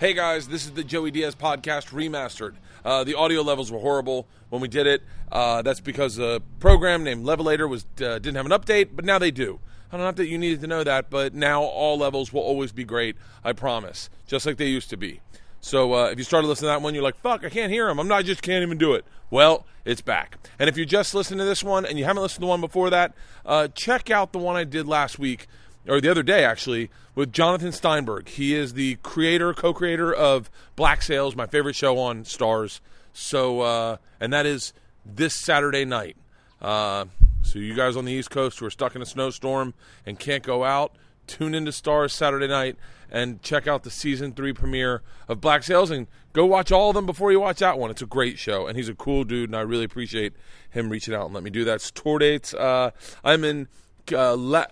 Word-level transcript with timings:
Hey 0.00 0.14
guys, 0.14 0.46
this 0.46 0.64
is 0.64 0.74
the 0.74 0.84
Joey 0.84 1.10
Diaz 1.10 1.34
podcast 1.34 1.88
remastered. 1.88 2.54
Uh, 2.84 3.02
the 3.02 3.16
audio 3.16 3.42
levels 3.42 3.72
were 3.72 3.80
horrible 3.80 4.28
when 4.48 4.62
we 4.62 4.68
did 4.68 4.86
it. 4.86 5.02
Uh, 5.32 5.60
that's 5.62 5.80
because 5.80 6.20
a 6.20 6.40
program 6.60 7.02
named 7.02 7.26
Levelator 7.26 7.68
was 7.68 7.84
uh, 8.00 8.20
didn't 8.20 8.36
have 8.36 8.46
an 8.46 8.52
update, 8.52 8.90
but 8.94 9.04
now 9.04 9.18
they 9.18 9.32
do. 9.32 9.58
I 9.90 9.96
don't 9.96 10.06
know 10.06 10.12
that 10.12 10.28
you 10.28 10.38
needed 10.38 10.60
to 10.60 10.68
know 10.68 10.84
that, 10.84 11.10
but 11.10 11.34
now 11.34 11.64
all 11.64 11.98
levels 11.98 12.32
will 12.32 12.42
always 12.42 12.70
be 12.70 12.84
great. 12.84 13.16
I 13.42 13.52
promise, 13.54 14.08
just 14.24 14.46
like 14.46 14.56
they 14.56 14.68
used 14.68 14.88
to 14.90 14.96
be. 14.96 15.20
So 15.60 15.92
uh, 15.94 16.10
if 16.10 16.18
you 16.18 16.22
started 16.22 16.46
listening 16.46 16.68
to 16.68 16.74
that 16.74 16.82
one, 16.82 16.94
you're 16.94 17.02
like, 17.02 17.16
"Fuck, 17.16 17.44
I 17.44 17.50
can't 17.50 17.72
hear 17.72 17.88
them. 17.88 17.98
I'm 17.98 18.06
not 18.06 18.18
I 18.20 18.22
just 18.22 18.40
can't 18.40 18.62
even 18.62 18.78
do 18.78 18.94
it." 18.94 19.04
Well, 19.30 19.66
it's 19.84 20.00
back. 20.00 20.38
And 20.60 20.68
if 20.68 20.76
you 20.76 20.86
just 20.86 21.12
listened 21.12 21.40
to 21.40 21.44
this 21.44 21.64
one 21.64 21.84
and 21.84 21.98
you 21.98 22.04
haven't 22.04 22.22
listened 22.22 22.36
to 22.36 22.40
the 22.42 22.46
one 22.46 22.60
before 22.60 22.88
that, 22.90 23.14
uh, 23.44 23.66
check 23.74 24.12
out 24.12 24.32
the 24.32 24.38
one 24.38 24.54
I 24.54 24.62
did 24.62 24.86
last 24.86 25.18
week 25.18 25.48
or 25.86 26.00
the 26.00 26.10
other 26.10 26.22
day 26.22 26.44
actually 26.44 26.90
with 27.14 27.32
Jonathan 27.32 27.72
Steinberg. 27.72 28.28
He 28.28 28.54
is 28.54 28.74
the 28.74 28.96
creator, 28.96 29.52
co-creator 29.52 30.12
of 30.12 30.50
Black 30.76 31.02
Sails, 31.02 31.34
my 31.34 31.46
favorite 31.46 31.74
show 31.74 31.98
on 31.98 32.24
Starz. 32.24 32.80
So, 33.12 33.60
uh, 33.60 33.96
and 34.20 34.32
that 34.32 34.46
is 34.46 34.72
this 35.04 35.34
Saturday 35.34 35.84
night. 35.84 36.16
Uh, 36.60 37.06
so 37.42 37.58
you 37.58 37.74
guys 37.74 37.96
on 37.96 38.04
the 38.04 38.12
East 38.12 38.30
Coast 38.30 38.58
who 38.58 38.66
are 38.66 38.70
stuck 38.70 38.94
in 38.94 39.02
a 39.02 39.06
snowstorm 39.06 39.74
and 40.06 40.18
can't 40.18 40.42
go 40.42 40.64
out, 40.64 40.96
tune 41.26 41.54
into 41.54 41.70
Starz 41.70 42.10
Saturday 42.10 42.48
night 42.48 42.76
and 43.10 43.42
check 43.42 43.66
out 43.66 43.84
the 43.84 43.90
season 43.90 44.32
three 44.32 44.52
premiere 44.52 45.02
of 45.28 45.40
Black 45.40 45.62
Sails 45.62 45.90
and 45.90 46.06
go 46.32 46.44
watch 46.44 46.70
all 46.70 46.90
of 46.90 46.94
them 46.94 47.06
before 47.06 47.32
you 47.32 47.40
watch 47.40 47.58
that 47.58 47.78
one. 47.78 47.90
It's 47.90 48.02
a 48.02 48.06
great 48.06 48.38
show, 48.38 48.66
and 48.66 48.76
he's 48.76 48.88
a 48.88 48.94
cool 48.94 49.24
dude, 49.24 49.48
and 49.48 49.56
I 49.56 49.62
really 49.62 49.84
appreciate 49.84 50.34
him 50.70 50.90
reaching 50.90 51.14
out 51.14 51.24
and 51.26 51.34
let 51.34 51.42
me 51.42 51.50
do 51.50 51.64
that. 51.64 51.76
It's 51.76 51.90
tour 51.90 52.18
dates. 52.18 52.52
Uh, 52.54 52.90
I'm 53.24 53.44
in. 53.44 53.68
Uh, 54.12 54.36
La- 54.36 54.66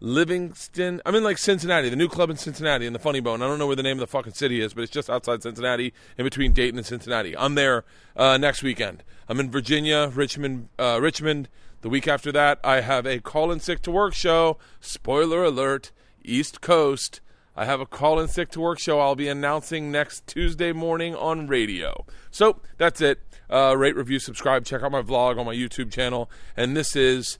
Livingston. 0.00 1.00
I'm 1.04 1.14
in 1.14 1.24
like 1.24 1.38
Cincinnati, 1.38 1.88
the 1.88 1.96
new 1.96 2.08
club 2.08 2.30
in 2.30 2.36
Cincinnati, 2.36 2.86
in 2.86 2.92
the 2.92 2.98
Funny 2.98 3.20
Bone. 3.20 3.42
I 3.42 3.46
don't 3.46 3.58
know 3.58 3.66
where 3.66 3.76
the 3.76 3.82
name 3.82 3.96
of 3.96 4.00
the 4.00 4.06
fucking 4.06 4.34
city 4.34 4.60
is, 4.60 4.74
but 4.74 4.82
it's 4.82 4.92
just 4.92 5.10
outside 5.10 5.42
Cincinnati, 5.42 5.92
in 6.16 6.24
between 6.24 6.52
Dayton 6.52 6.78
and 6.78 6.86
Cincinnati. 6.86 7.36
I'm 7.36 7.54
there 7.54 7.84
uh, 8.16 8.38
next 8.38 8.62
weekend. 8.62 9.02
I'm 9.28 9.40
in 9.40 9.50
Virginia, 9.50 10.10
Richmond, 10.14 10.68
uh, 10.78 10.98
Richmond. 11.00 11.48
The 11.80 11.88
week 11.88 12.08
after 12.08 12.32
that, 12.32 12.58
I 12.64 12.80
have 12.80 13.06
a 13.06 13.20
call 13.20 13.52
in 13.52 13.60
sick 13.60 13.82
to 13.82 13.90
work 13.90 14.14
show. 14.14 14.58
Spoiler 14.80 15.44
alert: 15.44 15.92
East 16.24 16.60
Coast. 16.60 17.20
I 17.56 17.64
have 17.64 17.80
a 17.80 17.86
call 17.86 18.20
in 18.20 18.28
sick 18.28 18.50
to 18.52 18.60
work 18.60 18.78
show. 18.78 19.00
I'll 19.00 19.16
be 19.16 19.26
announcing 19.26 19.90
next 19.90 20.28
Tuesday 20.28 20.72
morning 20.72 21.16
on 21.16 21.48
radio. 21.48 22.06
So 22.30 22.60
that's 22.76 23.00
it. 23.00 23.20
Uh, 23.50 23.74
rate, 23.76 23.96
review, 23.96 24.20
subscribe. 24.20 24.64
Check 24.64 24.82
out 24.82 24.92
my 24.92 25.02
vlog 25.02 25.40
on 25.40 25.46
my 25.46 25.54
YouTube 25.54 25.90
channel. 25.90 26.30
And 26.56 26.76
this 26.76 26.94
is 26.94 27.38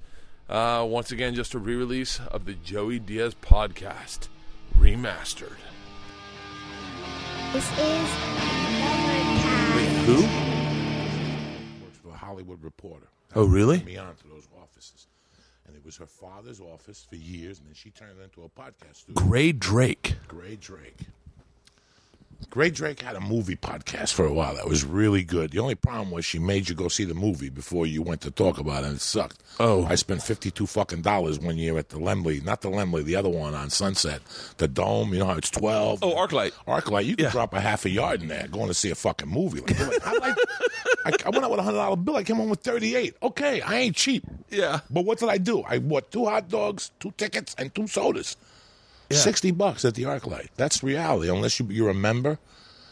uh, 0.49 0.85
once 0.89 1.11
again, 1.13 1.35
just 1.35 1.55
a 1.55 1.59
re 1.59 1.75
release 1.75 2.21
of 2.31 2.45
the 2.45 2.55
Joey 2.55 2.99
Diaz 2.99 3.35
podcast, 3.41 4.29
remastered. 4.79 5.57
This 7.53 7.65
is 7.79 8.09
Who? 10.07 10.23
works 11.85 11.99
for 12.03 12.11
a 12.11 12.17
Hollywood 12.17 12.63
Reporter. 12.63 13.09
Oh, 13.35 13.45
really? 13.45 13.83
Me 13.83 13.97
on 13.97 14.15
to 14.17 14.29
those 14.29 14.49
offices, 14.63 15.07
and 15.67 15.77
it 15.77 15.85
was 15.85 15.97
her 15.99 16.07
father's 16.07 16.61
office 16.61 17.07
for 17.09 17.17
years, 17.17 17.59
and 17.59 17.67
then 17.69 17.75
she 17.75 17.91
turned 17.91 18.19
it 18.19 18.25
into 18.25 18.43
a 18.43 18.49
podcast 18.49 18.97
studio. 18.97 19.23
Grae 19.23 19.59
Drake. 19.59 20.17
Grae 20.29 20.59
Drake. 20.59 21.07
Grae 22.47 22.73
Drake 22.73 23.03
had 23.03 23.17
a 23.17 23.21
movie 23.21 23.57
podcast 23.57 24.13
for 24.15 24.25
a 24.25 24.33
while 24.33 24.55
that 24.55 24.69
was 24.69 24.85
really 24.85 25.25
good. 25.25 25.51
The 25.51 25.59
only 25.59 25.75
problem 25.75 26.11
was 26.13 26.25
she 26.25 26.39
made 26.39 26.69
you 26.69 26.75
go 26.75 26.89
see 26.89 27.05
the 27.05 27.15
movie 27.15 27.51
before 27.51 27.85
you 27.87 28.01
went 28.01 28.21
to 28.23 28.31
talk 28.31 28.59
about 28.59 28.85
it, 28.85 28.87
and 28.87 28.97
it 28.97 29.01
sucked. 29.03 29.43
Oh. 29.61 29.85
I 29.85 29.97
spent 29.97 30.23
fifty-two 30.23 30.67
fucking 30.67 31.03
dollars 31.03 31.39
one 31.41 31.59
year 31.59 31.77
at 31.79 31.89
the 31.91 31.99
Laemmle, 31.99 32.45
not 32.45 32.61
the 32.63 32.71
Laemmle, 32.71 33.05
the 33.05 33.17
other 33.17 33.29
one 33.29 33.55
on 33.55 33.71
Sunset, 33.71 34.23
the 34.59 34.69
Dome. 34.69 35.13
You 35.13 35.19
know 35.21 35.27
how 35.27 35.37
it's 35.37 35.51
twelve. 35.51 35.99
Oh, 36.03 36.15
ArcLight. 36.15 36.53
ArcLight. 36.67 37.05
You 37.07 37.17
can 37.17 37.25
Yeah. 37.27 37.31
drop 37.33 37.53
a 37.55 37.61
half 37.61 37.85
a 37.85 37.91
yard 37.91 38.23
in 38.23 38.29
there 38.29 38.47
going 38.49 38.69
to 38.69 38.75
see 38.75 38.91
a 38.91 38.95
fucking 38.95 39.29
movie. 39.29 39.61
Like, 39.61 39.79
like, 39.81 40.07
I, 40.07 40.13
like, 40.13 40.37
I, 41.05 41.13
I 41.27 41.31
went 41.31 41.45
out 41.45 41.51
with 41.51 41.61
a 41.61 41.63
hundred 41.65 41.79
dollar 41.79 41.97
bill. 41.97 42.17
I 42.17 42.23
came 42.23 42.37
home 42.37 42.51
with 42.51 42.61
thirty-eight. 42.61 43.17
Okay, 43.23 43.61
I 43.61 43.75
ain't 43.79 43.97
cheap. 43.97 44.25
Yeah. 44.49 44.81
But 44.91 45.05
what 45.05 45.19
did 45.19 45.29
I 45.29 45.39
do? 45.39 45.65
I 45.65 45.79
bought 45.81 46.11
two 46.13 46.25
hot 46.25 46.49
dogs, 46.49 46.93
two 47.01 47.11
tickets, 47.17 47.55
and 47.59 47.75
two 47.75 47.89
sodas. 47.89 48.37
Sixty 49.11 49.51
bucks 49.51 49.85
at 49.85 49.95
the 49.95 50.03
ArcLight. 50.03 50.49
That's 50.57 50.83
reality. 50.83 51.31
Unless 51.31 51.61
you, 51.61 51.67
you're 51.71 51.89
a 51.91 51.95
member, 51.95 52.39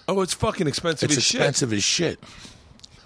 Oh, 0.09 0.21
it's 0.23 0.33
fucking 0.35 0.67
expensive 0.67 1.11
it's 1.11 1.19
as 1.19 1.25
expensive 1.25 1.73
as 1.73 1.83
shit. 1.85 2.19
shit. 2.21 3.01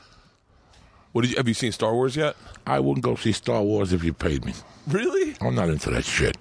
What 1.12 1.22
did 1.22 1.32
you 1.32 1.37
have 1.38 1.48
you 1.48 1.54
seen 1.54 1.72
Star 1.72 1.93
Wars 1.94 2.15
yet? 2.15 2.37
I 2.66 2.78
wouldn't 2.78 3.04
go 3.04 3.16
see 3.16 3.32
Star 3.32 3.62
Wars 3.62 3.93
if 3.93 4.04
you 4.04 4.12
paid 4.12 4.44
me. 4.44 4.53
Really? 4.87 5.34
I'm 5.41 5.54
not 5.54 5.69
into 5.69 5.91
that 5.91 6.04
shit. 6.04 6.37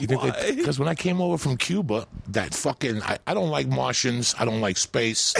You 0.00 0.06
think 0.06 0.22
Why? 0.22 0.52
Because 0.56 0.78
when 0.78 0.88
I 0.88 0.94
came 0.94 1.20
over 1.20 1.38
from 1.38 1.56
Cuba, 1.56 2.06
that 2.28 2.54
fucking 2.54 3.02
I, 3.02 3.18
I 3.26 3.34
don't 3.34 3.50
like 3.50 3.66
Martians. 3.68 4.34
I 4.38 4.44
don't 4.44 4.60
like 4.60 4.76
space. 4.76 5.34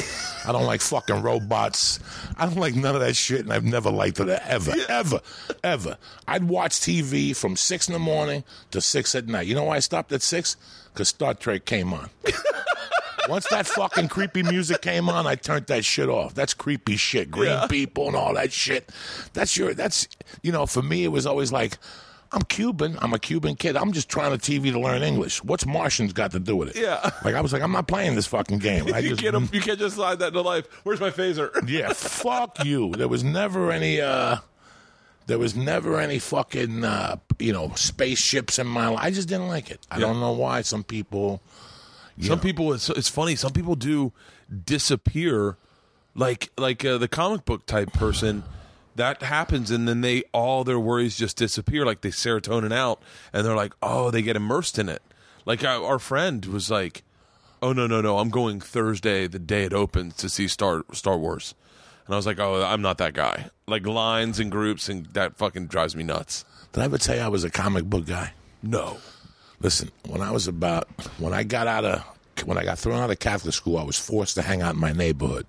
I 0.47 0.53
don't 0.53 0.65
like 0.65 0.81
fucking 0.81 1.23
robots. 1.23 1.99
I 2.37 2.47
don't 2.47 2.57
like 2.59 2.75
none 2.75 2.95
of 2.95 3.01
that 3.01 3.17
shit, 3.17 3.41
and 3.41 3.53
I've 3.53 3.65
never 3.65 3.91
liked 3.91 4.21
it 4.21 4.29
ever, 4.29 4.73
ever, 4.89 5.21
ever. 5.63 5.97
I'd 6.29 6.45
watch 6.45 6.73
TV 6.73 7.37
from 7.37 7.57
six 7.57 7.89
in 7.89 7.93
the 7.95 7.99
morning 7.99 8.45
to 8.71 8.81
six 8.81 9.15
at 9.15 9.27
night. 9.27 9.47
You 9.47 9.55
know 9.55 9.65
why 9.65 9.77
I 9.77 9.81
stopped 9.81 10.13
at 10.13 10.23
six? 10.23 10.57
Because 10.93 11.09
Star 11.09 11.35
Trek 11.35 11.65
came 11.65 11.93
on. 11.93 12.11
Once 13.29 13.49
that 13.49 13.67
fucking 13.67 14.07
creepy 14.09 14.43
music 14.43 14.83
came 14.83 15.09
on, 15.09 15.27
I 15.27 15.35
turned 15.35 15.67
that 15.69 15.83
shit 15.85 16.11
off. 16.11 16.35
That's 16.35 16.53
creepy 16.53 16.97
shit. 16.97 17.31
Green 17.31 17.49
Yeah. 17.51 17.67
people 17.67 18.07
and 18.09 18.15
all 18.17 18.35
that 18.35 18.53
shit. 18.53 18.91
That's 19.33 19.57
your. 19.57 19.73
That's 19.73 20.07
you 20.43 20.53
know. 20.53 20.67
For 20.67 20.83
me, 20.83 21.05
it 21.05 21.09
was 21.09 21.25
always 21.25 21.51
like, 21.51 21.79
I'm 22.35 22.43
Cuban. 22.43 22.99
I'm 23.01 23.13
a 23.13 23.19
Cuban 23.19 23.55
kid. 23.55 23.77
I'm 23.77 23.93
just 23.93 24.09
trying 24.09 24.37
to 24.37 24.39
TV 24.39 24.73
to 24.73 24.81
learn 24.81 25.03
English. 25.03 25.43
What's 25.45 25.65
Martians 25.65 26.13
got 26.13 26.33
to 26.33 26.41
do 26.41 26.57
with 26.57 26.77
it? 26.77 26.83
Yeah. 26.83 27.11
Like 27.25 27.35
I 27.35 27.41
was 27.41 27.53
like, 27.53 27.63
I'm 27.63 27.73
not 27.73 27.87
playing 27.87 28.17
this 28.17 28.27
fucking 28.27 28.59
game. 28.59 28.87
I 28.95 28.99
you 28.99 29.11
just 29.11 29.23
can't 29.23 29.55
you 29.55 29.61
can't 29.61 29.79
just 29.79 29.95
slide 29.95 30.19
that 30.19 30.29
into 30.29 30.41
life. 30.41 30.67
Where's 30.85 31.01
my 31.01 31.11
phaser? 31.11 31.51
yeah. 31.69 31.93
Fuck 31.93 32.65
you. 32.65 32.91
There 32.91 33.09
was 33.09 33.23
never 33.23 33.71
any. 33.71 34.01
uh 34.01 34.39
there 35.27 35.39
was 35.39 35.57
never 35.57 35.99
any 35.99 36.19
fucking, 36.19 36.85
uh, 36.85 37.17
you 37.39 37.53
know, 37.53 37.73
spaceships 37.77 38.59
in 38.59 38.67
my 38.67 38.89
life. 38.89 39.01
I 39.03 39.11
just 39.11 39.27
didn't 39.27 39.49
like 39.49 39.71
it. 39.71 39.81
I 39.91 39.99
don't 39.99 40.21
know 40.21 40.33
why. 40.33 40.61
Some 40.61 40.85
people, 40.85 41.41
Some 42.21 42.41
people, 42.41 42.75
it's, 42.75 42.91
it's 42.91 43.09
funny. 43.09 43.35
Some 43.35 43.53
people 43.53 43.75
do 43.75 44.13
disappear, 44.67 45.57
like 46.15 46.51
like 46.59 46.85
uh, 46.85 46.99
the 46.99 47.09
comic 47.09 47.45
book 47.45 47.65
type 47.67 47.93
person. 47.93 48.45
That 48.97 49.23
happens, 49.23 49.71
and 49.71 49.89
then 49.89 50.01
they 50.03 50.23
all 50.33 50.65
their 50.65 50.79
worries 50.79 51.17
just 51.17 51.37
disappear. 51.37 51.85
Like 51.85 52.03
they 52.03 52.11
serotonin 52.11 52.73
out, 52.73 53.03
and 53.33 53.45
they're 53.45 53.57
like, 53.57 53.75
oh, 53.83 54.11
they 54.11 54.23
get 54.23 54.37
immersed 54.37 54.79
in 54.79 54.89
it. 54.89 55.03
Like 55.45 55.65
our, 55.65 55.85
our 55.85 55.99
friend 55.99 56.45
was 56.47 56.71
like, 56.71 57.03
oh 57.63 57.73
no 57.73 57.87
no 57.87 58.01
no, 58.01 58.19
I'm 58.19 58.31
going 58.31 58.61
Thursday, 58.61 59.27
the 59.27 59.39
day 59.39 59.65
it 59.65 59.73
opens, 59.73 60.17
to 60.17 60.29
see 60.29 60.49
Star 60.49 60.85
Star 60.93 61.19
Wars, 61.19 61.55
and 62.07 62.15
I 62.15 62.17
was 62.17 62.27
like, 62.27 62.39
oh, 62.39 62.63
I'm 62.63 62.83
not 62.83 62.99
that 62.99 63.15
guy. 63.15 63.51
Like 63.67 63.87
lines 63.87 64.39
and 64.39 64.51
groups, 64.51 64.89
and 64.89 65.07
that 65.07 65.37
fucking 65.37 65.67
drives 65.67 65.97
me 65.97 66.05
nuts. 66.05 66.45
did 66.73 66.83
I 66.83 66.85
ever 66.85 66.99
tell 66.99 67.17
you 67.17 67.23
I 67.23 67.29
was 67.29 67.45
a 67.45 67.51
comic 67.51 67.85
book 67.85 68.07
guy? 68.07 68.33
No, 68.63 68.99
Listen, 69.65 69.91
when 70.07 70.21
I 70.21 70.31
was 70.31 70.47
about 70.47 70.89
when 71.19 71.33
I 71.33 71.43
got 71.43 71.67
out 71.67 71.87
of 71.87 72.05
when 72.45 72.59
I 72.59 72.65
got 72.65 72.79
thrown 72.79 73.01
out 73.01 73.11
of 73.11 73.19
Catholic 73.19 73.55
school, 73.55 73.79
I 73.79 73.83
was 73.83 73.99
forced 73.99 74.35
to 74.35 74.43
hang 74.43 74.61
out 74.61 74.75
in 74.75 74.81
my 74.81 74.93
neighborhood. 74.93 75.47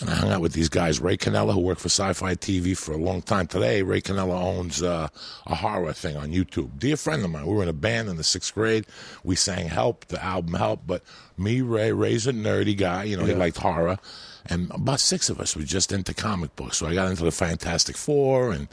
And 0.00 0.10
I 0.10 0.14
hung 0.16 0.30
out 0.32 0.40
with 0.40 0.54
these 0.54 0.68
guys, 0.68 1.00
Ray 1.00 1.16
Canella, 1.16 1.54
who 1.54 1.60
worked 1.60 1.80
for 1.80 1.88
Sci-Fi 1.88 2.34
TV 2.34 2.76
for 2.76 2.92
a 2.92 2.96
long 2.96 3.22
time. 3.22 3.46
Today, 3.46 3.82
Ray 3.82 4.00
Canella 4.00 4.34
owns 4.34 4.82
uh, 4.82 5.08
a 5.46 5.54
horror 5.54 5.92
thing 5.92 6.16
on 6.16 6.32
YouTube. 6.32 6.78
Dear 6.78 6.96
friend 6.96 7.24
of 7.24 7.30
mine, 7.30 7.46
we 7.46 7.54
were 7.54 7.62
in 7.62 7.68
a 7.68 7.72
band 7.72 8.08
in 8.08 8.16
the 8.16 8.24
sixth 8.24 8.54
grade. 8.54 8.86
We 9.22 9.36
sang 9.36 9.68
"Help," 9.68 10.06
the 10.06 10.22
album 10.22 10.54
"Help," 10.54 10.80
but 10.84 11.02
me, 11.38 11.60
Ray, 11.60 11.92
Ray's 11.92 12.26
a 12.26 12.32
nerdy 12.32 12.76
guy. 12.76 13.04
You 13.04 13.16
know, 13.16 13.24
he 13.24 13.34
liked 13.34 13.58
horror, 13.58 13.98
and 14.46 14.68
about 14.72 14.98
six 14.98 15.30
of 15.30 15.38
us 15.38 15.54
were 15.54 15.62
just 15.62 15.92
into 15.92 16.12
comic 16.12 16.56
books. 16.56 16.78
So 16.78 16.86
I 16.86 16.94
got 16.94 17.08
into 17.08 17.24
the 17.24 17.30
Fantastic 17.30 17.96
Four 17.96 18.52
and 18.52 18.66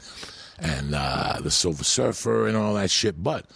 and 0.58 0.94
uh, 0.94 1.38
the 1.40 1.50
Silver 1.52 1.84
Surfer 1.84 2.48
and 2.48 2.56
all 2.56 2.74
that 2.74 2.90
shit, 2.90 3.22
but 3.22 3.46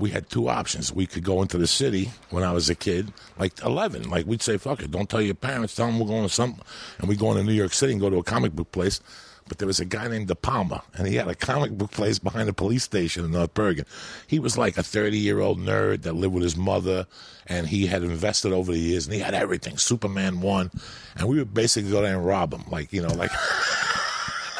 we 0.00 0.10
had 0.10 0.28
two 0.30 0.48
options. 0.48 0.92
We 0.92 1.06
could 1.06 1.24
go 1.24 1.42
into 1.42 1.58
the 1.58 1.66
city 1.66 2.10
when 2.30 2.42
I 2.42 2.52
was 2.52 2.70
a 2.70 2.74
kid, 2.74 3.12
like 3.38 3.62
11. 3.62 4.08
Like 4.08 4.26
we'd 4.26 4.42
say, 4.42 4.56
fuck 4.56 4.82
it, 4.82 4.90
don't 4.90 5.08
tell 5.08 5.20
your 5.20 5.34
parents, 5.34 5.74
tell 5.74 5.86
them 5.86 6.00
we're 6.00 6.06
going 6.06 6.22
to 6.22 6.28
some, 6.28 6.60
and 6.98 7.08
we'd 7.08 7.18
go 7.18 7.30
into 7.32 7.44
New 7.44 7.52
York 7.52 7.72
City 7.72 7.92
and 7.92 8.00
go 8.00 8.10
to 8.10 8.18
a 8.18 8.22
comic 8.22 8.52
book 8.52 8.72
place. 8.72 9.00
But 9.48 9.58
there 9.58 9.66
was 9.66 9.80
a 9.80 9.84
guy 9.84 10.06
named 10.06 10.28
De 10.28 10.36
Palma, 10.36 10.82
and 10.94 11.08
he 11.08 11.16
had 11.16 11.26
a 11.26 11.34
comic 11.34 11.72
book 11.72 11.90
place 11.90 12.20
behind 12.20 12.48
a 12.48 12.52
police 12.52 12.84
station 12.84 13.24
in 13.24 13.32
North 13.32 13.52
Bergen. 13.52 13.84
He 14.28 14.38
was 14.38 14.56
like 14.56 14.78
a 14.78 14.82
30 14.82 15.18
year 15.18 15.40
old 15.40 15.58
nerd 15.58 16.02
that 16.02 16.14
lived 16.14 16.34
with 16.34 16.44
his 16.44 16.56
mother, 16.56 17.06
and 17.46 17.66
he 17.66 17.86
had 17.86 18.04
invested 18.04 18.52
over 18.52 18.70
the 18.70 18.78
years, 18.78 19.06
and 19.06 19.14
he 19.14 19.20
had 19.20 19.34
everything 19.34 19.76
Superman 19.76 20.40
1. 20.40 20.70
And 21.16 21.28
we 21.28 21.38
would 21.38 21.52
basically 21.52 21.90
go 21.90 22.00
there 22.00 22.16
and 22.16 22.24
rob 22.24 22.54
him. 22.54 22.62
Like, 22.70 22.92
you 22.92 23.02
know, 23.02 23.12
like. 23.14 23.32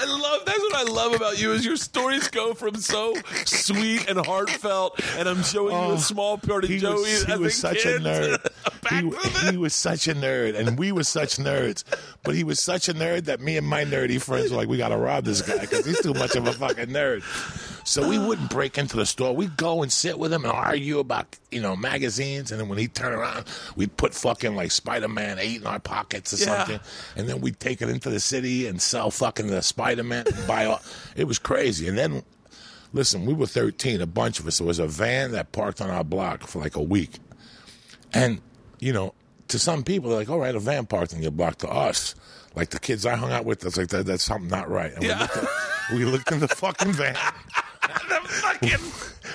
I 0.00 0.06
love 0.06 0.40
that's 0.46 0.58
what 0.58 0.69
I 0.80 0.84
love 0.84 1.12
about 1.12 1.38
you 1.38 1.52
is 1.52 1.62
your 1.62 1.76
stories 1.76 2.28
go 2.28 2.54
from 2.54 2.76
so 2.76 3.14
sweet 3.44 4.08
and 4.08 4.18
heartfelt, 4.24 4.98
and 5.18 5.28
I'm 5.28 5.42
showing 5.42 5.74
you 5.74 5.78
a 5.78 5.92
oh, 5.92 5.96
small 5.98 6.38
part 6.38 6.64
of 6.64 6.70
Oh, 6.70 6.72
he 6.72 6.78
Joey 6.78 6.94
was, 6.94 7.24
he 7.24 7.32
as 7.32 7.38
was 7.38 7.54
a 7.54 7.58
such 7.58 7.82
kid 7.82 8.06
a 8.06 8.38
nerd. 8.88 9.42
he, 9.44 9.50
he 9.50 9.56
was 9.58 9.74
such 9.74 10.08
a 10.08 10.14
nerd, 10.14 10.58
and 10.58 10.78
we 10.78 10.90
were 10.90 11.04
such 11.04 11.36
nerds. 11.36 11.84
But 12.22 12.34
he 12.34 12.44
was 12.44 12.60
such 12.60 12.88
a 12.88 12.94
nerd 12.94 13.26
that 13.26 13.40
me 13.40 13.58
and 13.58 13.66
my 13.66 13.84
nerdy 13.84 14.18
friends 14.22 14.52
were 14.52 14.56
like, 14.56 14.68
we 14.68 14.78
got 14.78 14.88
to 14.88 14.96
rob 14.96 15.24
this 15.24 15.42
guy 15.42 15.58
because 15.58 15.84
he's 15.84 16.00
too 16.00 16.14
much 16.14 16.34
of 16.34 16.46
a 16.46 16.52
fucking 16.54 16.86
nerd. 16.86 17.24
So 17.90 18.08
we 18.08 18.18
wouldn't 18.20 18.50
break 18.50 18.78
into 18.78 18.96
the 18.96 19.04
store. 19.04 19.34
We'd 19.34 19.56
go 19.56 19.82
and 19.82 19.90
sit 19.92 20.16
with 20.16 20.32
him 20.32 20.44
and 20.44 20.52
argue 20.52 21.00
about, 21.00 21.36
you 21.50 21.60
know, 21.60 21.74
magazines. 21.74 22.52
And 22.52 22.60
then 22.60 22.68
when 22.68 22.78
he'd 22.78 22.94
turn 22.94 23.12
around, 23.12 23.46
we'd 23.74 23.96
put 23.96 24.14
fucking 24.14 24.54
like 24.54 24.70
Spider 24.70 25.08
Man 25.08 25.40
8 25.40 25.60
in 25.62 25.66
our 25.66 25.80
pockets 25.80 26.32
or 26.32 26.36
Yeah. 26.36 26.56
something. 26.58 26.80
And 27.16 27.28
then 27.28 27.40
we'd 27.40 27.58
take 27.58 27.82
it 27.82 27.88
into 27.88 28.08
the 28.08 28.20
city 28.20 28.68
and 28.68 28.80
sell 28.80 29.10
fucking 29.10 29.48
the 29.48 29.60
Spider 29.60 30.04
Man 30.04 30.24
buy 30.46 30.66
all. 30.66 30.80
It 31.16 31.24
was 31.24 31.40
crazy. 31.40 31.88
And 31.88 31.98
then, 31.98 32.22
listen, 32.92 33.26
we 33.26 33.34
were 33.34 33.46
13, 33.48 34.00
a 34.00 34.06
bunch 34.06 34.38
of 34.38 34.46
us. 34.46 34.58
There 34.58 34.66
was 34.68 34.78
a 34.78 34.86
van 34.86 35.32
that 35.32 35.50
parked 35.50 35.80
on 35.80 35.90
our 35.90 36.04
block 36.04 36.46
for 36.46 36.60
like 36.60 36.76
a 36.76 36.82
week. 36.82 37.18
And, 38.14 38.40
you 38.78 38.92
know, 38.92 39.14
to 39.48 39.58
some 39.58 39.82
people, 39.82 40.10
they're 40.10 40.20
like, 40.20 40.30
all 40.30 40.38
right, 40.38 40.54
a 40.54 40.60
van 40.60 40.86
parked 40.86 41.12
on 41.12 41.22
your 41.22 41.32
block. 41.32 41.56
To 41.56 41.68
us, 41.68 42.14
like 42.54 42.70
the 42.70 42.78
kids 42.78 43.04
I 43.04 43.16
hung 43.16 43.32
out 43.32 43.44
with, 43.44 43.58
that's 43.58 43.76
like, 43.76 43.88
that, 43.88 44.06
that's 44.06 44.22
something 44.22 44.48
not 44.48 44.70
right. 44.70 44.92
And 44.94 45.02
we, 45.02 45.08
looked 45.12 45.36
at, 45.36 45.48
we 45.92 46.04
looked 46.04 46.30
in 46.30 46.38
the 46.38 46.46
fucking 46.46 46.92
van. 46.92 47.16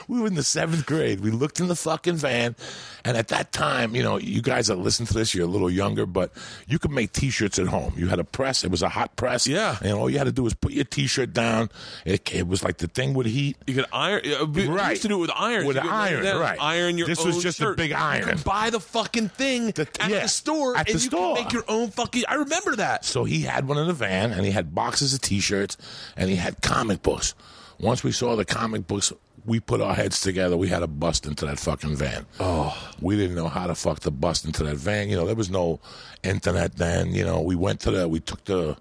we 0.07 0.19
were 0.19 0.27
in 0.27 0.35
the 0.35 0.43
seventh 0.43 0.85
grade. 0.85 1.19
We 1.21 1.31
looked 1.31 1.59
in 1.59 1.67
the 1.67 1.75
fucking 1.75 2.15
van, 2.15 2.55
and 3.03 3.17
at 3.17 3.29
that 3.29 3.51
time, 3.51 3.95
you 3.95 4.03
know, 4.03 4.17
you 4.17 4.41
guys 4.41 4.67
that 4.67 4.75
listen 4.77 5.05
to 5.07 5.13
this, 5.13 5.33
you're 5.33 5.45
a 5.45 5.49
little 5.49 5.69
younger, 5.69 6.05
but 6.05 6.31
you 6.67 6.79
could 6.79 6.91
make 6.91 7.11
T-shirts 7.11 7.59
at 7.59 7.67
home. 7.67 7.93
You 7.97 8.07
had 8.07 8.19
a 8.19 8.23
press; 8.23 8.63
it 8.63 8.71
was 8.71 8.81
a 8.81 8.89
hot 8.89 9.15
press. 9.15 9.47
Yeah. 9.47 9.77
and 9.81 9.93
all 9.93 10.09
you 10.09 10.17
had 10.17 10.25
to 10.25 10.31
do 10.31 10.43
was 10.43 10.53
put 10.53 10.71
your 10.73 10.83
T-shirt 10.85 11.33
down. 11.33 11.69
It, 12.05 12.33
it 12.33 12.47
was 12.47 12.63
like 12.63 12.77
the 12.77 12.87
thing 12.87 13.13
would 13.13 13.25
heat. 13.25 13.57
You 13.67 13.75
could 13.75 13.85
iron. 13.91 14.21
we- 14.53 14.67
Right. 14.67 14.91
used 14.91 15.03
to 15.03 15.07
do 15.07 15.15
it 15.17 15.21
with 15.21 15.31
iron. 15.35 15.65
With 15.65 15.77
iron, 15.77 16.23
right. 16.37 16.57
Iron 16.59 16.97
your 16.97 17.07
This 17.07 17.23
was 17.23 17.41
just 17.41 17.59
a 17.59 17.63
shirt. 17.63 17.77
big 17.77 17.91
You 17.91 17.95
iron. 17.97 18.23
could 18.27 18.43
buy 18.43 18.69
the 18.69 18.79
fucking 18.79 19.29
thing 19.29 19.71
The- 19.71 19.87
at 19.99 20.09
yeah, 20.09 20.19
the 20.21 20.27
store, 20.27 20.75
at 20.77 20.87
and 20.89 20.95
the 20.99 21.03
you 21.03 21.07
store. 21.09 21.35
could 21.35 21.43
make 21.45 21.53
your 21.53 21.63
own 21.67 21.91
fucking. 21.91 22.23
I 22.27 22.35
remember 22.35 22.75
that. 22.77 23.05
So 23.05 23.23
he 23.23 23.41
had 23.41 23.67
one 23.67 23.77
in 23.77 23.87
the 23.87 23.93
van, 23.93 24.31
and 24.31 24.45
he 24.45 24.51
had 24.51 24.73
boxes 24.75 25.13
of 25.13 25.21
T-shirts, 25.21 25.77
and 26.17 26.29
he 26.29 26.35
had 26.35 26.61
comic 26.61 27.01
books. 27.01 27.33
Once 27.79 28.03
we 28.03 28.11
saw 28.11 28.35
the 28.35 28.45
comic 28.45 28.87
books, 28.87 29.11
we 29.45 29.59
put 29.59 29.81
our 29.81 29.93
heads 29.93 30.21
together. 30.21 30.57
We 30.57 30.69
had 30.69 30.79
to 30.79 30.87
bust 30.87 31.25
into 31.25 31.45
that 31.45 31.59
fucking 31.59 31.95
van. 31.95 32.25
Oh, 32.39 32.75
we 32.99 33.15
didn't 33.15 33.35
know 33.35 33.47
how 33.47 33.67
to 33.67 33.75
fuck 33.75 33.99
to 34.01 34.11
bust 34.11 34.45
into 34.45 34.63
that 34.63 34.77
van. 34.77 35.09
You 35.09 35.17
know, 35.17 35.25
there 35.25 35.35
was 35.35 35.49
no 35.51 35.79
internet 36.23 36.77
then. 36.77 37.13
You 37.13 37.25
know, 37.25 37.41
we 37.41 37.55
went 37.55 37.79
to 37.81 37.91
the, 37.91 38.07
we 38.07 38.19
took 38.19 38.43
the. 38.45 38.77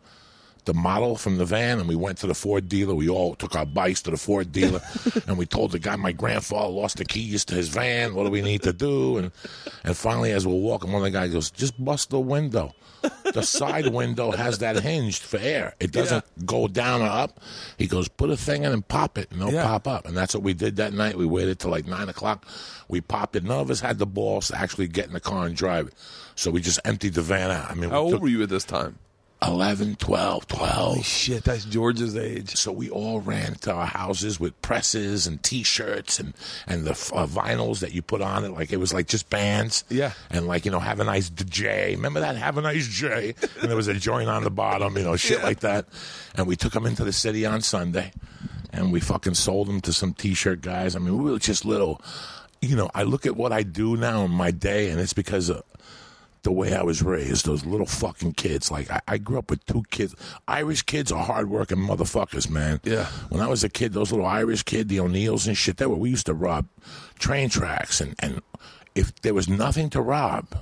The 0.65 0.75
model 0.75 1.17
from 1.17 1.37
the 1.37 1.45
van, 1.45 1.79
and 1.79 1.87
we 1.89 1.95
went 1.95 2.17
to 2.19 2.27
the 2.27 2.35
Ford 2.35 2.69
dealer. 2.71 2.95
We 2.95 3.09
all 3.11 3.35
took 3.35 3.55
our 3.55 3.67
bikes 3.67 4.01
to 4.03 4.11
the 4.11 4.17
Ford 4.17 4.51
dealer, 4.51 4.81
and 5.27 5.37
we 5.37 5.45
told 5.45 5.73
the 5.73 5.79
guy, 5.79 5.97
"My 5.97 6.13
grandfather 6.13 6.69
lost 6.73 6.97
the 6.97 7.05
keys 7.05 7.45
to 7.47 7.55
his 7.55 7.69
van. 7.69 8.15
What 8.15 8.25
do 8.25 8.31
we 8.31 8.41
need 8.41 8.63
to 8.63 8.73
do?" 8.73 9.19
And 9.19 9.31
and 9.85 9.95
finally, 9.97 10.33
as 10.33 10.47
we're 10.47 10.55
walking, 10.55 10.91
one 10.91 11.03
of 11.03 11.05
the 11.05 11.11
guys 11.11 11.33
goes, 11.33 11.51
"Just 11.51 11.83
bust 11.85 12.11
the 12.11 12.21
window." 12.21 12.75
the 13.35 13.43
side 13.43 13.89
window 13.89 14.31
has 14.31 14.61
that 14.61 14.81
hinged 14.83 15.21
for 15.23 15.37
air. 15.37 15.75
It 15.79 15.93
doesn't 15.93 16.25
go 16.47 16.67
down 16.69 17.03
or 17.03 17.09
up. 17.09 17.39
He 17.77 17.87
goes, 17.87 18.09
put 18.09 18.31
a 18.31 18.37
thing 18.39 18.65
in 18.65 18.73
and 18.73 18.87
pop 18.89 19.19
it, 19.19 19.31
and 19.31 19.43
it'll 19.43 19.53
Yeah. 19.53 19.65
pop 19.65 19.87
up. 19.87 20.07
And 20.07 20.17
that's 20.17 20.33
what 20.35 20.43
we 20.43 20.55
did 20.55 20.77
that 20.77 20.95
night. 20.95 21.19
We 21.19 21.27
waited 21.27 21.59
till 21.59 21.71
like 21.71 21.87
nine 21.87 22.09
o'clock. 22.09 22.47
We 22.89 23.03
popped 23.03 23.37
it. 23.37 23.45
None 23.45 23.61
of 23.61 23.71
us 23.71 23.81
had 23.81 23.99
the 23.99 24.07
balls 24.07 24.49
to 24.49 24.57
actually 24.59 24.89
get 24.89 25.07
in 25.07 25.13
the 25.13 25.21
car 25.21 25.45
and 25.45 25.55
drive 25.55 25.89
it. 25.89 25.95
So 26.35 26.51
we 26.51 26.63
just 26.63 26.81
emptied 26.87 27.13
the 27.13 27.21
van 27.21 27.51
out. 27.51 27.71
I 27.71 27.75
mean, 27.75 27.91
How 27.91 27.99
old 28.05 28.13
took 28.13 28.23
were 28.23 28.29
you 28.29 28.43
at 28.43 28.49
this 28.49 28.65
time? 28.65 28.99
11, 29.49 29.97
12, 29.97 30.47
12. 30.49 31.05
Shit, 31.05 31.45
that's 31.45 31.65
George's 31.65 32.17
age. 32.17 32.55
So 32.57 32.73
we 32.73 32.89
all 32.91 33.21
ran 33.21 33.55
to 33.63 33.73
our 33.73 33.87
houses 33.87 34.39
with 34.41 34.61
presses 34.63 35.27
and 35.27 35.43
T-shirts 35.43 36.19
and 36.21 36.35
and 36.67 36.85
the 36.85 36.93
uh, 36.93 37.27
vinyls 37.27 37.81
that 37.81 37.93
you 37.93 38.03
put 38.03 38.23
on 38.23 38.45
it, 38.45 38.51
like 38.51 38.73
it 38.73 38.79
was 38.79 38.93
like 38.95 39.07
just 39.07 39.31
bands. 39.31 39.85
Yeah. 39.89 40.13
And 40.31 40.47
like 40.47 40.65
you 40.65 40.71
know, 40.71 40.81
have 40.81 41.01
a 41.01 41.05
nice 41.05 41.31
J. 41.31 41.95
Remember 41.97 42.21
that? 42.21 42.37
Have 42.37 42.59
a 42.59 42.63
nice 42.63 42.87
J. 42.87 43.35
And 43.61 43.71
there 43.71 43.77
was 43.77 43.89
a 43.89 43.95
joint 43.95 44.29
on 44.29 44.45
the 44.45 44.51
bottom, 44.51 44.97
you 44.97 45.05
know, 45.05 45.17
shit 45.17 45.39
Yeah. 45.39 45.45
like 45.45 45.61
that. 45.61 45.87
And 46.35 46.47
we 46.47 46.57
took 46.57 46.73
them 46.73 46.87
into 46.87 47.05
the 47.05 47.13
city 47.13 47.47
on 47.47 47.61
Sunday, 47.63 48.13
and 48.73 48.93
we 48.93 49.01
fucking 49.01 49.35
sold 49.35 49.69
them 49.69 49.81
to 49.83 49.93
some 49.93 50.13
T-shirt 50.15 50.61
guys. 50.61 50.97
I 50.97 50.99
mean, 50.99 51.23
we 51.23 51.31
were 51.31 51.39
just 51.39 51.65
little. 51.65 52.01
You 52.61 52.77
know, 52.77 52.91
I 52.95 53.03
look 53.03 53.27
at 53.27 53.37
what 53.37 53.53
I 53.53 53.63
do 53.63 53.97
now 53.97 54.25
in 54.25 54.31
my 54.31 54.51
day, 54.51 54.89
and 54.91 54.99
it's 54.99 55.13
because 55.13 55.51
of 55.51 55.63
the 56.45 56.53
way 56.53 56.75
I 56.75 56.83
was 56.83 57.03
raised, 57.03 57.47
those 57.47 57.67
little 57.67 57.87
fucking 57.87 58.35
kids. 58.35 58.71
Like 58.71 58.91
I, 58.91 59.01
I 59.09 59.19
grew 59.19 59.39
up 59.39 59.51
with 59.51 59.65
two 59.67 59.83
kids. 59.91 60.15
Irish 60.47 60.83
kids 60.83 61.11
are 61.11 61.25
hardworking 61.25 61.79
motherfuckers, 61.79 62.49
man. 62.49 62.81
Yeah. 62.85 63.07
When 63.31 63.41
I 63.41 63.49
was 63.49 63.65
a 63.65 63.69
kid, 63.69 63.93
those 63.93 64.13
little 64.13 64.27
Irish 64.27 64.63
kid, 64.63 64.89
the 64.89 65.01
O'Neills 65.01 65.47
and 65.47 65.57
shit, 65.57 65.79
they 65.79 65.87
were 65.87 65.97
we 65.97 66.11
used 66.11 66.27
to 66.27 66.35
rob 66.35 66.67
train 67.19 67.49
tracks 67.49 68.01
and, 68.01 68.15
and 68.21 68.41
if 68.95 69.15
there 69.23 69.35
was 69.35 69.49
nothing 69.49 69.91
to 69.91 70.01
rob, 70.01 70.57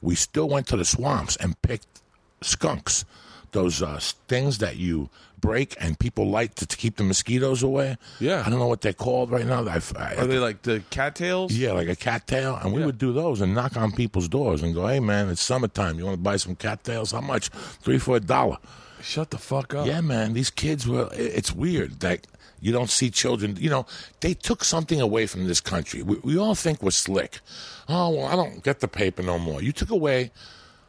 we 0.00 0.14
still 0.14 0.48
went 0.48 0.66
to 0.68 0.76
the 0.76 0.84
swamps 0.84 1.36
and 1.36 1.60
picked 1.62 2.02
skunks. 2.40 3.04
Those 3.52 3.80
uh, 3.80 4.00
things 4.28 4.58
that 4.58 4.76
you 4.76 5.08
break 5.40 5.76
and 5.80 5.98
people 5.98 6.28
light 6.28 6.56
to, 6.56 6.66
to 6.66 6.76
keep 6.76 6.96
the 6.96 7.04
mosquitoes 7.04 7.62
away. 7.62 7.96
Yeah. 8.20 8.42
I 8.44 8.50
don't 8.50 8.58
know 8.58 8.66
what 8.66 8.80
they're 8.80 8.92
called 8.92 9.30
right 9.30 9.46
now. 9.46 9.66
I've, 9.68 9.92
I, 9.96 10.14
Are 10.16 10.26
they 10.26 10.38
like 10.38 10.62
the 10.62 10.82
cattails? 10.90 11.52
yeah, 11.52 11.72
like 11.72 11.88
a 11.88 11.96
cattail. 11.96 12.58
And 12.62 12.72
we 12.72 12.80
Yeah. 12.80 12.86
would 12.86 12.98
do 12.98 13.12
those 13.12 13.40
and 13.40 13.54
knock 13.54 13.76
on 13.76 13.92
people's 13.92 14.28
doors 14.28 14.62
and 14.62 14.74
go, 14.74 14.86
hey, 14.86 15.00
man, 15.00 15.28
it's 15.28 15.42
summertime. 15.42 15.98
You 15.98 16.04
want 16.06 16.16
to 16.18 16.22
buy 16.22 16.36
some 16.36 16.56
cattails? 16.56 17.12
How 17.12 17.20
much? 17.20 17.48
Three 17.48 17.98
for 17.98 18.16
a 18.16 18.20
dollar. 18.20 18.58
Shut 19.02 19.30
the 19.30 19.38
fuck 19.38 19.74
up. 19.74 19.86
Yeah, 19.86 20.00
man, 20.00 20.32
these 20.32 20.50
kids 20.50 20.88
were, 20.88 21.08
it's 21.12 21.52
weird 21.52 22.00
that 22.00 22.26
you 22.60 22.72
don't 22.72 22.90
see 22.90 23.10
children, 23.10 23.56
you 23.60 23.68
know, 23.68 23.84
they 24.20 24.32
took 24.34 24.64
something 24.64 25.00
away 25.00 25.26
from 25.26 25.46
this 25.46 25.60
country. 25.60 26.02
We, 26.02 26.16
we 26.24 26.38
all 26.38 26.54
think 26.54 26.82
we're 26.82 26.90
slick. 26.90 27.40
Oh, 27.88 28.10
well, 28.10 28.26
I 28.26 28.34
don't 28.34 28.64
get 28.64 28.80
the 28.80 28.88
paper 28.88 29.22
no 29.22 29.38
more. 29.38 29.62
You 29.62 29.70
took 29.72 29.90
away 29.90 30.32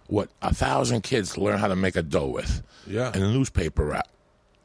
what 0.08 0.30
a 0.42 0.56
thousand 0.56 1.02
kids 1.02 1.38
learn 1.38 1.60
how 1.60 1.68
to 1.68 1.76
make 1.76 1.98
a 1.98 2.02
dough 2.02 2.28
with. 2.28 2.64
Yeah. 2.88 3.12
And 3.14 3.22
the 3.22 3.28
newspaper 3.28 3.86
route. 3.86 4.08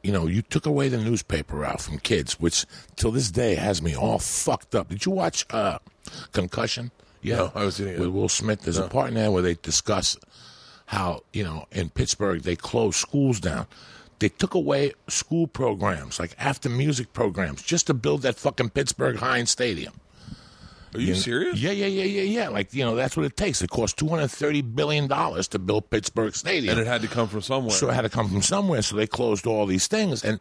You 0.02 0.12
know, 0.12 0.26
you 0.26 0.42
took 0.42 0.66
away 0.66 0.88
the 0.88 0.98
newspaper 0.98 1.56
route 1.56 1.80
from 1.80 1.98
kids, 1.98 2.40
which 2.40 2.66
till 2.96 3.12
this 3.12 3.30
day 3.30 3.54
has 3.54 3.80
me 3.80 3.94
all 3.94 4.18
fucked 4.18 4.74
up. 4.74 4.88
Did 4.88 5.06
you 5.06 5.12
watch 5.12 5.46
uh, 5.50 5.78
Concussion? 6.32 6.90
Yeah. 7.20 7.36
No, 7.36 7.52
I 7.54 7.58
haven't 7.60 7.72
seen 7.72 7.88
it. 7.88 8.00
With 8.00 8.08
Will 8.08 8.28
Smith. 8.28 8.62
There's 8.62 8.78
a 8.78 8.88
part 8.88 9.08
in 9.08 9.14
there 9.14 9.30
where 9.30 9.42
they 9.42 9.54
discuss 9.54 10.16
how, 10.86 11.22
you 11.32 11.44
know, 11.44 11.66
in 11.70 11.90
Pittsburgh 11.90 12.42
they 12.42 12.56
closed 12.56 12.96
schools 12.96 13.38
down. 13.38 13.66
They 14.18 14.28
took 14.28 14.54
away 14.54 14.92
school 15.08 15.46
programs, 15.46 16.20
like 16.20 16.34
after 16.38 16.68
music 16.68 17.12
programs, 17.12 17.62
just 17.62 17.86
to 17.88 17.94
build 17.94 18.22
that 18.22 18.36
fucking 18.36 18.70
Pittsburgh 18.70 19.16
Heinz 19.16 19.50
Stadium. 19.50 19.94
Are 20.94 21.00
you, 21.00 21.14
know? 21.14 21.18
serious? 21.18 21.58
Yeah, 21.58 21.70
yeah, 21.70 21.86
yeah, 21.86 22.04
yeah, 22.04 22.22
yeah. 22.22 22.48
Like, 22.48 22.74
you 22.74 22.84
know, 22.84 22.94
that's 22.94 23.16
what 23.16 23.26
it 23.26 23.36
takes. 23.36 23.62
It 23.62 23.70
cost 23.70 23.96
$230 23.96 24.74
billion 24.74 25.08
to 25.08 25.58
build 25.58 25.90
Pittsburgh 25.90 26.34
Stadium. 26.34 26.76
And 26.76 26.86
it 26.86 26.86
had 26.86 27.02
to 27.02 27.08
come 27.08 27.28
from 27.28 27.42
somewhere. 27.42 27.72
So 27.72 27.88
it 27.88 27.94
had 27.94 28.02
to 28.02 28.10
come 28.10 28.28
from 28.28 28.42
somewhere. 28.42 28.82
So 28.82 28.96
they 28.96 29.06
closed 29.06 29.46
all 29.46 29.66
these 29.66 29.86
things, 29.86 30.24
and 30.24 30.40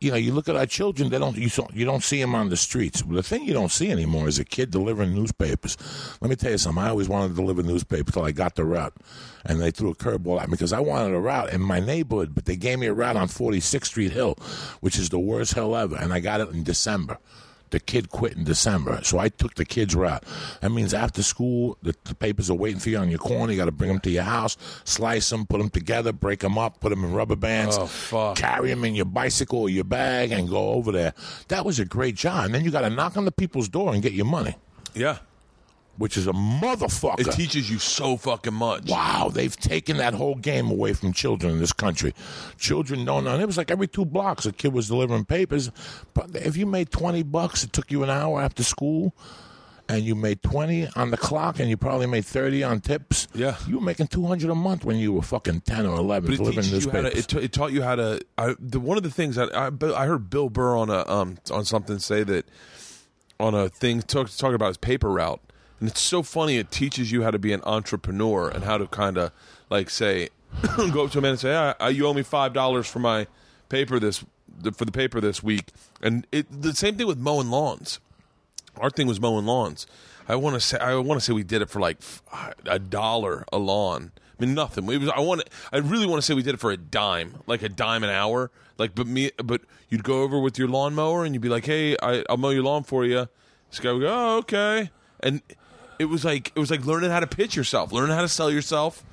you 0.00 0.10
know, 0.12 0.16
you 0.16 0.32
look 0.32 0.48
at 0.48 0.56
our 0.56 0.66
children. 0.66 1.10
They 1.10 1.18
don't. 1.18 1.36
You 1.36 1.48
don't. 1.48 1.74
You 1.74 1.84
don't 1.84 2.04
see 2.04 2.20
them 2.20 2.34
on 2.34 2.50
the 2.50 2.56
streets. 2.56 3.02
The 3.02 3.22
thing 3.22 3.44
you 3.44 3.52
don't 3.52 3.70
see 3.70 3.90
anymore 3.90 4.28
is 4.28 4.38
a 4.38 4.44
kid 4.44 4.70
delivering 4.70 5.12
newspapers. 5.14 5.76
Let 6.20 6.30
me 6.30 6.36
tell 6.36 6.52
you 6.52 6.58
something. 6.58 6.82
I 6.82 6.90
always 6.90 7.08
wanted 7.08 7.30
to 7.30 7.34
deliver 7.34 7.62
newspapers 7.62 8.14
till 8.14 8.24
I 8.24 8.30
got 8.30 8.54
the 8.54 8.64
route, 8.64 8.94
and 9.44 9.60
they 9.60 9.70
threw 9.70 9.90
a 9.90 9.94
curveball 9.94 10.40
at 10.40 10.48
me 10.48 10.52
because 10.52 10.72
I 10.72 10.80
wanted 10.80 11.14
a 11.14 11.20
route 11.20 11.52
in 11.52 11.60
my 11.60 11.80
neighborhood, 11.80 12.34
but 12.34 12.44
they 12.44 12.56
gave 12.56 12.78
me 12.78 12.86
a 12.86 12.92
route 12.92 13.16
on 13.16 13.28
46th 13.28 13.86
Street 13.86 14.12
Hill, 14.12 14.36
which 14.80 14.98
is 14.98 15.08
the 15.08 15.18
worst 15.18 15.54
hill 15.54 15.74
ever, 15.74 15.96
and 15.96 16.12
I 16.12 16.20
got 16.20 16.40
it 16.40 16.50
in 16.50 16.62
December. 16.62 17.18
The 17.70 17.80
kid 17.80 18.10
quit 18.10 18.34
in 18.36 18.44
December, 18.44 19.00
so 19.02 19.18
I 19.18 19.28
took 19.28 19.54
the 19.54 19.64
kid's 19.64 19.94
route. 19.94 20.24
That 20.60 20.70
means 20.70 20.94
after 20.94 21.22
school, 21.22 21.76
the, 21.82 21.94
the 22.04 22.14
papers 22.14 22.50
are 22.50 22.54
waiting 22.54 22.80
for 22.80 22.88
you 22.88 22.98
on 22.98 23.08
your 23.10 23.18
corner. 23.18 23.52
You 23.52 23.58
got 23.58 23.66
to 23.66 23.72
bring 23.72 23.88
them 23.90 24.00
to 24.00 24.10
your 24.10 24.22
house, 24.22 24.56
slice 24.84 25.28
them, 25.30 25.46
put 25.46 25.58
them 25.58 25.70
together, 25.70 26.12
break 26.12 26.40
them 26.40 26.56
up, 26.58 26.80
put 26.80 26.90
them 26.90 27.04
in 27.04 27.12
rubber 27.12 27.36
bands, 27.36 27.76
Oh, 27.78 27.86
carry 28.36 28.70
them 28.70 28.84
in 28.84 28.94
your 28.94 29.04
bicycle 29.04 29.60
or 29.60 29.68
your 29.68 29.84
bag, 29.84 30.32
and 30.32 30.48
go 30.48 30.70
over 30.70 30.92
there. 30.92 31.12
That 31.48 31.64
was 31.64 31.78
a 31.78 31.84
great 31.84 32.14
job. 32.16 32.46
And 32.46 32.54
then 32.54 32.64
you 32.64 32.70
got 32.70 32.82
to 32.82 32.90
knock 32.90 33.16
on 33.16 33.24
the 33.24 33.32
people's 33.32 33.68
door 33.68 33.92
and 33.92 34.02
get 34.02 34.12
your 34.12 34.26
money, 34.26 34.56
yeah. 34.94 35.18
Which 35.98 36.16
is 36.16 36.26
a 36.26 36.32
motherfucker. 36.32 37.20
It 37.20 37.32
teaches 37.32 37.70
you 37.70 37.78
so 37.78 38.16
fucking 38.16 38.54
much. 38.54 38.88
Wow, 38.88 39.30
they've 39.32 39.54
taken 39.56 39.98
that 39.98 40.14
whole 40.14 40.36
game 40.36 40.70
away 40.70 40.92
from 40.94 41.12
children 41.12 41.52
in 41.52 41.58
this 41.58 41.72
country. 41.72 42.14
Children 42.56 43.04
don't 43.04 43.24
know. 43.24 43.32
And 43.34 43.42
it 43.42 43.46
was 43.46 43.56
like 43.58 43.70
every 43.70 43.88
two 43.88 44.04
blocks 44.04 44.46
a 44.46 44.52
kid 44.52 44.72
was 44.72 44.88
delivering 44.88 45.24
papers. 45.24 45.70
But 46.14 46.34
if 46.36 46.56
you 46.56 46.64
made 46.66 46.90
20 46.90 47.22
bucks, 47.24 47.64
it 47.64 47.72
took 47.72 47.90
you 47.90 48.02
an 48.04 48.10
hour 48.10 48.40
after 48.40 48.62
school, 48.62 49.12
and 49.88 50.02
you 50.04 50.14
made 50.14 50.42
20 50.42 50.88
on 50.96 51.10
the 51.10 51.16
clock, 51.16 51.58
and 51.58 51.68
you 51.68 51.76
probably 51.76 52.06
made 52.06 52.24
30 52.24 52.62
on 52.62 52.80
tips. 52.80 53.26
Yeah. 53.34 53.56
You 53.66 53.76
were 53.76 53.84
making 53.84 54.06
200 54.08 54.50
a 54.50 54.54
month 54.54 54.84
when 54.84 54.96
you 54.98 55.12
were 55.14 55.22
fucking 55.22 55.62
10 55.62 55.84
or 55.86 55.96
11 55.96 56.26
But 56.28 56.34
it 56.34 56.36
delivering 56.36 56.62
teaches 56.64 56.84
you 56.84 56.90
how 56.92 57.00
newspapers. 57.00 57.26
to. 57.26 57.36
It, 57.36 57.40
ta- 57.40 57.44
it 57.44 57.52
taught 57.52 57.72
you 57.72 57.82
how 57.82 57.94
to. 57.96 58.20
I, 58.36 58.54
the, 58.60 58.78
one 58.80 58.96
of 58.98 59.02
the 59.02 59.10
things 59.10 59.34
that 59.36 59.54
I, 59.56 59.70
I 59.94 60.06
heard 60.06 60.30
Bill 60.30 60.48
Burr 60.50 60.76
on 60.76 60.90
a 60.90 61.08
um 61.08 61.38
on 61.50 61.64
something 61.64 61.98
say 61.98 62.22
that 62.24 62.46
on 63.40 63.54
a 63.54 63.68
thing 63.68 64.02
talk, 64.02 64.28
talking 64.36 64.54
about 64.56 64.68
his 64.68 64.76
paper 64.76 65.10
route, 65.10 65.40
and 65.80 65.88
it's 65.88 66.00
so 66.00 66.22
funny. 66.22 66.58
It 66.58 66.70
teaches 66.70 67.12
you 67.12 67.22
how 67.22 67.30
to 67.30 67.38
be 67.38 67.52
an 67.52 67.62
entrepreneur 67.64 68.48
and 68.48 68.64
how 68.64 68.78
to 68.78 68.86
kind 68.86 69.16
of 69.16 69.32
like 69.70 69.90
say, 69.90 70.28
go 70.92 71.04
up 71.04 71.10
to 71.12 71.18
a 71.18 71.22
man 71.22 71.32
and 71.32 71.40
say, 71.40 71.54
ah, 71.54 71.88
"You 71.88 72.06
owe 72.06 72.14
me 72.14 72.22
five 72.22 72.52
dollars 72.52 72.86
for 72.86 72.98
my 72.98 73.26
paper 73.68 73.98
this 73.98 74.24
for 74.74 74.84
the 74.84 74.92
paper 74.92 75.20
this 75.20 75.42
week," 75.42 75.68
and 76.02 76.26
it 76.32 76.46
the 76.50 76.74
same 76.74 76.96
thing 76.96 77.06
with 77.06 77.18
mowing 77.18 77.50
lawns. 77.50 78.00
Our 78.76 78.90
thing 78.90 79.06
was 79.06 79.20
mowing 79.20 79.46
lawns. 79.46 79.86
I 80.28 80.36
want 80.36 80.54
to 80.54 80.60
say 80.60 80.78
I 80.78 80.94
want 80.96 81.20
to 81.20 81.24
say 81.24 81.32
we 81.32 81.42
did 81.42 81.62
it 81.62 81.70
for 81.70 81.80
like 81.80 81.98
a 82.66 82.78
dollar 82.78 83.44
a 83.52 83.58
lawn. 83.58 84.12
I 84.38 84.44
mean 84.44 84.54
nothing. 84.54 84.88
It 84.90 84.98
was 84.98 85.08
I 85.08 85.20
want 85.20 85.42
I 85.72 85.78
really 85.78 86.06
want 86.06 86.20
to 86.20 86.26
say 86.26 86.34
we 86.34 86.42
did 86.42 86.54
it 86.54 86.60
for 86.60 86.70
a 86.70 86.76
dime, 86.76 87.36
like 87.46 87.62
a 87.62 87.68
dime 87.68 88.04
an 88.04 88.10
hour. 88.10 88.50
Like 88.76 88.94
but 88.94 89.06
me 89.06 89.30
but 89.42 89.62
you'd 89.88 90.04
go 90.04 90.22
over 90.22 90.38
with 90.38 90.58
your 90.58 90.68
lawnmower 90.68 91.24
and 91.24 91.34
you'd 91.34 91.40
be 91.40 91.48
like, 91.48 91.64
"Hey, 91.64 91.96
I, 92.02 92.24
I'll 92.28 92.36
mow 92.36 92.50
your 92.50 92.62
lawn 92.62 92.84
for 92.84 93.04
you." 93.04 93.28
This 93.70 93.80
guy 93.80 93.92
would 93.92 94.02
go, 94.02 94.08
"Oh, 94.08 94.36
okay." 94.38 94.90
And 95.20 95.42
it 95.98 96.06
was 96.06 96.24
like 96.24 96.52
it 96.54 96.58
was 96.58 96.70
like 96.70 96.84
learning 96.84 97.10
how 97.10 97.20
to 97.20 97.26
pitch 97.26 97.56
yourself, 97.56 97.92
learning 97.92 98.14
how 98.14 98.22
to 98.22 98.28
sell 98.28 98.50
yourself, 98.50 99.04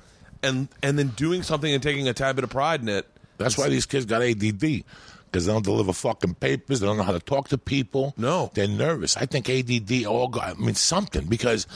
and 0.42 0.68
and 0.82 0.98
then 0.98 1.08
doing 1.08 1.42
something 1.42 1.72
and 1.72 1.82
taking 1.82 2.08
a 2.08 2.12
tad 2.12 2.36
bit 2.36 2.44
of 2.44 2.50
pride 2.50 2.80
in 2.80 2.88
it. 2.88 3.06
That's 3.38 3.58
why 3.58 3.68
these 3.68 3.86
kids 3.86 4.06
got 4.06 4.22
ADD 4.22 4.84
because 5.26 5.46
they 5.46 5.52
don't 5.52 5.64
deliver 5.64 5.92
fucking 5.92 6.34
papers. 6.34 6.80
They 6.80 6.86
don't 6.86 6.96
know 6.96 7.02
how 7.02 7.12
to 7.12 7.20
talk 7.20 7.48
to 7.48 7.58
people. 7.58 8.14
No. 8.16 8.50
they're 8.54 8.66
nervous. 8.66 9.16
I 9.16 9.26
think 9.26 9.50
ADD 9.50 10.06
all 10.06 10.28
got. 10.28 10.44
I 10.44 10.54
mean 10.54 10.74
something 10.74 11.26
because 11.26 11.66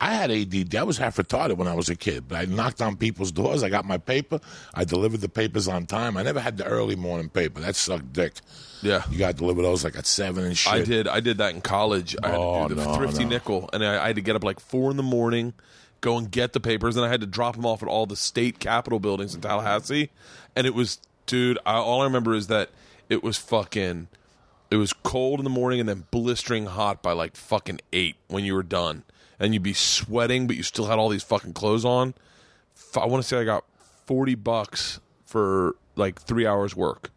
I 0.00 0.14
had 0.14 0.30
ADD. 0.30 0.74
I 0.74 0.82
was 0.82 0.98
half 0.98 1.16
retarded 1.16 1.56
when 1.56 1.68
I 1.68 1.74
was 1.74 1.88
a 1.88 1.96
kid, 1.96 2.24
but 2.28 2.36
I 2.36 2.44
knocked 2.46 2.82
on 2.82 2.96
people's 2.96 3.32
doors. 3.32 3.62
I 3.62 3.68
got 3.68 3.84
my 3.84 3.98
paper. 3.98 4.40
I 4.74 4.84
delivered 4.84 5.20
the 5.20 5.28
papers 5.28 5.68
on 5.68 5.86
time. 5.86 6.16
I 6.16 6.22
never 6.22 6.40
had 6.40 6.56
the 6.56 6.64
early 6.64 6.96
morning 6.96 7.28
paper. 7.28 7.60
That 7.60 7.76
sucked 7.76 8.12
dick. 8.12 8.34
Yeah. 8.82 9.02
you 9.10 9.18
got 9.18 9.28
to 9.32 9.36
deliver 9.36 9.62
those 9.62 9.84
like 9.84 9.96
at 9.96 10.06
seven 10.06 10.44
and 10.44 10.56
shit. 10.56 10.72
I 10.72 10.82
did. 10.82 11.08
I 11.08 11.20
did 11.20 11.38
that 11.38 11.54
in 11.54 11.60
college. 11.60 12.16
I 12.22 12.28
had 12.28 12.36
Oh, 12.38 12.68
to 12.68 12.74
do 12.74 12.80
oh, 12.80 12.84
the 12.84 12.90
no, 12.90 12.96
thrifty 12.96 13.24
no. 13.24 13.30
nickel, 13.30 13.70
and 13.72 13.84
I, 13.84 14.04
I 14.04 14.06
had 14.08 14.16
to 14.16 14.22
get 14.22 14.36
up 14.36 14.44
like 14.44 14.60
four 14.60 14.90
in 14.90 14.96
the 14.96 15.02
morning, 15.02 15.54
go 16.00 16.16
and 16.18 16.30
get 16.30 16.52
the 16.52 16.60
papers, 16.60 16.96
and 16.96 17.04
I 17.04 17.08
had 17.08 17.20
to 17.20 17.26
drop 17.26 17.56
them 17.56 17.64
off 17.66 17.82
at 17.82 17.88
all 17.88 18.06
the 18.06 18.16
state 18.16 18.58
capitol 18.58 19.00
buildings 19.00 19.34
in 19.34 19.40
Tallahassee. 19.40 20.10
And 20.54 20.66
it 20.66 20.74
was, 20.74 20.98
dude. 21.26 21.58
I, 21.66 21.74
all 21.74 22.00
I 22.02 22.04
remember 22.04 22.34
is 22.34 22.46
that 22.48 22.70
it 23.08 23.22
was 23.22 23.36
fucking. 23.38 24.08
It 24.70 24.76
was 24.76 24.92
cold 24.92 25.38
in 25.40 25.44
the 25.44 25.50
morning 25.50 25.78
and 25.78 25.88
then 25.88 26.04
blistering 26.10 26.66
hot 26.66 27.00
by 27.00 27.12
like 27.12 27.36
fucking 27.36 27.80
eight 27.92 28.16
when 28.28 28.44
you 28.44 28.52
were 28.54 28.64
done, 28.64 29.04
and 29.38 29.54
you'd 29.54 29.62
be 29.62 29.72
sweating, 29.72 30.46
but 30.48 30.56
you 30.56 30.62
still 30.64 30.86
had 30.86 30.98
all 30.98 31.08
these 31.08 31.22
fucking 31.22 31.52
clothes 31.52 31.84
on. 31.84 32.14
I 32.96 33.06
want 33.06 33.22
to 33.22 33.28
say 33.28 33.38
I 33.38 33.44
got 33.44 33.64
forty 34.06 34.34
bucks 34.34 34.98
for 35.24 35.76
like 35.94 36.20
three 36.20 36.46
hours 36.46 36.74
work. 36.76 37.10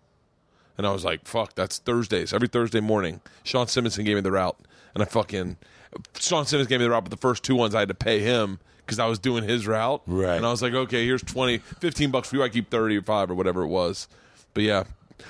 And 0.79 0.87
I 0.87 0.91
was 0.91 1.03
like, 1.03 1.27
fuck, 1.27 1.55
that's 1.55 1.77
Thursdays. 1.77 2.31
Every 2.31 2.47
Thursday 2.47 2.79
morning. 2.79 3.19
Sean 3.43 3.67
Simonson 3.67 4.05
gave 4.05 4.15
me 4.15 4.21
the 4.21 4.31
route. 4.31 4.57
And 4.93 5.03
I 5.03 5.05
fucking. 5.05 5.57
Sean 6.17 6.45
Simmons 6.45 6.69
gave 6.69 6.79
me 6.79 6.85
the 6.85 6.91
route, 6.91 7.03
but 7.03 7.11
the 7.11 7.17
first 7.17 7.43
two 7.43 7.53
ones 7.53 7.75
I 7.75 7.79
had 7.79 7.89
to 7.89 7.93
pay 7.93 8.21
him 8.21 8.59
because 8.85 8.97
I 8.97 9.05
was 9.05 9.19
doing 9.19 9.43
his 9.43 9.67
route. 9.67 10.01
Right. 10.07 10.37
And 10.37 10.45
I 10.45 10.51
was 10.51 10.61
like, 10.61 10.73
okay, 10.73 11.05
here's 11.05 11.21
20, 11.21 11.57
15 11.57 12.11
bucks 12.11 12.29
for 12.29 12.37
you. 12.37 12.43
I 12.43 12.47
keep 12.47 12.69
35 12.69 13.29
or 13.29 13.35
whatever 13.35 13.63
it 13.63 13.67
was. 13.67 14.07
But 14.53 14.63
yeah. 14.63 14.85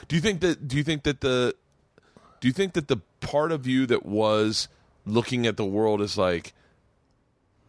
Do 0.08 0.16
you 0.16 0.22
think 0.22 0.42
that, 0.42 0.68
do 0.68 0.78
you 0.78 0.84
think 0.84 1.02
that 1.02 1.22
the, 1.22 1.56
do 2.42 2.48
you 2.48 2.54
think 2.54 2.74
that 2.74 2.88
the 2.88 2.98
part 3.20 3.52
of 3.52 3.66
you 3.66 3.88
that 3.88 4.06
was 4.06 4.68
looking 5.08 5.48
at 5.48 5.58
the 5.58 5.66
world 5.66 6.00
is 6.00 6.16
like, 6.16 6.54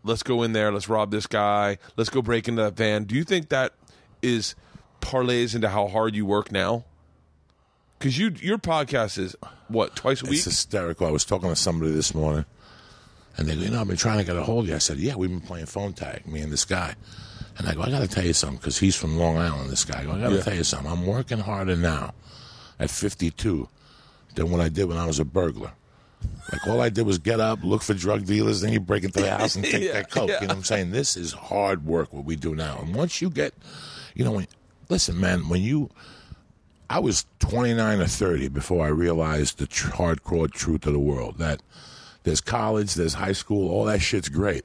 let's 0.04 0.22
go 0.22 0.42
in 0.42 0.52
there, 0.52 0.70
let's 0.70 0.90
rob 0.90 1.12
this 1.12 1.26
guy, 1.26 1.78
let's 1.96 2.10
go 2.10 2.20
break 2.20 2.46
into 2.46 2.60
that 2.60 2.76
van. 2.76 3.04
Do 3.04 3.14
you 3.14 3.24
think 3.24 3.48
that 3.48 3.72
is 4.20 4.54
parlays 5.00 5.54
into 5.54 5.70
how 5.70 5.88
hard 5.88 6.14
you 6.14 6.26
work 6.26 6.52
now? 6.52 6.84
Because 8.00 8.18
you 8.18 8.30
your 8.40 8.56
podcast 8.58 9.18
is 9.18 9.36
what 9.68 9.94
twice 9.94 10.22
a 10.22 10.24
week. 10.24 10.36
It's 10.36 10.44
hysterical. 10.46 11.06
I 11.06 11.10
was 11.10 11.24
talking 11.24 11.50
to 11.50 11.54
somebody 11.54 11.92
this 11.92 12.14
morning, 12.14 12.46
and 13.36 13.46
they 13.46 13.54
go, 13.54 13.60
"You 13.60 13.68
know, 13.70 13.80
I've 13.82 13.88
been 13.88 13.98
trying 13.98 14.16
to 14.18 14.24
get 14.24 14.36
a 14.36 14.42
hold 14.42 14.64
of 14.64 14.70
you." 14.70 14.74
I 14.74 14.78
said, 14.78 14.96
"Yeah, 14.98 15.16
we've 15.16 15.28
been 15.28 15.42
playing 15.42 15.66
phone 15.66 15.92
tag, 15.92 16.26
me 16.26 16.40
and 16.40 16.50
this 16.50 16.64
guy." 16.64 16.94
And 17.58 17.68
I 17.68 17.74
go, 17.74 17.82
"I 17.82 17.90
got 17.90 18.00
to 18.00 18.08
tell 18.08 18.24
you 18.24 18.32
something," 18.32 18.56
because 18.56 18.78
he's 18.78 18.96
from 18.96 19.18
Long 19.18 19.36
Island. 19.36 19.68
This 19.70 19.84
guy, 19.84 20.00
I 20.00 20.04
go, 20.04 20.12
"I 20.12 20.18
got 20.20 20.30
to 20.30 20.36
Yeah. 20.36 20.42
tell 20.42 20.54
you 20.54 20.64
something. 20.64 20.90
I'm 20.90 21.04
working 21.06 21.40
harder 21.40 21.76
now, 21.76 22.14
at 22.78 22.88
52, 22.90 23.68
than 24.34 24.50
what 24.50 24.60
I 24.62 24.70
did 24.70 24.86
when 24.86 24.96
I 24.96 25.04
was 25.06 25.18
a 25.18 25.24
burglar." 25.26 25.72
Like 26.52 26.66
all 26.66 26.80
I 26.80 26.88
did 26.88 27.04
was 27.06 27.18
get 27.18 27.38
up, 27.38 27.60
look 27.62 27.82
for 27.82 27.92
drug 27.94 28.24
dealers, 28.24 28.62
then 28.62 28.72
you 28.72 28.80
break 28.80 29.04
into 29.04 29.20
the 29.20 29.30
house 29.30 29.56
and 29.56 29.64
take 29.66 29.82
Yeah, 29.82 29.92
their 29.92 30.04
coke. 30.04 30.28
yeah. 30.30 30.36
You 30.40 30.46
know 30.48 30.54
what 30.54 30.58
I'm 30.58 30.64
saying? 30.64 30.90
This 30.90 31.16
is 31.18 31.32
hard 31.32 31.84
work 31.84 32.12
what 32.14 32.24
we 32.24 32.34
do 32.36 32.54
now. 32.54 32.78
And 32.82 32.94
once 32.94 33.20
you 33.22 33.28
get, 33.30 33.54
you 34.14 34.24
know, 34.24 34.32
when, 34.32 34.46
listen, 34.90 35.18
man, 35.20 35.48
when 35.48 35.62
you, 35.62 35.88
I 36.90 36.98
was 36.98 37.24
29 37.38 38.00
or 38.00 38.06
30 38.06 38.48
before 38.48 38.84
I 38.84 38.88
realized 38.88 39.58
the 39.58 39.68
tr- 39.68 39.90
hardcore 39.90 40.50
truth 40.50 40.86
of 40.88 40.92
the 40.92 40.98
world 40.98 41.38
that 41.38 41.62
there's 42.24 42.40
college, 42.40 42.94
there's 42.94 43.14
high 43.14 43.30
school, 43.30 43.70
all 43.70 43.84
that 43.84 44.00
shit's 44.02 44.28
great. 44.28 44.64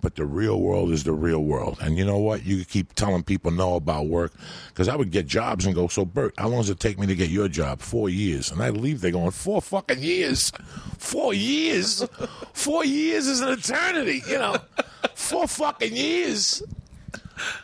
But 0.00 0.14
the 0.14 0.24
real 0.24 0.60
world 0.62 0.92
is 0.92 1.04
the 1.04 1.12
real 1.12 1.44
world. 1.44 1.76
And 1.82 1.98
you 1.98 2.06
know 2.06 2.16
what? 2.16 2.46
You 2.46 2.64
keep 2.64 2.94
telling 2.94 3.22
people 3.22 3.50
no 3.50 3.74
about 3.74 4.06
work. 4.06 4.32
Because 4.68 4.88
I 4.88 4.96
would 4.96 5.10
get 5.10 5.26
jobs 5.26 5.66
and 5.66 5.74
go, 5.74 5.88
So, 5.88 6.06
Bert, 6.06 6.34
how 6.38 6.48
long 6.48 6.60
does 6.60 6.70
it 6.70 6.80
take 6.80 6.98
me 6.98 7.06
to 7.08 7.16
get 7.16 7.28
your 7.30 7.48
job? 7.48 7.80
Four 7.80 8.08
years. 8.08 8.50
And 8.50 8.62
I'd 8.62 8.76
leave 8.76 9.00
there 9.02 9.10
going, 9.10 9.32
Four 9.32 9.60
fucking 9.60 10.00
years. 10.00 10.52
Four 10.96 11.34
years. 11.34 12.02
Four 12.54 12.84
years 12.84 13.26
is 13.26 13.40
an 13.40 13.48
eternity, 13.50 14.22
you 14.26 14.38
know. 14.38 14.56
Four 15.14 15.48
fucking 15.48 15.94
years. 15.94 16.62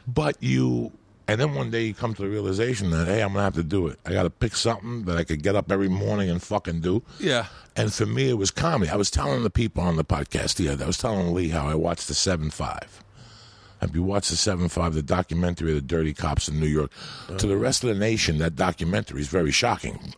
But 0.07 0.37
you, 0.43 0.93
and 1.26 1.40
then 1.40 1.54
one 1.54 1.71
day 1.71 1.85
you 1.85 1.95
come 1.95 2.14
to 2.14 2.23
the 2.23 2.28
realization 2.28 2.90
that, 2.90 3.07
hey, 3.07 3.23
I'm 3.23 3.33
going 3.33 3.40
to 3.40 3.45
have 3.45 3.54
to 3.54 3.62
do 3.62 3.87
it. 3.88 3.99
I 4.04 4.12
got 4.12 4.25
to 4.25 4.31
pick 4.31 4.54
something 4.57 5.04
that 5.04 5.16
I 5.16 5.25
could 5.25 5.43
get 5.43 5.57
up 5.57 5.73
every 5.73 5.88
morning 5.88 6.28
and 6.28 6.43
fucking 6.43 6.81
do. 6.81 7.02
Yeah. 7.19 7.47
And 7.76 7.93
for 7.93 8.07
me, 8.07 8.28
it 8.28 8.35
was 8.35 8.50
comedy. 8.50 8.90
I 8.90 8.97
was 8.97 9.11
telling 9.11 9.43
the 9.43 9.50
people 9.50 9.83
on 9.83 9.97
the 9.97 10.04
podcast 10.04 10.57
the 10.57 10.69
other 10.69 10.78
day, 10.78 10.85
I 10.85 10.87
was 10.87 10.99
telling 10.99 11.33
Lee 11.33 11.49
how 11.49 11.66
I 11.66 11.75
watched 11.75 12.09
the 12.09 12.14
7 12.14 12.50
5. 12.50 13.04
Have 13.81 13.95
you 13.95 14.02
watched 14.02 14.31
the 14.31 14.37
7 14.37 14.69
5, 14.69 14.95
the 14.95 15.02
documentary 15.02 15.71
of 15.71 15.76
the 15.76 15.83
dirty 15.83 16.14
cops 16.14 16.49
in 16.49 16.61
New 16.61 16.66
York? 16.66 16.90
To 17.38 17.47
the 17.47 17.57
rest 17.57 17.83
of 17.85 17.88
the 17.88 17.95
nation, 17.95 18.38
that 18.38 18.54
documentary 18.57 19.21
is 19.21 19.28
very 19.28 19.50
shocking. 19.50 20.14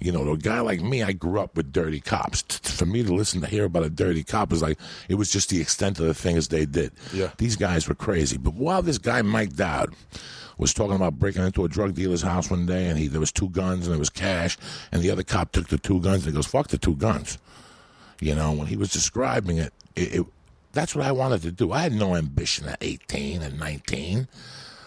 You 0.00 0.12
know, 0.12 0.32
a 0.32 0.36
guy 0.36 0.60
like 0.60 0.80
me, 0.80 1.02
I 1.02 1.12
grew 1.12 1.40
up 1.40 1.56
with 1.56 1.72
dirty 1.72 2.00
cops. 2.00 2.42
For 2.42 2.86
me 2.86 3.02
to 3.04 3.14
listen 3.14 3.40
to 3.40 3.46
hear 3.46 3.64
about 3.64 3.84
a 3.84 3.90
dirty 3.90 4.24
cop 4.24 4.50
was 4.50 4.62
like, 4.62 4.78
it 5.08 5.14
was 5.14 5.30
just 5.30 5.50
the 5.50 5.60
extent 5.60 6.00
of 6.00 6.06
the 6.06 6.14
things 6.14 6.48
they 6.48 6.66
did. 6.66 6.92
Yeah. 7.12 7.30
These 7.38 7.56
guys 7.56 7.88
were 7.88 7.94
crazy. 7.94 8.36
But 8.36 8.54
while 8.54 8.82
this 8.82 8.98
guy, 8.98 9.22
Mike 9.22 9.54
Dowd, 9.54 9.94
was 10.58 10.74
talking 10.74 10.96
about 10.96 11.18
breaking 11.18 11.44
into 11.44 11.64
a 11.64 11.68
drug 11.68 11.94
dealer's 11.94 12.22
house 12.22 12.50
one 12.50 12.66
day, 12.66 12.88
and 12.88 12.98
he 12.98 13.08
there 13.08 13.20
was 13.20 13.32
two 13.32 13.48
guns 13.50 13.86
and 13.86 13.92
there 13.92 13.98
was 13.98 14.10
cash, 14.10 14.56
and 14.92 15.02
the 15.02 15.10
other 15.10 15.22
cop 15.22 15.52
took 15.52 15.68
the 15.68 15.78
two 15.78 16.00
guns 16.00 16.24
and 16.24 16.32
he 16.32 16.36
goes, 16.36 16.46
"Fuck 16.46 16.68
the 16.68 16.78
two 16.78 16.96
guns." 16.96 17.38
You 18.20 18.34
know, 18.34 18.52
when 18.52 18.66
he 18.66 18.76
was 18.76 18.92
describing 18.92 19.58
it, 19.58 19.72
it, 19.96 20.14
it 20.14 20.26
that's 20.72 20.94
what 20.94 21.04
I 21.04 21.12
wanted 21.12 21.42
to 21.42 21.52
do. 21.52 21.72
I 21.72 21.80
had 21.80 21.92
no 21.92 22.16
ambition 22.16 22.68
at 22.68 22.78
18 22.80 23.42
and 23.42 23.58
19. 23.58 24.28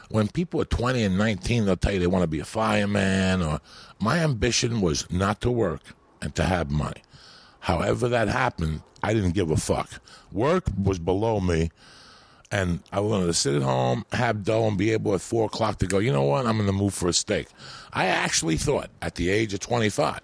When 0.10 0.28
people 0.28 0.62
are 0.62 0.66
20 0.66 1.04
and 1.04 1.18
19, 1.18 1.66
they'll 1.66 1.76
tell 1.76 1.94
you 1.94 2.00
they 2.00 2.08
want 2.08 2.24
to 2.24 2.28
be 2.28 2.40
a 2.40 2.46
fireman, 2.46 3.42
or 3.42 3.60
my 4.00 4.20
ambition 4.20 4.82
was 4.82 5.10
not 5.12 5.42
to 5.42 5.52
work 5.52 5.82
and 6.22 6.34
to 6.36 6.44
have 6.44 6.70
money. 6.70 7.02
However 7.60 8.08
that 8.10 8.28
happened, 8.28 8.82
I 9.04 9.14
didn't 9.14 9.32
give 9.32 9.52
a 9.52 9.58
fuck. 9.58 10.02
Work 10.32 10.66
was 10.82 11.00
below 11.00 11.40
me 11.40 11.72
and 12.52 12.82
I 12.92 13.00
wanted 13.02 13.26
to 13.28 13.34
sit 13.34 13.56
at 13.56 13.62
home, 13.62 14.06
have 14.14 14.44
dough, 14.44 14.68
and 14.68 14.78
be 14.78 14.92
able 14.92 15.14
at 15.14 15.22
four 15.22 15.46
o'clock 15.46 15.80
to 15.80 15.88
go. 15.88 16.00
You 16.00 16.12
know 16.12 16.24
what? 16.24 16.46
I'm 16.46 16.60
in 16.60 16.66
the 16.66 16.74
mood 16.74 16.94
for 16.94 17.10
a 17.10 17.14
steak. 17.14 17.48
I 17.92 18.06
actually 18.06 18.58
thought 18.58 18.90
at 19.02 19.16
the 19.16 19.30
age 19.30 19.54
of 19.54 19.60
25 19.60 20.22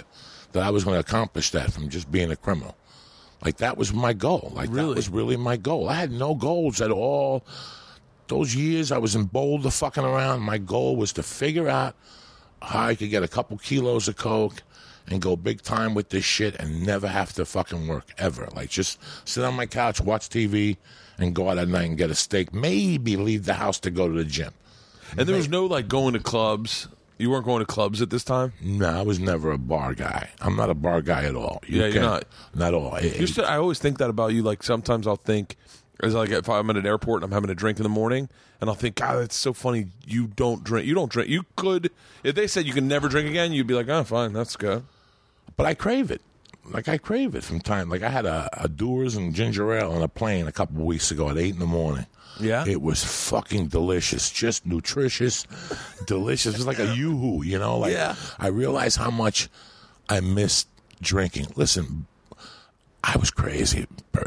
that 0.54 0.64
I 0.64 0.70
was 0.70 0.84
going 0.84 0.96
to 0.96 1.00
accomplish 1.00 1.52
that 1.52 1.72
from 1.72 1.90
just 1.90 2.12
being 2.12 2.32
a 2.32 2.36
criminal. 2.36 2.78
Like 3.44 3.58
that 3.58 3.78
was 3.78 3.94
my 3.94 4.14
goal. 4.14 4.52
Like 4.56 4.70
Really? 4.72 4.90
that 4.90 4.96
was 4.96 5.10
really 5.10 5.36
my 5.36 5.58
goal. 5.58 5.90
I 5.90 5.96
had 5.96 6.12
no 6.12 6.34
goals 6.34 6.80
at 6.82 6.92
all. 6.92 7.44
Those 8.28 8.56
years 8.56 8.92
I 8.92 9.00
was 9.00 9.16
in 9.16 9.26
Boulder 9.26 9.70
fucking 9.70 10.04
around. 10.04 10.42
My 10.42 10.58
goal 10.58 10.96
was 10.96 11.12
to 11.14 11.24
figure 11.24 11.68
out 11.68 11.96
how 12.62 12.86
I 12.86 12.96
could 12.96 13.10
get 13.10 13.24
a 13.24 13.28
couple 13.28 13.58
kilos 13.58 14.08
of 14.08 14.16
coke 14.16 14.64
and 15.08 15.22
go 15.22 15.36
big 15.36 15.62
time 15.62 15.94
with 15.94 16.08
this 16.10 16.24
shit 16.24 16.56
and 16.56 16.86
never 16.86 17.08
have 17.08 17.34
to 17.34 17.44
fucking 17.44 17.86
work 17.86 18.14
ever. 18.18 18.48
Like 18.56 18.70
just 18.70 18.98
sit 19.28 19.44
on 19.44 19.56
my 19.56 19.66
couch, 19.66 20.00
watch 20.00 20.30
TV, 20.30 20.78
and 21.18 21.34
go 21.36 21.50
out 21.50 21.58
at 21.58 21.68
night 21.68 21.88
and 21.90 21.98
get 21.98 22.10
a 22.10 22.16
steak. 22.16 22.54
Maybe 22.54 23.16
leave 23.16 23.46
the 23.46 23.54
house 23.56 23.80
to 23.82 23.92
go 23.92 24.08
to 24.08 24.14
the 24.14 24.24
gym. 24.26 24.52
And 25.18 25.28
there 25.28 25.36
was 25.36 25.50
no 25.50 25.66
like 25.66 25.88
going 25.88 26.14
to 26.14 26.20
clubs. 26.20 26.88
You 27.20 27.30
weren't 27.30 27.46
going 27.46 27.60
to 27.60 27.66
clubs 27.66 28.02
at 28.02 28.10
this 28.10 28.24
time. 28.24 28.54
No, 28.60 28.88
I 28.90 29.04
was 29.04 29.20
never 29.20 29.52
a 29.52 29.58
bar 29.58 29.94
guy. 29.94 30.30
I'm 30.42 30.56
not 30.56 30.70
a 30.70 30.74
bar 30.74 31.02
guy 31.02 31.24
at 31.26 31.36
all. 31.36 31.62
You 31.68 31.82
Yeah, 31.82 31.88
you're 31.88 32.02
not. 32.02 32.26
Not 32.56 32.70
at 32.70 32.74
all. 32.74 32.96
It- 32.96 33.28
still, 33.28 33.46
I 33.46 33.58
always 33.58 33.78
think 33.80 34.00
that 34.00 34.10
about 34.10 34.34
you. 34.34 34.42
Like 34.42 34.64
sometimes 34.64 35.06
I'll 35.06 35.16
think, 35.18 35.56
as 36.02 36.16
like 36.16 36.32
if 36.32 36.50
I'm 36.50 36.70
at 36.72 36.78
an 36.78 36.86
airport 36.88 37.22
and 37.24 37.32
I'm 37.32 37.34
having 37.34 37.52
a 37.52 37.56
drink 37.56 37.78
in 37.78 37.84
the 37.84 37.90
morning, 37.90 38.28
and 38.60 38.70
I'll 38.70 38.76
think, 38.76 38.96
God, 38.96 39.20
that's 39.20 39.36
so 39.36 39.54
funny. 39.54 39.88
You 40.08 40.28
don't 40.28 40.64
drink. 40.64 40.88
You 40.88 40.96
don't 40.96 41.12
drink. 41.12 41.30
You 41.30 41.44
could 41.56 41.92
if 42.24 42.34
they 42.34 42.48
said 42.48 42.66
you 42.66 42.74
can 42.74 42.88
never 42.88 43.08
drink 43.08 43.30
again, 43.30 43.54
you'd 43.54 43.68
be 43.68 43.76
like, 43.76 43.90
oh, 43.90 44.04
fine, 44.04 44.34
that's 44.34 44.56
good. 44.56 44.84
but 45.56 45.66
I 45.68 45.76
crave 45.76 46.10
it. 46.10 46.22
Like 46.66 46.88
I 46.88 46.98
crave 46.98 47.36
it 47.36 47.44
from 47.44 47.60
time. 47.60 47.90
Like 47.90 48.04
I 48.04 48.10
had 48.10 48.26
a, 48.26 48.50
a 48.54 48.68
Dewar's 48.70 49.16
and 49.16 49.34
ginger 49.34 49.74
ale 49.74 49.92
on 49.92 50.02
a 50.02 50.08
plane 50.08 50.48
a 50.48 50.52
couple 50.52 50.78
of 50.78 50.84
weeks 50.86 51.12
ago 51.12 51.30
at 51.30 51.38
eight 51.38 51.54
in 51.54 51.60
the 51.60 51.66
morning. 51.66 52.06
Yeah? 52.40 52.66
it 52.68 52.82
was 52.82 53.04
fucking 53.04 53.68
delicious, 53.68 54.32
just 54.32 54.66
nutritious, 54.66 55.46
delicious. 56.08 56.56
It 56.56 56.58
was 56.58 56.66
like 56.66 56.80
a 56.80 56.96
yoo-hoo, 56.96 57.44
you 57.44 57.60
know. 57.60 57.78
Like 57.78 57.92
Yeah. 57.92 58.16
I 58.40 58.48
realized 58.48 58.98
how 58.98 59.12
much 59.12 59.50
I 60.10 60.20
missed 60.20 60.68
drinking. 61.00 61.48
Listen, 61.56 62.08
I 63.04 63.18
was 63.18 63.30
crazy. 63.30 63.86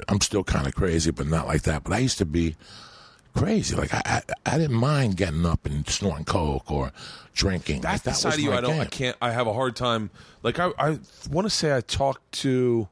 I'm 0.08 0.20
still 0.20 0.44
kind 0.44 0.68
of 0.68 0.74
crazy, 0.76 1.10
but 1.10 1.26
not 1.26 1.46
like 1.48 1.62
that. 1.62 1.82
But 1.82 1.94
I 1.94 1.98
used 1.98 2.18
to 2.18 2.26
be 2.26 2.54
crazy. 3.36 3.76
Like 3.76 3.94
I, 3.94 4.02
I, 4.04 4.22
I 4.54 4.58
didn't 4.58 4.76
mind 4.76 5.16
getting 5.16 5.46
up 5.46 5.66
and 5.66 5.88
snorting 5.88 6.24
coke 6.24 6.70
or 6.70 6.92
drinking. 7.34 7.82
That's 7.82 8.02
the 8.02 8.10
that 8.10 8.16
side 8.16 8.28
was 8.30 8.34
of 8.36 8.40
you 8.40 8.52
I 8.52 8.60
don't. 8.60 8.80
I 8.80 8.84
can't. 8.86 9.16
I 9.20 9.30
have 9.32 9.46
a 9.46 9.52
hard 9.52 9.76
time. 9.76 10.10
Like 10.42 10.58
I, 10.58 10.70
I 10.78 10.98
want 11.30 11.46
to 11.46 11.50
say 11.50 11.76
I 11.76 11.80
talked 11.80 12.32
to. 12.40 12.88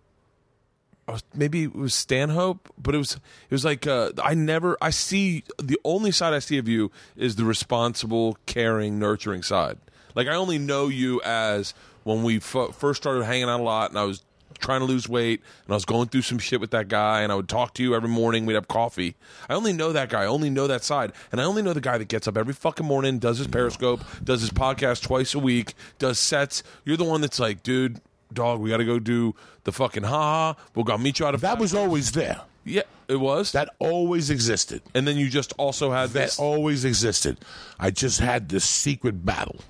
Maybe 1.35 1.65
it 1.65 1.75
was 1.75 1.95
Stanhope, 1.95 2.73
but 2.79 2.95
it 2.95 2.99
was 2.99 3.15
it 3.15 3.51
was 3.51 3.65
like 3.65 3.87
uh, 3.87 4.13
I 4.23 4.33
never 4.35 4.79
I 4.81 4.89
see 4.91 5.45
the 5.63 5.79
only 5.85 6.11
side 6.11 6.33
I 6.33 6.39
see 6.39 6.57
of 6.57 6.67
you 6.67 6.91
is 7.15 7.37
the 7.37 7.45
responsible, 7.45 8.39
caring, 8.47 8.99
nurturing 8.99 9.43
side. 9.43 9.77
Like 10.15 10.29
I 10.29 10.35
only 10.35 10.59
know 10.59 10.89
you 10.89 11.21
as 11.23 11.75
when 12.05 12.23
we 12.23 12.39
f- 12.39 12.75
first 12.75 13.03
started 13.03 13.25
hanging 13.25 13.51
out 13.51 13.61
a 13.61 13.63
lot, 13.63 13.91
and 13.91 13.99
I 13.99 14.05
was 14.05 14.23
trying 14.64 14.80
to 14.80 14.87
lose 14.87 15.09
weight, 15.09 15.40
and 15.66 15.73
I 15.73 15.76
was 15.76 15.85
going 15.85 16.09
through 16.09 16.23
some 16.23 16.38
shit 16.38 16.61
with 16.61 16.71
that 16.73 16.88
guy, 16.88 17.21
and 17.23 17.30
I 17.30 17.35
would 17.35 17.49
talk 17.49 17.75
to 17.75 17.83
you 17.83 17.94
every 17.94 18.09
morning. 18.09 18.47
We'd 18.47 18.54
have 18.54 18.66
coffee. 18.68 19.14
I 19.49 19.54
only 19.54 19.73
know 19.73 19.92
that 19.92 20.09
guy. 20.09 20.23
I 20.23 20.26
only 20.26 20.50
know 20.50 20.66
that 20.66 20.83
side, 20.85 21.12
and 21.30 21.40
I 21.40 21.44
only 21.44 21.62
know 21.62 21.73
the 21.73 21.80
guy 21.80 21.99
that 21.99 22.09
gets 22.09 22.26
up 22.26 22.37
every 22.37 22.54
fucking 22.54 22.87
morning, 22.87 23.18
does 23.18 23.38
his 23.38 23.47
Periscope, 23.47 24.00
does 24.25 24.40
his 24.40 24.50
podcast 24.50 25.02
twice 25.02 25.35
a 25.35 25.38
week, 25.38 25.75
does 25.99 26.18
sets. 26.18 26.62
You're 26.85 26.97
the 26.97 27.04
one 27.04 27.21
that's 27.21 27.38
like, 27.38 27.62
dude, 27.62 28.00
dog, 28.33 28.61
we 28.61 28.71
got 28.71 28.78
to 28.78 28.85
go 28.85 28.99
do 28.99 29.35
the 29.64 29.73
fucking 29.73 30.02
ha 30.04 30.54
ha. 30.54 30.62
We'll 30.75 30.85
go 30.85 30.99
meet 30.99 31.18
you 31.21 31.26
out 31.26 31.35
of 31.35 31.40
That 31.42 31.59
was 31.59 31.75
always 31.75 32.12
there. 32.12 32.40
yeah, 32.64 32.83
it 33.09 33.16
was. 33.16 33.52
That 33.52 33.68
always 33.78 34.30
existed. 34.30 34.83
and 34.94 35.06
then 35.06 35.16
you 35.16 35.28
just 35.28 35.52
also 35.59 35.90
had 35.92 36.11
That 36.11 36.25
this. 36.25 36.38
always 36.40 36.85
existed. 36.85 37.38
I 37.78 37.90
just 37.90 38.21
had 38.21 38.49
this 38.49 38.64
secret 38.64 39.25
battle 39.25 39.61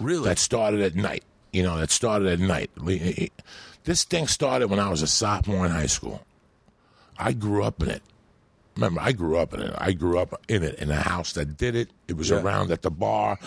really? 0.00 0.24
that 0.24 0.38
started 0.38 0.80
at 0.80 0.96
night. 0.96 1.22
You 1.52 1.62
know, 1.64 1.78
that 1.78 1.90
started 1.90 2.28
at 2.28 2.38
night. 2.38 2.70
This 3.84 4.04
thing 4.04 4.26
started 4.26 4.68
when 4.68 4.78
I 4.78 4.88
was 4.90 5.02
a 5.02 5.06
sophomore 5.06 5.64
in 5.66 5.72
high 5.72 5.86
school. 5.86 6.22
I 7.18 7.32
grew 7.32 7.64
up 7.64 7.82
in 7.82 7.88
it. 7.90 8.02
Remember, 8.76 9.00
I 9.00 9.12
grew 9.12 9.36
up 9.36 9.52
in 9.52 9.60
it. 9.60 9.74
I 9.76 9.92
grew 9.92 10.18
up 10.18 10.40
in 10.48 10.62
it 10.62 10.76
in 10.78 10.90
a 10.90 10.96
house 10.96 11.32
that 11.32 11.56
did 11.58 11.74
it. 11.74 11.90
It 12.08 12.16
was 12.16 12.30
Yeah. 12.30 12.40
around 12.40 12.70
at 12.70 12.82
the 12.82 12.90
bar. 12.90 13.38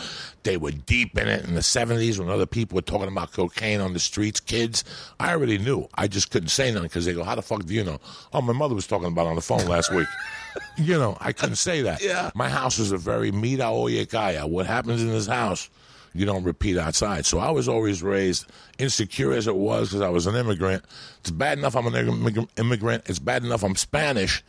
They 0.44 0.58
were 0.58 0.72
deep 0.72 1.18
in 1.18 1.28
it 1.28 1.46
in 1.46 1.56
the 1.56 1.64
70s 1.64 2.20
when 2.20 2.30
other 2.30 2.46
people 2.46 2.76
were 2.76 2.82
talking 2.82 3.08
about 3.08 3.32
cocaine 3.32 3.80
on 3.80 3.94
the 3.94 4.00
streets. 4.00 4.40
Kids, 4.40 4.84
I 5.20 5.32
already 5.32 5.58
knew. 5.58 5.88
I 5.96 6.08
just 6.08 6.30
couldn't 6.30 6.50
say 6.50 6.70
nothing 6.72 6.84
because 6.90 7.06
they 7.06 7.14
go, 7.14 7.24
How 7.24 7.36
the 7.36 7.42
fuck 7.42 7.66
do 7.66 7.74
you 7.74 7.84
know? 7.84 8.00
Oh, 8.34 8.42
my 8.42 8.54
mother 8.54 8.76
was 8.76 8.86
talking 8.86 9.08
about 9.08 9.26
it 9.26 9.30
on 9.30 9.36
the 9.36 9.42
phone 9.42 9.66
last 9.66 9.92
week. 9.94 10.08
you 10.78 11.00
know, 11.00 11.18
I 11.22 11.32
couldn't 11.32 11.56
say 11.56 11.82
that. 11.84 12.04
Yeah. 12.04 12.30
My 12.36 12.50
house 12.50 12.78
was 12.78 12.92
a 12.92 12.98
very 12.98 13.32
mira 13.32 13.66
oyekaya. 13.66 14.48
What 14.48 14.66
happens 14.68 15.02
in 15.02 15.08
this 15.10 15.26
house, 15.26 15.70
you 16.14 16.26
don't 16.26 16.44
repeat 16.44 16.78
outside. 16.78 17.26
So 17.26 17.40
I 17.40 17.50
was 17.52 17.68
always 17.68 18.04
raised 18.04 18.46
insecure 18.78 19.34
as 19.34 19.48
it 19.48 19.56
was 19.56 19.90
because 19.90 20.02
I 20.02 20.10
was 20.10 20.28
an 20.28 20.36
immigrant. 20.36 20.84
It's 21.22 21.32
bad 21.32 21.58
enough 21.58 21.76
I'm 21.76 21.88
an 21.88 22.48
immigrant. 22.58 23.04
It's 23.08 23.20
bad 23.20 23.44
enough 23.44 23.64
I'm 23.64 23.76
Spanish. 23.76 24.44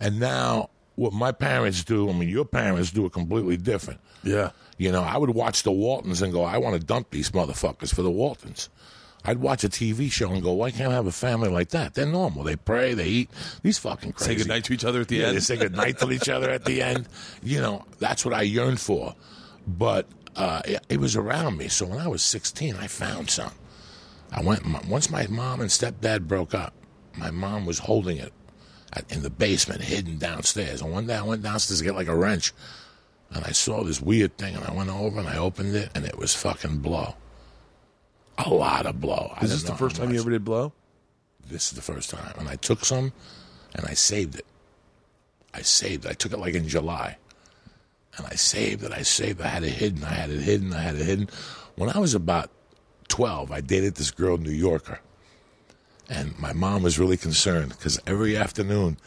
And 0.00 0.18
now 0.20 0.70
what 0.96 1.12
my 1.12 1.32
parents 1.32 1.84
do, 1.84 2.08
I 2.10 2.12
mean, 2.12 2.28
your 2.28 2.44
parents 2.44 2.90
do 2.90 3.04
it 3.06 3.12
completely 3.12 3.56
different. 3.56 4.00
yeah. 4.22 4.50
You 4.78 4.90
know, 4.90 5.02
I 5.02 5.18
would 5.18 5.30
watch 5.30 5.62
the 5.62 5.72
Waltons 5.72 6.22
and 6.22 6.32
go, 6.32 6.42
I 6.42 6.56
want 6.56 6.80
to 6.80 6.86
dump 6.86 7.10
these 7.10 7.32
motherfuckers 7.32 7.94
for 7.94 8.00
the 8.00 8.10
Waltons. 8.10 8.70
I'd 9.26 9.36
watch 9.36 9.62
a 9.62 9.68
TV 9.68 10.10
show 10.10 10.30
and 10.30 10.42
go, 10.42 10.52
why 10.52 10.70
can't 10.70 10.90
I 10.90 10.94
have 10.94 11.06
a 11.06 11.12
family 11.12 11.50
like 11.50 11.68
that? 11.70 11.92
They're 11.92 12.06
normal. 12.06 12.44
They 12.44 12.56
pray, 12.56 12.94
they 12.94 13.04
eat. 13.04 13.30
These 13.62 13.76
fucking 13.76 14.12
crazy. 14.12 14.32
Say 14.32 14.38
goodnight 14.38 14.64
to 14.64 14.72
each 14.72 14.86
other 14.86 15.02
at 15.02 15.08
the 15.08 15.16
Yeah, 15.16 15.26
end. 15.26 15.36
they 15.36 15.40
say 15.40 15.58
goodnight 15.58 15.98
to 15.98 16.10
each 16.10 16.30
other 16.30 16.48
at 16.48 16.64
the 16.64 16.80
end. 16.80 17.06
You 17.42 17.60
know, 17.60 17.84
that's 17.98 18.24
what 18.24 18.32
I 18.32 18.40
yearned 18.40 18.80
for. 18.80 19.14
But 19.68 20.06
uh, 20.36 20.62
it, 20.64 20.84
it 20.88 21.00
was 21.00 21.16
around 21.16 21.56
me. 21.58 21.68
So 21.68 21.86
when 21.86 21.98
I 21.98 22.08
was 22.08 22.22
16, 22.22 22.76
I 22.76 22.86
found 22.86 23.30
some. 23.30 23.52
I 24.32 24.42
went, 24.42 24.64
once 24.86 25.10
my 25.10 25.26
mom 25.26 25.60
and 25.60 25.70
stepdad 25.70 26.28
broke 26.28 26.54
up, 26.54 26.72
my 27.16 27.30
mom 27.30 27.66
was 27.66 27.80
holding 27.80 28.18
it 28.18 28.32
in 29.08 29.22
the 29.22 29.30
basement, 29.30 29.82
hidden 29.82 30.18
downstairs. 30.18 30.80
And 30.80 30.92
one 30.92 31.06
day 31.06 31.16
I 31.16 31.22
went 31.22 31.42
downstairs 31.42 31.80
to 31.80 31.84
get 31.84 31.94
like 31.94 32.08
a 32.08 32.14
wrench, 32.14 32.52
and 33.30 33.44
I 33.44 33.50
saw 33.50 33.82
this 33.82 34.00
weird 34.00 34.36
thing, 34.38 34.54
and 34.54 34.64
I 34.64 34.72
went 34.72 34.90
over 34.90 35.18
and 35.18 35.28
I 35.28 35.36
opened 35.36 35.74
it, 35.74 35.90
and 35.94 36.04
it 36.04 36.16
was 36.18 36.34
fucking 36.34 36.78
blow. 36.78 37.14
A 38.38 38.48
lot 38.48 38.86
of 38.86 39.00
blow. 39.00 39.34
Is 39.42 39.50
this 39.50 39.62
the 39.64 39.74
first 39.74 39.96
time 39.96 40.12
you 40.12 40.20
ever 40.20 40.30
did 40.30 40.44
blow? 40.44 40.72
This 41.46 41.70
is 41.70 41.72
the 41.72 41.82
first 41.82 42.10
time. 42.10 42.32
And 42.38 42.48
I 42.48 42.56
took 42.56 42.84
some 42.84 43.12
and 43.74 43.86
I 43.86 43.94
saved 43.94 44.36
it. 44.36 44.46
I 45.52 45.62
saved 45.62 46.04
it. 46.04 46.10
I 46.10 46.14
took 46.14 46.32
it 46.32 46.38
like 46.38 46.54
in 46.54 46.68
July. 46.68 47.16
And 48.16 48.26
I 48.26 48.34
saved 48.34 48.82
it. 48.82 48.92
I 48.92 49.02
saved 49.02 49.40
it. 49.40 49.46
I 49.46 49.48
had 49.48 49.64
it 49.64 49.70
hidden. 49.70 50.04
I 50.04 50.14
had 50.14 50.30
it 50.30 50.40
hidden. 50.40 50.72
I 50.72 50.80
had 50.80 50.96
it 50.96 51.04
hidden. 51.04 51.28
When 51.76 51.90
I 51.90 51.98
was 51.98 52.14
about 52.14 52.50
12, 53.08 53.50
I 53.50 53.60
dated 53.60 53.94
this 53.94 54.10
girl, 54.10 54.36
New 54.36 54.50
Yorker. 54.50 55.00
And 56.08 56.36
my 56.38 56.52
mom 56.52 56.82
was 56.82 56.98
really 56.98 57.16
concerned 57.16 57.70
because 57.70 58.00
every 58.06 58.36
afternoon, 58.36 58.98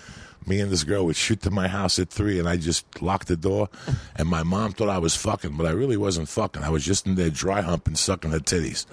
me 0.47 0.59
and 0.59 0.71
this 0.71 0.83
girl 0.83 1.05
would 1.05 1.15
shoot 1.15 1.41
to 1.41 1.51
my 1.51 1.67
house 1.67 1.99
at 1.99 2.09
three, 2.09 2.39
and 2.39 2.47
I 2.47 2.57
just 2.57 3.01
locked 3.01 3.27
the 3.27 3.35
door. 3.35 3.69
And 4.15 4.27
my 4.27 4.43
mom 4.43 4.71
thought 4.71 4.89
I 4.89 4.97
was 4.97 5.15
fucking, 5.15 5.57
but 5.57 5.65
I 5.65 5.71
really 5.71 5.97
wasn't 5.97 6.29
fucking. 6.29 6.63
I 6.63 6.69
was 6.69 6.85
just 6.85 7.05
in 7.05 7.15
there 7.15 7.29
dry 7.29 7.61
humping, 7.61 7.95
sucking 7.95 8.31
her 8.31 8.39
titties. 8.39 8.85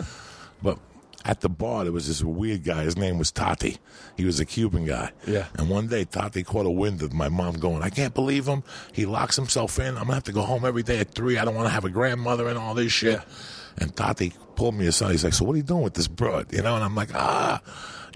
But 0.63 0.79
at 1.25 1.41
the 1.41 1.49
bar, 1.49 1.85
there 1.85 1.93
was 1.93 2.09
this 2.09 2.23
weird 2.23 2.65
guy. 2.65 2.83
His 2.85 2.97
name 2.97 3.19
was 3.19 3.31
Tati. 3.31 3.77
He 4.17 4.25
was 4.25 4.41
a 4.41 4.47
Cuban 4.47 4.87
guy. 4.87 5.13
Yeah. 5.27 5.47
And 5.55 5.69
one 5.69 5.87
day, 5.87 6.05
Tati 6.05 6.43
caught 6.43 6.67
a 6.67 6.71
wind 6.71 7.03
of 7.03 7.13
my 7.13 7.29
mom 7.29 7.59
going, 7.59 7.83
I 7.83 7.91
can't 7.91 8.15
believe 8.15 8.47
him. 8.47 8.63
He 8.93 9.07
locks 9.07 9.37
himself 9.37 9.79
in. 9.79 9.89
I'm 9.89 9.95
going 9.95 10.07
to 10.09 10.15
have 10.15 10.25
to 10.25 10.33
go 10.33 10.43
home 10.43 10.65
every 10.65 10.83
day 10.83 10.99
at 10.99 11.11
three. 11.13 11.39
I 11.39 11.45
don't 11.45 11.55
want 11.55 11.67
to 11.67 11.73
have 11.73 11.85
a 11.85 11.91
grandmother 11.91 12.49
and 12.49 12.59
all 12.59 12.75
this 12.75 12.93
shit. 12.93 13.15
Yeah. 13.15 13.23
And 13.79 13.95
Tati 13.95 14.33
pulled 14.57 14.75
me 14.75 14.87
aside. 14.87 15.13
He's 15.13 15.25
like, 15.25 15.33
So 15.35 15.45
what 15.45 15.55
are 15.55 15.59
you 15.59 15.63
doing 15.63 15.83
with 15.83 15.95
this 15.95 16.09
broad? 16.09 16.53
You 16.53 16.63
know? 16.63 16.75
And 16.75 16.85
I'm 16.85 16.95
like, 16.95 17.11
Ah, 17.15 17.63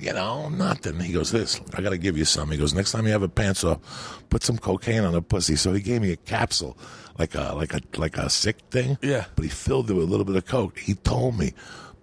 you 0.00 0.12
know, 0.12 0.48
nothing. 0.48 0.98
He 1.00 1.12
goes, 1.12 1.30
This, 1.30 1.60
I 1.74 1.82
got 1.82 1.90
to 1.90 1.98
give 1.98 2.16
you 2.16 2.24
some. 2.24 2.50
He 2.50 2.56
goes, 2.56 2.74
Next 2.74 2.92
time 2.92 3.06
you 3.06 3.12
have 3.12 3.22
a 3.22 3.28
pants 3.28 3.64
off, 3.64 4.22
put 4.30 4.42
some 4.42 4.58
cocaine 4.58 5.04
on 5.04 5.12
her 5.12 5.20
pussy. 5.20 5.56
So 5.56 5.72
he 5.72 5.80
gave 5.80 6.00
me 6.02 6.10
a 6.12 6.16
capsule, 6.16 6.76
like 7.18 7.34
a, 7.34 7.52
like 7.54 7.74
a, 7.74 7.80
like 7.96 8.16
a 8.16 8.28
sick 8.30 8.58
thing. 8.70 8.98
Yeah. 9.02 9.26
But 9.36 9.44
he 9.44 9.50
filled 9.50 9.90
it 9.90 9.94
with 9.94 10.04
a 10.04 10.10
little 10.10 10.24
bit 10.24 10.36
of 10.36 10.46
coke. 10.46 10.78
He 10.78 10.94
told 10.94 11.38
me, 11.38 11.52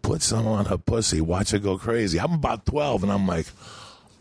Put 0.01 0.21
some 0.21 0.47
on 0.47 0.65
her 0.65 0.77
pussy. 0.77 1.21
Watch 1.21 1.51
her 1.51 1.59
go 1.59 1.77
crazy. 1.77 2.19
I'm 2.19 2.33
about 2.33 2.65
12, 2.65 3.03
and 3.03 3.11
I'm 3.11 3.27
like, 3.27 3.47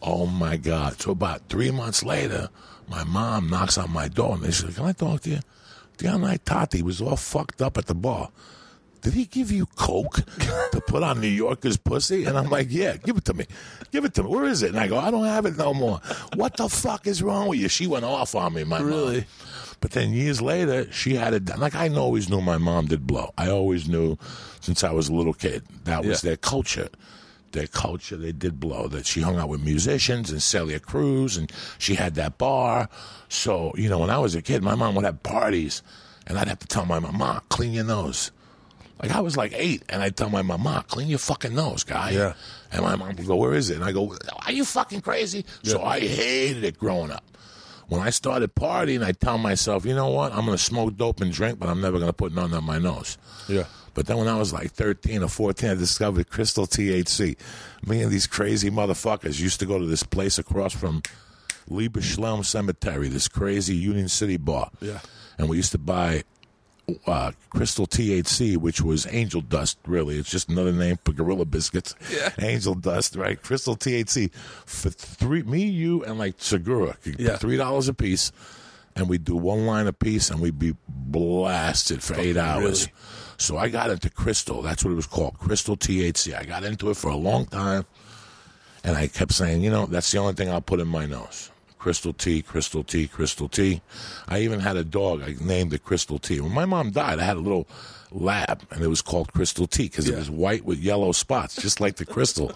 Oh 0.03 0.27
my 0.27 0.57
God. 0.57 1.01
So 1.01 1.13
about 1.13 1.49
three 1.49 1.71
months 1.71 2.03
later, 2.03 2.49
my 2.89 3.05
mom 3.05 3.51
knocks 3.51 3.77
on 3.77 3.91
my 3.93 4.09
door 4.09 4.35
and 4.35 4.45
she's 4.47 4.65
like, 4.65 4.77
Can 4.77 4.87
I 4.87 4.93
talk 4.93 5.21
to 5.23 5.31
you? 5.31 5.39
The 5.99 6.09
other 6.09 6.19
night, 6.21 6.47
Tati 6.47 6.83
was 6.83 7.01
all 7.03 7.17
fucked 7.17 7.61
up 7.61 7.77
at 7.77 7.87
the 7.87 7.95
bar. 7.95 8.31
Did 9.03 9.13
he 9.15 9.25
give 9.27 9.51
you 9.51 9.67
coke 9.77 10.17
to 10.73 10.81
put 10.87 11.03
on 11.03 11.21
New 11.21 11.29
Yorker's 11.29 11.77
pussy? 11.77 12.25
And 12.25 12.37
I'm 12.39 12.49
like, 12.51 12.69
Yeah, 12.71 12.97
give 12.97 13.17
it 13.19 13.25
to 13.27 13.35
me. 13.35 13.45
Give 13.91 14.05
it 14.07 14.15
to 14.15 14.23
me. 14.23 14.31
Where 14.31 14.45
is 14.45 14.63
it? 14.63 14.71
And 14.71 14.79
I 14.79 14.89
go, 14.89 14.97
I 14.99 15.11
don't 15.11 15.25
have 15.27 15.45
it 15.47 15.57
no 15.59 15.75
more. 15.75 16.01
What 16.35 16.57
the 16.57 16.69
fuck 16.71 17.07
is 17.07 17.23
wrong 17.23 17.49
with 17.49 17.59
you? 17.59 17.69
She 17.69 17.87
went 17.87 18.05
off 18.07 18.35
on 18.35 18.55
me, 18.55 18.65
my 18.65 18.81
Really? 18.81 19.17
mom. 19.17 19.25
But 19.81 19.93
then 19.93 20.13
years 20.13 20.43
later, 20.43 20.91
she 20.93 21.15
had 21.15 21.33
it 21.35 21.47
done. 21.47 21.61
Like 21.61 21.75
I 21.75 21.89
always 21.91 22.29
knew 22.29 22.41
my 22.43 22.59
mom 22.59 22.87
did 22.87 23.07
blow. 23.07 23.33
I 23.39 23.49
always 23.51 23.89
knew 23.89 24.17
since 24.61 24.85
I 24.85 24.93
was 24.93 25.09
a 25.09 25.15
little 25.15 25.33
kid. 25.35 25.63
That 25.85 26.05
was 26.05 26.23
Yeah. 26.23 26.31
their 26.31 26.37
culture. 26.37 26.89
Their 27.53 27.67
culture, 27.67 28.17
they 28.17 28.31
did 28.33 28.61
blow. 28.61 28.87
That 28.87 29.07
she 29.07 29.23
hung 29.23 29.37
out 29.37 29.49
with 29.49 29.61
musicians 29.65 30.31
and 30.31 30.41
Celia 30.41 30.79
Cruz, 30.79 31.37
and 31.37 31.51
she 31.79 31.97
had 31.97 32.15
that 32.15 32.39
bar. 32.39 32.89
So 33.29 33.73
you 33.77 33.89
know, 33.89 33.99
when 33.99 34.11
I 34.11 34.19
was 34.19 34.35
a 34.37 34.43
kid, 34.43 34.63
my 34.63 34.75
mom 34.77 34.95
would 34.95 35.05
have 35.05 35.23
parties, 35.25 35.83
and 36.29 36.39
I'd 36.39 36.47
have 36.49 36.61
to 36.61 36.67
tell 36.69 36.87
my 36.87 37.01
mom, 37.01 37.19
"Ma, 37.19 37.41
clean 37.49 37.73
your 37.73 37.85
nose." 37.85 38.31
Like 39.03 39.11
I 39.13 39.21
was 39.21 39.37
like 39.37 39.53
eight, 39.57 39.83
and 39.89 40.01
I'd 40.03 40.17
tell 40.17 40.29
my 40.31 40.43
mom, 40.43 40.63
"Ma, 40.63 40.83
clean 40.83 41.09
your 41.09 41.19
fucking 41.19 41.55
nose, 41.55 41.83
guy." 41.83 42.11
Yeah. 42.11 42.35
And 42.71 42.83
my 42.83 42.95
mom 42.95 43.17
would 43.17 43.27
go, 43.27 43.35
"Where 43.35 43.55
is 43.55 43.69
it?" 43.71 43.77
And 43.77 43.85
I 43.85 43.91
go, 43.93 44.15
"Are 44.47 44.53
you 44.53 44.65
fucking 44.65 45.01
crazy?" 45.01 45.45
Yeah. 45.63 45.73
So 45.73 45.83
I 45.83 45.99
hated 46.01 46.63
it 46.63 46.79
growing 46.79 47.11
up. 47.11 47.25
When 47.89 48.01
I 48.01 48.11
started 48.11 48.55
partying, 48.55 49.03
I 49.05 49.11
tell 49.11 49.37
myself, 49.39 49.85
you 49.85 49.97
know 49.97 50.11
what? 50.11 50.31
I'm 50.33 50.45
going 50.47 50.57
to 50.57 50.63
smoke 50.63 50.97
dope 50.97 51.21
and 51.21 51.33
drink, 51.33 51.59
but 51.59 51.69
I'm 51.69 51.81
never 51.81 51.99
going 51.99 52.09
to 52.09 52.13
put 52.13 52.33
none 52.33 52.55
on 52.55 52.63
my 52.63 52.79
nose. 52.79 53.19
Yeah. 53.49 53.65
But 53.95 54.07
then 54.07 54.17
when 54.19 54.29
I 54.29 54.37
was 54.39 54.53
like 54.53 54.71
13 54.73 55.23
or 55.23 55.29
14, 55.29 55.71
I 55.71 55.75
discovered 55.75 56.31
crystal 56.31 56.67
THC. 56.67 57.37
Me 57.87 58.03
and 58.03 58.11
these 58.13 58.27
crazy 58.27 58.71
motherfuckers 58.71 59.41
used 59.41 59.61
to 59.61 59.67
go 59.67 59.79
to 59.79 59.87
this 59.87 60.03
place 60.03 60.39
across 60.39 60.73
from 60.75 61.03
Lieberschlem 61.69 62.45
Cemetery, 62.45 63.09
this 63.09 63.29
crazy 63.29 63.75
Union 63.77 64.09
City 64.09 64.37
bar. 64.37 64.71
Yeah. 64.81 65.01
And 65.39 65.49
we 65.49 65.57
used 65.57 65.73
to 65.73 65.79
buy 65.79 66.25
uh, 67.07 67.33
crystal 67.51 67.87
THC, 67.87 68.57
which 68.57 68.81
was 68.81 69.07
angel 69.11 69.41
dust, 69.41 69.79
really. 69.87 70.19
It's 70.19 70.31
just 70.31 70.49
another 70.49 70.73
name 70.73 70.99
for 71.05 71.13
gorilla 71.13 71.45
biscuits. 71.45 71.95
Yeah. 72.13 72.31
Angel 72.41 72.75
dust, 72.75 73.17
right? 73.17 73.41
Crystal 73.41 73.77
THC. 73.77 74.33
For 74.67 74.91
three, 74.91 75.43
me, 75.45 75.63
you, 75.65 76.05
and 76.05 76.19
like 76.19 76.35
Segura, 76.39 76.97
Yeah. 77.05 77.37
$3 77.37 77.89
a 77.89 77.95
piece. 77.95 78.33
And 78.97 79.09
we'd 79.09 79.25
do 79.25 79.37
one 79.37 79.67
line 79.67 79.87
a 79.87 79.93
piece 79.93 80.31
and 80.31 80.41
we'd 80.41 80.59
be 80.59 80.75
blasted 80.89 82.03
for 82.03 82.19
eight 82.19 82.37
hours. 82.37 82.89
really? 82.89 82.93
So 83.41 83.57
I 83.57 83.71
got 83.71 83.89
into 83.89 84.11
crystal. 84.11 84.61
That's 84.61 84.85
what 84.85 84.91
it 84.91 84.97
was 84.97 85.07
called, 85.07 85.39
crystal 85.39 85.75
THC. 85.75 86.39
I 86.39 86.45
got 86.45 86.63
into 86.63 86.91
it 86.91 86.99
for 86.99 87.09
a 87.09 87.17
long 87.17 87.47
time. 87.47 87.87
And 88.85 88.99
I 88.99 89.07
kept 89.07 89.33
saying, 89.33 89.65
you 89.65 89.71
know, 89.71 89.87
that's 89.87 90.13
the 90.13 90.19
only 90.19 90.35
thing 90.35 90.51
I'll 90.51 90.61
put 90.61 90.79
in 90.79 90.89
my 90.89 91.07
nose. 91.07 91.51
Crystal 91.79 92.13
tea, 92.13 92.43
crystal 92.43 92.85
tea, 92.85 93.09
crystal 93.09 93.49
tea. 93.49 93.81
I 94.29 94.41
even 94.41 94.61
had 94.61 94.77
a 94.77 94.85
dog. 94.85 95.23
I 95.23 95.37
named 95.41 95.73
it 95.73 95.85
Crystal 95.85 96.19
Tea. 96.19 96.43
When 96.43 96.53
my 96.53 96.67
mom 96.67 96.91
died, 96.91 97.19
I 97.19 97.23
had 97.25 97.39
a 97.39 97.41
little 97.41 97.67
lab, 98.13 98.63
and 98.71 98.83
it 98.83 98.89
was 98.89 99.01
called 99.01 99.33
Crystal 99.33 99.67
Tea 99.67 99.85
because 99.85 100.07
it 100.07 100.17
was 100.17 100.31
white 100.31 100.67
with 100.67 100.79
yellow 100.79 101.13
spots, 101.13 101.57
just 101.57 101.81
like 101.81 101.97
the 101.97 102.05
crystal. 102.05 102.53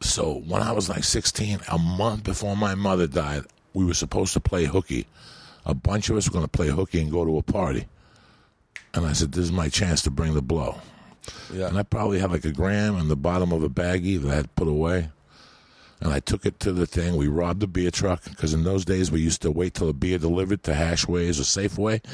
so 0.00 0.40
when 0.46 0.62
I 0.62 0.72
was 0.72 0.88
like 0.88 1.04
16, 1.04 1.58
a 1.70 1.78
month 1.78 2.24
before 2.24 2.56
my 2.56 2.74
mother 2.74 3.06
died, 3.06 3.42
we 3.74 3.84
were 3.84 3.92
supposed 3.92 4.32
to 4.32 4.40
play 4.40 4.64
hooky. 4.64 5.06
A 5.66 5.74
bunch 5.74 6.08
of 6.08 6.16
us 6.16 6.26
were 6.28 6.32
going 6.32 6.46
to 6.46 6.48
play 6.48 6.68
hooky 6.68 7.02
and 7.02 7.12
go 7.12 7.26
to 7.26 7.36
a 7.36 7.42
party. 7.42 7.86
And 8.94 9.06
I 9.06 9.12
said, 9.12 9.32
this 9.32 9.44
is 9.44 9.52
my 9.52 9.68
chance 9.68 10.02
to 10.02 10.10
bring 10.10 10.34
the 10.34 10.42
blow. 10.42 10.80
Yeah. 11.52 11.68
And 11.68 11.78
I 11.78 11.82
probably 11.82 12.18
had 12.18 12.30
like 12.30 12.44
a 12.44 12.52
gram 12.52 12.96
in 12.96 13.08
the 13.08 13.16
bottom 13.16 13.52
of 13.52 13.62
a 13.62 13.68
baggie 13.68 14.20
that 14.22 14.30
I 14.30 14.34
had 14.36 14.54
put 14.54 14.66
away. 14.68 15.10
and 16.00 16.12
I 16.12 16.20
took 16.20 16.46
it 16.46 16.60
to 16.60 16.72
the 16.72 16.86
thing. 16.86 17.16
We 17.16 17.28
robbed 17.28 17.60
the 17.60 17.66
beer 17.66 17.90
truck 17.90 18.24
because 18.24 18.54
in 18.54 18.64
those 18.64 18.84
days 18.84 19.10
we 19.10 19.20
used 19.20 19.42
to 19.42 19.50
wait 19.50 19.74
till 19.74 19.88
the 19.88 19.92
beer 19.92 20.18
delivered 20.18 20.62
to 20.64 20.74
Hashways 20.74 21.40
or 21.40 21.42
Safeway, 21.42 22.04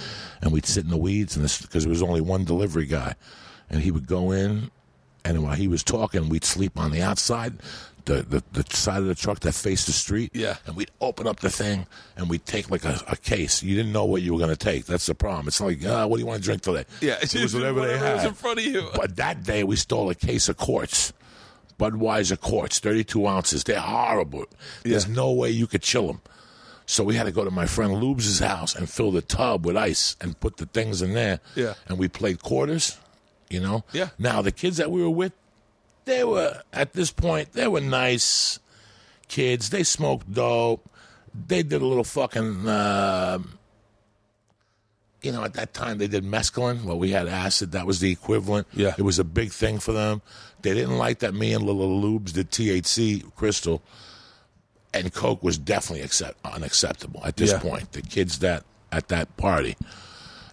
and 0.40 0.52
we'd 0.52 0.66
sit 0.66 0.84
in 0.84 0.90
the 0.90 0.96
weeds, 0.96 1.36
and 1.36 1.44
because 1.62 1.84
there 1.84 1.90
was 1.90 2.02
only 2.02 2.20
one 2.20 2.44
delivery 2.44 2.86
guy, 2.86 3.14
and 3.68 3.82
he 3.82 3.90
would 3.90 4.06
go 4.06 4.30
in, 4.30 4.70
and 5.24 5.42
while 5.42 5.54
he 5.54 5.68
was 5.68 5.82
talking, 5.82 6.28
we'd 6.28 6.44
sleep 6.44 6.78
on 6.78 6.90
the 6.90 7.02
outside. 7.02 7.54
The, 8.06 8.20
the, 8.20 8.42
the 8.52 8.76
side 8.76 8.98
of 8.98 9.06
the 9.06 9.14
truck 9.14 9.40
that 9.40 9.52
faced 9.54 9.86
the 9.86 9.92
street. 9.92 10.32
Yeah. 10.34 10.56
And 10.66 10.76
we'd 10.76 10.90
open 11.00 11.26
up 11.26 11.40
the 11.40 11.48
thing 11.48 11.86
and 12.18 12.28
we'd 12.28 12.44
take 12.44 12.70
like 12.70 12.84
a, 12.84 13.00
a 13.08 13.16
case. 13.16 13.62
You 13.62 13.74
didn't 13.74 13.92
know 13.92 14.04
what 14.04 14.20
you 14.20 14.34
were 14.34 14.38
going 14.38 14.50
to 14.50 14.56
take. 14.56 14.84
That's 14.84 15.06
the 15.06 15.14
problem. 15.14 15.48
It's 15.48 15.58
like, 15.58 15.78
ah, 15.86 16.06
what 16.06 16.18
do 16.18 16.20
you 16.20 16.26
want 16.26 16.42
to 16.42 16.44
drink 16.44 16.60
today? 16.60 16.84
Yeah, 17.00 17.16
It 17.22 17.34
was 17.34 17.54
whatever, 17.54 17.80
they 17.80 17.94
was 17.94 18.02
had. 18.02 18.26
in 18.26 18.34
front 18.34 18.58
of 18.58 18.66
you. 18.66 18.90
But 18.94 19.16
that 19.16 19.42
day 19.42 19.64
we 19.64 19.76
stole 19.76 20.10
a 20.10 20.14
case 20.14 20.50
of 20.50 20.58
quarts. 20.58 21.14
Budweiser 21.78 22.38
quarts, 22.38 22.78
32 22.78 23.26
ounces. 23.26 23.64
They're 23.64 23.80
horrible. 23.80 24.44
There's 24.82 25.08
Yeah. 25.08 25.14
no 25.14 25.32
way 25.32 25.48
you 25.50 25.66
could 25.66 25.80
chill 25.82 26.06
them. 26.08 26.20
So 26.86 27.02
we 27.04 27.14
had 27.14 27.24
to 27.24 27.32
go 27.32 27.42
to 27.44 27.50
my 27.50 27.64
friend 27.64 27.92
Lubes' 27.94 28.44
house 28.46 28.74
and 28.74 28.86
fill 28.88 29.12
the 29.12 29.22
tub 29.22 29.64
with 29.64 29.76
ice 29.78 30.14
and 30.20 30.38
put 30.38 30.58
the 30.58 30.66
things 30.66 31.00
in 31.00 31.14
there. 31.14 31.40
Yeah. 31.54 31.72
And 31.88 31.98
we 31.98 32.08
played 32.08 32.42
quarters, 32.42 32.98
you 33.54 33.60
know? 33.60 33.84
Yeah. 33.92 34.10
Now, 34.18 34.42
the 34.42 34.52
kids 34.52 34.76
that 34.76 34.90
we 34.90 35.00
were 35.02 35.08
with, 35.10 35.32
they 36.04 36.22
were, 36.24 36.60
at 36.72 36.92
this 36.92 37.10
point, 37.10 37.52
they 37.54 37.66
were 37.68 37.80
nice 37.80 38.58
kids. 39.28 39.70
They 39.70 39.84
smoked 39.84 40.30
dope. 40.32 40.84
They 41.48 41.62
did 41.62 41.80
a 41.80 41.86
little 41.86 42.04
fucking, 42.04 42.68
uh, 42.68 43.38
you 45.22 45.32
know, 45.32 45.42
at 45.44 45.54
that 45.54 45.72
time 45.72 45.98
they 45.98 46.06
did 46.06 46.24
mescaline. 46.24 46.84
Well, 46.84 46.98
we 46.98 47.10
had 47.10 47.26
acid. 47.28 47.72
That 47.72 47.86
was 47.86 48.00
the 48.00 48.12
equivalent. 48.12 48.66
Yeah. 48.74 48.94
It 48.98 49.02
was 49.02 49.18
a 49.18 49.24
big 49.24 49.50
thing 49.50 49.78
for 49.78 49.92
them. 49.92 50.20
They 50.62 50.74
didn't 50.74 50.98
like 50.98 51.20
that 51.20 51.34
me 51.34 51.52
and 51.54 51.64
Little 51.64 52.00
Lubes 52.00 52.32
did 52.32 52.50
THC 52.50 53.34
crystal, 53.34 53.82
and 54.92 55.12
Coke 55.12 55.42
was 55.42 55.58
definitely 55.58 56.04
accept- 56.04 56.38
unacceptable 56.44 57.22
at 57.24 57.36
this 57.36 57.52
Yeah. 57.52 57.58
point. 57.58 57.92
The 57.92 58.02
kids 58.02 58.38
that 58.40 58.64
at 58.92 59.08
that 59.08 59.34
party, 59.36 59.76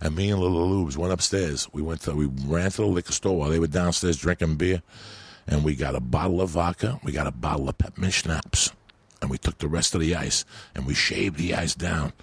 and 0.01 0.15
me 0.15 0.31
and 0.31 0.41
Little 0.41 0.67
Lubes 0.67 0.97
went 0.97 1.13
upstairs. 1.13 1.67
We 1.71 1.81
went 1.81 2.01
to 2.01 2.13
we 2.15 2.25
ran 2.25 2.71
to 2.71 2.77
the 2.77 2.85
liquor 2.87 3.11
store 3.13 3.37
while 3.37 3.49
they 3.49 3.59
were 3.59 3.67
downstairs 3.67 4.17
drinking 4.17 4.55
beer, 4.55 4.81
and 5.47 5.63
we 5.63 5.75
got 5.75 5.95
a 5.95 5.99
bottle 5.99 6.41
of 6.41 6.49
vodka. 6.51 6.99
We 7.03 7.11
got 7.11 7.27
a 7.27 7.31
bottle 7.31 7.69
of 7.69 7.77
peppermint 7.77 8.13
schnapps, 8.13 8.71
and 9.21 9.29
we 9.29 9.37
took 9.37 9.59
the 9.59 9.67
rest 9.67 9.93
of 9.95 10.01
the 10.01 10.15
ice 10.15 10.43
and 10.75 10.85
we 10.85 10.93
shaved 10.93 11.37
the 11.37 11.53
ice 11.55 11.75
down, 11.75 12.13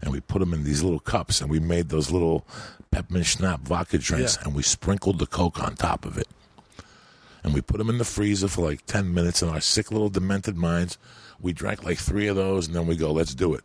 and 0.00 0.10
we 0.12 0.20
put 0.20 0.40
them 0.40 0.54
in 0.54 0.64
these 0.64 0.82
little 0.82 1.00
cups, 1.00 1.40
and 1.40 1.50
we 1.50 1.60
made 1.60 1.88
those 1.90 2.10
little 2.10 2.46
peppermint 2.90 3.26
schnapps 3.26 3.68
vodka 3.68 3.98
drinks, 3.98 4.36
Yeah. 4.36 4.46
and 4.46 4.54
we 4.56 4.62
sprinkled 4.62 5.18
the 5.18 5.26
Coke 5.26 5.62
on 5.62 5.76
top 5.76 6.04
of 6.04 6.16
it 6.18 6.28
and 7.44 7.54
we 7.54 7.60
put 7.60 7.78
them 7.78 7.88
in 7.88 7.98
the 7.98 8.04
freezer 8.04 8.48
for 8.48 8.68
like 8.68 8.84
10 8.86 9.14
minutes 9.14 9.40
in 9.40 9.48
our 9.48 9.60
sick 9.60 9.92
little 9.92 10.08
demented 10.08 10.56
minds. 10.56 10.98
We 11.40 11.52
drank 11.52 11.84
like 11.84 11.98
three 11.98 12.26
of 12.26 12.34
those, 12.34 12.66
and 12.66 12.74
then 12.74 12.88
we 12.88 12.96
go, 12.96 13.12
let's 13.12 13.36
do 13.36 13.54
it. 13.54 13.62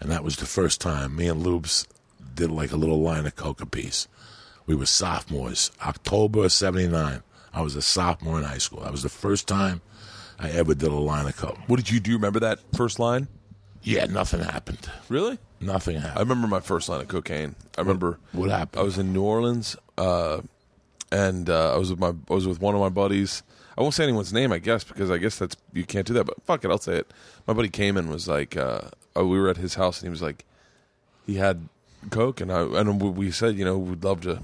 And 0.00 0.10
that 0.10 0.24
was 0.24 0.36
the 0.36 0.46
first 0.46 0.80
time 0.80 1.14
me 1.14 1.28
and 1.28 1.44
Lubes 1.44 1.86
did 2.38 2.50
like 2.52 2.70
a 2.72 2.76
little 2.76 3.00
line 3.00 3.26
of 3.26 3.34
Coke 3.36 3.60
apiece. 3.60 4.06
We 4.64 4.74
were 4.74 4.86
sophomores, 4.86 5.70
October 5.82 6.44
of 6.44 6.52
79. 6.52 7.22
I 7.52 7.60
was 7.60 7.74
a 7.74 7.82
sophomore 7.82 8.38
in 8.38 8.44
high 8.44 8.58
school. 8.58 8.80
That 8.80 8.92
was 8.92 9.02
the 9.02 9.08
first 9.08 9.48
time 9.48 9.80
I 10.38 10.50
ever 10.50 10.74
did 10.74 10.88
a 10.88 10.94
line 10.94 11.26
of 11.26 11.36
Coke. 11.36 11.58
What 11.66 11.76
did 11.76 11.90
you 11.90 11.98
do? 12.00 12.12
You 12.12 12.16
remember 12.16 12.40
that 12.40 12.60
first 12.76 12.98
line? 13.00 13.26
Yeah, 13.82 14.06
nothing 14.06 14.40
happened. 14.40 14.88
Really? 15.08 15.38
Nothing 15.60 15.96
happened. 15.96 16.18
I 16.18 16.20
remember 16.20 16.46
my 16.46 16.60
first 16.60 16.88
line 16.88 17.00
of 17.00 17.08
cocaine. 17.08 17.56
I 17.76 17.80
remember 17.80 18.18
What 18.32 18.50
happened? 18.50 18.80
I 18.80 18.84
was 18.84 18.98
in 18.98 19.12
New 19.12 19.22
Orleans, 19.22 19.76
uh, 19.96 20.42
and 21.10 21.50
uh, 21.50 21.74
I 21.74 21.78
was 21.78 21.90
with 21.90 21.98
my 21.98 22.12
I 22.30 22.34
was 22.34 22.46
with 22.46 22.60
one 22.60 22.74
of 22.74 22.80
my 22.80 22.88
buddies. 22.88 23.42
I 23.76 23.80
won't 23.80 23.94
say 23.94 24.04
anyone's 24.04 24.32
name, 24.32 24.52
I 24.52 24.58
guess, 24.58 24.84
because 24.84 25.10
I 25.10 25.18
guess 25.18 25.38
that's 25.38 25.56
you 25.72 25.84
can't 25.84 26.06
do 26.06 26.12
that. 26.14 26.24
But 26.24 26.42
fuck 26.44 26.64
it, 26.64 26.70
I'll 26.70 26.78
say 26.78 26.96
it. 26.96 27.12
My 27.46 27.54
buddy 27.54 27.68
came 27.68 27.96
and 27.96 28.10
was 28.10 28.28
like, 28.28 28.56
uh, 28.56 28.82
oh, 29.16 29.26
we 29.26 29.40
were 29.40 29.48
at 29.48 29.56
his 29.56 29.74
house, 29.74 30.00
and 30.00 30.06
he 30.06 30.10
was 30.10 30.22
like, 30.22 30.44
he 31.26 31.36
had 31.36 31.68
coke, 32.10 32.40
and 32.40 32.52
I 32.52 32.62
and 32.62 33.00
we 33.16 33.30
said, 33.30 33.56
you 33.56 33.64
know, 33.64 33.78
we'd 33.78 34.04
love 34.04 34.22
to. 34.22 34.42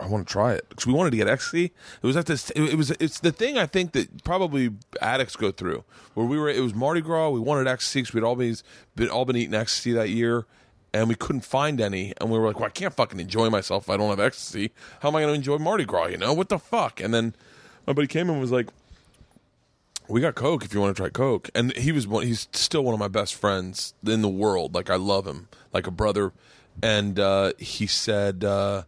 I 0.00 0.06
want 0.06 0.28
to 0.28 0.32
try 0.32 0.52
it 0.52 0.64
because 0.68 0.86
we 0.86 0.92
wanted 0.92 1.10
to 1.10 1.16
get 1.16 1.26
ecstasy. 1.26 1.72
It 2.02 2.06
was 2.06 2.16
at 2.16 2.26
this. 2.26 2.50
It, 2.50 2.76
was. 2.76 2.92
It's 2.92 3.18
the 3.18 3.32
thing 3.32 3.58
I 3.58 3.66
think 3.66 3.92
that 3.92 4.22
probably 4.22 4.70
addicts 5.02 5.34
go 5.34 5.50
through. 5.50 5.82
Where 6.14 6.24
we 6.24 6.38
were, 6.38 6.48
it 6.48 6.60
was 6.60 6.72
Mardi 6.72 7.00
Gras. 7.00 7.30
We 7.30 7.40
wanted 7.40 7.66
ecstasy 7.66 8.02
because 8.02 8.14
we'd 8.14 8.22
all 8.22 8.36
been, 8.36 8.56
been 8.94 9.08
all 9.08 9.24
been 9.24 9.34
eating 9.34 9.54
ecstasy 9.54 9.92
that 9.92 10.10
year, 10.10 10.46
and 10.94 11.08
we 11.08 11.16
couldn't 11.16 11.40
find 11.40 11.80
any. 11.80 12.12
And 12.20 12.30
we 12.30 12.38
were 12.38 12.46
like, 12.46 12.60
"Well, 12.60 12.66
I 12.66 12.70
can't 12.70 12.94
fucking 12.94 13.18
enjoy 13.18 13.50
myself 13.50 13.84
if 13.84 13.90
I 13.90 13.96
don't 13.96 14.10
have 14.10 14.20
ecstasy. 14.20 14.70
How 15.00 15.08
am 15.08 15.16
I 15.16 15.22
going 15.22 15.32
to 15.32 15.34
enjoy 15.34 15.58
Mardi 15.58 15.84
Gras? 15.84 16.06
You 16.06 16.16
know 16.16 16.32
what 16.32 16.48
the 16.48 16.60
fuck?" 16.60 17.00
And 17.00 17.12
then 17.12 17.34
my 17.86 17.92
buddy 17.92 18.06
came 18.06 18.30
and 18.30 18.40
was 18.40 18.52
like, 18.52 18.68
"We 20.06 20.20
got 20.20 20.36
Coke 20.36 20.64
if 20.64 20.72
you 20.72 20.80
want 20.80 20.96
to 20.96 21.02
try 21.02 21.10
Coke." 21.10 21.50
And 21.56 21.76
he 21.76 21.90
was 21.90 22.06
one. 22.06 22.24
He's 22.24 22.46
still 22.52 22.84
one 22.84 22.94
of 22.94 23.00
my 23.00 23.08
best 23.08 23.34
friends 23.34 23.94
in 24.06 24.22
the 24.22 24.28
world. 24.28 24.76
Like 24.76 24.90
I 24.90 24.96
love 24.96 25.26
him 25.26 25.48
like 25.72 25.88
a 25.88 25.92
brother. 25.92 26.32
And 26.82 27.18
uh, 27.18 27.52
he 27.58 27.86
said. 27.86 28.44
Uh, 28.44 28.84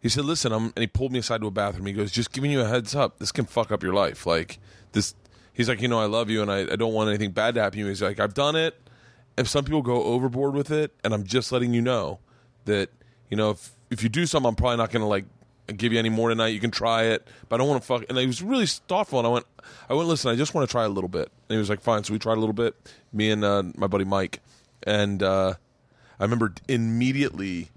he 0.00 0.08
said, 0.08 0.24
"Listen, 0.24 0.52
I'm," 0.52 0.64
and 0.64 0.78
he 0.78 0.86
pulled 0.86 1.12
me 1.12 1.18
aside 1.18 1.40
to 1.40 1.48
a 1.48 1.50
bathroom. 1.50 1.86
He 1.86 1.92
goes, 1.92 2.12
"Just 2.12 2.32
giving 2.32 2.50
you 2.50 2.60
a 2.60 2.68
heads 2.68 2.94
up. 2.94 3.18
This 3.18 3.32
can 3.32 3.46
fuck 3.46 3.72
up 3.72 3.82
your 3.82 3.94
life. 3.94 4.26
Like 4.26 4.58
this." 4.92 5.14
He's 5.52 5.68
like, 5.68 5.82
"You 5.82 5.88
know, 5.88 5.98
I 5.98 6.06
love 6.06 6.30
you, 6.30 6.40
and 6.40 6.50
I, 6.50 6.60
I 6.60 6.76
don't 6.76 6.92
want 6.92 7.08
anything 7.08 7.32
bad 7.32 7.54
to 7.56 7.62
happen 7.62 7.78
to 7.78 7.84
you." 7.84 7.86
He's 7.88 8.02
like, 8.02 8.20
"I've 8.20 8.34
done 8.34 8.54
it. 8.54 8.80
If 9.36 9.48
some 9.48 9.64
people 9.64 9.82
go 9.82 10.02
overboard 10.04 10.54
with 10.54 10.70
it, 10.70 10.92
and 11.02 11.12
I'm 11.12 11.24
just 11.24 11.50
letting 11.52 11.74
you 11.74 11.82
know 11.82 12.20
that 12.64 12.90
you 13.30 13.36
know 13.36 13.50
if 13.50 13.72
if 13.90 14.02
you 14.02 14.08
do 14.08 14.24
something, 14.26 14.48
I'm 14.48 14.54
probably 14.54 14.76
not 14.76 14.90
going 14.90 15.02
to 15.02 15.06
like 15.06 15.24
give 15.76 15.92
you 15.92 15.98
any 15.98 16.10
more 16.10 16.28
tonight. 16.28 16.48
You 16.48 16.60
can 16.60 16.70
try 16.70 17.04
it, 17.04 17.26
but 17.48 17.56
I 17.56 17.58
don't 17.58 17.68
want 17.68 17.82
to 17.82 17.86
fuck." 17.86 18.04
And 18.08 18.16
he 18.18 18.26
was 18.26 18.40
really 18.40 18.66
thoughtful, 18.66 19.18
and 19.18 19.26
I 19.26 19.30
went, 19.30 19.46
"I 19.90 19.94
went, 19.94 20.08
listen, 20.08 20.30
I 20.30 20.36
just 20.36 20.54
want 20.54 20.68
to 20.68 20.70
try 20.70 20.84
a 20.84 20.88
little 20.88 21.08
bit." 21.08 21.28
And 21.48 21.56
he 21.56 21.58
was 21.58 21.68
like, 21.68 21.80
"Fine." 21.80 22.04
So 22.04 22.12
we 22.12 22.20
tried 22.20 22.36
a 22.36 22.40
little 22.40 22.52
bit. 22.52 22.76
Me 23.12 23.32
and 23.32 23.44
uh, 23.44 23.64
my 23.74 23.88
buddy 23.88 24.04
Mike, 24.04 24.40
and 24.84 25.20
uh, 25.24 25.54
I 26.18 26.24
remember 26.24 26.54
immediately 26.68 27.70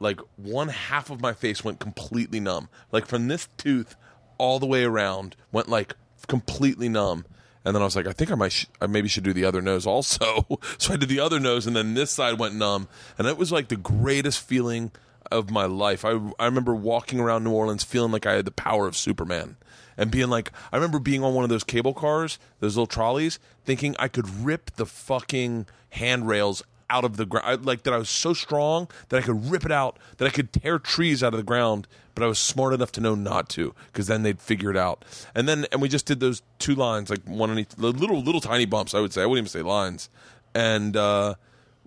like 0.00 0.20
one 0.36 0.68
half 0.68 1.10
of 1.10 1.20
my 1.20 1.32
face 1.32 1.64
went 1.64 1.78
completely 1.78 2.40
numb. 2.40 2.68
Like 2.90 3.06
from 3.06 3.28
this 3.28 3.48
tooth 3.56 3.96
all 4.38 4.58
the 4.58 4.66
way 4.66 4.84
around 4.84 5.36
went 5.52 5.68
like 5.68 5.94
completely 6.26 6.88
numb. 6.88 7.24
And 7.64 7.74
then 7.74 7.82
I 7.82 7.84
was 7.84 7.94
like, 7.94 8.08
I 8.08 8.12
think 8.12 8.32
I 8.32 8.34
might, 8.34 8.50
sh- 8.52 8.66
I 8.80 8.88
maybe 8.88 9.06
should 9.06 9.22
do 9.22 9.32
the 9.32 9.44
other 9.44 9.62
nose 9.62 9.86
also. 9.86 10.46
so 10.78 10.92
I 10.92 10.96
did 10.96 11.08
the 11.08 11.20
other 11.20 11.38
nose, 11.38 11.64
and 11.64 11.76
then 11.76 11.94
this 11.94 12.10
side 12.10 12.38
went 12.40 12.56
numb, 12.56 12.88
and 13.16 13.28
it 13.28 13.38
was 13.38 13.52
like 13.52 13.68
the 13.68 13.76
greatest 13.76 14.40
feeling 14.40 14.90
of 15.30 15.48
my 15.48 15.64
life. 15.64 16.04
I 16.04 16.18
I 16.40 16.46
remember 16.46 16.74
walking 16.74 17.20
around 17.20 17.44
New 17.44 17.52
Orleans 17.52 17.84
feeling 17.84 18.10
like 18.10 18.26
I 18.26 18.32
had 18.32 18.46
the 18.46 18.50
power 18.50 18.88
of 18.88 18.96
Superman, 18.96 19.56
and 19.96 20.10
being 20.10 20.28
like, 20.28 20.50
I 20.72 20.76
remember 20.76 20.98
being 20.98 21.22
on 21.22 21.34
one 21.34 21.44
of 21.44 21.50
those 21.50 21.62
cable 21.62 21.94
cars, 21.94 22.40
those 22.58 22.76
little 22.76 22.88
trolleys, 22.88 23.38
thinking 23.64 23.94
I 23.96 24.08
could 24.08 24.28
rip 24.28 24.72
the 24.72 24.86
fucking 24.86 25.66
handrails 25.90 26.64
out 26.92 27.04
of 27.04 27.16
the 27.16 27.26
ground. 27.26 27.64
Like 27.64 27.82
that, 27.84 27.92
I 27.92 27.96
was 27.96 28.10
so 28.10 28.34
strong 28.34 28.88
that 29.08 29.16
I 29.16 29.22
could 29.22 29.50
rip 29.50 29.64
it 29.64 29.72
out, 29.72 29.98
that 30.18 30.26
I 30.26 30.30
could 30.30 30.52
tear 30.52 30.78
trees 30.78 31.22
out 31.22 31.32
of 31.32 31.38
the 31.38 31.44
ground. 31.44 31.88
But 32.14 32.22
I 32.22 32.26
was 32.26 32.38
smart 32.38 32.74
enough 32.74 32.92
to 32.92 33.00
know 33.00 33.14
not 33.14 33.48
to, 33.50 33.74
because 33.86 34.06
then 34.06 34.22
they'd 34.22 34.38
figure 34.38 34.70
it 34.70 34.76
out. 34.76 35.02
And 35.34 35.48
then, 35.48 35.64
and 35.72 35.80
we 35.80 35.88
just 35.88 36.04
did 36.04 36.20
those 36.20 36.42
two 36.58 36.74
lines, 36.74 37.08
like 37.08 37.24
one 37.24 37.50
on 37.50 37.58
each, 37.58 37.76
little 37.78 38.22
little 38.22 38.42
tiny 38.42 38.66
bumps. 38.66 38.94
I 38.94 39.00
would 39.00 39.14
say 39.14 39.22
I 39.22 39.26
wouldn't 39.26 39.46
even 39.46 39.60
say 39.60 39.66
lines. 39.66 40.10
And 40.54 40.94
uh, 40.94 41.36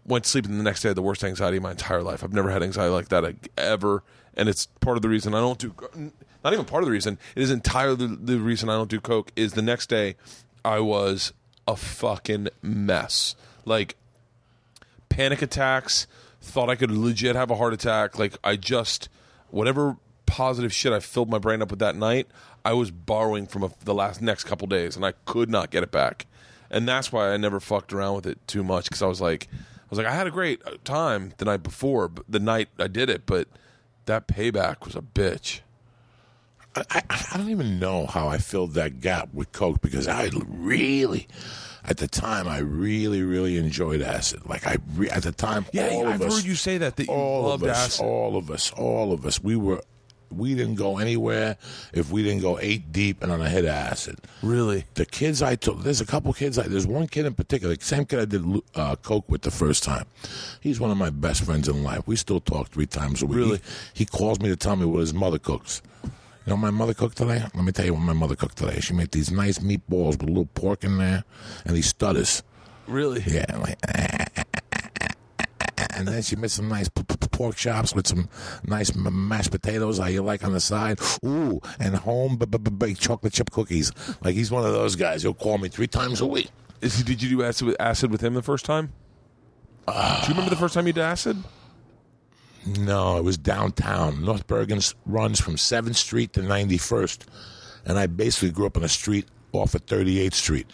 went 0.04 0.24
to 0.24 0.30
sleep, 0.32 0.46
and 0.46 0.60
the 0.60 0.64
next 0.64 0.82
day 0.82 0.90
I 0.90 0.92
had 0.92 0.98
the 0.98 1.04
worst 1.04 1.24
anxiety 1.24 1.58
of 1.58 1.64
my 1.64 1.72
entire 1.72 2.02
life. 2.02 2.24
I've 2.24 2.34
never 2.34 2.50
had 2.50 2.64
anxiety 2.64 2.92
like 2.92 3.10
that 3.10 3.36
ever, 3.56 4.02
and 4.36 4.50
it's 4.50 4.66
part 4.80 4.98
of 4.98 5.04
the 5.04 5.10
reason 5.10 5.36
I 5.36 5.40
don't 5.40 5.60
do. 5.60 5.76
Not 6.44 6.54
even 6.54 6.66
part 6.66 6.82
of 6.82 6.88
the 6.88 6.92
reason. 6.92 7.20
It 7.36 7.44
is 7.44 7.52
entirely 7.52 8.08
the 8.20 8.40
reason 8.40 8.68
I 8.70 8.74
don't 8.74 8.90
do 8.90 9.00
coke. 9.00 9.32
Is 9.36 9.54
the 9.54 9.62
next 9.62 9.90
day 9.90 10.16
I 10.64 10.80
was 10.80 11.34
a 11.68 11.76
fucking 11.76 12.50
mess. 12.64 13.36
Like 13.66 13.96
panic 15.16 15.42
attacks, 15.42 16.08
thought 16.42 16.70
I 16.70 16.76
could 16.76 16.92
legit 16.92 17.38
have 17.38 17.50
a 17.50 17.56
heart 17.56 17.74
attack. 17.74 18.20
Like 18.20 18.38
I 18.44 18.58
just 18.58 19.08
whatever 19.50 19.96
positive 20.26 20.74
shit 20.74 20.92
I 20.92 21.00
filled 21.00 21.30
my 21.30 21.38
brain 21.38 21.62
up 21.62 21.70
with 21.70 21.80
that 21.80 21.96
night, 21.96 22.28
I 22.66 22.74
was 22.74 22.92
borrowing 22.92 23.48
from 23.48 23.64
a, 23.64 23.72
the 23.86 23.94
last 23.94 24.22
next 24.22 24.44
couple 24.44 24.68
days, 24.68 24.98
and 24.98 25.06
I 25.06 25.14
could 25.24 25.50
not 25.50 25.72
get 25.72 25.84
it 25.84 25.92
back. 25.92 26.26
And 26.70 26.86
that's 26.88 27.14
why 27.14 27.32
I 27.32 27.38
never 27.38 27.62
fucked 27.62 27.94
around 27.94 28.16
with 28.16 28.28
it 28.28 28.46
too 28.46 28.64
much 28.64 28.86
because 28.86 29.02
I 29.02 29.08
was 29.08 29.22
like, 29.22 29.48
I 29.54 29.88
was 29.90 29.98
like, 29.98 30.08
I 30.08 30.14
had 30.14 30.28
a 30.28 30.32
great 30.32 30.62
uh, 30.66 30.72
time 30.84 31.32
the 31.38 31.46
night 31.46 31.64
before, 31.64 32.10
but 32.10 32.26
the 32.28 32.40
night 32.40 32.68
I 32.78 32.88
did 32.88 33.10
it, 33.10 33.26
but 33.26 33.48
that 34.06 34.28
payback 34.28 34.84
was 34.84 34.96
a 34.96 35.02
bitch. 35.02 35.62
I, 36.76 36.84
I, 36.90 37.02
I 37.32 37.38
don't 37.38 37.50
even 37.50 37.80
know 37.80 38.06
how 38.06 38.28
I 38.28 38.38
filled 38.40 38.74
that 38.74 39.00
gap 39.00 39.34
with 39.34 39.54
Coke 39.54 39.80
because 39.80 40.10
I 40.10 40.30
really, 40.46 41.28
at 41.88 41.98
the 41.98 42.08
time, 42.08 42.48
I 42.48 42.60
really, 42.60 43.22
really 43.24 43.58
enjoyed 43.58 44.02
acid. 44.02 44.46
Like 44.48 44.66
I, 44.68 44.78
re- 44.96 45.10
at 45.10 45.24
the 45.24 45.32
time, 45.32 45.66
Yeah, 45.72 45.90
all 45.90 46.08
I've 46.08 46.22
us, 46.22 46.38
heard 46.38 46.46
you 46.46 46.56
say 46.56 46.78
that 46.80 46.96
that 46.96 47.08
you 47.08 47.14
all 47.14 47.44
loved 47.50 47.64
of 47.64 47.70
us, 47.70 47.78
acid. 47.86 48.06
all 48.06 48.38
of 48.38 48.50
us, 48.52 48.72
all 48.72 49.12
of 49.14 49.26
us, 49.26 49.42
we 49.44 49.56
were, 49.56 49.82
we 50.32 50.56
didn't 50.56 50.76
go 50.76 50.98
anywhere 50.98 51.56
if 51.94 52.12
we 52.12 52.24
didn't 52.24 52.42
go 52.42 52.58
eight 52.60 52.92
deep 52.92 53.22
and 53.22 53.32
on 53.32 53.40
a 53.42 53.48
hit 53.48 53.64
of 53.66 53.70
acid. 53.72 54.18
Really? 54.42 54.84
The 54.96 55.06
kids 55.06 55.42
I 55.42 55.56
took, 55.56 55.84
there's 55.84 56.02
a 56.02 56.06
couple 56.06 56.34
kids. 56.34 56.58
I, 56.58 56.64
there's 56.68 56.88
one 56.88 57.08
kid 57.08 57.26
in 57.28 57.36
particular, 57.36 57.76
the 57.76 57.84
same 57.86 58.06
kid 58.06 58.20
I 58.20 58.26
did 58.26 58.44
uh, 58.74 58.96
coke 58.98 59.30
with 59.30 59.44
the 59.44 59.52
first 59.52 59.84
time. 59.84 60.06
He's 60.62 60.80
one 60.80 60.90
of 60.92 60.98
my 60.98 61.12
best 61.12 61.44
friends 61.44 61.70
in 61.70 61.84
life. 61.84 62.02
We 62.08 62.16
still 62.16 62.40
talk 62.42 62.70
three 62.70 62.88
times 62.88 63.22
a 63.22 63.28
week. 63.28 63.38
Really? 63.38 63.58
He, 63.94 64.00
he 64.04 64.06
calls 64.06 64.40
me 64.42 64.50
to 64.50 64.56
tell 64.56 64.76
me 64.76 64.86
what 64.86 65.00
his 65.02 65.14
mother 65.14 65.38
cooks. 65.40 65.82
You 66.46 66.52
know 66.52 66.56
what 66.58 66.62
my 66.62 66.70
mother 66.72 66.94
cooked 66.94 67.18
today? 67.18 67.44
Let 67.56 67.64
me 67.64 67.72
tell 67.72 67.86
you 67.86 67.94
what 67.94 68.02
my 68.04 68.14
mother 68.14 68.36
cooked 68.36 68.58
today. 68.58 68.80
She 68.80 68.94
made 68.94 69.12
these 69.12 69.32
nice 69.32 69.58
meatballs 69.60 70.12
with 70.12 70.24
a 70.24 70.26
little 70.28 70.46
pork 70.54 70.84
in 70.84 70.98
there 71.00 71.24
and 71.66 71.76
these 71.76 71.88
stutters. 71.88 72.44
Really? 72.88 73.24
Yeah, 73.26 73.46
like, 73.58 73.80
ah, 73.88 74.26
ah, 74.38 74.44
ah, 75.80 75.86
and 75.96 76.08
then 76.08 76.22
she 76.22 76.36
made 76.36 76.52
some 76.52 76.70
nice 76.70 76.88
p- 76.88 77.02
p- 77.02 77.16
pork 77.32 77.56
chops 77.56 77.96
with 77.96 78.06
some 78.06 78.30
nice 78.64 78.96
m- 78.96 79.28
mashed 79.28 79.50
potatoes, 79.50 79.98
how 79.98 80.06
you 80.06 80.22
like 80.22 80.44
on 80.44 80.54
the 80.54 80.60
side. 80.60 81.00
Ooh, 81.26 81.62
and 81.80 81.96
home 81.96 82.38
b- 82.38 82.46
b- 82.46 82.58
baked 82.70 83.02
chocolate 83.02 83.34
chip 83.34 83.50
cookies. 83.50 83.92
Like 84.24 84.36
he's 84.36 84.52
one 84.52 84.64
of 84.64 84.72
those 84.72 84.96
guys. 84.96 85.24
He'll 85.24 85.34
call 85.34 85.58
me 85.58 85.68
three 85.68 85.88
times 85.88 86.22
a 86.22 86.28
week. 86.28 86.50
Is 86.80 86.98
he, 86.98 87.04
did 87.04 87.24
you 87.24 87.30
do 87.30 87.44
acid 87.44 87.66
with, 87.68 87.82
acid 87.82 88.12
with 88.12 88.22
him 88.22 88.36
the 88.36 88.44
first 88.44 88.66
time? 88.66 88.94
do 89.88 89.94
you 89.94 90.30
remember 90.30 90.52
the 90.52 90.56
first 90.56 90.76
time 90.76 90.86
you 90.86 90.94
did 90.94 91.02
acid? 91.02 91.38
No, 92.66 93.18
it 93.18 93.24
was 93.24 93.38
downtown. 93.38 94.24
North 94.26 94.48
Bergen 94.48 94.80
runs 95.06 95.40
from 95.40 95.56
7th 95.56 95.96
Street 95.96 96.34
to 96.34 96.42
91st. 96.42 97.26
And 97.86 98.00
I 98.00 98.08
basically 98.08 98.50
grew 98.50 98.66
up 98.66 98.78
on 98.78 98.84
a 98.84 98.90
street 98.90 99.28
off 99.54 99.76
of 99.76 99.86
38th 99.86 100.34
Street. 100.34 100.68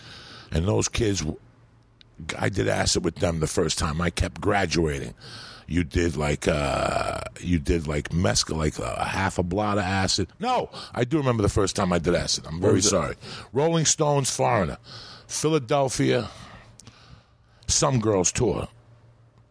And 0.52 0.68
those 0.68 0.88
kids, 0.88 1.24
I 2.38 2.50
did 2.50 2.68
acid 2.68 3.04
with 3.04 3.16
them 3.16 3.40
the 3.40 3.48
first 3.48 3.78
time. 3.78 4.00
I 4.02 4.10
kept 4.10 4.40
graduating. 4.40 5.14
You 5.68 5.86
did 5.86 6.18
like 6.18 6.50
uh, 6.50 7.22
you 7.40 7.58
did 7.58 7.88
like 7.88 8.12
mescal, 8.12 8.58
like 8.58 8.78
a 8.78 9.06
half 9.06 9.38
a 9.38 9.44
blot 9.44 9.78
of 9.78 9.86
acid. 9.86 10.28
No, 10.38 10.70
I 10.94 11.06
do 11.06 11.18
remember 11.18 11.44
the 11.44 11.50
first 11.50 11.78
time 11.78 11.94
I 11.94 11.98
did 12.00 12.14
acid. 12.14 12.46
I'm 12.46 12.60
very 12.60 12.76
was 12.76 12.88
it? 12.88 12.90
sorry. 12.90 13.16
Rolling 13.54 13.86
Stones, 13.86 14.30
Foreigner, 14.30 14.78
Philadelphia, 15.28 16.30
Some 17.68 18.02
Girls 18.02 18.34
Tour. 18.34 18.68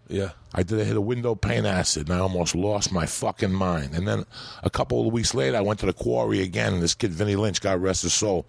Yeah. 0.09 0.33
I 0.53 0.63
did 0.63 0.81
a 0.81 0.85
hit 0.85 0.97
a 0.97 1.01
window 1.01 1.35
pane 1.35 1.67
acid, 1.67 2.09
and 2.09 2.17
I 2.17 2.21
almost 2.21 2.55
lost 2.55 2.93
my 2.93 3.07
fucking 3.07 3.53
mind. 3.53 3.95
And 3.95 4.07
then 4.07 4.25
a 4.63 4.71
couple 4.71 5.07
of 5.07 5.13
weeks 5.13 5.35
later, 5.35 5.57
I 5.57 5.61
went 5.61 5.81
to 5.81 5.87
the 5.87 5.93
quarry 5.93 6.43
again, 6.43 6.75
and 6.75 6.83
this 6.83 6.95
kid 6.95 7.13
Vinny 7.13 7.37
Lynch, 7.37 7.61
God 7.61 7.81
rest 7.81 8.03
his 8.03 8.15
soul, 8.15 8.47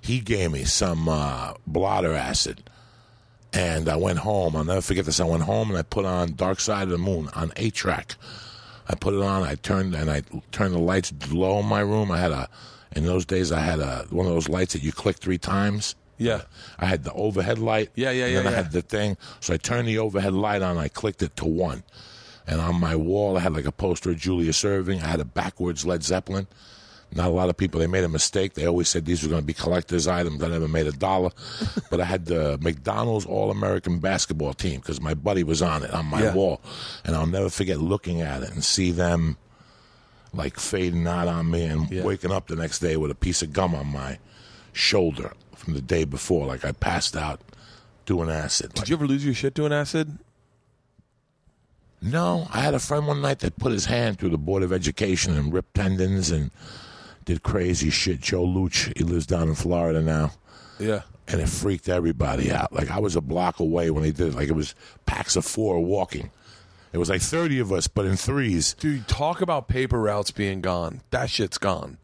he 0.00 0.20
gave 0.20 0.52
me 0.52 0.64
some 0.64 1.08
uh, 1.08 1.54
blotter 1.66 2.14
acid. 2.14 2.70
And 3.52 3.88
I 3.88 3.96
went 3.96 4.18
home. 4.18 4.56
I'll 4.56 4.64
never 4.64 4.80
forget 4.80 5.04
this. 5.04 5.20
I 5.20 5.24
went 5.24 5.44
home 5.44 5.70
and 5.70 5.78
I 5.78 5.82
put 5.82 6.04
on 6.04 6.34
Dark 6.34 6.58
Side 6.58 6.84
of 6.84 6.88
the 6.88 6.98
Moon 6.98 7.28
on 7.34 7.52
A 7.54 7.70
track. 7.70 8.16
I 8.88 8.96
put 8.96 9.14
it 9.14 9.22
on. 9.22 9.42
I 9.42 9.54
turned 9.54 9.94
and 9.94 10.10
I 10.10 10.22
turned 10.50 10.74
the 10.74 10.80
lights 10.80 11.12
low 11.30 11.60
in 11.60 11.66
my 11.66 11.80
room. 11.80 12.10
I 12.10 12.18
had 12.18 12.32
a 12.32 12.48
in 12.96 13.06
those 13.06 13.24
days 13.24 13.52
I 13.52 13.60
had 13.60 13.80
a 13.80 14.06
one 14.10 14.26
of 14.26 14.32
those 14.32 14.48
lights 14.48 14.72
that 14.72 14.82
you 14.82 14.92
click 14.92 15.16
three 15.16 15.38
times. 15.38 15.94
Yeah. 16.18 16.42
I 16.78 16.86
had 16.86 17.04
the 17.04 17.12
overhead 17.12 17.58
light. 17.58 17.90
Yeah, 17.94 18.10
yeah, 18.10 18.26
and 18.26 18.44
yeah, 18.44 18.50
I 18.50 18.54
had 18.54 18.72
the 18.72 18.82
thing. 18.82 19.16
So 19.40 19.54
I 19.54 19.56
turned 19.56 19.88
the 19.88 19.98
overhead 19.98 20.32
light 20.34 20.62
on. 20.62 20.78
I 20.78 20.88
clicked 20.88 21.22
it 21.22 21.36
to 21.36 21.44
one. 21.44 21.82
And 22.46 22.60
on 22.60 22.78
my 22.78 22.94
wall, 22.94 23.36
I 23.36 23.40
had 23.40 23.54
like 23.54 23.64
a 23.64 23.72
poster 23.72 24.10
of 24.10 24.18
Julius 24.18 24.62
Erving. 24.64 25.02
I 25.02 25.06
had 25.06 25.20
a 25.20 25.24
backwards 25.24 25.84
Led 25.86 26.02
Zeppelin. 26.02 26.46
Not 27.14 27.28
a 27.28 27.30
lot 27.32 27.48
of 27.48 27.56
people. 27.56 27.80
They 27.80 27.86
made 27.86 28.04
a 28.04 28.08
mistake. 28.08 28.54
They 28.54 28.66
always 28.66 28.88
said 28.88 29.06
these 29.06 29.22
were 29.22 29.28
going 29.28 29.40
to 29.42 29.46
be 29.46 29.52
collector's 29.54 30.08
items. 30.08 30.42
I 30.42 30.48
never 30.48 30.66
made 30.68 30.86
a 30.86 30.92
dollar. 30.92 31.30
but 31.90 32.00
I 32.00 32.04
had 32.04 32.26
the 32.26 32.58
McDonald's 32.60 33.24
All 33.24 33.50
American 33.50 33.98
basketball 33.98 34.52
team 34.52 34.80
because 34.80 35.00
my 35.00 35.14
buddy 35.14 35.44
was 35.44 35.62
on 35.62 35.84
it 35.84 35.90
on 35.92 36.06
my 36.06 36.22
Yeah. 36.24 36.34
wall. 36.34 36.60
And 37.04 37.14
I'll 37.14 37.26
never 37.26 37.48
forget 37.50 37.78
looking 37.78 38.20
at 38.20 38.42
it 38.42 38.50
and 38.50 38.64
see 38.64 38.90
them 38.90 39.36
like 40.32 40.58
fading 40.58 41.06
out 41.06 41.28
on 41.28 41.50
me 41.50 41.64
and 41.64 41.88
Yeah. 41.90 42.02
waking 42.02 42.32
up 42.32 42.48
the 42.48 42.56
next 42.56 42.80
day 42.80 42.96
with 42.96 43.10
a 43.10 43.14
piece 43.14 43.42
of 43.42 43.52
gum 43.52 43.74
on 43.74 43.86
my 43.86 44.18
shoulder 44.72 45.32
from 45.56 45.74
the 45.74 45.82
day 45.82 46.04
before. 46.04 46.46
Like 46.46 46.64
I 46.64 46.72
passed 46.72 47.16
out 47.16 47.40
doing 48.06 48.28
acid. 48.30 48.76
Like, 48.76 48.84
Did 48.86 48.88
you 48.90 48.96
ever 48.96 49.06
lose 49.06 49.24
your 49.24 49.34
shit 49.34 49.54
doing 49.54 49.72
acid? 49.72 50.18
no, 52.02 52.46
I 52.52 52.60
had 52.60 52.74
a 52.74 52.78
friend 52.78 53.06
one 53.06 53.22
night 53.22 53.38
that 53.38 53.56
put 53.56 53.72
his 53.72 53.86
hand 53.86 54.18
through 54.18 54.28
the 54.28 54.38
Board 54.38 54.62
of 54.62 54.72
Education 54.74 55.36
and 55.36 55.52
ripped 55.52 55.74
tendons 55.74 56.30
and 56.30 56.50
did 57.24 57.42
crazy 57.42 57.88
shit. 57.88 58.20
Joe 58.20 58.44
Luch, 58.46 58.92
he 58.96 59.04
lives 59.04 59.26
down 59.26 59.48
in 59.48 59.54
Florida 59.54 60.02
now. 60.02 60.32
Yeah. 60.78 61.02
And 61.26 61.40
it 61.40 61.48
freaked 61.48 61.88
everybody 61.88 62.52
out. 62.52 62.74
Like 62.74 62.90
I 62.90 62.98
was 62.98 63.16
a 63.16 63.22
block 63.22 63.58
away 63.58 63.90
when 63.90 64.04
he 64.04 64.10
did 64.12 64.28
it. 64.28 64.34
Like 64.34 64.48
it 64.50 64.54
was 64.54 64.74
packs 65.06 65.34
of 65.36 65.46
four 65.46 65.80
walking. 65.82 66.30
It 66.92 66.98
was 66.98 67.08
like 67.08 67.22
30 67.22 67.58
of 67.60 67.72
us, 67.72 67.88
but 67.88 68.04
in 68.04 68.16
threes. 68.16 68.74
Dude, 68.74 69.08
talk 69.08 69.40
about 69.40 69.66
paper 69.66 69.98
routes 70.00 70.30
being 70.30 70.60
gone. 70.60 71.00
That 71.10 71.30
shit's 71.30 71.56
gone. 71.58 71.96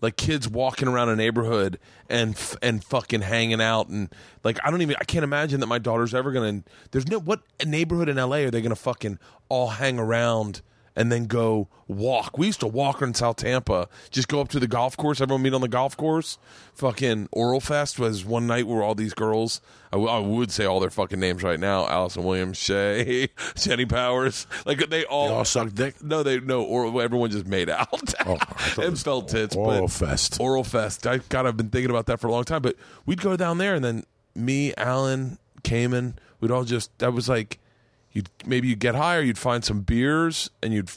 Like 0.00 0.16
kids 0.16 0.48
walking 0.48 0.86
around 0.86 1.08
a 1.08 1.16
neighborhood 1.16 1.78
and 2.08 2.34
f- 2.34 2.56
and 2.62 2.84
fucking 2.84 3.22
hanging 3.22 3.60
out 3.60 3.88
and 3.88 4.08
like 4.44 4.58
I 4.64 4.70
don't 4.70 4.80
even 4.82 4.94
I 5.00 5.04
can't 5.04 5.24
imagine 5.24 5.60
that 5.60 5.66
my 5.66 5.78
daughter's 5.78 6.14
ever 6.14 6.30
gonna. 6.30 6.62
There's 6.92 7.08
no 7.08 7.18
what 7.18 7.40
neighborhood 7.66 8.08
in 8.08 8.16
LA 8.16 8.38
are 8.38 8.50
they 8.50 8.60
gonna 8.60 8.76
fucking 8.76 9.18
all 9.48 9.68
hang 9.68 9.98
around 9.98 10.62
and 10.98 11.10
then 11.10 11.24
go 11.26 11.68
walk? 11.86 12.36
We 12.36 12.46
used 12.46 12.60
to 12.60 12.66
walk 12.66 13.00
in 13.00 13.14
South 13.14 13.36
Tampa, 13.36 13.88
just 14.10 14.28
go 14.28 14.40
up 14.42 14.48
to 14.48 14.60
the 14.60 14.66
golf 14.68 14.96
course. 14.98 15.20
Everyone 15.22 15.40
meet 15.42 15.54
on 15.54 15.62
the 15.62 15.68
golf 15.68 15.96
course. 15.96 16.36
Fucking 16.74 17.28
Oral 17.32 17.60
Fest 17.60 17.98
was 17.98 18.24
one 18.24 18.46
night 18.46 18.66
where 18.66 18.82
all 18.82 18.94
these 18.94 19.14
girls. 19.14 19.60
I, 19.90 19.96
w- 19.96 20.10
I 20.10 20.18
would 20.18 20.50
say 20.52 20.64
all 20.66 20.80
their 20.80 20.90
fucking 20.90 21.18
names 21.18 21.42
right 21.42 21.58
now: 21.58 21.86
Allison 21.88 22.24
Williams, 22.24 22.58
Shay, 22.58 23.28
Jenny 23.56 23.86
Powers. 23.86 24.46
Like 24.66 24.90
they 24.90 25.04
all 25.06 25.28
They 25.28 25.34
all 25.34 25.44
sucked 25.44 25.74
dick. 25.76 26.02
no, 26.04 26.22
they 26.22 26.40
no. 26.40 26.62
Or 26.62 27.00
everyone 27.02 27.30
just 27.30 27.46
made 27.46 27.70
out 27.70 27.88
Oh, 28.26 28.34
I 28.34 28.36
thought 28.44 28.78
it 28.84 28.88
and 28.88 28.98
felt 28.98 29.28
tits. 29.28 29.56
Oral 29.56 29.82
but 29.82 29.90
Fest. 29.90 30.38
Oral 30.40 30.64
Fest. 30.64 31.06
I 31.06 31.18
God, 31.30 31.46
I've 31.46 31.56
been 31.56 31.70
thinking 31.70 31.90
about 31.90 32.06
that 32.06 32.20
for 32.20 32.26
a 32.26 32.32
long 32.32 32.44
time. 32.44 32.60
But 32.62 32.76
we'd 33.06 33.20
go 33.22 33.36
down 33.36 33.58
there, 33.58 33.74
and 33.74 33.84
then 33.84 34.04
me, 34.34 34.74
Alan, 34.76 35.38
Cayman, 35.62 36.18
we'd 36.40 36.50
all 36.50 36.64
just. 36.64 36.96
That 36.98 37.12
was 37.12 37.28
like, 37.28 37.58
you'd 38.18 38.30
maybe 38.46 38.68
you'd 38.68 38.80
get 38.80 38.94
higher, 38.94 39.20
you'd 39.20 39.38
find 39.38 39.64
some 39.64 39.80
beers, 39.80 40.50
and 40.62 40.72
you'd 40.74 40.90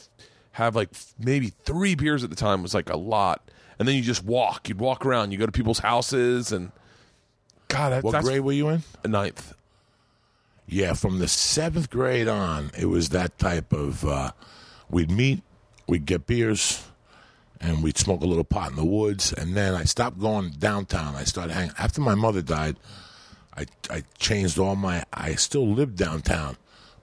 have 0.52 0.74
like 0.76 0.90
maybe 1.18 1.52
three 1.64 1.94
beers 1.94 2.22
at 2.24 2.30
the 2.30 2.36
time 2.36 2.62
was 2.62 2.74
like 2.74 2.90
a 2.90 2.96
lot, 2.96 3.48
and 3.78 3.86
then 3.86 3.94
you 3.94 4.02
just 4.02 4.24
walk. 4.24 4.68
You'd 4.68 4.78
walk 4.80 5.06
around. 5.06 5.30
You 5.32 5.38
go 5.38 5.46
to 5.46 5.52
people's 5.52 5.78
houses, 5.78 6.52
and 6.52 6.72
God, 7.68 7.90
that, 7.90 8.02
What 8.04 8.12
that's 8.12 8.26
grade 8.26 8.40
were 8.40 8.52
you 8.52 8.68
in? 8.68 8.82
a 9.04 9.08
ninth. 9.08 9.54
Yeah, 10.66 10.94
from 10.94 11.18
the 11.18 11.28
seventh 11.28 11.90
grade 11.90 12.28
on, 12.28 12.70
it 12.78 12.86
was 12.86 13.10
that 13.10 13.38
type 13.38 13.72
of. 13.72 14.04
Uh, 14.04 14.32
we'd 14.90 15.10
meet, 15.10 15.42
we'd 15.86 16.06
get 16.06 16.26
beers, 16.26 16.82
and 17.60 17.82
we'd 17.82 17.98
smoke 17.98 18.22
a 18.22 18.26
little 18.26 18.44
pot 18.44 18.70
in 18.70 18.76
the 18.76 18.84
woods. 18.84 19.32
And 19.32 19.54
then 19.56 19.74
I 19.74 19.84
stopped 19.84 20.18
going 20.20 20.50
downtown. 20.50 21.14
I 21.14 21.24
started 21.24 21.52
hanging. 21.52 21.74
After 21.78 22.00
my 22.00 22.14
mother 22.14 22.42
died, 22.42 22.76
I 23.56 23.66
I 23.90 24.02
changed 24.18 24.58
all 24.58 24.76
my. 24.76 25.04
I 25.12 25.34
still 25.34 25.66
lived 25.68 25.96
downtown, 25.96 26.56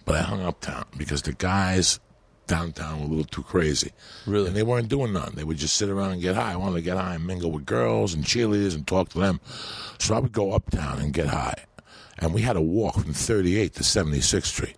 but 0.09 0.17
I 0.17 0.23
hung 0.23 0.41
uptown 0.41 0.85
because 0.97 1.21
the 1.21 1.33
guys 1.33 1.99
downtown 2.47 2.97
were 2.97 3.05
a 3.05 3.09
little 3.09 3.25
too 3.25 3.43
crazy. 3.43 3.91
Really? 4.25 4.47
And 4.47 4.55
they 4.55 4.63
weren't 4.63 4.89
doing 4.89 5.13
nothing. 5.13 5.35
They 5.35 5.43
would 5.43 5.57
just 5.57 5.75
sit 5.75 5.87
around 5.87 6.13
and 6.13 6.19
get 6.19 6.33
high. 6.33 6.53
I 6.53 6.55
wanted 6.55 6.77
to 6.77 6.81
get 6.81 6.97
high 6.97 7.13
and 7.13 7.27
mingle 7.27 7.51
with 7.51 7.67
girls 7.67 8.15
and 8.15 8.23
cheerleaders 8.23 8.73
and 8.73 8.87
talk 8.87 9.09
to 9.09 9.19
them. 9.19 9.39
So 9.99 10.15
I 10.15 10.19
would 10.19 10.31
go 10.31 10.53
uptown 10.53 10.97
and 10.97 11.13
get 11.13 11.27
high. 11.27 11.63
And 12.17 12.33
we 12.33 12.41
had 12.41 12.53
to 12.53 12.61
walk 12.61 12.95
from 12.95 13.13
38 13.13 13.75
to 13.75 13.83
76th 13.83 14.45
Street. 14.45 14.77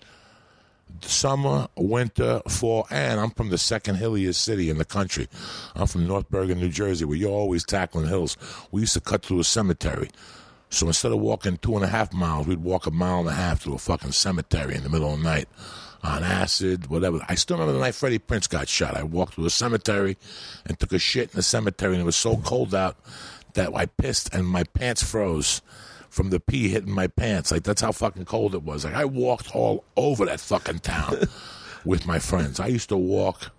Summer, 1.00 1.70
winter, 1.78 2.42
fall, 2.50 2.86
and 2.92 3.18
I'm 3.18 3.30
from 3.30 3.52
the 3.52 3.58
second 3.58 3.96
hilliest 3.96 4.42
city 4.42 4.70
in 4.70 4.80
the 4.80 4.86
country. 4.86 5.30
I'm 5.78 5.88
from 5.88 6.06
North 6.06 6.30
Bergen, 6.30 6.60
New 6.60 6.68
Jersey, 6.68 7.06
where 7.06 7.16
you're 7.16 7.32
always 7.32 7.64
tackling 7.64 8.08
hills. 8.08 8.36
We 8.72 8.82
used 8.82 8.96
to 8.96 9.00
cut 9.00 9.26
through 9.26 9.40
a 9.40 9.46
cemetery. 9.46 10.10
So 10.72 10.88
instead 10.88 11.12
of 11.12 11.20
walking 11.20 11.58
two 11.58 11.76
and 11.76 11.84
a 11.84 11.88
half 11.88 12.12
miles, 12.14 12.48
we'd 12.48 12.64
walk 12.64 12.88
a 12.88 12.92
mile 12.92 13.20
and 13.20 13.30
a 13.30 13.34
half 13.34 13.62
through 13.62 13.76
a 13.76 13.78
fucking 13.78 14.14
cemetery 14.14 14.74
in 14.76 14.84
the 14.84 14.90
middle 14.90 15.14
of 15.14 15.20
the 15.20 15.24
night 15.24 15.48
on 16.02 16.24
acid, 16.24 16.88
whatever. 16.88 17.20
I 17.30 17.36
still 17.36 17.58
remember 17.58 17.74
the 17.74 17.80
night 17.84 17.94
Freddie 17.94 18.20
Prinze 18.20 18.50
got 18.50 18.68
shot. 18.68 18.96
I 18.98 19.04
walked 19.04 19.36
through 19.36 19.46
a 19.46 19.50
cemetery 19.52 20.18
and 20.66 20.80
took 20.80 20.94
a 20.94 20.98
shit 20.98 21.32
in 21.32 21.36
the 21.36 21.44
cemetery, 21.44 21.94
and 21.94 22.02
it 22.02 22.06
was 22.06 22.16
so 22.16 22.38
cold 22.38 22.74
out 22.74 22.96
that 23.54 23.76
I 23.76 23.86
pissed 23.86 24.34
and 24.34 24.48
my 24.48 24.64
pants 24.64 25.04
froze 25.04 25.62
from 26.10 26.30
the 26.30 26.40
pee 26.40 26.70
hitting 26.70 26.92
my 26.92 27.08
pants. 27.08 27.52
Like 27.52 27.64
that's 27.64 27.82
how 27.82 27.92
fucking 27.92 28.26
cold 28.26 28.56
it 28.56 28.64
was. 28.64 28.86
Like 28.86 28.96
I 28.96 29.06
walked 29.06 29.54
all 29.54 29.84
over 29.98 30.26
that 30.26 30.40
fucking 30.40 30.80
town 30.80 31.16
with 31.86 32.08
my 32.08 32.18
friends. 32.18 32.60
I 32.62 32.68
used 32.68 32.90
to 32.90 32.98
walk. 32.98 33.52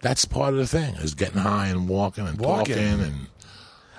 That's 0.00 0.24
part 0.24 0.54
of 0.54 0.58
the 0.58 0.66
thing 0.66 0.96
is 0.96 1.14
getting 1.14 1.38
high 1.40 1.68
and 1.68 1.88
walking 1.88 2.26
and 2.26 2.40
Walking. 2.40 2.74
talking 2.74 3.00
and 3.00 3.26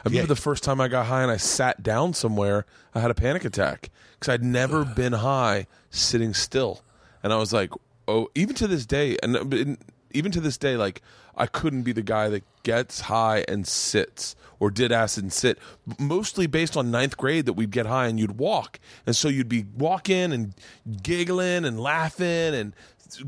remember 0.06 0.24
Yeah. 0.24 0.28
the 0.28 0.36
first 0.42 0.64
time 0.64 0.80
I 0.82 0.88
got 0.88 1.06
high 1.08 1.22
and 1.24 1.32
I 1.32 1.38
sat 1.38 1.84
down 1.84 2.14
somewhere, 2.14 2.66
I 2.94 3.00
had 3.00 3.12
a 3.12 3.16
panic 3.16 3.46
attack 3.46 3.90
because 4.20 4.34
I'd 4.34 4.44
never 4.44 4.84
been 4.86 5.14
high 5.14 5.68
sitting 5.90 6.34
still, 6.34 6.82
and 7.22 7.32
I 7.34 7.38
was 7.38 7.54
like, 7.54 7.72
oh, 8.08 8.30
even 8.36 8.56
to 8.56 8.68
this 8.68 8.86
day, 8.86 9.18
and 9.24 9.36
uh, 9.38 9.42
and 9.42 9.78
even 10.12 10.32
to 10.32 10.42
this 10.42 10.58
day, 10.58 10.76
like 10.78 11.02
I 11.36 11.48
couldn't 11.48 11.84
be 11.84 11.92
the 11.94 12.04
guy 12.04 12.30
that 12.30 12.44
gets 12.64 13.02
high 13.02 13.44
and 13.48 13.68
sits 13.68 14.36
or 14.60 14.70
did 14.72 14.92
acid 14.92 15.24
and 15.24 15.34
sit. 15.34 15.58
Mostly 16.00 16.48
based 16.48 16.78
on 16.78 16.92
ninth 16.92 17.18
grade 17.18 17.46
that 17.48 17.54
we'd 17.54 17.72
get 17.72 17.86
high 17.88 18.08
and 18.08 18.20
you'd 18.20 18.38
walk, 18.38 18.80
and 19.06 19.16
so 19.16 19.28
you'd 19.28 19.50
be 19.50 19.66
walking 19.78 20.32
and 20.32 20.54
giggling 21.02 21.66
and 21.66 21.80
laughing 21.80 22.54
and 22.54 22.74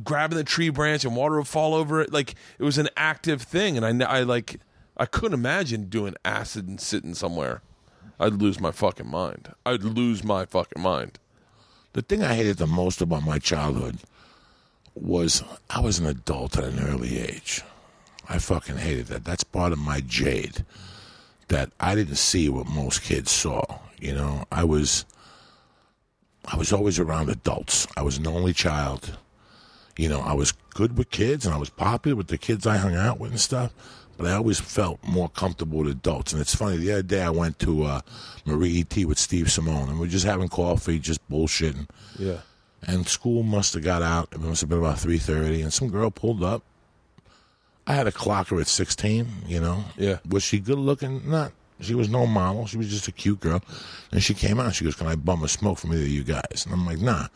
grabbing 0.04 0.38
the 0.38 0.44
tree 0.44 0.70
branch 0.70 1.06
and 1.06 1.16
water 1.16 1.38
would 1.38 1.48
fall 1.48 1.74
over 1.74 2.02
it. 2.02 2.12
Like 2.14 2.36
it 2.60 2.64
was 2.64 2.78
an 2.78 2.90
active 2.98 3.42
thing, 3.42 3.78
and 3.78 4.04
I, 4.04 4.20
I 4.20 4.22
like 4.22 4.60
I 4.98 5.06
couldn't 5.06 5.38
imagine 5.38 5.90
doing 5.90 6.16
acid 6.24 6.68
and 6.68 6.80
sitting 6.80 7.14
somewhere. 7.14 7.62
I'd 8.20 8.34
lose 8.34 8.60
my 8.60 8.72
fucking 8.72 9.10
mind. 9.10 9.54
I'd 9.66 9.84
lose 9.84 10.24
my 10.24 10.46
fucking 10.46 10.82
mind. 10.82 11.20
The 11.94 12.02
thing 12.02 12.24
I 12.24 12.36
hated 12.36 12.58
the 12.58 12.68
most 12.68 13.02
about 13.02 13.24
my 13.24 13.40
childhood 13.40 14.00
was 14.94 15.44
I 15.70 15.82
was 15.82 16.00
an 16.00 16.06
adult 16.06 16.58
at 16.58 16.64
an 16.66 16.80
early 16.80 17.20
age. 17.20 17.62
I 18.28 18.40
fucking 18.40 18.78
hated 18.78 19.08
that. 19.08 19.26
That's 19.26 19.44
part 19.44 19.74
of 19.74 19.80
my 19.80 20.00
jade 20.02 20.66
that 21.50 21.72
I 21.80 21.96
didn't 21.96 22.16
see 22.16 22.50
what 22.50 22.68
most 22.68 23.04
kids 23.04 23.32
saw. 23.32 23.80
You 24.00 24.14
know, 24.16 24.46
I 24.52 24.64
was 24.64 25.06
I 26.48 26.58
was 26.58 26.72
always 26.72 27.00
around 27.00 27.30
adults. 27.30 27.88
I 27.98 28.02
was 28.02 28.18
an 28.18 28.28
only 28.28 28.54
child. 28.54 29.18
You 29.98 30.10
know, 30.10 30.22
I 30.22 30.34
was 30.34 30.52
good 30.52 30.98
with 30.98 31.10
kids 31.10 31.46
and 31.46 31.56
I 31.56 31.58
was 31.58 31.70
popular 31.70 32.16
with 32.16 32.28
the 32.28 32.38
kids 32.38 32.68
I 32.68 32.78
hung 32.78 32.96
out 32.96 33.20
with 33.20 33.32
and 33.32 33.40
stuff. 33.40 33.74
But 34.18 34.28
I 34.28 34.34
always 34.34 34.60
felt 34.60 35.04
more 35.04 35.30
comfortable 35.30 35.80
with 35.80 35.90
adults. 35.90 36.32
And 36.32 36.42
it's 36.42 36.56
funny, 36.56 36.78
the 36.78 36.92
other 36.94 37.04
day 37.04 37.22
I 37.22 37.30
went 37.30 37.60
to 37.60 37.84
uh, 37.84 38.02
Marie 38.46 38.70
E.T. 38.70 39.06
with 39.06 39.20
Steve 39.20 39.52
Simone 39.52 39.90
and 39.90 40.00
we 40.00 40.08
are 40.08 40.10
just 40.10 40.26
having 40.26 40.48
coffee, 40.48 41.00
just 41.00 41.28
bullshitting. 41.30 41.90
Yeah. 42.18 42.40
And 42.84 43.08
school 43.08 43.44
must 43.44 43.74
have 43.74 43.84
got 43.84 44.02
out. 44.02 44.30
It 44.32 44.40
must 44.40 44.62
have 44.62 44.70
been 44.70 44.80
about 44.80 44.98
3.30 44.98 45.64
and 45.64 45.74
some 45.74 45.90
girl 45.90 46.12
pulled 46.12 46.44
up. 46.44 46.64
I 47.88 47.94
had 47.94 48.08
a 48.08 48.12
clocker 48.12 48.60
at 48.60 48.68
16, 48.68 49.28
you 49.48 49.60
know. 49.60 49.84
Yeah. 49.98 50.20
Was 50.28 50.44
she 50.44 50.60
good 50.60 50.80
looking? 50.80 51.30
Not. 51.30 51.52
She 51.82 51.94
was 51.94 52.10
no 52.10 52.26
model. 52.26 52.66
She 52.68 52.78
was 52.78 52.90
just 52.90 53.08
a 53.08 53.12
cute 53.12 53.42
girl. 53.42 53.62
And 54.12 54.24
she 54.24 54.34
came 54.34 54.60
out. 54.60 54.74
She 54.76 54.86
goes, 54.86 54.96
Can 54.96 55.08
I 55.08 55.16
bum 55.16 55.44
a 55.44 55.48
smoke 55.48 55.78
from 55.78 55.94
either 55.94 56.04
of 56.04 56.10
you 56.10 56.24
guys? 56.24 56.66
And 56.66 56.74
I'm 56.74 56.86
like, 56.86 57.00
Nah. 57.00 57.28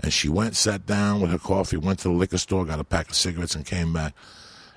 And 0.00 0.12
she 0.12 0.28
went, 0.28 0.54
sat 0.54 0.86
down 0.86 1.20
with 1.20 1.30
her 1.30 1.38
coffee, 1.38 1.76
went 1.76 1.98
to 2.00 2.08
the 2.08 2.14
liquor 2.14 2.38
store, 2.38 2.64
got 2.64 2.78
a 2.78 2.84
pack 2.84 3.08
of 3.08 3.16
cigarettes, 3.16 3.56
and 3.56 3.66
came 3.66 3.92
back. 3.92 4.14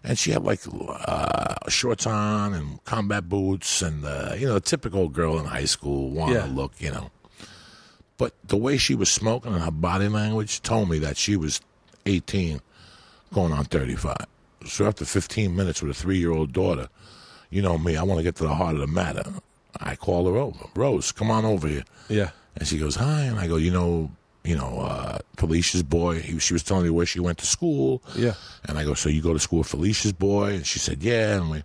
And 0.04 0.18
she 0.18 0.32
had 0.32 0.44
like 0.44 0.62
uh, 0.68 1.56
shorts 1.70 2.08
on 2.08 2.54
and 2.56 2.84
combat 2.86 3.30
boots 3.30 3.82
and, 3.84 4.04
uh, 4.04 4.34
you 4.38 4.48
know, 4.48 4.56
a 4.56 4.60
typical 4.62 5.10
girl 5.10 5.38
in 5.40 5.46
high 5.46 5.66
school, 5.66 6.10
want 6.10 6.32
to 6.34 6.40
Yeah. 6.40 6.46
look, 6.52 6.74
you 6.80 6.92
know. 6.92 7.12
But 8.18 8.34
the 8.44 8.58
way 8.58 8.78
she 8.78 8.96
was 8.96 9.10
smoking 9.10 9.54
and 9.54 9.62
her 9.64 9.72
body 9.72 10.08
language 10.08 10.62
told 10.62 10.90
me 10.90 10.98
that 11.00 11.18
she 11.18 11.36
was 11.36 11.62
18, 12.08 12.62
going 13.34 13.52
on 13.54 13.66
35. 13.66 14.16
So 14.68 14.86
after 14.88 15.06
15 15.06 15.56
minutes 15.56 15.82
with 15.82 15.92
a 15.92 15.94
three 15.94 16.18
year 16.18 16.32
old 16.32 16.52
daughter, 16.52 16.88
you 17.50 17.62
know 17.62 17.78
me, 17.78 17.96
I 17.98 18.04
want 18.04 18.18
to 18.20 18.24
get 18.24 18.36
to 18.38 18.44
the 18.44 18.56
heart 18.56 18.76
of 18.76 18.82
the 18.82 18.88
matter. 18.88 19.24
I 19.80 19.96
call 19.96 20.26
her 20.32 20.38
over. 20.38 20.66
Rose, 20.76 21.12
come 21.12 21.30
on 21.32 21.46
over 21.46 21.68
here. 21.68 21.84
Yeah. 22.10 22.32
And 22.56 22.68
she 22.68 22.78
goes, 22.78 22.96
hi. 22.96 23.22
And 23.24 23.40
I 23.40 23.48
go, 23.48 23.56
you 23.56 23.72
know, 23.72 24.12
you 24.44 24.56
know, 24.56 24.80
uh, 24.80 25.20
Felicia's 25.38 25.84
boy. 25.84 26.20
He, 26.20 26.40
she 26.40 26.54
was 26.54 26.64
telling 26.64 26.84
me 26.84 26.90
where 26.90 27.06
she 27.06 27.20
went 27.20 27.38
to 27.40 27.46
school. 27.46 28.02
Yeah. 28.16 28.34
And 28.66 28.78
I 28.78 28.84
go, 28.84 28.94
so 28.94 29.10
you 29.10 29.22
go 29.22 29.34
to 29.34 29.40
school 29.40 29.60
with 29.60 29.68
Felicia's 29.68 30.14
boy? 30.14 30.56
And 30.56 30.66
she 30.66 30.80
said, 30.80 31.04
yeah. 31.04 31.38
And, 31.38 31.52
we, 31.52 31.64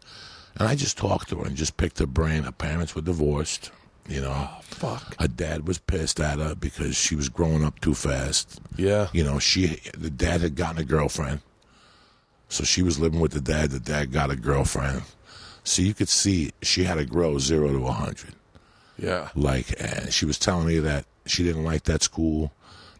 and 0.56 0.68
I 0.68 0.74
just 0.74 0.98
talked 0.98 1.30
to 1.30 1.36
her 1.36 1.46
and 1.46 1.56
just 1.56 1.76
picked 1.76 1.98
her 1.98 2.06
brain. 2.06 2.42
Her 2.42 2.52
parents 2.52 2.94
were 2.94 3.02
divorced. 3.02 3.70
You 4.08 4.20
know, 4.20 4.48
Fuck. 4.60 5.20
her 5.20 5.26
dad 5.26 5.66
was 5.66 5.78
pissed 5.78 6.20
at 6.20 6.38
her 6.38 6.54
because 6.54 6.96
she 6.96 7.16
was 7.16 7.28
growing 7.28 7.64
up 7.64 7.80
too 7.80 7.94
fast. 7.94 8.60
Yeah. 8.76 9.08
You 9.12 9.24
know, 9.24 9.40
she 9.40 9.80
the 9.98 10.10
dad 10.10 10.42
had 10.42 10.54
gotten 10.54 10.80
a 10.80 10.84
girlfriend, 10.84 11.40
so 12.48 12.62
she 12.62 12.82
was 12.82 13.00
living 13.00 13.18
with 13.18 13.32
the 13.32 13.40
dad. 13.40 13.72
The 13.72 13.80
dad 13.80 14.12
got 14.12 14.30
a 14.30 14.36
girlfriend, 14.36 15.02
so 15.64 15.82
you 15.82 15.92
could 15.92 16.08
see 16.08 16.52
she 16.62 16.84
had 16.84 16.98
to 16.98 17.04
grow 17.04 17.38
zero 17.40 17.72
to 17.72 17.84
a 17.84 17.90
hundred. 17.90 18.36
Yeah. 18.96 19.30
Like, 19.34 19.74
and 19.80 20.12
she 20.12 20.24
was 20.24 20.38
telling 20.38 20.68
me 20.68 20.78
that 20.78 21.04
she 21.26 21.42
didn't 21.42 21.64
like 21.64 21.82
that 21.84 22.04
school 22.04 22.52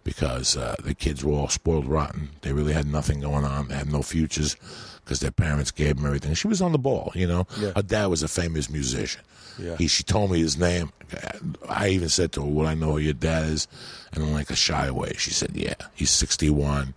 because 0.06 0.56
uh, 0.56 0.76
the 0.84 0.94
kids 0.94 1.24
were 1.24 1.32
all 1.32 1.48
spoiled 1.48 1.84
rotten. 1.84 2.28
They 2.42 2.52
really 2.52 2.72
had 2.72 2.86
nothing 2.86 3.20
going 3.20 3.44
on. 3.44 3.66
They 3.66 3.74
had 3.74 3.90
no 3.90 4.02
futures 4.02 4.54
because 5.04 5.18
their 5.18 5.32
parents 5.32 5.72
gave 5.72 5.96
them 5.96 6.06
everything. 6.06 6.32
She 6.34 6.46
was 6.46 6.62
on 6.62 6.70
the 6.70 6.78
ball, 6.78 7.10
you 7.16 7.26
know. 7.26 7.48
Yeah. 7.58 7.72
Her 7.74 7.82
dad 7.82 8.06
was 8.06 8.22
a 8.22 8.28
famous 8.28 8.70
musician. 8.70 9.22
Yeah. 9.58 9.76
He, 9.76 9.88
she 9.88 10.04
told 10.04 10.30
me 10.30 10.38
his 10.38 10.56
name. 10.56 10.92
I 11.68 11.88
even 11.88 12.08
said 12.08 12.30
to 12.32 12.42
her, 12.42 12.46
"Would 12.46 12.66
I 12.66 12.74
know 12.74 12.92
who 12.92 12.98
your 12.98 13.14
dad 13.14 13.46
is?" 13.46 13.66
And 14.12 14.22
in 14.22 14.32
like 14.32 14.48
a 14.48 14.54
shy 14.54 14.92
way, 14.92 15.14
she 15.18 15.32
said, 15.32 15.50
"Yeah, 15.54 15.74
he's 15.94 16.10
61. 16.10 16.94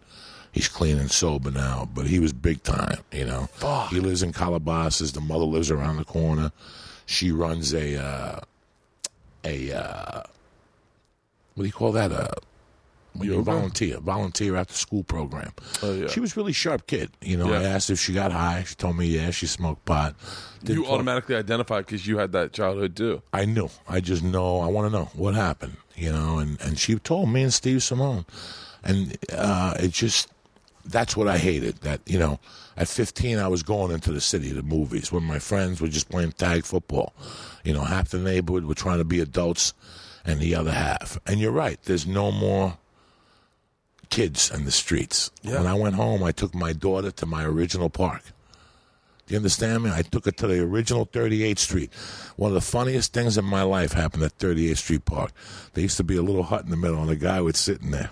He's 0.51 0.67
clean 0.67 0.99
and 0.99 1.09
sober 1.09 1.49
now, 1.49 1.89
but 1.91 2.05
he 2.05 2.19
was 2.19 2.31
big 2.31 2.61
time, 2.61 2.99
you 3.11 3.25
know. 3.25 3.49
Fuck. 3.53 3.89
He 3.89 3.99
lives 3.99 4.21
in 4.21 4.33
Calabasas. 4.33 5.13
The 5.13 5.21
mother 5.21 5.45
lives 5.45 5.71
around 5.71 5.97
the 5.97 6.05
corner. 6.05 6.51
She 7.07 7.31
runs 7.31 7.73
a 7.73 8.03
uh, 8.03 8.39
a 9.43 9.71
uh, 9.71 10.23
what 11.55 11.63
do 11.63 11.65
you 11.65 11.73
call 11.73 11.91
that? 11.93 12.11
A 12.11 12.33
when 13.13 13.29
you 13.29 13.41
volunteer, 13.41 13.99
volunteer 13.99 14.55
after 14.55 14.73
school 14.73 15.03
program. 15.03 15.51
Oh, 15.83 15.93
yeah. 15.93 16.07
She 16.07 16.19
was 16.19 16.37
really 16.37 16.53
sharp 16.53 16.87
kid. 16.87 17.11
You 17.21 17.37
know, 17.37 17.51
I 17.53 17.63
asked 17.63 17.89
if 17.89 17.99
she 17.99 18.13
got 18.13 18.31
high. 18.31 18.63
She 18.67 18.75
told 18.75 18.97
me 18.97 19.07
yeah, 19.07 19.31
she 19.31 19.45
smoked 19.47 19.85
pot. 19.85 20.15
Didn't 20.63 20.77
You 20.77 20.83
talk- 20.83 20.93
automatically 20.93 21.35
identify 21.35 21.79
because 21.79 22.05
you 22.07 22.17
had 22.17 22.31
that 22.33 22.53
childhood 22.53 22.95
too. 22.95 23.21
I 23.33 23.45
knew. 23.45 23.69
I 23.87 23.99
just 23.99 24.23
know. 24.23 24.59
I 24.59 24.67
want 24.67 24.91
to 24.91 24.97
know 24.97 25.05
what 25.15 25.35
happened. 25.35 25.77
You 25.95 26.11
know, 26.11 26.39
and 26.39 26.59
and 26.61 26.79
she 26.79 26.95
told 26.95 27.29
me 27.29 27.43
and 27.43 27.53
Steve 27.53 27.83
Simone, 27.83 28.25
and 28.83 29.17
uh, 29.33 29.73
it 29.79 29.91
just 29.91 30.29
that's 30.85 31.17
what 31.17 31.27
I 31.27 31.37
hated. 31.37 31.77
That 31.81 31.99
you 32.05 32.17
know, 32.17 32.39
at 32.77 32.87
15, 32.87 33.37
I 33.37 33.49
was 33.49 33.63
going 33.63 33.91
into 33.91 34.13
the 34.13 34.21
city 34.21 34.53
to 34.53 34.61
movies 34.61 35.11
when 35.11 35.23
my 35.23 35.39
friends 35.39 35.81
were 35.81 35.89
just 35.89 36.09
playing 36.09 36.31
tag 36.33 36.63
football. 36.63 37.13
You 37.65 37.73
know, 37.73 37.81
half 37.83 38.09
the 38.09 38.19
neighborhood 38.19 38.63
were 38.63 38.75
trying 38.75 38.99
to 38.99 39.03
be 39.03 39.19
adults, 39.19 39.73
and 40.25 40.39
the 40.39 40.55
other 40.55 40.71
half. 40.71 41.19
And 41.25 41.41
you're 41.41 41.51
right. 41.51 41.77
There's 41.83 42.07
no 42.07 42.31
more 42.31 42.77
kids 44.09 44.51
in 44.51 44.65
the 44.65 44.71
streets. 44.71 45.31
Yeah. 45.41 45.57
When 45.57 45.67
I 45.67 45.73
went 45.73 45.95
home, 45.95 46.23
I 46.23 46.31
took 46.31 46.53
my 46.53 46.73
daughter 46.73 47.11
to 47.11 47.25
my 47.25 47.43
original 47.43 47.89
park. 47.89 48.23
Do 49.29 49.33
you 49.33 49.37
understand 49.37 49.83
me? 49.83 49.91
I 49.91 50.01
took 50.01 50.25
her 50.25 50.31
to 50.31 50.47
the 50.47 50.59
original 50.63 51.05
38th 51.05 51.59
Street. 51.59 51.93
One 52.35 52.49
of 52.49 52.55
the 52.55 52.61
funniest 52.61 53.13
things 53.13 53.37
in 53.37 53.45
my 53.45 53.61
life 53.61 53.91
happened 53.91 54.23
at 54.23 54.35
38th 54.39 54.77
Street 54.77 55.05
Park. 55.05 55.31
There 55.73 55.83
used 55.83 55.97
to 55.97 56.03
be 56.03 56.17
a 56.17 56.23
little 56.23 56.41
hut 56.41 56.63
in 56.63 56.71
the 56.71 56.77
middle, 56.77 56.99
and 56.99 57.11
a 57.11 57.15
guy 57.15 57.39
was 57.39 57.57
sitting 57.57 57.91
there. 57.91 58.09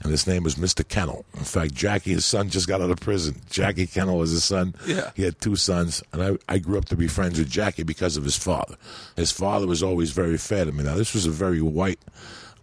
And 0.00 0.12
his 0.12 0.26
name 0.26 0.44
was 0.44 0.54
Mr. 0.54 0.86
Kennel. 0.86 1.24
In 1.34 1.44
fact, 1.44 1.74
Jackie, 1.74 2.12
his 2.12 2.24
son, 2.24 2.50
just 2.50 2.68
got 2.68 2.80
out 2.80 2.90
of 2.90 3.00
prison. 3.00 3.40
Jackie 3.50 3.86
Kennel 3.88 4.18
was 4.18 4.30
his 4.30 4.44
son. 4.44 4.74
Yeah. 4.86 5.10
He 5.16 5.24
had 5.24 5.40
two 5.40 5.56
sons, 5.56 6.04
and 6.12 6.22
I, 6.22 6.54
I 6.54 6.58
grew 6.58 6.78
up 6.78 6.84
to 6.86 6.96
be 6.96 7.08
friends 7.08 7.38
with 7.38 7.50
Jackie 7.50 7.82
because 7.82 8.16
of 8.16 8.22
his 8.22 8.36
father. 8.36 8.76
His 9.16 9.32
father 9.32 9.66
was 9.66 9.82
always 9.82 10.12
very 10.12 10.38
fair 10.38 10.64
to 10.64 10.72
me. 10.72 10.84
Now, 10.84 10.94
this 10.94 11.14
was 11.14 11.26
a 11.26 11.30
very 11.30 11.62
white 11.62 12.00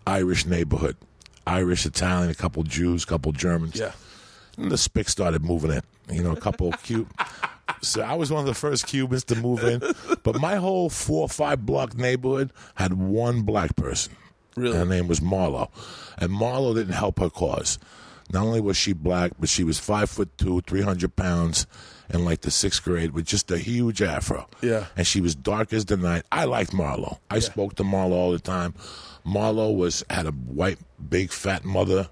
Irish 0.07 0.45
neighborhood. 0.45 0.95
Irish, 1.49 1.85
Italian, 1.85 2.29
a 2.29 2.35
couple 2.35 2.63
Jews, 2.63 3.03
a 3.03 3.07
couple 3.07 3.31
Germans. 3.31 3.75
Yeah. 3.79 3.91
And 4.57 4.71
the 4.71 4.77
spick 4.77 5.09
started 5.09 5.43
moving 5.43 5.71
in. 5.71 5.81
You 6.15 6.23
know, 6.23 6.31
a 6.31 6.39
couple 6.39 6.67
of 6.73 6.83
Cub. 6.83 7.07
So 7.81 8.01
I 8.01 8.13
was 8.15 8.31
one 8.31 8.41
of 8.41 8.45
the 8.47 8.53
first 8.53 8.87
Cubans 8.87 9.23
to 9.25 9.35
move 9.35 9.63
in, 9.63 9.81
but 10.23 10.39
my 10.41 10.55
whole 10.55 10.89
four 10.89 11.21
or 11.23 11.29
five 11.29 11.65
block 11.65 11.95
neighborhood 11.95 12.51
had 12.75 12.93
one 12.93 13.43
black 13.43 13.75
person. 13.75 14.13
Really? 14.55 14.75
Her 14.77 14.85
name 14.85 15.07
was 15.07 15.19
Marlo, 15.21 15.69
and 16.17 16.31
Marlo 16.31 16.73
didn't 16.75 16.93
help 16.95 17.19
her 17.19 17.29
cause. 17.29 17.79
Not 18.31 18.43
only 18.43 18.59
was 18.59 18.75
she 18.75 18.93
black, 18.93 19.31
but 19.39 19.49
she 19.49 19.63
was 19.63 19.79
five 19.79 20.09
foot 20.09 20.35
two, 20.37 20.61
three 20.61 20.81
hundred 20.81 21.15
pounds, 21.15 21.67
in 22.09 22.25
like 22.25 22.41
the 22.41 22.51
sixth 22.51 22.83
grade 22.83 23.11
with 23.11 23.25
just 23.25 23.49
a 23.51 23.57
huge 23.57 24.01
afro. 24.01 24.47
Yeah. 24.61 24.87
and 24.97 25.05
she 25.07 25.21
was 25.21 25.35
dark 25.35 25.71
as 25.71 25.85
the 25.85 25.95
night. 25.97 26.23
I 26.31 26.45
liked 26.45 26.71
Marlo. 26.71 27.19
I 27.29 27.39
spoke 27.39 27.75
to 27.75 27.83
Marlo 27.83 28.11
all 28.13 28.31
the 28.31 28.39
time. 28.39 28.73
Marlo 29.25 29.75
was 29.75 30.03
had 30.09 30.25
a 30.25 30.31
white, 30.31 30.79
big, 31.09 31.31
fat 31.31 31.65
mother 31.65 32.09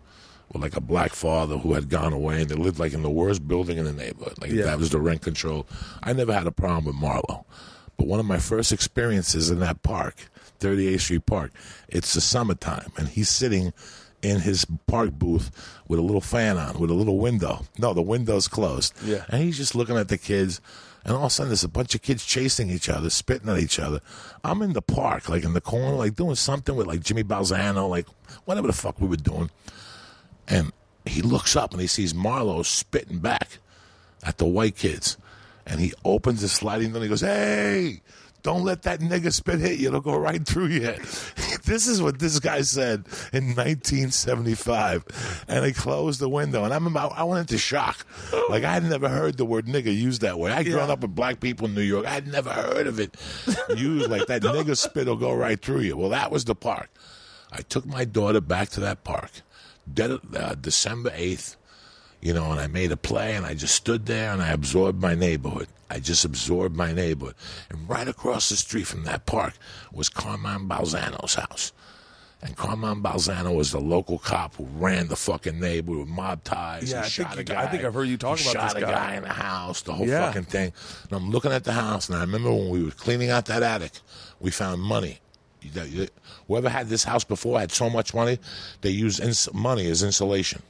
with 0.53 0.61
like 0.61 0.75
a 0.75 0.81
black 0.81 1.11
father 1.13 1.57
who 1.57 1.73
had 1.73 1.89
gone 1.89 2.13
away, 2.13 2.41
and 2.41 2.49
they 2.49 2.55
lived 2.55 2.79
like 2.79 2.93
in 2.93 3.03
the 3.03 3.09
worst 3.09 3.47
building 3.47 3.77
in 3.77 3.85
the 3.85 3.93
neighborhood. 3.93 4.35
Like 4.39 4.51
Yeah. 4.51 4.65
that 4.65 4.77
was 4.79 4.89
the 4.91 4.99
rent 4.99 5.21
control. 5.21 5.67
I 6.03 6.13
never 6.13 6.33
had 6.33 6.47
a 6.47 6.51
problem 6.51 6.85
with 6.85 6.95
Marlo, 6.95 7.43
but 7.97 8.07
one 8.07 8.19
of 8.19 8.25
my 8.25 8.39
first 8.39 8.71
experiences 8.71 9.49
in 9.49 9.59
that 9.59 9.83
park, 9.83 10.29
38th 10.59 11.01
Street 11.01 11.25
Park, 11.25 11.51
it's 11.89 12.13
the 12.13 12.21
summertime, 12.21 12.91
and 12.97 13.07
he's 13.09 13.29
sitting 13.29 13.73
in 14.23 14.39
his 14.39 14.65
park 14.87 15.11
booth 15.11 15.51
with 15.87 15.99
a 15.99 16.01
little 16.01 16.21
fan 16.21 16.57
on, 16.57 16.79
with 16.79 16.89
a 16.89 16.93
little 16.93 17.19
window. 17.19 17.65
No, 17.77 17.93
the 17.93 18.01
window's 18.01 18.47
closed. 18.47 18.93
Yeah. 19.05 19.23
And 19.29 19.43
he's 19.43 19.57
just 19.57 19.75
looking 19.75 19.95
at 19.95 20.07
the 20.07 20.17
kids, 20.17 20.59
and 21.03 21.15
all 21.15 21.23
of 21.23 21.27
a 21.27 21.29
sudden 21.29 21.49
there's 21.49 21.63
a 21.63 21.69
bunch 21.69 21.95
of 21.95 22.01
kids 22.01 22.25
chasing 22.25 22.69
each 22.69 22.89
other, 22.89 23.09
spitting 23.09 23.49
at 23.49 23.59
each 23.59 23.79
other. 23.79 24.01
I'm 24.43 24.61
in 24.61 24.73
the 24.73 24.81
park, 24.81 25.29
like 25.29 25.43
in 25.43 25.53
the 25.53 25.61
corner, 25.61 25.95
like 25.95 26.15
doing 26.15 26.35
something 26.35 26.75
with 26.75 26.87
like 26.87 27.01
Jimmy 27.01 27.23
Balzano, 27.23 27.89
like 27.89 28.07
whatever 28.45 28.67
the 28.67 28.73
fuck 28.73 28.99
we 28.99 29.07
were 29.07 29.15
doing. 29.15 29.49
And 30.47 30.71
he 31.05 31.21
looks 31.21 31.55
up 31.55 31.71
and 31.71 31.81
he 31.81 31.87
sees 31.87 32.13
Marlowe 32.13 32.63
spitting 32.63 33.19
back 33.19 33.59
at 34.23 34.37
the 34.37 34.45
white 34.45 34.75
kids. 34.75 35.17
And 35.65 35.79
he 35.79 35.93
opens 36.05 36.41
his 36.41 36.51
sliding 36.51 36.89
door 36.89 36.97
and 36.97 37.03
he 37.03 37.09
goes, 37.09 37.21
Hey, 37.21 38.01
don't 38.47 38.63
let 38.63 38.83
that 38.83 39.01
nigga 39.01 39.33
spit 39.33 39.59
hit 39.59 39.77
you. 39.77 39.89
It'll 39.89 39.99
go 39.99 40.15
right 40.15 40.47
through 40.47 40.67
you. 40.67 40.79
this 41.65 41.85
is 41.85 42.01
what 42.01 42.17
this 42.17 42.39
guy 42.39 42.61
said 42.61 43.05
in 43.33 43.47
1975. 43.47 45.43
And 45.49 45.65
he 45.65 45.73
closed 45.73 46.21
the 46.21 46.29
window. 46.29 46.63
And 46.63 46.73
I'm 46.73 46.87
about, 46.87 47.11
I 47.17 47.25
went 47.25 47.41
into 47.41 47.57
shock. 47.57 48.07
Like, 48.49 48.63
I 48.63 48.71
had 48.71 48.83
never 48.83 49.09
heard 49.09 49.35
the 49.35 49.43
word 49.43 49.65
nigga 49.65 49.93
used 49.93 50.21
that 50.21 50.39
way. 50.39 50.53
I'd 50.53 50.65
grown 50.65 50.89
up 50.89 51.01
with 51.01 51.13
black 51.13 51.41
people 51.41 51.67
in 51.67 51.75
New 51.75 51.81
York. 51.81 52.07
I'd 52.07 52.25
never 52.25 52.49
heard 52.49 52.87
of 52.87 53.01
it 53.01 53.17
used 53.75 54.09
like 54.09 54.27
that. 54.27 54.43
nigga 54.43 54.77
spit 54.77 55.07
will 55.07 55.17
go 55.17 55.33
right 55.33 55.61
through 55.61 55.81
you. 55.81 55.97
Well, 55.97 56.11
that 56.11 56.31
was 56.31 56.45
the 56.45 56.55
park. 56.55 56.89
I 57.51 57.63
took 57.63 57.85
my 57.85 58.05
daughter 58.05 58.39
back 58.39 58.69
to 58.69 58.79
that 58.79 59.03
park. 59.03 59.41
Dead, 59.93 60.19
uh, 60.33 60.55
December 60.55 61.09
8th, 61.09 61.57
you 62.21 62.33
know, 62.33 62.51
and 62.51 62.59
I 62.59 62.67
made 62.67 62.91
a 62.91 62.97
play 62.97 63.35
and 63.35 63.45
I 63.45 63.53
just 63.53 63.75
stood 63.75 64.05
there 64.05 64.31
and 64.31 64.41
I 64.41 64.49
absorbed 64.49 65.01
my 65.01 65.15
neighborhood. 65.15 65.67
I 65.89 65.99
just 65.99 66.25
absorbed 66.25 66.75
my 66.75 66.91
neighborhood. 66.91 67.35
And 67.69 67.87
right 67.87 68.07
across 68.07 68.49
the 68.49 68.55
street 68.57 68.87
from 68.87 69.03
that 69.05 69.25
park 69.25 69.53
was 69.91 70.09
Carmine 70.09 70.67
Balzano's 70.67 71.35
house. 71.35 71.71
And 72.41 72.55
Carmine 72.55 73.01
Balzano 73.01 73.55
was 73.55 73.71
the 73.71 73.79
local 73.79 74.19
cop 74.19 74.55
who 74.55 74.65
ran 74.65 75.07
the 75.07 75.15
fucking 75.15 75.59
neighborhood 75.59 76.01
with 76.01 76.09
mob 76.09 76.43
ties. 76.43 76.91
Yeah, 76.91 77.01
I 77.01 77.07
shot 77.07 77.35
think 77.35 77.49
a 77.49 77.53
you- 77.53 77.59
I 77.59 77.67
think 77.67 77.83
I've 77.83 77.93
heard 77.95 78.03
you 78.07 78.17
talk 78.17 78.39
about 78.39 78.53
shot 78.53 78.73
this 78.75 78.83
a 78.83 78.85
guy. 78.85 78.91
guy 78.91 79.15
in 79.15 79.23
the 79.23 79.29
house, 79.33 79.81
the 79.81 79.93
whole 79.93 80.07
Yeah. 80.07 80.27
fucking 80.27 80.43
thing. 80.45 80.71
And 81.09 81.11
I'm 81.13 81.31
looking 81.31 81.51
at 81.51 81.63
the 81.63 81.73
house, 81.73 82.09
and 82.09 82.17
I 82.17 82.21
remember 82.21 82.51
when 82.53 82.69
we 82.69 82.83
were 82.83 82.91
cleaning 82.91 83.31
out 83.31 83.45
that 83.45 83.63
attic, 83.63 83.93
we 84.39 84.51
found 84.51 84.81
money. 84.83 85.19
Whoever 86.47 86.69
had 86.69 86.89
this 86.89 87.03
house 87.05 87.23
before 87.23 87.59
had 87.59 87.71
so 87.71 87.89
much 87.89 88.13
money, 88.13 88.39
they 88.81 88.89
used 88.91 89.19
ins- 89.19 89.49
money 89.53 89.89
as 89.89 90.03
insulation. 90.03 90.61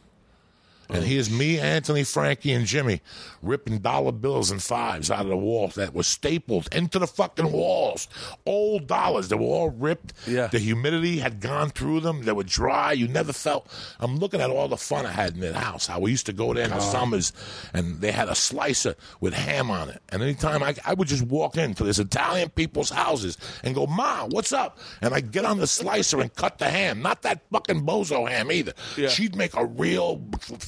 And 0.90 1.00
oh. 1.00 1.02
here's 1.02 1.30
me, 1.30 1.60
Anthony, 1.60 2.04
Frankie, 2.04 2.54
and 2.54 2.66
Jimmy 2.66 3.02
ripping 3.42 3.80
dollar 3.80 4.12
bills 4.12 4.52
and 4.52 4.62
fives 4.62 5.12
out 5.12 5.22
of 5.22 5.28
the 5.28 5.38
walls 5.38 5.76
that 5.76 5.94
were 5.94 6.04
stapled 6.04 6.68
into 6.74 7.00
the 7.00 7.08
fucking 7.08 7.52
walls. 7.52 8.08
Old 8.46 8.88
dollars. 8.88 9.30
that 9.30 9.38
were 9.38 9.46
all 9.46 9.70
ripped. 9.70 10.14
Yeah. 10.26 10.48
The 10.48 10.60
humidity 10.60 11.20
had 11.20 11.40
gone 11.40 11.70
through 11.70 12.02
them. 12.02 12.24
They 12.24 12.32
were 12.32 12.44
dry. 12.44 12.92
You 12.94 13.08
never 13.08 13.34
felt. 13.34 13.68
I'm 14.00 14.18
looking 14.18 14.42
at 14.42 14.50
all 14.50 14.68
the 14.68 14.78
fun 14.78 15.06
I 15.06 15.12
had 15.12 15.36
in 15.36 15.42
that 15.42 15.56
house. 15.56 15.88
How 15.88 16.00
we 16.00 16.12
used 16.12 16.26
to 16.28 16.34
go 16.34 16.54
there 16.54 16.66
in 16.66 16.72
the 16.72 16.80
summers, 16.80 17.34
and 17.74 18.02
they 18.02 18.12
had 18.12 18.30
a 18.30 18.36
slicer 18.36 18.96
with 19.20 19.34
ham 19.34 19.72
on 19.72 19.90
it. 19.90 20.02
And 20.10 20.22
anytime 20.22 20.64
I, 20.64 20.76
I 20.86 20.94
would 20.94 21.08
just 21.08 21.24
walk 21.24 21.58
into 21.58 21.84
this 21.84 22.00
Italian 22.00 22.50
people's 22.50 22.90
houses 22.90 23.38
and 23.64 23.76
go, 23.76 23.88
Ma, 23.88 24.26
what's 24.28 24.54
up? 24.54 24.80
And 25.02 25.14
I'd 25.14 25.32
get 25.32 25.46
on 25.46 25.58
the 25.58 25.68
slicer 25.68 26.20
and 26.20 26.34
cut 26.36 26.58
the 26.58 26.70
ham. 26.70 27.02
Not 27.02 27.22
that 27.24 27.42
fucking 27.52 27.86
bozo 27.86 28.30
ham 28.30 28.52
either. 28.52 28.74
Yeah. 28.98 29.10
She'd 29.10 29.36
make 29.36 29.56
a 29.56 29.66
real 29.66 30.18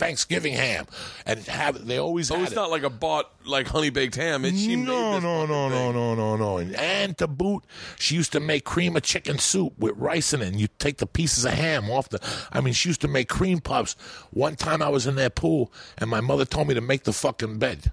Thanksgiving 0.10 0.54
ham, 0.54 0.88
and 1.28 1.40
have 1.46 1.86
they 1.86 2.00
always 2.00 2.32
Oh, 2.32 2.36
had 2.36 2.44
it's 2.44 2.52
it. 2.54 2.56
not 2.56 2.72
like 2.72 2.82
a 2.82 2.90
bought 2.90 3.30
like 3.46 3.68
honey 3.68 3.92
baked 3.92 4.16
ham. 4.16 4.44
It, 4.44 4.56
she 4.58 4.76
made 4.76 4.88
no, 4.88 5.20
no, 5.20 5.46
no, 5.46 5.70
no, 5.70 5.92
no, 5.92 6.16
no, 6.16 6.36
no. 6.36 6.58
And, 6.58 6.76
and 6.76 7.16
to 7.20 7.28
boot, 7.28 7.64
she 8.00 8.16
used 8.16 8.32
to 8.32 8.40
make 8.40 8.66
cream 8.66 8.96
of 8.96 9.04
chicken 9.04 9.38
soup 9.38 9.74
with 9.78 9.96
rice 9.96 10.34
in 10.34 10.42
it. 10.42 10.48
And 10.48 10.60
you 10.60 10.68
take 10.80 10.98
the 10.98 11.06
pieces 11.06 11.46
of 11.46 11.52
ham 11.52 11.92
off 11.92 12.10
the. 12.10 12.20
I 12.52 12.60
mean, 12.60 12.74
she 12.74 12.90
used 12.90 13.02
to 13.02 13.08
make 13.08 13.30
cream 13.30 13.60
puffs. 13.60 13.96
One 14.32 14.56
time 14.56 14.82
I 14.82 14.90
was 14.90 15.06
in 15.06 15.14
their 15.16 15.30
pool, 15.30 15.72
and 16.00 16.10
my 16.10 16.22
mother 16.22 16.44
told 16.44 16.68
me 16.68 16.74
to 16.74 16.82
make 16.82 17.04
the 17.04 17.14
fucking 17.14 17.60
bed. 17.60 17.92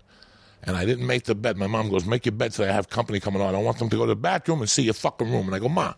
And 0.63 0.75
I 0.75 0.87
didn't 0.87 1.07
make 1.07 1.25
the 1.25 1.35
bed. 1.35 1.59
My 1.59 1.67
mom 1.67 1.91
goes, 1.91 2.07
"Make 2.07 2.25
your 2.25 2.33
bed 2.33 2.53
today. 2.53 2.71
I 2.71 2.73
have 2.73 2.89
company 2.89 3.21
coming 3.21 3.43
on. 3.43 3.55
I 3.55 3.59
want 3.59 3.79
them 3.79 3.91
to 3.91 3.97
go 3.97 4.05
to 4.05 4.09
the 4.09 4.17
bathroom 4.17 4.61
and 4.63 4.71
see 4.71 4.85
your 4.85 4.95
fucking 4.95 5.31
room." 5.31 5.47
And 5.47 5.55
I 5.55 5.59
go, 5.59 5.69
"Ma, 5.69 5.93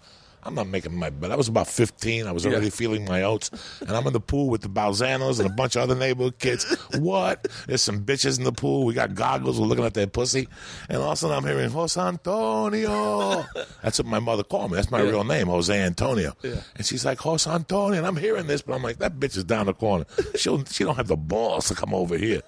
I'm 0.49 0.55
not 0.55 0.67
making 0.69 0.95
my 0.97 1.11
bed." 1.11 1.31
I 1.31 1.37
was 1.37 1.47
about 1.49 1.69
15. 1.69 2.27
I 2.27 2.33
was 2.33 2.45
already 2.45 2.67
Yeah. 2.67 2.71
feeling 2.71 3.05
my 3.05 3.23
oats, 3.23 3.51
and 3.81 3.91
I'm 3.91 4.07
in 4.07 4.13
the 4.13 4.21
pool 4.21 4.49
with 4.49 4.63
the 4.63 4.69
Balzanos 4.69 5.39
and 5.39 5.49
a 5.49 5.53
bunch 5.53 5.77
of 5.77 5.83
other 5.83 5.95
neighborhood 5.95 6.39
kids. 6.39 6.65
What? 6.99 7.47
There's 7.67 7.83
some 7.83 8.05
bitches 8.05 8.39
in 8.39 8.45
the 8.45 8.53
pool. 8.53 8.85
We 8.85 8.95
got 8.95 9.15
goggles. 9.15 9.61
We're 9.61 9.67
looking 9.67 9.85
at 9.85 9.95
their 9.95 10.07
pussy, 10.09 10.49
and 10.89 10.99
all 10.99 11.09
of 11.09 11.13
a 11.13 11.17
sudden 11.17 11.37
I'm 11.37 11.45
hearing 11.45 11.71
Jose 11.71 12.01
Antonio. 12.01 13.47
That's 13.83 13.99
what 13.99 14.07
my 14.07 14.19
mother 14.19 14.43
called 14.43 14.71
me. 14.73 14.77
That's 14.77 14.91
my 14.91 15.01
real 15.01 15.25
name, 15.25 15.47
Jose 15.49 15.73
Antonio. 15.79 16.35
Yeah. 16.43 16.61
And 16.77 16.85
she's 16.87 17.05
like 17.05 17.19
Jose 17.21 17.49
Antonio, 17.49 17.99
and 17.99 18.07
I'm 18.07 18.17
hearing 18.17 18.47
this, 18.47 18.63
but 18.63 18.75
I'm 18.75 18.83
like, 18.83 18.99
that 18.99 19.21
bitch 19.21 19.37
is 19.37 19.45
down 19.45 19.67
the 19.67 19.75
corner. 19.75 20.07
She'll 20.37 20.65
she 20.65 20.85
don't 20.85 20.97
have 20.97 21.09
the 21.09 21.17
balls 21.17 21.69
to 21.69 21.75
come 21.75 21.95
over 21.95 22.17
here. 22.17 22.43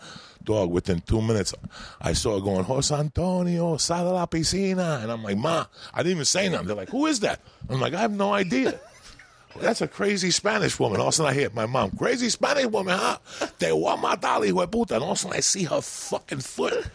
Dog, 0.45 0.71
within 0.71 1.01
two 1.01 1.21
minutes, 1.21 1.55
I 2.01 2.13
saw 2.15 2.35
her 2.37 2.41
going, 2.41 2.65
Jose 2.65 2.95
Antonio, 2.95 3.77
sal 3.77 4.09
a 4.09 4.13
la 4.13 4.27
piscina. 4.27 5.03
And 5.03 5.13
I'm 5.13 5.23
like, 5.23 5.37
Ma, 5.37 5.67
I 5.93 5.99
didn't 6.03 6.13
even 6.13 6.25
say 6.25 6.49
nothing. 6.49 6.67
They're 6.69 6.77
like, 6.77 6.89
who 6.91 7.07
is 7.07 7.21
that? 7.21 7.41
I'm 7.69 7.81
like, 7.81 7.95
I 7.95 8.01
have 8.01 8.13
no 8.13 8.33
idea. 8.33 8.81
That's 9.61 9.81
a 9.81 9.89
crazy 9.89 10.31
Spanish 10.31 10.79
woman. 10.79 11.01
All 11.01 11.09
of 11.09 11.13
a 11.13 11.17
sudden 11.17 11.31
I 11.33 11.35
hear 11.35 11.51
my 11.51 11.67
mom, 11.67 11.91
crazy 11.91 12.29
Spanish 12.31 12.67
woman, 12.67 12.97
huh? 12.97 13.19
Te 13.59 13.67
voy 13.71 13.93
a 13.93 13.97
matar, 13.97 14.45
hijo 14.45 14.61
de 14.61 14.67
puta. 14.69 14.95
And 14.95 15.05
all 15.05 15.11
of 15.13 15.17
a 15.17 15.21
sudden 15.21 15.37
I 15.37 15.41
see 15.41 15.65
her 15.65 15.81
fucking 15.81 16.39
foot 16.41 16.87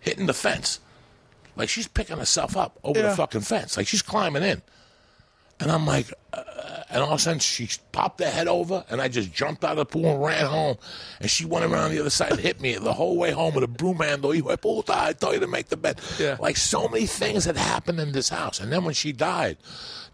hitting 0.00 0.26
the 0.26 0.32
fence. 0.34 0.80
Like 1.56 1.68
she's 1.68 1.88
picking 1.88 2.16
herself 2.18 2.56
up 2.56 2.78
over 2.84 3.00
Yeah. 3.00 3.08
the 3.10 3.16
fucking 3.16 3.40
fence. 3.42 3.76
Like 3.76 3.86
she's 3.88 4.02
climbing 4.02 4.42
in. 4.44 4.62
And 5.60 5.70
I'm 5.70 5.86
like, 5.86 6.12
uh, 6.32 6.42
and 6.90 7.02
all 7.02 7.12
of 7.12 7.18
a 7.18 7.22
sudden 7.22 7.40
she 7.40 7.68
popped 7.92 8.20
her 8.20 8.30
head 8.30 8.48
over, 8.48 8.84
and 8.88 9.00
I 9.00 9.08
just 9.08 9.32
jumped 9.32 9.64
out 9.64 9.72
of 9.72 9.76
the 9.78 9.84
pool 9.86 10.06
and 10.06 10.22
ran 10.22 10.46
home. 10.46 10.76
And 11.20 11.30
she 11.30 11.44
went 11.44 11.64
around 11.64 11.90
the 11.90 12.00
other 12.00 12.10
side 12.10 12.32
and 12.32 12.40
hit 12.40 12.60
me 12.60 12.74
the 12.76 12.92
whole 12.92 13.16
way 13.16 13.30
home 13.30 13.54
with 13.54 13.64
a 13.64 13.68
broom 13.68 13.98
handle. 13.98 14.32
De 14.32 14.56
puta, 14.56 14.94
I 14.96 15.12
told 15.12 15.34
you 15.34 15.40
to 15.40 15.46
make 15.46 15.68
the 15.68 15.76
bed. 15.76 16.00
Yeah. 16.18 16.36
Like 16.38 16.56
so 16.56 16.88
many 16.88 17.06
things 17.06 17.44
had 17.44 17.56
happened 17.56 18.00
in 18.00 18.12
this 18.12 18.28
house. 18.28 18.60
And 18.60 18.72
then 18.72 18.84
when 18.84 18.94
she 18.94 19.12
died, 19.12 19.56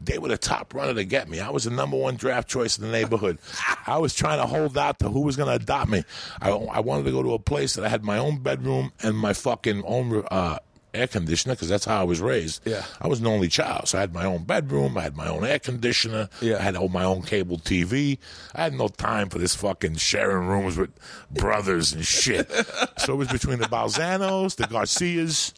they 0.01 0.19
were 0.19 0.29
the 0.29 0.39
top 0.39 0.73
runner 0.75 0.95
to 0.95 1.05
get 1.05 1.29
me. 1.29 1.41
I 1.41 1.51
was 1.51 1.65
the 1.65 1.71
number 1.71 1.97
one 1.97 2.17
draft 2.17 2.49
choice 2.49 2.79
in 2.79 2.85
the 2.85 2.91
neighborhood. 2.91 3.39
I 3.87 3.99
was 3.99 4.15
trying 4.15 4.39
to 4.41 4.47
hold 4.47 4.79
out 4.79 4.99
to 5.01 5.11
who 5.11 5.21
was 5.21 5.37
going 5.37 5.49
to 5.49 5.63
adopt 5.63 5.91
me. 5.91 6.05
I, 6.41 6.51
I 6.51 6.81
wanted 6.81 7.05
to 7.05 7.11
go 7.11 7.23
to 7.23 7.35
a 7.35 7.39
place 7.39 7.75
that 7.75 7.85
I 7.85 7.89
had 7.89 8.05
my 8.05 8.19
own 8.19 8.39
bedroom 8.39 8.93
and 9.03 9.17
my 9.17 9.33
fucking 9.35 9.83
own 9.85 10.25
uh, 10.31 10.59
air 10.95 11.07
conditioner 11.07 11.55
because 11.55 11.69
that's 11.69 11.85
how 11.85 12.01
I 12.01 12.05
was 12.05 12.21
raised. 12.21 12.67
Yeah. 12.67 12.85
I 13.01 13.09
was 13.09 13.21
an 13.21 13.27
only 13.27 13.49
child, 13.49 13.89
so 13.89 13.99
I 13.99 14.01
had 14.03 14.13
my 14.13 14.25
own 14.25 14.45
bedroom. 14.45 14.97
I 14.99 15.03
had 15.03 15.17
my 15.17 15.29
own 15.29 15.45
air 15.45 15.59
conditioner. 15.59 16.29
Yeah. 16.41 16.57
I 16.59 16.63
had 16.63 16.77
all 16.77 16.89
my 16.89 17.05
own 17.05 17.23
cable 17.23 17.59
TV. 17.59 18.19
I 18.55 18.63
had 18.65 18.75
no 18.75 18.89
time 18.89 19.29
for 19.29 19.39
this 19.39 19.55
fucking 19.55 19.97
sharing 19.97 20.47
rooms 20.47 20.77
with 20.77 20.91
brothers 21.31 21.93
and 21.93 22.05
shit. 22.05 22.51
so 22.99 23.15
it 23.15 23.17
was 23.17 23.29
between 23.29 23.59
the 23.59 23.67
Balzanos, 23.67 24.57
the 24.57 24.67
Garcias, 24.67 25.55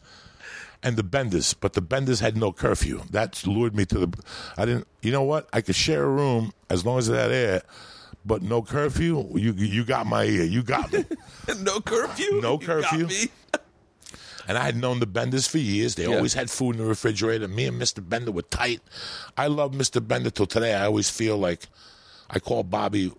and 0.81 0.97
the 0.97 1.03
Benders. 1.03 1.53
But 1.53 1.73
the 1.73 1.81
Benders 1.81 2.19
had 2.19 2.37
no 2.37 2.51
curfew. 2.51 3.01
That 3.11 3.45
lured 3.45 3.75
me 3.75 3.85
to 3.85 3.99
the. 4.05 4.23
I 4.57 4.65
didn't. 4.65 4.87
You 5.01 5.11
know 5.11 5.23
what? 5.23 5.47
I 5.53 5.61
could 5.61 5.75
share 5.75 6.03
a 6.03 6.09
room 6.09 6.53
as 6.69 6.85
long 6.85 6.99
as 6.99 7.09
it 7.09 7.15
had 7.15 7.31
air. 7.31 7.61
But 8.25 8.41
no 8.41 8.61
curfew. 8.61 9.27
You 9.37 9.51
you 9.53 9.83
got 9.83 10.05
my 10.05 10.23
ear. 10.23 10.43
You 10.43 10.63
got 10.63 10.93
me. 10.93 11.05
no 11.61 11.81
curfew. 11.81 12.41
No 12.41 12.53
You 12.59 12.67
got 12.67 12.83
curfew. 12.83 13.27
And 14.47 14.57
I 14.57 14.63
had 14.63 14.75
known 14.75 14.99
the 14.99 15.05
Benders 15.05 15.47
for 15.47 15.57
years. 15.57 15.95
They 15.95 16.07
Yeah. 16.07 16.15
always 16.15 16.33
had 16.33 16.49
food 16.49 16.75
in 16.75 16.81
the 16.81 16.87
refrigerator. 16.87 17.47
Me 17.47 17.65
and 17.65 17.81
Mr. 17.81 18.07
Bender 18.07 18.31
were 18.31 18.41
tight. 18.43 18.81
I 19.37 19.47
love 19.47 19.71
Mr. 19.71 20.05
Bender 20.05 20.29
till 20.29 20.45
today. 20.47 20.73
I 20.75 20.85
always 20.85 21.09
feel 21.09 21.37
like 21.37 21.67
I 22.29 22.39
call 22.39 22.63
Bobby 22.63 23.11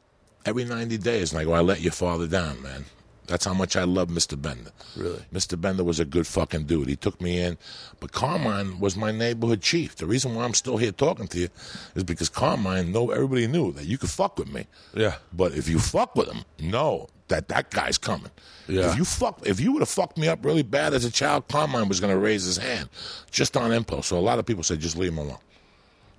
every 0.45 0.65
90 0.65 0.99
days 0.99 1.33
and 1.33 1.41
I 1.41 1.45
go, 1.45 1.53
I 1.53 1.61
let 1.61 1.81
your 1.81 1.93
father 1.93 2.27
down, 2.27 2.63
man. 2.63 2.85
That's 3.27 3.47
how 3.47 3.55
much 3.55 3.75
I 3.75 3.85
love 3.85 4.09
Mr. 4.09 4.41
Bender. 4.41 4.71
Really? 4.97 5.25
Mr. 5.33 5.59
Bender 5.59 5.83
was 5.83 5.99
a 5.99 6.05
good 6.05 6.27
fucking 6.27 6.65
dude. 6.65 6.89
He 6.89 6.97
took 6.97 7.19
me 7.23 7.41
in. 7.41 7.57
But 7.99 8.13
Carmine 8.13 8.79
was 8.81 8.97
my 8.99 9.13
neighborhood 9.13 9.63
chief. 9.63 9.97
The 9.97 10.05
reason 10.05 10.35
why 10.35 10.45
I'm 10.45 10.53
still 10.53 10.77
here 10.77 10.93
talking 10.93 11.27
to 11.29 11.39
you 11.39 11.49
is 11.95 12.05
because 12.05 12.29
Carmine, 12.29 12.93
know 12.93 13.11
everybody 13.13 13.47
knew 13.47 13.73
that 13.73 13.87
you 13.87 13.97
could 13.97 14.11
fuck 14.11 14.39
with 14.39 14.53
me. 14.53 14.67
Yeah. 14.93 15.15
But 15.33 15.55
if 15.55 15.71
you 15.71 15.79
fuck 15.79 16.15
with 16.17 16.29
him, 16.31 16.45
know 16.61 17.09
that 17.29 17.49
that 17.49 17.71
guy's 17.71 17.99
coming. 17.99 18.31
Yeah. 18.69 18.91
If 18.91 18.97
you 18.97 19.05
fuck, 19.05 19.41
if 19.47 19.61
you 19.61 19.73
would 19.73 19.81
have 19.81 19.89
fucked 19.89 20.17
me 20.17 20.29
up 20.29 20.45
really 20.45 20.63
bad 20.63 20.95
as 20.95 21.05
a 21.05 21.11
child, 21.11 21.49
Carmine 21.49 21.89
was 21.89 22.01
going 22.01 22.13
to 22.13 22.19
raise 22.19 22.45
his 22.45 22.57
hand 22.57 22.89
just 23.31 23.57
on 23.57 23.73
impulse. 23.73 24.07
So 24.07 24.19
a 24.19 24.21
lot 24.21 24.39
of 24.39 24.47
people 24.47 24.63
said, 24.63 24.81
just 24.81 24.97
leave 24.97 25.13
him 25.13 25.19
alone. 25.19 25.39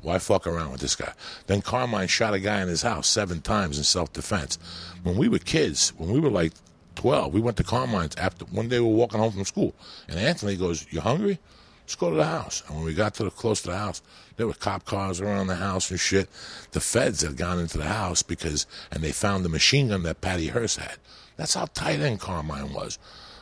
Why 0.02 0.20
fuck 0.20 0.46
around 0.46 0.72
with 0.72 0.82
this 0.82 0.96
guy? 0.96 1.14
Then 1.48 1.62
Carmine 1.62 2.08
shot 2.08 2.34
a 2.36 2.40
guy 2.40 2.62
in 2.62 2.68
his 2.68 2.84
house 2.84 3.10
seven 3.10 3.42
times 3.42 3.78
in 3.78 3.84
self 3.84 4.14
defense. 4.14 4.60
When 5.02 5.18
we 5.18 5.28
were 5.28 5.40
kids, 5.40 5.94
when 5.98 6.12
we 6.12 6.20
were 6.20 6.30
like 6.30 6.54
12, 6.96 7.34
we 7.34 7.42
went 7.42 7.58
to 7.58 7.64
Carmine's 7.64 8.16
after 8.16 8.46
one 8.46 8.70
day 8.70 8.80
we 8.80 8.86
were 8.88 8.94
walking 8.94 9.20
home 9.20 9.32
from 9.32 9.46
school. 9.46 9.74
And 10.08 10.20
Anthony 10.20 10.56
goes, 10.58 10.86
You 10.92 11.02
hungry? 11.02 11.40
Let's 11.84 11.96
go 11.96 12.10
to 12.10 12.16
the 12.16 12.26
house. 12.26 12.64
And 12.68 12.78
when 12.78 12.86
we 12.86 12.94
got 12.94 13.16
to 13.16 13.24
the 13.24 13.32
close 13.32 13.62
to 13.64 13.70
the 13.70 13.78
house, 13.78 14.02
there 14.38 14.48
were 14.48 14.54
cop 14.54 14.86
cars 14.86 15.22
around 15.22 15.48
the 15.48 15.56
house 15.56 15.90
and 15.92 16.00
shit. 16.00 16.30
The 16.72 16.80
feds 16.82 17.22
had 17.22 17.38
gone 17.38 17.60
into 17.60 17.78
the 17.78 17.86
house 17.86 18.22
because, 18.24 18.66
and 18.92 19.04
they 19.04 19.12
found 19.12 19.46
the 19.46 19.50
machine 19.50 19.90
gun 19.90 20.04
that 20.04 20.22
Patty 20.22 20.48
Hearst 20.48 20.78
had. 20.80 20.98
That's 21.38 21.54
how 21.54 21.66
tight 21.74 22.00
in 22.00 22.18
Carmine 22.18 22.74
was. 22.74 22.98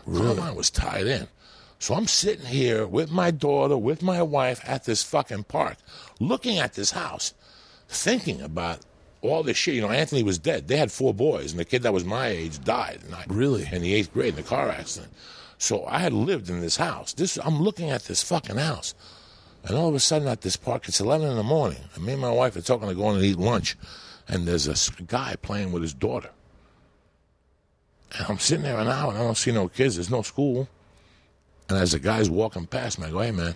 Carmine 0.06 0.56
was 0.56 0.70
tied 0.70 1.08
in. 1.08 1.28
So 1.80 1.96
I'm 1.96 2.08
sitting 2.08 2.46
here 2.46 2.88
with 2.88 3.12
my 3.12 3.30
daughter, 3.32 3.78
with 3.78 4.02
my 4.02 4.22
wife 4.22 4.62
at 4.64 4.86
this 4.86 5.04
fucking 5.04 5.44
park, 5.46 5.78
looking 6.20 6.58
at 6.58 6.74
this 6.74 6.92
house, 6.92 7.34
thinking 7.90 8.42
about 8.42 8.80
all 9.22 9.44
this 9.44 9.58
shit. 9.58 9.76
You 9.76 9.82
know, 9.82 9.90
Anthony 9.90 10.24
was 10.24 10.40
dead. 10.40 10.68
They 10.68 10.78
had 10.78 10.92
four 10.92 11.14
boys, 11.14 11.52
and 11.52 11.60
the 11.60 11.66
kid 11.66 11.84
that 11.84 11.94
was 11.94 12.06
my 12.06 12.28
age 12.28 12.64
died. 12.64 13.02
And 13.06 13.16
I- 13.16 13.26
Really? 13.28 13.68
In 13.72 13.82
the 13.82 13.94
eighth 13.94 14.14
grade 14.14 14.34
in 14.34 14.40
a 14.40 14.44
car 14.44 14.70
accident. 14.70 15.14
So 15.58 15.86
I 15.86 16.00
had 16.00 16.14
lived 16.14 16.50
in 16.50 16.62
this 16.62 16.78
house. 16.78 17.14
This 17.14 17.38
I'm 17.44 17.62
looking 17.62 17.90
at 17.90 18.04
this 18.06 18.24
fucking 18.24 18.58
house. 18.58 18.94
And 19.64 19.78
all 19.78 19.88
of 19.88 19.96
a 19.96 20.00
sudden 20.00 20.28
at 20.28 20.42
this 20.42 20.58
park, 20.58 20.88
it's 20.88 21.00
11 21.00 21.28
in 21.28 21.38
the 21.38 21.44
morning. 21.44 21.80
And 21.96 22.06
me 22.06 22.14
and 22.14 22.22
my 22.22 22.32
wife 22.32 22.56
are 22.56 22.62
talking 22.62 22.88
to 22.90 22.96
going 22.96 23.16
and 23.16 23.26
eat 23.26 23.38
lunch. 23.38 23.78
And 24.28 24.46
there's 24.46 24.68
a 24.68 25.04
guy 25.04 25.36
playing 25.42 25.72
with 25.72 25.82
his 25.82 25.94
daughter. 25.94 26.30
And 28.18 28.26
I'm 28.30 28.40
sitting 28.40 28.64
there 28.64 28.80
an 28.80 28.88
hour 28.88 29.12
and 29.12 29.18
I 29.18 29.24
don't 29.24 29.38
see 29.38 29.52
no 29.52 29.70
kids. 29.70 29.96
There's 29.96 30.10
no 30.10 30.22
school. 30.22 30.68
And 31.70 31.78
as 31.78 31.94
the 31.94 32.00
guy's 32.00 32.30
walking 32.30 32.68
past 32.68 33.00
me, 33.00 33.08
I 33.08 33.12
go, 33.12 33.20
hey, 33.20 33.32
man, 33.32 33.56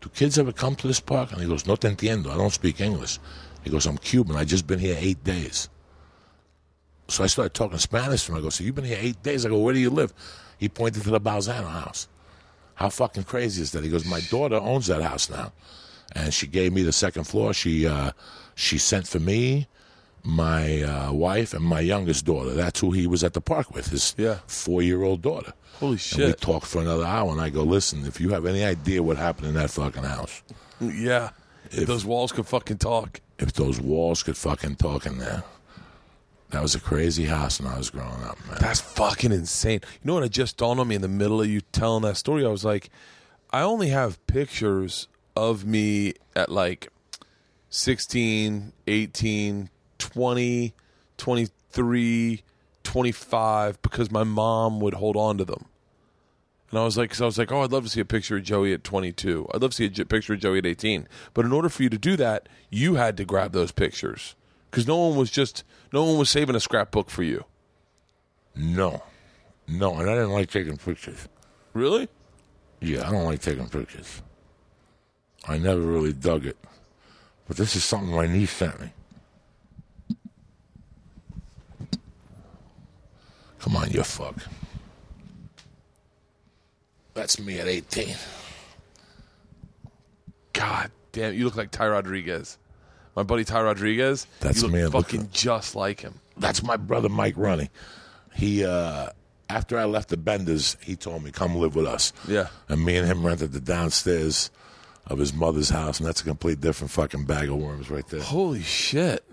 do 0.00 0.08
kids 0.08 0.38
ever 0.38 0.52
come 0.52 0.74
to 0.76 0.86
this 0.86 1.00
park? 1.00 1.32
And 1.32 1.40
he 1.40 1.48
goes, 1.48 1.66
no 1.66 1.76
te 1.76 1.88
entiendo. 1.88 2.30
I 2.30 2.36
don't 2.36 2.52
speak 2.52 2.80
English. 2.80 3.18
He 3.62 3.70
goes, 3.70 3.86
I'm 3.86 3.98
Cuban. 3.98 4.36
I 4.36 4.44
just 4.44 4.66
been 4.66 4.78
here 4.78 4.96
eight 4.98 5.22
days. 5.24 5.68
So 7.08 7.22
I 7.22 7.28
started 7.28 7.54
talking 7.54 7.78
Spanish 7.78 8.26
to 8.26 8.32
him. 8.32 8.38
I 8.38 8.40
go, 8.40 8.50
so 8.50 8.64
you've 8.64 8.74
been 8.74 8.84
here 8.84 8.98
eight 9.00 9.22
days? 9.22 9.46
I 9.46 9.48
go, 9.48 9.58
where 9.58 9.74
do 9.74 9.80
you 9.80 9.90
live? 9.90 10.12
He 10.58 10.68
pointed 10.68 11.04
to 11.04 11.10
the 11.10 11.20
Balzano 11.20 11.68
house. 11.68 12.08
How 12.76 12.88
fucking 12.90 13.24
crazy 13.24 13.60
is 13.62 13.72
that? 13.72 13.82
He 13.84 13.90
goes, 13.90 14.04
my 14.06 14.20
daughter 14.30 14.56
owns 14.56 14.86
that 14.86 15.02
house 15.02 15.28
now. 15.28 15.52
And 16.12 16.32
she 16.32 16.46
gave 16.46 16.72
me 16.72 16.82
the 16.82 16.92
second 16.92 17.24
floor. 17.24 17.52
She, 17.52 17.86
uh, 17.86 18.12
she 18.54 18.78
sent 18.78 19.06
for 19.08 19.18
me, 19.18 19.66
my 20.22 20.82
uh, 20.82 21.12
wife, 21.12 21.52
and 21.54 21.64
my 21.64 21.80
youngest 21.80 22.24
daughter. 22.24 22.52
That's 22.54 22.80
who 22.80 22.92
he 22.92 23.06
was 23.06 23.22
at 23.24 23.32
the 23.34 23.40
park 23.40 23.74
with, 23.74 23.88
his 23.88 24.14
Yeah. 24.18 24.38
four-year-old 24.46 25.20
daughter. 25.22 25.52
Holy 25.80 25.90
And 25.92 25.98
we 26.18 26.26
shit. 26.28 26.40
talked 26.40 26.66
for 26.66 26.80
another 26.80 27.04
hour, 27.04 27.30
and 27.32 27.40
I 27.40 27.50
go, 27.50 27.62
listen, 27.62 28.06
if 28.06 28.20
you 28.20 28.30
have 28.30 28.46
any 28.46 28.64
idea 28.64 29.02
what 29.02 29.16
happened 29.18 29.48
in 29.48 29.54
that 29.54 29.70
fucking 29.70 30.04
house, 30.04 30.42
Yeah. 30.80 31.30
If- 31.72 31.86
Those 31.88 32.04
walls 32.04 32.30
could 32.32 32.46
fucking 32.46 32.78
talk. 32.78 33.20
if 33.38 33.52
those 33.54 33.80
walls 33.80 34.22
could 34.22 34.36
fucking 34.36 34.76
talk 34.76 35.04
in 35.06 35.18
there. 35.18 35.42
That 36.50 36.62
was 36.62 36.74
a 36.74 36.80
crazy 36.80 37.24
house 37.24 37.60
when 37.60 37.72
I 37.72 37.76
was 37.76 37.90
growing 37.90 38.22
up, 38.22 38.38
man. 38.46 38.58
That's 38.60 38.80
fucking 38.80 39.32
insane. 39.32 39.80
You 39.82 40.06
know 40.06 40.14
what? 40.14 40.22
It 40.22 40.30
just 40.30 40.56
dawned 40.56 40.78
on 40.78 40.88
me 40.88 40.94
in 40.94 41.02
the 41.02 41.08
middle 41.08 41.40
of 41.40 41.48
you 41.48 41.60
telling 41.72 42.02
that 42.02 42.16
story. 42.16 42.44
I 42.44 42.48
was 42.48 42.64
like, 42.64 42.90
I 43.50 43.62
only 43.62 43.88
have 43.88 44.24
pictures 44.26 45.08
of 45.34 45.64
me 45.64 46.14
at 46.36 46.50
like 46.50 46.88
16, 47.70 48.72
18, 48.86 49.70
20, 49.98 50.74
23, 51.16 52.42
25 52.84 53.82
because 53.82 54.10
my 54.10 54.24
mom 54.24 54.80
would 54.80 54.94
hold 54.94 55.16
on 55.16 55.38
to 55.38 55.44
them. 55.44 55.66
And 56.70 56.78
I 56.80 56.84
was 56.84 56.96
like, 56.96 57.10
cause 57.10 57.20
I 57.20 57.26
was 57.26 57.38
like, 57.38 57.52
oh, 57.52 57.62
I'd 57.62 57.72
love 57.72 57.84
to 57.84 57.90
see 57.90 58.00
a 58.00 58.04
picture 58.04 58.36
of 58.36 58.42
Joey 58.42 58.72
at 58.72 58.84
22. 58.84 59.48
I'd 59.52 59.62
love 59.62 59.72
to 59.72 59.76
see 59.76 60.02
a 60.02 60.04
picture 60.04 60.34
of 60.34 60.40
Joey 60.40 60.58
at 60.58 60.66
18. 60.66 61.08
But 61.34 61.44
in 61.44 61.52
order 61.52 61.68
for 61.68 61.82
you 61.82 61.88
to 61.90 61.98
do 61.98 62.16
that, 62.16 62.48
you 62.70 62.94
had 62.94 63.16
to 63.16 63.24
grab 63.24 63.52
those 63.52 63.72
pictures 63.72 64.34
because 64.76 64.86
no 64.86 64.98
one 64.98 65.16
was 65.16 65.30
just, 65.30 65.64
no 65.90 66.04
one 66.04 66.18
was 66.18 66.28
saving 66.28 66.54
a 66.54 66.60
scrapbook 66.60 67.08
for 67.08 67.22
you. 67.22 67.46
No, 68.54 69.02
no, 69.66 69.94
and 69.94 70.10
I 70.10 70.12
didn't 70.12 70.32
like 70.32 70.50
taking 70.50 70.76
pictures. 70.76 71.28
Really? 71.72 72.10
Yeah, 72.82 73.08
I 73.08 73.10
don't 73.10 73.24
like 73.24 73.40
taking 73.40 73.70
pictures. 73.70 74.20
I 75.48 75.56
never 75.56 75.80
really 75.80 76.12
dug 76.12 76.44
it. 76.44 76.58
But 77.48 77.56
this 77.56 77.74
is 77.74 77.84
something 77.84 78.14
my 78.14 78.26
niece 78.26 78.50
sent 78.50 78.78
me. 78.78 78.92
Come 83.58 83.76
on, 83.76 83.90
you 83.90 84.02
fuck. 84.02 84.36
That's 87.14 87.40
me 87.40 87.60
at 87.60 87.66
18. 87.66 88.14
God 90.52 90.90
damn, 91.12 91.32
you 91.32 91.46
look 91.46 91.56
like 91.56 91.70
Ty 91.70 91.88
Rodriguez. 91.88 92.58
My 93.16 93.22
buddy 93.22 93.44
Ty 93.44 93.62
Rodriguez. 93.62 94.26
That's 94.40 94.58
you 94.62 94.68
look 94.68 94.72
me, 94.72 94.90
fucking 94.90 95.20
like- 95.20 95.32
just 95.32 95.74
like 95.74 96.00
him. 96.00 96.20
That's 96.36 96.62
my 96.62 96.76
brother 96.76 97.08
Mike 97.08 97.34
Runny. 97.36 97.70
He 98.34 98.64
uh 98.64 99.10
after 99.48 99.78
I 99.78 99.84
left 99.84 100.08
the 100.10 100.16
Benders, 100.16 100.76
he 100.82 100.96
told 100.96 101.22
me 101.24 101.30
come 101.30 101.56
live 101.56 101.74
with 101.76 101.86
us. 101.86 102.12
Yeah. 102.28 102.48
And 102.68 102.84
me 102.84 102.96
and 102.96 103.06
him 103.06 103.24
rented 103.24 103.52
the 103.52 103.60
downstairs 103.60 104.50
of 105.06 105.18
his 105.18 105.32
mother's 105.32 105.70
house, 105.70 106.00
and 106.00 106.06
that's 106.08 106.20
a 106.20 106.24
complete 106.24 106.60
different 106.60 106.90
fucking 106.90 107.24
bag 107.26 107.48
of 107.48 107.56
worms 107.56 107.88
right 107.88 108.06
there. 108.08 108.20
Holy 108.20 108.62
shit. 108.62 109.24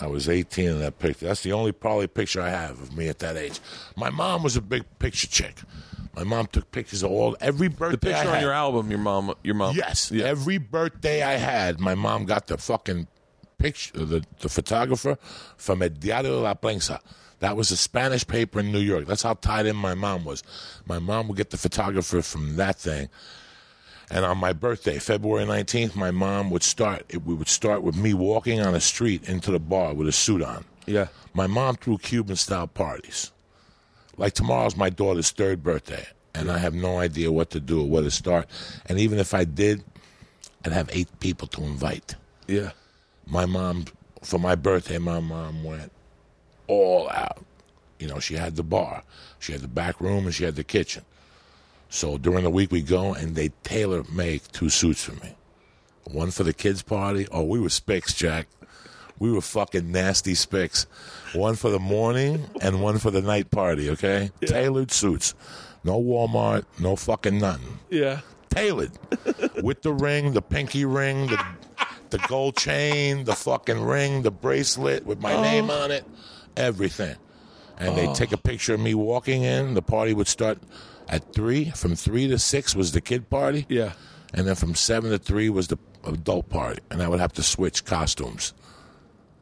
I 0.00 0.06
was 0.08 0.28
18 0.28 0.68
in 0.70 0.78
that 0.80 0.98
picture. 0.98 1.26
That's 1.26 1.42
the 1.42 1.52
only 1.52 1.72
probably 1.72 2.08
picture 2.08 2.40
I 2.40 2.50
have 2.50 2.80
of 2.80 2.96
me 2.96 3.08
at 3.08 3.20
that 3.20 3.36
age. 3.36 3.60
My 3.96 4.10
mom 4.10 4.42
was 4.42 4.56
a 4.56 4.60
big 4.60 4.84
picture 4.98 5.26
chick. 5.28 5.56
My 6.18 6.24
mom 6.24 6.46
took 6.48 6.72
pictures 6.72 7.04
of 7.04 7.12
all 7.12 7.36
every 7.40 7.68
birthday. 7.68 7.92
The 7.92 7.98
picture 7.98 8.16
I 8.22 8.26
on 8.26 8.34
had. 8.34 8.42
your 8.42 8.50
album, 8.52 8.90
your 8.90 8.98
mom, 8.98 9.34
your 9.44 9.54
mom. 9.54 9.76
Yes, 9.76 10.10
Yeah. 10.10 10.24
every 10.24 10.58
birthday 10.58 11.22
I 11.22 11.34
had, 11.34 11.78
my 11.78 11.94
mom 11.94 12.24
got 12.24 12.48
the 12.48 12.58
fucking 12.58 13.06
picture, 13.58 14.04
the, 14.04 14.24
the 14.40 14.48
photographer 14.48 15.16
from 15.56 15.80
El 15.80 15.90
Diario 15.90 16.30
de 16.32 16.40
La 16.40 16.54
Prensa. 16.54 16.98
That 17.38 17.56
was 17.56 17.70
a 17.70 17.76
Spanish 17.76 18.26
paper 18.26 18.58
in 18.58 18.72
New 18.72 18.80
York. 18.80 19.06
That's 19.06 19.22
how 19.22 19.34
tied 19.34 19.66
in 19.66 19.76
my 19.76 19.94
mom 19.94 20.24
was. 20.24 20.42
My 20.86 20.98
mom 20.98 21.28
would 21.28 21.36
get 21.36 21.50
the 21.50 21.56
photographer 21.56 22.20
from 22.20 22.56
that 22.56 22.80
thing. 22.80 23.10
And 24.10 24.24
on 24.24 24.38
my 24.38 24.52
birthday, 24.52 24.98
February 24.98 25.44
19th, 25.46 25.94
my 25.94 26.10
mom 26.10 26.50
would 26.50 26.64
start, 26.64 27.04
it, 27.10 27.22
we 27.24 27.34
would 27.34 27.46
start 27.48 27.82
with 27.84 27.94
me 27.96 28.12
walking 28.12 28.60
on 28.60 28.74
a 28.74 28.80
street 28.80 29.28
into 29.28 29.52
the 29.52 29.60
bar 29.60 29.94
with 29.94 30.08
a 30.08 30.12
suit 30.12 30.42
on. 30.42 30.64
Yeah. 30.84 31.08
My 31.32 31.46
mom 31.46 31.76
threw 31.76 31.96
Cuban 31.98 32.34
style 32.34 32.66
parties. 32.66 33.30
Like 34.18 34.34
tomorrow's 34.34 34.76
my 34.76 34.90
daughter's 34.90 35.30
third 35.30 35.62
birthday, 35.62 36.06
and 36.34 36.50
I 36.50 36.58
have 36.58 36.74
no 36.74 36.98
idea 36.98 37.32
what 37.32 37.50
to 37.50 37.60
do 37.60 37.80
or 37.80 37.88
where 37.88 38.02
to 38.02 38.10
start. 38.10 38.48
And 38.86 38.98
even 38.98 39.18
if 39.18 39.32
I 39.32 39.44
did, 39.44 39.84
I'd 40.64 40.72
have 40.72 40.90
eight 40.92 41.08
people 41.20 41.46
to 41.48 41.62
invite. 41.62 42.16
Yeah. 42.48 42.72
My 43.26 43.46
mom, 43.46 43.84
for 44.22 44.38
my 44.38 44.56
birthday, 44.56 44.98
my 44.98 45.20
mom 45.20 45.62
went 45.62 45.92
all 46.66 47.08
out. 47.10 47.44
You 48.00 48.08
know, 48.08 48.18
she 48.18 48.34
had 48.34 48.56
the 48.56 48.62
bar, 48.62 49.02
she 49.38 49.52
had 49.52 49.60
the 49.60 49.68
back 49.68 50.00
room, 50.00 50.26
and 50.26 50.34
she 50.34 50.44
had 50.44 50.56
the 50.56 50.64
kitchen. 50.64 51.04
So 51.88 52.18
during 52.18 52.44
the 52.44 52.50
week 52.50 52.70
we 52.70 52.82
go 52.82 53.14
and 53.14 53.34
they 53.34 53.48
tailor 53.62 54.04
make 54.12 54.50
two 54.52 54.68
suits 54.68 55.02
for 55.02 55.12
me. 55.24 55.34
One 56.04 56.30
for 56.30 56.42
the 56.42 56.52
kids' 56.52 56.82
party. 56.82 57.26
Oh, 57.30 57.42
we 57.44 57.60
were 57.60 57.68
spics, 57.68 58.14
Jack. 58.14 58.48
We 59.18 59.32
were 59.32 59.40
fucking 59.40 59.90
nasty 59.90 60.34
spics. 60.34 60.86
One 61.34 61.54
for 61.54 61.70
the 61.70 61.78
morning 61.78 62.44
and 62.60 62.82
one 62.82 62.98
for 62.98 63.10
the 63.10 63.22
night 63.22 63.50
party, 63.50 63.90
okay? 63.90 64.30
Tailored 64.44 64.90
suits. 64.90 65.34
No 65.84 66.00
Walmart, 66.00 66.64
no 66.78 66.96
fucking 66.96 67.38
nothing. 67.38 67.78
Yeah. 67.90 68.20
Tailored. 68.50 68.92
With 69.62 69.82
the 69.82 69.92
ring, 69.92 70.32
the 70.32 70.42
pinky 70.42 70.84
ring, 70.84 71.26
the 71.28 71.44
the 72.10 72.18
gold 72.28 72.56
chain, 72.56 73.24
the 73.24 73.34
fucking 73.34 73.82
ring, 73.82 74.22
the 74.22 74.30
bracelet 74.30 75.04
with 75.04 75.20
my 75.20 75.40
name 75.42 75.70
oh. 75.70 75.82
on 75.84 75.90
it, 75.90 76.04
everything. 76.56 77.16
And 77.78 77.96
they 77.96 78.08
oh. 78.08 78.14
take 78.14 78.32
a 78.32 78.36
picture 78.36 78.74
of 78.74 78.80
me 78.80 78.94
walking 78.94 79.42
in. 79.42 79.74
The 79.74 79.82
party 79.82 80.14
would 80.14 80.26
start 80.26 80.58
at 81.08 81.32
three. 81.32 81.70
From 81.70 81.94
three 81.94 82.26
to 82.28 82.38
six 82.38 82.74
was 82.74 82.92
the 82.92 83.00
kid 83.00 83.30
party. 83.30 83.66
Yeah. 83.68 83.92
And 84.34 84.46
then 84.46 84.56
from 84.56 84.74
seven 84.74 85.10
to 85.10 85.18
three 85.18 85.48
was 85.48 85.68
the 85.68 85.78
adult 86.04 86.48
party. 86.48 86.80
And 86.90 87.02
I 87.02 87.08
would 87.08 87.20
have 87.20 87.32
to 87.34 87.42
switch 87.42 87.84
costumes. 87.84 88.52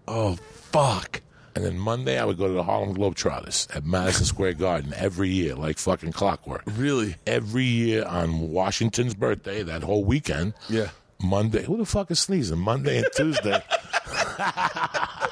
Oh 0.08 0.36
fuck. 0.52 1.22
And 1.54 1.64
then 1.64 1.78
Monday 1.78 2.18
I 2.18 2.24
would 2.24 2.36
go 2.36 2.48
to 2.48 2.52
the 2.52 2.62
Harlem 2.62 2.94
Globetrotters 2.94 3.74
at 3.74 3.84
Madison 3.86 4.26
Square 4.26 4.54
Garden 4.54 4.92
every 4.94 5.30
year, 5.30 5.54
like 5.54 5.78
fucking 5.78 6.12
clockwork. 6.12 6.62
Really? 6.76 7.16
Every 7.26 7.64
year 7.64 8.04
on 8.04 8.50
Washington's 8.50 9.14
birthday, 9.14 9.62
that 9.62 9.82
whole 9.82 10.04
weekend. 10.04 10.52
Yeah. 10.68 10.90
Monday. 11.22 11.62
Who 11.64 11.78
the 11.78 11.86
fuck 11.86 12.10
is 12.10 12.18
sneezing? 12.20 12.58
Monday 12.58 12.98
and 12.98 13.06
Tuesday. 13.14 13.62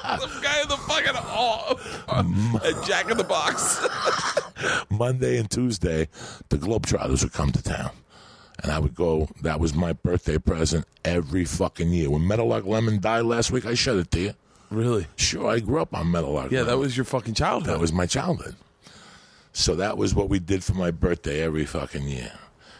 The 0.05 0.39
guy 0.41 0.61
in 0.61 0.67
the 0.67 0.77
fucking 0.77 1.15
a 2.63 2.85
Jack 2.85 3.09
in 3.09 3.17
the 3.17 3.23
Box. 3.23 3.85
Monday 4.89 5.37
and 5.37 5.49
Tuesday, 5.49 6.07
the 6.49 6.57
Globetrotters 6.57 7.23
would 7.23 7.33
come 7.33 7.51
to 7.51 7.61
town. 7.61 7.91
And 8.63 8.71
I 8.71 8.79
would 8.79 8.95
go, 8.95 9.27
that 9.41 9.59
was 9.59 9.73
my 9.73 9.93
birthday 9.93 10.37
present 10.37 10.85
every 11.03 11.43
fucking 11.45 11.89
year. 11.89 12.09
When 12.09 12.25
Meadowlark 12.25 12.65
Lemon 12.65 12.99
died 12.99 13.25
last 13.25 13.51
week, 13.51 13.65
I 13.65 13.73
showed 13.73 13.99
it 13.99 14.11
to 14.11 14.19
you. 14.19 14.33
Really? 14.69 15.07
Sure, 15.15 15.47
I 15.47 15.59
grew 15.59 15.81
up 15.81 15.93
on 15.93 16.11
Meadowlark 16.11 16.51
Yeah, 16.51 16.63
that 16.63 16.77
was 16.77 16.95
your 16.97 17.05
fucking 17.05 17.33
childhood. 17.33 17.73
That 17.73 17.79
was 17.79 17.93
my 17.93 18.05
childhood. 18.05 18.55
So 19.53 19.75
that 19.75 19.97
was 19.97 20.13
what 20.13 20.27
we 20.29 20.39
did 20.39 20.63
for 20.63 20.73
my 20.73 20.91
birthday 20.91 21.41
every 21.41 21.65
fucking 21.65 22.07
year. 22.07 22.33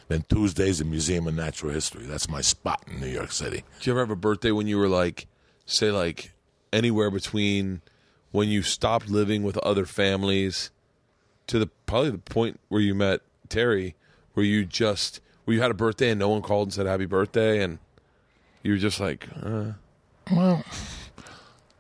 Then 0.08 0.26
Tuesdays, 0.30 0.80
the 0.80 0.86
Museum 0.86 1.28
of 1.28 1.34
Natural 1.34 1.72
History. 1.72 2.06
That's 2.06 2.30
my 2.30 2.42
spot 2.42 2.84
in 2.88 3.00
New 3.00 3.08
York 3.08 3.32
City. 3.32 3.64
Did 3.80 3.88
you 3.88 3.94
ever 3.94 4.02
have 4.02 4.12
a 4.12 4.16
birthday 4.16 4.52
when 4.52 4.68
you 4.68 4.78
were 4.78 4.90
like, 4.90 5.26
say, 5.66 5.90
like 5.90 6.34
anywhere 6.72 7.10
between 7.10 7.82
when 8.32 8.50
you 8.50 8.62
stopped 8.62 9.10
living 9.10 9.42
with 9.44 9.58
other 9.60 9.86
families 9.86 10.70
to 11.48 11.58
the 11.58 11.68
probably 11.86 12.12
the 12.12 12.18
point 12.18 12.60
where 12.68 12.82
you 12.82 12.94
met 12.94 13.22
Terry, 13.50 13.96
where 14.34 14.46
you 14.46 14.66
just 14.66 15.22
where 15.46 15.56
you 15.56 15.62
had 15.62 15.72
a 15.72 15.76
birthday 15.76 16.10
and 16.10 16.20
no 16.20 16.30
one 16.30 16.42
called 16.42 16.68
and 16.68 16.74
said 16.74 16.86
happy 16.86 17.06
birthday, 17.06 17.64
and 17.64 17.80
you 18.64 18.74
were 18.74 18.78
just 18.78 19.00
like, 19.00 19.28
uh, 19.42 19.72
Well, 20.32 20.64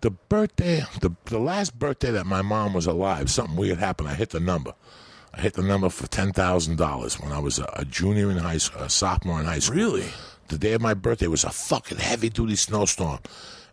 the 0.05 0.11
birthday, 0.11 0.83
the, 1.01 1.09
the 1.25 1.39
last 1.39 1.79
birthday 1.79 2.11
that 2.11 2.27
my 2.27 2.43
mom 2.43 2.75
was 2.75 2.85
alive, 2.85 3.27
something 3.27 3.55
weird 3.55 3.79
happened. 3.79 4.07
I 4.07 4.13
hit 4.13 4.29
the 4.29 4.39
number. 4.39 4.75
I 5.33 5.41
hit 5.41 5.55
the 5.55 5.63
number 5.63 5.89
for 5.89 6.05
ten 6.05 6.31
thousand 6.31 6.77
dollars 6.77 7.19
when 7.19 7.31
I 7.31 7.39
was 7.39 7.57
a, 7.57 7.67
a 7.75 7.85
junior 7.85 8.29
in 8.29 8.37
high 8.37 8.59
school, 8.59 8.83
a 8.83 8.89
sophomore 8.91 9.39
in 9.39 9.47
high 9.47 9.57
school. 9.57 9.77
Really? 9.77 10.05
The 10.49 10.59
day 10.59 10.73
of 10.73 10.81
my 10.81 10.93
birthday 10.93 11.25
was 11.25 11.43
a 11.43 11.49
fucking 11.49 11.97
heavy 11.97 12.29
duty 12.29 12.55
snowstorm, 12.55 13.17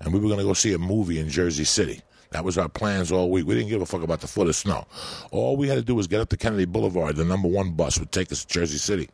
and 0.01 0.15
we 0.15 0.21
were 0.21 0.31
gonna 0.31 0.43
go 0.43 0.55
see 0.55 0.73
a 0.73 0.79
movie 0.79 1.19
in 1.21 1.29
Jersey 1.29 1.65
City. 1.65 2.01
That 2.31 2.47
was 2.47 2.57
our 2.57 2.71
plans 2.71 3.13
all 3.13 3.31
week. 3.31 3.47
We 3.47 3.55
didn't 3.55 3.69
give 3.69 3.83
a 3.83 3.87
fuck 3.87 4.03
about 4.03 4.23
the 4.23 4.27
foot 4.27 4.49
of 4.49 4.57
snow. 4.57 4.87
All 5.33 5.59
we 5.59 5.69
had 5.69 5.75
to 5.75 5.83
do 5.83 5.95
was 5.95 6.07
get 6.07 6.23
up 6.23 6.31
to 6.31 6.39
Kennedy 6.39 6.65
Boulevard. 6.65 7.17
The 7.17 7.27
number 7.27 7.49
one 7.49 7.73
bus 7.73 7.99
would 8.01 8.11
take 8.11 8.33
us 8.33 8.43
to 8.43 8.55
Jersey 8.55 8.79
City. 8.79 9.11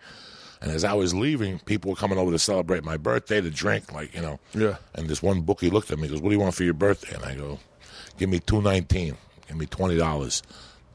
And 0.61 0.71
as 0.73 0.85
I 0.85 0.93
was 0.95 1.15
leaving, 1.15 1.59
people 1.61 1.91
were 1.91 1.97
coming 1.97 2.19
over 2.19 2.31
to 2.33 2.39
celebrate 2.39 2.85
my 2.85 2.97
birthday, 2.97 3.41
to 3.41 3.51
drink, 3.51 3.93
like 3.93 4.15
you 4.15 4.21
know. 4.23 4.41
Yeah. 4.55 4.77
And 4.95 5.09
this 5.09 5.23
one 5.23 5.43
bookie 5.43 5.71
looked 5.71 5.91
at 5.91 5.99
me, 5.99 6.05
and 6.05 6.13
goes, 6.13 6.21
"What 6.21 6.31
do 6.31 6.35
you 6.35 6.41
want 6.41 6.55
for 6.55 6.65
your 6.65 6.75
birthday?" 6.75 7.15
And 7.15 7.25
I 7.25 7.35
go, 7.35 7.59
"Give 8.19 8.29
me 8.29 8.41
two 8.41 8.61
nineteen. 8.61 9.17
Give 9.47 9.57
me 9.57 9.67
twenty 9.67 9.97
dollars. 9.97 10.43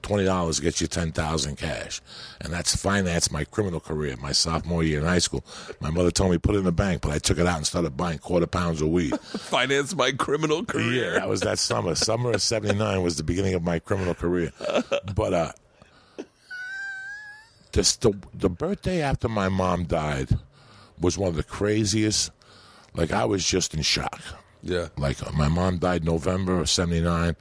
Twenty 0.01 0.25
dollars 0.25 0.59
gets 0.59 0.81
you 0.81 0.87
ten 0.87 1.13
thousand 1.13 1.55
cash." 1.57 2.01
And 2.41 2.51
that's 2.51 2.75
financed 2.75 3.31
my 3.31 3.45
criminal 3.45 3.79
career, 3.79 4.17
my 4.17 4.33
sophomore 4.33 4.83
year 4.83 4.99
in 4.99 5.05
high 5.05 5.19
school. 5.19 5.45
My 5.79 5.89
mother 5.89 6.11
told 6.11 6.31
me 6.31 6.37
put 6.37 6.55
it 6.55 6.59
in 6.59 6.65
the 6.65 6.73
bank, 6.73 7.01
but 7.01 7.11
I 7.11 7.19
took 7.19 7.37
it 7.37 7.47
out 7.47 7.55
and 7.55 7.65
started 7.65 7.95
buying 7.95 8.19
quarter 8.19 8.47
pounds 8.47 8.81
of 8.81 8.89
weed. 8.89 9.17
finance 9.21 9.95
my 9.95 10.11
criminal 10.11 10.65
career. 10.65 11.13
Yeah, 11.13 11.19
that 11.19 11.29
was 11.29 11.39
that 11.41 11.57
summer. 11.57 11.95
Summer 11.95 12.31
of 12.31 12.41
'79 12.41 13.01
was 13.01 13.15
the 13.15 13.23
beginning 13.23 13.53
of 13.53 13.63
my 13.63 13.79
criminal 13.79 14.13
career. 14.13 14.51
But 15.15 15.33
uh, 15.33 15.51
just 17.73 18.01
the 18.01 18.13
the 18.33 18.49
birthday 18.49 19.01
after 19.01 19.27
my 19.27 19.49
mom 19.49 19.85
died 19.85 20.29
was 20.99 21.17
one 21.17 21.29
of 21.29 21.35
the 21.35 21.43
craziest. 21.43 22.31
Like 22.95 23.11
I 23.11 23.25
was 23.25 23.45
just 23.45 23.73
in 23.73 23.81
shock. 23.81 24.21
Yeah. 24.61 24.89
Like 24.97 25.21
uh, 25.25 25.31
my 25.31 25.49
mom 25.49 25.79
died 25.79 26.05
November 26.05 26.59
of 26.59 26.69
'79. 26.69 27.35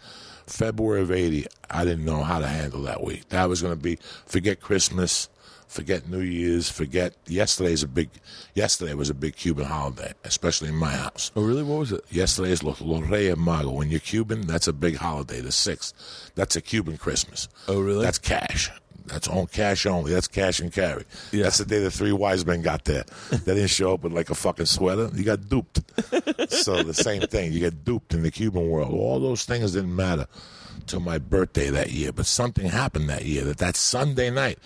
February 0.47 1.01
of 1.03 1.11
80, 1.13 1.47
I 1.71 1.85
didn't 1.85 2.05
know 2.05 2.25
how 2.25 2.41
to 2.41 2.47
handle 2.47 2.83
that 2.83 3.03
week. 3.03 3.29
That 3.29 3.49
was 3.49 3.63
going 3.63 3.75
to 3.75 3.81
be 3.81 3.97
forget 4.27 4.61
Christmas, 4.61 5.29
forget 5.69 6.09
New 6.09 6.21
Year's, 6.21 6.69
forget 6.69 7.15
yesterday's 7.27 7.85
a 7.85 7.89
big 7.89 8.11
yesterday 8.53 8.93
was 8.95 9.09
a 9.09 9.15
big 9.15 9.37
Cuban 9.37 9.65
holiday, 9.65 10.13
especially 10.25 10.69
in 10.69 10.75
my 10.75 10.91
house. 10.91 11.31
Oh, 11.37 11.45
really? 11.45 11.63
What 11.63 11.79
was 11.79 11.93
it? 11.93 12.05
Yesterday 12.11 12.51
is 12.51 12.63
Reyes 12.63 13.37
Magos. 13.37 13.73
When 13.73 13.89
you're 13.89 14.01
Cuban, 14.01 14.47
that's 14.47 14.67
a 14.67 14.73
big 14.73 14.97
holiday, 14.97 15.41
the 15.41 15.51
6th. 15.51 15.95
That's 16.35 16.57
a 16.57 16.61
Cuban 16.61 16.99
Christmas. 16.99 17.49
Oh, 17.69 17.81
really? 17.81 18.05
That's 18.05 18.19
cash. 18.19 18.71
That's 19.07 19.29
on 19.29 19.47
cash 19.47 19.87
only. 19.87 20.13
That's 20.13 20.29
cash 20.29 20.61
and 20.61 20.73
carry. 20.73 21.05
Yeah. 21.33 21.45
That's 21.45 21.59
the 21.59 21.65
day 21.65 21.81
the 21.81 21.91
three 21.91 22.13
wise 22.13 22.45
men 22.47 22.63
got 22.63 22.85
there. 22.85 23.05
they 23.31 23.55
didn't 23.55 23.69
show 23.71 23.95
up 23.95 24.03
with 24.03 24.13
like 24.13 24.31
a 24.31 24.35
fucking 24.35 24.67
sweater. 24.67 25.11
You 25.15 25.25
got 25.25 25.49
duped. 25.49 25.81
so 26.53 26.83
the 26.83 26.95
same 26.95 27.23
thing. 27.23 27.53
You 27.53 27.61
get 27.61 27.85
duped 27.85 28.15
in 28.15 28.23
the 28.23 28.31
Cuban 28.31 28.69
world. 28.69 28.93
All 28.93 29.21
those 29.21 29.45
things 29.45 29.73
didn't 29.73 29.95
matter 29.95 30.27
till 30.87 31.01
my 31.01 31.19
birthday 31.19 31.71
that 31.71 31.93
year. 31.93 32.13
But 32.13 32.27
something 32.27 32.67
happened 32.67 33.09
that 33.09 33.25
year 33.25 33.45
that 33.45 33.59
that 33.59 33.77
Sunday 33.77 34.31
night, 34.31 34.59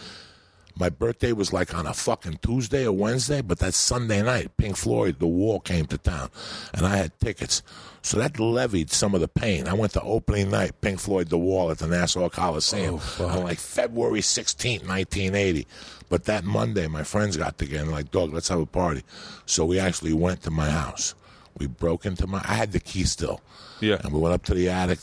my 0.79 0.91
birthday 0.91 1.33
was 1.33 1.53
like 1.53 1.75
on 1.75 1.87
a 1.87 1.95
fucking 1.95 2.39
Tuesday 2.43 2.87
or 2.87 2.93
Wednesday, 2.93 3.41
but 3.41 3.59
that 3.61 3.73
Sunday 3.73 4.23
night, 4.23 4.57
Pink 4.59 4.77
Floyd, 4.77 5.19
The 5.19 5.27
Wall 5.27 5.59
came 5.59 5.87
to 5.87 5.97
town, 5.97 6.31
and 6.75 6.87
I 6.87 6.97
had 6.97 7.19
tickets. 7.19 7.63
So 8.03 8.19
that 8.19 8.39
levied 8.39 8.91
some 8.91 9.15
of 9.15 9.21
the 9.21 9.29
pain. 9.29 9.67
I 9.67 9.73
went 9.73 9.93
to 9.95 10.03
opening 10.03 10.51
night, 10.51 10.81
Pink 10.83 11.01
Floyd, 11.01 11.29
The 11.29 11.39
Wall 11.39 11.71
at 11.71 11.79
the 11.79 11.87
Nassau 11.87 12.29
Coliseum 12.29 13.01
Oh, 13.19 13.27
on 13.27 13.43
like 13.45 13.59
February 13.59 14.21
16th, 14.21 14.87
1980. 14.87 15.67
But 16.09 16.25
that 16.25 16.45
Monday, 16.45 16.87
my 16.87 17.03
friends 17.03 17.37
got 17.37 17.59
together 17.59 17.83
and 17.83 17.93
like, 17.93 18.11
dog, 18.11 18.33
let's 18.33 18.49
have 18.49 18.61
a 18.61 18.67
party. 18.67 19.03
So 19.47 19.65
we 19.65 19.81
actually 19.81 20.13
went 20.13 20.43
to 20.43 20.51
my 20.51 20.71
house. 20.71 21.15
We 21.59 21.67
broke 21.67 22.07
into 22.07 22.27
my, 22.27 22.43
I 22.45 22.55
had 22.55 22.73
the 22.73 22.81
key 22.81 23.05
still. 23.05 23.41
Yeah. 23.81 23.99
And 24.05 24.13
we 24.13 24.21
went 24.21 24.35
up 24.35 24.45
to 24.45 24.55
the 24.55 24.69
attic, 24.69 25.01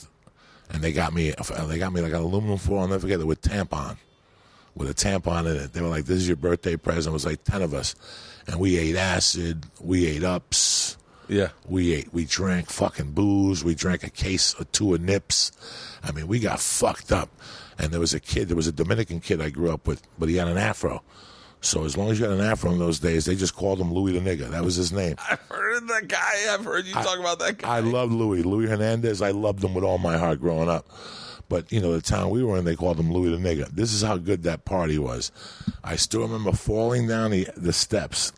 and 0.70 0.84
they 0.84 0.94
got 0.94 1.14
me, 1.14 1.34
they 1.68 1.80
got 1.80 1.92
me 1.92 2.02
like 2.02 2.14
an 2.14 2.20
aluminum 2.20 2.60
foil, 2.60 2.82
I'll 2.82 2.88
never 2.88 3.02
forget 3.02 3.20
it, 3.20 3.26
with 3.26 3.42
tampon 3.42 3.98
with 4.76 4.90
a 4.90 4.94
tampon 4.94 5.42
in 5.50 5.56
it. 5.58 5.74
They 5.74 5.82
were 5.82 5.88
like, 5.88 6.06
"This 6.06 6.18
is 6.18 6.28
your 6.28 6.38
birthday 6.38 6.76
present." 6.76 7.12
It 7.12 7.14
was 7.14 7.26
like 7.26 7.44
ten 7.44 7.62
of 7.62 7.74
us, 7.74 7.96
and 8.48 8.60
we 8.60 8.78
ate 8.78 8.96
acid, 8.96 9.66
we 9.82 10.06
ate 10.08 10.24
ups, 10.24 10.98
Yeah. 11.28 11.50
we 11.68 11.94
ate, 11.94 12.14
we 12.14 12.26
drank 12.26 12.70
fucking 12.70 13.12
booze, 13.12 13.64
we 13.64 13.76
drank 13.76 14.04
a 14.04 14.10
case 14.10 14.54
or 14.60 14.66
two 14.66 14.94
of 14.94 15.02
nips. 15.02 15.52
I 16.04 16.12
mean, 16.12 16.28
we 16.28 16.40
got 16.40 16.60
fucked 16.60 17.12
up. 17.12 17.30
And 17.80 17.92
there 17.92 18.00
was 18.00 18.14
a 18.14 18.20
kid, 18.20 18.50
there 18.50 18.56
was 18.56 18.68
a 18.68 18.72
Dominican 18.72 19.20
kid 19.20 19.42
I 19.42 19.50
grew 19.50 19.72
up 19.72 19.88
with, 19.88 20.02
but 20.20 20.30
he 20.30 20.36
had 20.36 20.48
an 20.48 20.58
afro. 20.58 21.02
So 21.62 21.86
as 21.86 21.96
long 21.98 22.12
as 22.12 22.20
you 22.20 22.26
had 22.26 22.34
an 22.38 22.42
afro 22.46 22.72
in 22.72 22.78
those 22.78 23.00
days, 23.00 23.26
they 23.26 23.36
just 23.36 23.56
called 23.56 23.80
him 23.80 23.92
Louis 23.94 24.12
the 24.12 24.20
Nigger. 24.20 24.50
That 24.52 24.64
was 24.66 24.76
his 24.76 24.92
name. 24.92 25.16
I've 25.30 25.40
heard 25.50 25.78
of 25.78 25.88
that 25.88 26.08
guy. 26.08 26.54
I've 26.54 26.66
heard 26.66 26.86
you 26.86 26.94
talk 26.94 27.18
about 27.18 27.40
that 27.40 27.60
guy. 27.60 27.78
I 27.78 27.80
loved 27.80 28.12
Louis. 28.14 28.44
Louis 28.44 28.68
Hernandez, 28.68 29.22
I 29.22 29.32
loved 29.32 29.64
him 29.64 29.74
with 29.74 29.84
all 29.86 29.98
my 29.98 30.18
heart 30.18 30.40
growing 30.42 30.70
up. 30.70 30.86
But, 31.50 31.72
you 31.72 31.80
know, 31.80 31.94
the 31.94 32.02
town 32.02 32.30
we 32.30 32.44
were 32.44 32.58
in, 32.58 32.66
they 32.66 32.76
called 32.76 33.00
him 33.00 33.12
Louis 33.12 33.30
the 33.30 33.38
Nigger. 33.38 33.68
This 33.70 33.94
is 33.94 34.02
how 34.02 34.18
good 34.18 34.44
that 34.44 34.66
party 34.66 34.98
was. 34.98 35.32
I 35.84 35.96
still 35.96 36.22
remember 36.22 36.52
falling 36.52 37.08
down 37.08 37.32
the, 37.32 37.48
the 37.56 37.74
steps. 37.74 38.32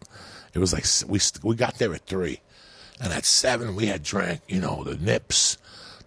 It 0.54 0.60
was 0.60 0.74
like, 0.74 0.86
we, 1.08 1.20
we 1.44 1.56
got 1.56 1.78
there 1.78 1.94
at 1.94 2.06
three. 2.06 2.42
And 3.00 3.12
at 3.14 3.26
seven, 3.26 3.76
we 3.76 3.88
had 3.88 4.04
drank, 4.04 4.42
you 4.48 4.60
know, 4.60 4.84
the 4.84 4.96
nips, 4.96 5.58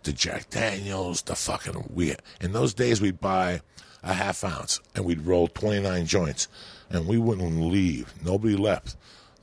the 0.03 0.13
Jack 0.13 0.51
Daniels, 0.51 1.23
the 1.23 1.35
fucking, 1.37 1.91
we, 1.93 2.15
in 2.41 2.53
those 2.53 2.75
days, 2.75 3.01
we'd 3.01 3.21
buy 3.21 3.61
a 4.03 4.15
half 4.15 4.45
ounce 4.45 4.81
and 4.95 5.05
we'd 5.05 5.21
roll 5.21 5.49
29 5.49 6.07
joints. 6.07 6.49
And 6.91 7.07
we 7.07 7.19
wouldn't 7.19 7.61
leave. 7.61 8.15
Nobody 8.25 8.57
left 8.57 8.97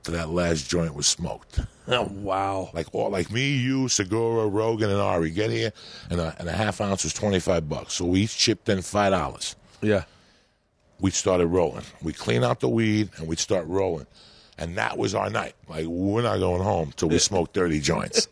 till 0.06 0.14
that 0.14 0.30
last 0.30 0.70
joint 0.70 0.94
was 0.94 1.08
smoked. 1.08 1.60
oh, 1.88 2.10
wow. 2.14 2.70
Like 2.74 2.88
all, 2.94 3.10
like 3.10 3.32
me, 3.32 3.56
you, 3.56 3.90
Segura, 3.90 4.48
Rogan, 4.48 4.90
and 4.90 5.00
Ari 5.00 5.32
get 5.32 5.50
here, 5.50 5.74
and 6.10 6.22
a, 6.22 6.36
and 6.40 6.48
a 6.48 6.52
half 6.52 6.80
ounce 6.80 7.04
was 7.04 7.14
twenty 7.14 7.40
five 7.40 7.68
bucks. 7.68 7.94
So 7.94 8.06
we 8.06 8.22
each 8.22 8.38
chipped 8.38 8.70
in 8.70 8.82
five 8.82 9.12
dollars. 9.12 9.56
Yeah. 9.82 10.04
We 11.02 11.12
started 11.12 11.48
rolling. 11.48 11.84
We 12.02 12.14
clean 12.14 12.44
out 12.44 12.62
the 12.62 12.70
weed 12.70 13.10
and 13.18 13.28
we 13.28 13.36
start 13.36 13.68
rolling, 13.68 14.08
and 14.58 14.78
that 14.78 14.98
was 14.98 15.14
our 15.14 15.30
night. 15.30 15.56
Like 15.68 15.88
we're 15.88 16.22
not 16.22 16.40
going 16.40 16.62
home 16.62 16.94
till 16.96 17.10
we 17.10 17.20
smoke 17.20 17.54
thirty 17.54 17.80
joints. 17.80 18.28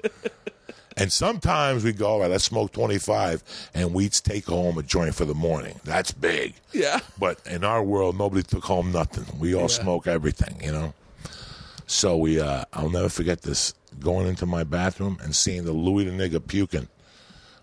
and 0.97 1.11
sometimes 1.11 1.83
we 1.83 1.91
go, 1.91 2.07
all 2.07 2.19
right, 2.21 2.29
let's 2.29 2.45
smoke 2.45 2.71
twenty 2.71 2.99
five, 2.99 3.43
and 3.73 3.93
we'd 3.93 4.13
take 4.13 4.45
home 4.45 4.77
a 4.77 4.83
joint 4.83 5.15
for 5.15 5.25
the 5.25 5.33
morning. 5.33 5.79
That's 5.83 6.11
big. 6.11 6.53
Yeah. 6.71 6.99
But 7.19 7.39
in 7.47 7.63
our 7.63 7.83
world, 7.83 8.17
nobody 8.17 8.43
took 8.43 8.63
home 8.63 8.91
nothing. 8.91 9.25
We 9.39 9.55
all 9.55 9.69
smoke 9.69 10.07
everything, 10.07 10.61
you 10.63 10.71
know. 10.71 10.93
So 11.85 12.17
we, 12.17 12.39
uh, 12.39 12.63
I'll 12.73 12.89
never 12.89 13.09
forget 13.09 13.41
this. 13.41 13.73
Going 13.99 14.27
into 14.27 14.45
my 14.45 14.63
bathroom 14.63 15.19
and 15.21 15.35
seeing 15.35 15.65
the 15.65 15.71
Louis 15.71 16.05
the 16.05 16.11
nigger 16.11 16.45
puking 16.45 16.87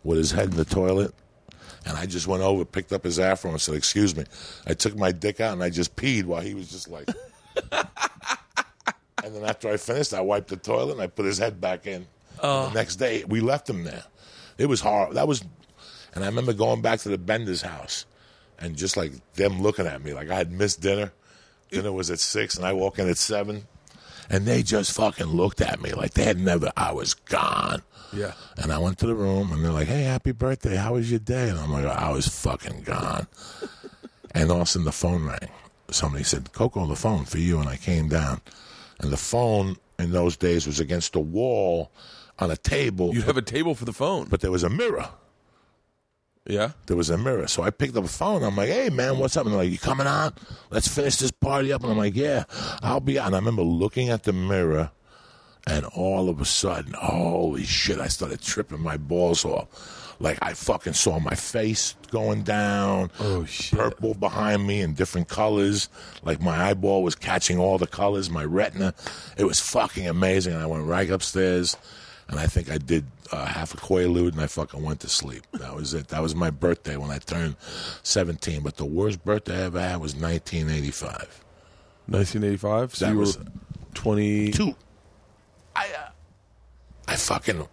with 0.04 0.18
his 0.18 0.30
head 0.30 0.50
in 0.50 0.56
the 0.56 0.64
toilet, 0.64 1.12
and 1.84 1.96
I 1.96 2.06
just 2.06 2.26
went 2.26 2.42
over, 2.42 2.64
picked 2.64 2.92
up 2.92 3.04
his 3.04 3.18
afro, 3.18 3.50
and 3.50 3.60
said, 3.60 3.74
"Excuse 3.74 4.14
me." 4.14 4.24
I 4.66 4.74
took 4.74 4.96
my 4.96 5.12
dick 5.12 5.40
out 5.40 5.54
and 5.54 5.62
I 5.62 5.70
just 5.70 5.96
peed 5.96 6.24
while 6.24 6.40
he 6.40 6.54
was 6.54 6.70
just 6.70 6.88
like. 6.88 7.08
and 7.72 9.34
then 9.34 9.44
after 9.44 9.68
I 9.68 9.76
finished, 9.76 10.14
I 10.14 10.20
wiped 10.20 10.48
the 10.48 10.56
toilet 10.56 10.92
and 10.92 11.00
I 11.00 11.06
put 11.08 11.26
his 11.26 11.38
head 11.38 11.60
back 11.60 11.86
in. 11.86 12.06
The 12.70 12.74
next 12.74 12.96
day, 12.96 13.24
we 13.24 13.40
left 13.40 13.68
him 13.68 13.84
there. 13.84 14.04
It 14.58 14.66
was 14.66 14.80
hard. 14.80 15.14
That 15.14 15.28
was, 15.28 15.42
and 16.14 16.24
I 16.24 16.26
remember 16.26 16.52
going 16.52 16.80
back 16.82 17.00
to 17.00 17.08
the 17.08 17.18
Bender's 17.18 17.62
house, 17.62 18.06
and 18.58 18.76
just 18.76 18.96
like 18.96 19.12
them 19.34 19.62
looking 19.62 19.86
at 19.86 20.02
me, 20.02 20.12
like 20.12 20.30
I 20.30 20.36
had 20.36 20.52
missed 20.52 20.80
dinner. 20.80 21.12
Dinner 21.70 21.92
was 21.92 22.10
at 22.10 22.18
six, 22.18 22.56
and 22.56 22.66
I 22.66 22.72
walk 22.72 22.98
in 22.98 23.08
at 23.08 23.16
seven, 23.16 23.66
and 24.30 24.46
they 24.46 24.62
just 24.62 24.92
fucking 24.92 25.26
looked 25.26 25.60
at 25.60 25.82
me 25.82 25.92
like 25.92 26.14
they 26.14 26.24
had 26.24 26.38
never. 26.38 26.70
I 26.76 26.92
was 26.92 27.12
gone. 27.12 27.82
Yeah. 28.12 28.32
And 28.56 28.72
I 28.72 28.78
went 28.78 28.98
to 29.00 29.06
the 29.06 29.14
room, 29.14 29.52
and 29.52 29.62
they're 29.62 29.72
like, 29.72 29.88
"Hey, 29.88 30.02
happy 30.02 30.32
birthday! 30.32 30.76
How 30.76 30.94
was 30.94 31.10
your 31.10 31.20
day?" 31.20 31.50
And 31.50 31.58
I'm 31.58 31.70
like, 31.72 31.84
"I 31.84 32.10
was 32.10 32.26
fucking 32.28 32.82
gone." 32.84 33.26
and 34.34 34.50
all 34.50 34.56
of 34.58 34.62
a 34.62 34.66
sudden, 34.66 34.86
the 34.86 34.92
phone 34.92 35.24
rang. 35.26 35.50
Somebody 35.90 36.24
said, 36.24 36.52
"Coco, 36.52 36.86
the 36.86 36.96
phone 36.96 37.24
for 37.26 37.38
you." 37.38 37.58
And 37.60 37.68
I 37.68 37.76
came 37.76 38.08
down, 38.08 38.40
and 39.00 39.10
the 39.10 39.16
phone 39.16 39.76
in 39.98 40.12
those 40.12 40.36
days 40.36 40.66
was 40.66 40.80
against 40.80 41.12
the 41.12 41.20
wall 41.20 41.90
on 42.38 42.50
a 42.50 42.56
table, 42.56 43.12
You 43.14 43.22
have 43.22 43.36
a 43.36 43.42
table 43.42 43.74
for 43.74 43.84
the 43.84 43.92
phone. 43.92 44.26
but 44.30 44.40
there 44.40 44.50
was 44.50 44.62
a 44.62 44.70
mirror. 44.70 45.10
Yeah. 46.46 46.72
There 46.86 46.96
was 46.96 47.10
a 47.10 47.18
mirror. 47.18 47.46
So 47.46 47.62
I 47.62 47.70
picked 47.70 47.96
up 47.96 48.04
the 48.04 48.08
phone. 48.08 48.42
I'm 48.42 48.56
like, 48.56 48.68
hey, 48.68 48.90
man, 48.90 49.18
what's 49.18 49.36
up? 49.36 49.44
And 49.44 49.52
they're 49.52 49.62
like, 49.62 49.70
you 49.70 49.78
coming 49.78 50.06
on? 50.06 50.32
Let's 50.70 50.88
finish 50.88 51.16
this 51.16 51.30
party 51.30 51.72
up. 51.72 51.82
And 51.82 51.92
I'm 51.92 51.98
like, 51.98 52.16
yeah, 52.16 52.44
I'll 52.82 53.00
be 53.00 53.18
out. 53.18 53.26
And 53.26 53.36
I 53.36 53.38
remember 53.38 53.62
looking 53.62 54.08
at 54.08 54.24
the 54.24 54.32
mirror, 54.32 54.90
and 55.66 55.84
all 55.86 56.28
of 56.28 56.40
a 56.40 56.44
sudden, 56.44 56.94
holy 56.94 57.64
shit, 57.64 58.00
I 58.00 58.08
started 58.08 58.40
tripping 58.40 58.80
my 58.80 58.96
balls 58.96 59.44
off. 59.44 60.16
Like, 60.18 60.38
I 60.42 60.52
fucking 60.52 60.92
saw 60.92 61.18
my 61.18 61.34
face 61.34 61.94
going 62.10 62.42
down. 62.42 63.10
Oh, 63.20 63.44
shit. 63.46 63.78
Purple 63.78 64.14
behind 64.14 64.66
me 64.66 64.82
in 64.82 64.92
different 64.92 65.28
colors. 65.28 65.88
Like, 66.22 66.42
my 66.42 66.68
eyeball 66.70 67.02
was 67.02 67.14
catching 67.14 67.58
all 67.58 67.78
the 67.78 67.86
colors, 67.86 68.28
my 68.28 68.44
retina. 68.44 68.94
It 69.38 69.44
was 69.44 69.60
fucking 69.60 70.06
amazing. 70.06 70.52
And 70.52 70.62
I 70.62 70.66
went 70.66 70.84
right 70.84 71.08
upstairs. 71.08 71.76
And 72.28 72.38
I 72.38 72.46
think 72.46 72.70
I 72.70 72.76
did 72.76 73.06
uh, 73.32 73.46
half 73.46 73.74
a 73.74 73.76
Quaalude 73.76 74.32
and 74.32 74.40
I 74.40 74.46
fucking 74.46 74.82
went 74.82 75.00
to 75.00 75.08
sleep. 75.08 75.46
That 75.52 75.74
was 75.74 75.94
it. 75.94 76.08
That 76.08 76.22
was 76.22 76.34
my 76.34 76.50
birthday 76.50 76.96
when 76.96 77.10
I 77.10 77.18
turned 77.18 77.56
17. 78.02 78.62
But 78.62 78.76
the 78.76 78.84
worst 78.84 79.24
birthday 79.24 79.58
I 79.58 79.62
ever 79.66 79.80
had 79.80 80.00
was 80.00 80.14
1985. 80.14 81.44
1985. 82.06 82.94
So 82.96 83.04
That 83.06 83.12
you 83.12 83.18
was- 83.18 83.38
were 83.38 83.44
20. 83.94 84.50
Two. 84.52 84.74
I, 85.76 85.86
uh, 85.86 86.10
I 87.08 87.16
fucking, 87.16 87.66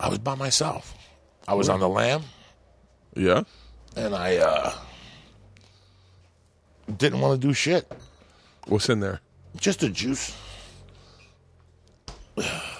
I 0.00 0.08
was 0.08 0.18
by 0.18 0.34
myself. 0.34 0.94
I 1.48 1.54
was 1.54 1.68
on 1.68 1.80
the 1.80 1.88
lam 1.88 2.22
Yeah. 3.14 3.44
and 3.96 4.14
I 4.14 4.36
uh, 4.36 4.72
didn't 6.96 7.20
want 7.20 7.40
to 7.40 7.46
do 7.48 7.52
shit. 7.54 7.90
What's 8.66 8.88
in 8.88 9.00
there? 9.00 9.20
Just 9.56 9.82
a 9.82 9.88
juice. 9.88 10.34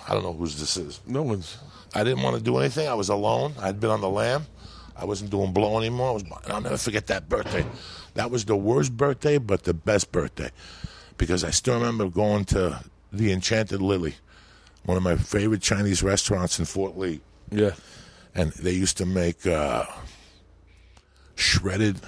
I 0.09 0.15
don't 0.15 0.23
know 0.23 0.33
whose 0.33 0.59
this 0.59 0.77
is. 0.77 1.01
No 1.07 1.23
one's. 1.23 1.59
I 1.95 2.05
didn't 2.05 2.23
want 2.23 2.37
to 2.37 2.43
do 2.43 2.59
anything. 2.59 2.89
I 2.89 2.95
was 2.95 3.09
alone. 3.09 3.55
I'd 3.61 3.81
been 3.81 3.91
on 3.91 4.01
the 4.01 4.09
lam. 4.09 4.47
I 4.97 5.05
wasn't 5.05 5.31
doing 5.31 5.53
blow 5.53 5.79
anymore. 5.79 6.11
I 6.11 6.13
was, 6.13 6.25
I'll 6.47 6.61
never 6.61 6.77
forget 6.77 7.07
that 7.09 7.29
birthday. 7.29 7.67
That 8.15 8.31
was 8.31 8.45
the 8.45 8.57
worst 8.57 8.97
birthday, 8.97 9.39
but 9.39 9.65
the 9.65 9.75
best 9.75 10.11
birthday. 10.13 10.51
Because 11.19 11.45
I 11.45 11.51
still 11.51 11.75
remember 11.75 12.09
going 12.09 12.45
to 12.47 12.83
the 13.13 13.33
Enchanted 13.33 13.83
Lily, 13.83 14.15
one 14.85 14.97
of 14.97 15.03
my 15.03 15.17
favorite 15.17 15.63
Chinese 15.63 16.03
restaurants 16.03 16.59
in 16.59 16.65
Fort 16.65 16.97
Lee. 16.97 17.21
Yeah. 17.51 17.73
And 18.35 18.53
they 18.53 18.73
used 18.73 18.97
to 18.99 19.07
make 19.07 19.47
uh, 19.47 19.85
shredded 21.35 22.01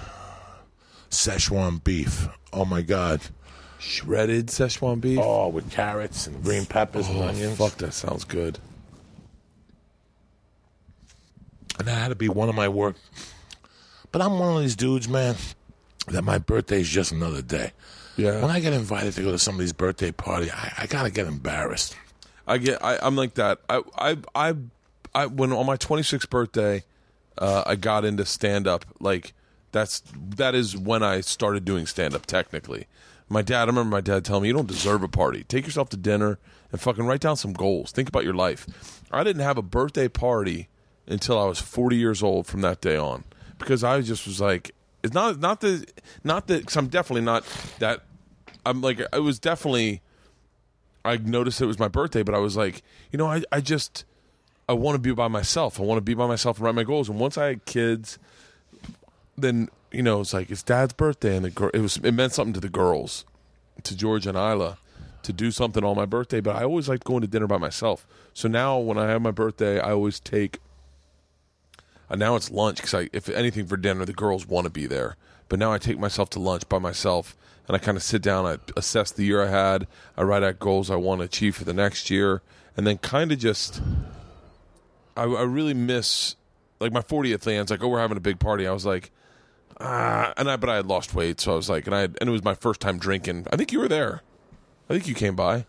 Szechuan 1.09 1.83
beef. 1.83 2.27
Oh, 2.53 2.65
my 2.65 2.81
God. 2.81 3.21
Shredded 3.79 4.47
Szechuan 4.47 4.99
beef. 5.01 5.19
Oh, 5.21 5.47
with 5.47 5.71
carrots 5.71 6.27
and 6.27 6.43
green 6.43 6.65
peppers 6.65 7.07
and 7.07 7.17
Oh, 7.17 7.23
onions. 7.29 7.57
fuck, 7.57 7.77
that 7.77 7.93
sounds 7.93 8.23
good. 8.25 8.59
and 11.77 11.87
that 11.87 11.93
had 11.95 12.07
to 12.09 12.15
be 12.15 12.27
one 12.27 12.49
of 12.49 12.55
my 12.55 12.67
work. 12.67 12.97
But 14.11 14.21
I'm 14.21 14.37
one 14.37 14.55
of 14.57 14.61
these 14.61 14.75
dudes, 14.75 15.07
man, 15.07 15.35
that 16.07 16.23
my 16.23 16.37
birthday 16.37 16.81
is 16.81 16.89
just 16.89 17.11
another 17.13 17.41
day. 17.41 17.71
Yeah. 18.17 18.41
When 18.41 18.51
I 18.51 18.59
get 18.59 18.73
invited 18.73 19.13
to 19.13 19.21
go 19.23 19.31
to 19.31 19.39
somebody's 19.39 19.71
birthday 19.71 20.11
party, 20.11 20.51
I, 20.51 20.73
I 20.79 20.87
gotta 20.87 21.09
get 21.09 21.25
embarrassed. 21.27 21.95
I 22.45 22.57
get. 22.57 22.83
I, 22.83 22.97
I'm 23.01 23.15
like 23.15 23.35
that. 23.35 23.59
I, 23.69 23.81
I, 23.97 24.17
I, 24.35 24.55
I. 25.15 25.25
When 25.27 25.53
on 25.53 25.65
my 25.65 25.77
26th 25.77 26.29
birthday, 26.29 26.83
uh, 27.37 27.63
I 27.65 27.75
got 27.75 28.03
into 28.03 28.25
stand 28.25 28.67
up. 28.67 28.83
Like 28.99 29.31
that's 29.71 30.01
that 30.35 30.55
is 30.55 30.75
when 30.75 31.01
I 31.01 31.21
started 31.21 31.63
doing 31.63 31.85
stand 31.85 32.13
up. 32.13 32.25
Technically, 32.25 32.87
my 33.29 33.41
dad. 33.41 33.63
I 33.63 33.65
remember 33.65 33.89
my 33.89 34.01
dad 34.01 34.25
telling 34.25 34.43
me, 34.43 34.49
"You 34.49 34.53
don't 34.53 34.67
deserve 34.67 35.03
a 35.03 35.07
party. 35.07 35.43
Take 35.43 35.65
yourself 35.65 35.89
to 35.89 35.97
dinner 35.97 36.39
and 36.71 36.81
fucking 36.81 37.05
write 37.05 37.21
down 37.21 37.37
some 37.37 37.53
goals. 37.53 37.91
Think 37.91 38.09
about 38.09 38.23
your 38.23 38.33
life." 38.33 38.67
I 39.11 39.23
didn't 39.23 39.43
have 39.43 39.57
a 39.57 39.61
birthday 39.61 40.07
party 40.07 40.67
until 41.07 41.39
I 41.39 41.45
was 41.45 41.59
40 41.59 41.95
years 41.95 42.21
old 42.21 42.45
from 42.47 42.61
that 42.61 42.81
day 42.81 42.95
on 42.97 43.23
because 43.57 43.83
I 43.83 44.01
just 44.01 44.27
was 44.27 44.39
like, 44.39 44.71
it's 45.03 45.13
not 45.13 45.39
not 45.39 45.61
the 45.61 45.85
not 46.23 46.47
that 46.47 46.61
because 46.61 46.75
I'm 46.75 46.87
definitely 46.87 47.21
not 47.21 47.45
that. 47.79 48.01
I'm 48.65 48.81
like 48.81 48.99
it 48.99 49.23
was 49.23 49.39
definitely. 49.39 50.01
I 51.05 51.15
noticed 51.15 51.61
it 51.61 51.65
was 51.65 51.79
my 51.79 51.87
birthday, 51.87 52.23
but 52.23 52.35
I 52.35 52.39
was 52.39 52.57
like, 52.57 52.83
you 53.11 53.17
know, 53.17 53.27
I 53.27 53.43
I 53.51 53.61
just 53.61 54.03
I 54.67 54.73
want 54.73 54.95
to 54.95 54.99
be 54.99 55.11
by 55.13 55.27
myself. 55.27 55.79
I 55.79 55.83
want 55.83 55.97
to 55.97 56.01
be 56.01 56.13
by 56.13 56.27
myself 56.27 56.57
and 56.57 56.65
write 56.65 56.75
my 56.75 56.83
goals. 56.83 57.09
And 57.09 57.19
once 57.19 57.37
I 57.37 57.47
had 57.47 57.65
kids, 57.65 58.19
then 59.37 59.69
you 59.91 60.03
know 60.03 60.21
it's 60.21 60.33
like 60.33 60.49
it's 60.49 60.63
Dad's 60.63 60.93
birthday, 60.93 61.35
and 61.35 61.45
the 61.45 61.49
girl 61.49 61.71
it 61.73 61.79
was 61.79 61.97
it 61.97 62.13
meant 62.13 62.33
something 62.33 62.53
to 62.53 62.59
the 62.59 62.69
girls, 62.69 63.25
to 63.83 63.95
George 63.95 64.27
and 64.27 64.37
Isla, 64.37 64.77
to 65.23 65.33
do 65.33 65.51
something 65.51 65.83
on 65.83 65.95
my 65.95 66.05
birthday. 66.05 66.41
But 66.41 66.55
I 66.55 66.63
always 66.63 66.89
liked 66.89 67.03
going 67.03 67.21
to 67.21 67.27
dinner 67.27 67.47
by 67.47 67.57
myself. 67.57 68.07
So 68.33 68.47
now 68.47 68.77
when 68.77 68.97
I 68.97 69.07
have 69.07 69.21
my 69.21 69.31
birthday, 69.31 69.79
I 69.79 69.91
always 69.91 70.19
take. 70.19 70.59
And 72.09 72.19
now 72.19 72.35
it's 72.35 72.49
lunch 72.49 72.77
because 72.77 72.93
I, 72.95 73.09
if 73.13 73.29
anything 73.29 73.67
for 73.67 73.77
dinner, 73.77 74.03
the 74.03 74.13
girls 74.13 74.47
want 74.47 74.65
to 74.65 74.71
be 74.71 74.87
there. 74.87 75.15
But 75.47 75.59
now 75.59 75.71
I 75.71 75.77
take 75.77 75.99
myself 75.99 76.29
to 76.31 76.39
lunch 76.39 76.67
by 76.67 76.79
myself, 76.79 77.35
and 77.67 77.75
I 77.75 77.79
kind 77.79 77.97
of 77.97 78.03
sit 78.03 78.21
down. 78.21 78.45
I 78.45 78.57
assess 78.75 79.11
the 79.11 79.25
year 79.25 79.43
I 79.43 79.49
had. 79.49 79.87
I 80.17 80.23
write 80.23 80.43
out 80.43 80.59
goals 80.59 80.89
I 80.89 80.95
want 80.95 81.19
to 81.19 81.25
achieve 81.25 81.55
for 81.55 81.65
the 81.65 81.73
next 81.73 82.09
year, 82.09 82.41
and 82.75 82.85
then 82.87 82.97
kind 82.97 83.31
of 83.31 83.39
just. 83.39 83.81
I, 85.15 85.23
I 85.23 85.43
really 85.43 85.73
miss 85.73 86.35
like 86.79 86.91
my 86.91 87.01
40th 87.01 87.45
lands. 87.45 87.71
Like, 87.71 87.83
oh, 87.83 87.89
we're 87.89 87.99
having 87.99 88.17
a 88.17 88.21
big 88.21 88.39
party. 88.39 88.65
I 88.65 88.71
was 88.71 88.85
like, 88.85 89.11
ah, 89.79 90.33
and 90.37 90.49
I 90.49 90.55
but 90.57 90.69
I 90.69 90.75
had 90.77 90.85
lost 90.87 91.13
weight, 91.13 91.39
so 91.39 91.53
I 91.53 91.55
was 91.55 91.69
like, 91.69 91.85
and 91.87 91.95
I 91.95 92.01
had, 92.01 92.17
and 92.19 92.29
it 92.29 92.31
was 92.31 92.43
my 92.43 92.53
first 92.55 92.79
time 92.81 92.97
drinking. 92.99 93.47
I 93.51 93.55
think 93.55 93.71
you 93.71 93.79
were 93.79 93.87
there. 93.87 94.21
I 94.89 94.93
think 94.93 95.07
you 95.07 95.15
came 95.15 95.35
by. 95.35 95.65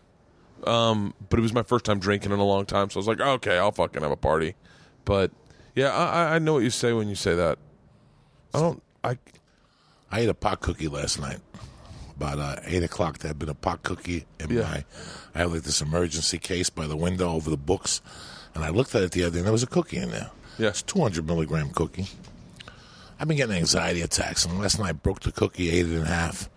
Um, 0.65 1.13
but 1.29 1.39
it 1.39 1.41
was 1.41 1.53
my 1.53 1.63
first 1.63 1.85
time 1.85 1.99
drinking 1.99 2.31
in 2.31 2.39
a 2.39 2.43
long 2.45 2.65
time, 2.65 2.89
so 2.89 2.97
I 2.97 2.99
was 2.99 3.07
like, 3.07 3.19
okay, 3.19 3.57
I'll 3.57 3.71
fucking 3.71 4.01
have 4.03 4.11
a 4.11 4.15
party. 4.17 4.55
But 5.05 5.31
yeah, 5.75 5.89
I, 5.95 6.35
I 6.35 6.39
know 6.39 6.53
what 6.53 6.63
you 6.63 6.69
say 6.69 6.93
when 6.93 7.07
you 7.07 7.15
say 7.15 7.33
that. 7.35 7.57
I 8.53 8.59
don't. 8.59 8.83
I 9.03 9.17
I 10.11 10.19
ate 10.19 10.29
a 10.29 10.33
pot 10.33 10.59
cookie 10.61 10.87
last 10.87 11.19
night. 11.19 11.39
About 12.17 12.37
uh, 12.37 12.55
eight 12.65 12.83
o'clock, 12.83 13.17
there 13.19 13.29
had 13.29 13.39
been 13.39 13.49
a 13.49 13.55
pot 13.55 13.81
cookie 13.81 14.25
in 14.39 14.51
Yeah. 14.51 14.61
my. 14.61 14.85
I 15.33 15.39
had 15.39 15.51
like 15.51 15.63
this 15.63 15.81
emergency 15.81 16.37
case 16.37 16.69
by 16.69 16.85
the 16.85 16.97
window 16.97 17.31
over 17.31 17.49
the 17.49 17.57
books, 17.57 18.01
and 18.53 18.63
I 18.63 18.69
looked 18.69 18.93
at 18.93 19.01
it 19.01 19.11
the 19.13 19.23
other 19.23 19.31
day, 19.31 19.37
and 19.39 19.45
there 19.47 19.51
was 19.53 19.63
a 19.63 19.67
cookie 19.67 19.97
in 19.97 20.11
there. 20.11 20.29
Yeah. 20.59 20.67
it's 20.69 20.83
two 20.83 21.01
hundred 21.01 21.25
milligram 21.25 21.69
cookie. 21.71 22.07
I've 23.21 23.27
been 23.27 23.37
getting 23.37 23.55
anxiety 23.55 24.01
attacks, 24.01 24.45
and 24.45 24.59
last 24.59 24.79
night 24.79 24.89
I 24.89 24.91
broke 24.93 25.19
the 25.19 25.31
cookie, 25.31 25.69
ate 25.69 25.85
it 25.85 25.91
in 25.95 26.05
half, 26.05 26.49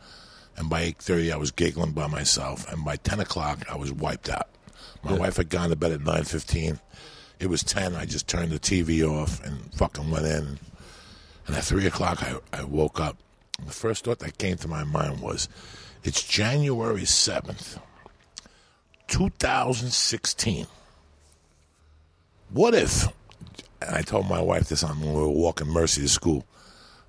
and 0.56 0.70
by 0.70 0.80
eight 0.80 0.96
thirty 0.96 1.30
I 1.30 1.36
was 1.36 1.50
giggling 1.50 1.92
by 1.92 2.06
myself, 2.06 2.66
and 2.72 2.82
by 2.82 2.96
ten 2.96 3.20
o'clock 3.20 3.66
I 3.70 3.76
was 3.76 3.92
wiped 3.92 4.30
out. 4.30 4.48
My 5.02 5.12
Yeah. 5.12 5.18
wife 5.18 5.36
had 5.36 5.50
gone 5.50 5.68
to 5.68 5.76
bed 5.76 5.92
at 5.92 6.00
nine 6.00 6.24
fifteen. 6.24 6.80
It 7.38 7.48
was 7.48 7.62
ten. 7.62 7.94
I 7.94 8.06
just 8.06 8.28
turned 8.28 8.50
the 8.50 8.58
TV 8.58 9.02
off 9.06 9.44
and 9.44 9.74
fucking 9.74 10.10
went 10.10 10.24
in. 10.24 10.58
And 11.46 11.54
at 11.54 11.64
three 11.64 11.84
o'clock, 11.84 12.22
I, 12.22 12.38
I 12.58 12.64
woke 12.64 12.98
up. 12.98 13.18
The 13.62 13.70
first 13.70 14.04
thought 14.06 14.20
that 14.20 14.38
came 14.38 14.56
to 14.56 14.66
my 14.68 14.84
mind 14.84 15.20
was, 15.20 15.50
it's 16.02 16.22
January 16.22 17.02
7th, 17.02 17.78
2016. 19.08 20.66
What 22.48 22.74
if, 22.74 23.06
and 23.82 23.94
I 23.94 24.00
told 24.00 24.28
my 24.30 24.40
wife 24.40 24.70
this 24.70 24.82
on 24.82 24.98
when 25.00 25.12
we 25.12 25.20
were 25.20 25.28
walking 25.28 25.68
Mercy 25.68 26.00
to 26.00 26.08
school, 26.08 26.46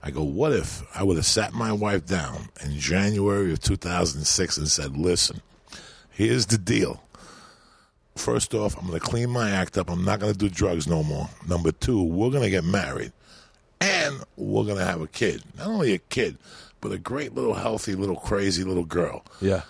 I 0.05 0.11
go, 0.11 0.21
what 0.21 0.53
if 0.53 0.83
I 0.95 1.01
would 1.01 1.17
have 1.17 1.25
sat 1.25 1.53
my 1.53 1.71
wife 1.71 2.05
down 2.05 2.49
in 2.63 2.77
January 2.77 3.51
of 3.51 3.59
2006 3.59 4.57
and 4.57 4.69
said, 4.69 4.95
listen, 4.95 5.41
here's 6.11 6.45
the 6.45 6.59
deal. 6.59 7.01
First 8.15 8.53
off, 8.53 8.77
I'm 8.77 8.87
going 8.87 8.99
to 8.99 9.05
clean 9.05 9.31
my 9.31 9.49
act 9.49 9.79
up. 9.79 9.89
I'm 9.89 10.05
not 10.05 10.19
going 10.19 10.31
to 10.31 10.37
do 10.37 10.47
drugs 10.47 10.87
no 10.87 11.01
more. 11.03 11.27
Number 11.47 11.71
two, 11.71 12.03
we're 12.03 12.29
going 12.29 12.43
to 12.43 12.51
get 12.51 12.63
married 12.63 13.13
and 13.81 14.23
we're 14.37 14.63
going 14.63 14.77
to 14.77 14.85
have 14.85 15.01
a 15.01 15.07
kid. 15.07 15.43
Not 15.57 15.67
only 15.67 15.93
a 15.93 15.97
kid, 15.97 16.37
but 16.81 16.91
a 16.91 16.99
great 16.99 17.33
little 17.33 17.55
healthy 17.55 17.95
little 17.95 18.15
crazy 18.15 18.63
little 18.63 18.85
girl. 18.85 19.25
yeah. 19.41 19.61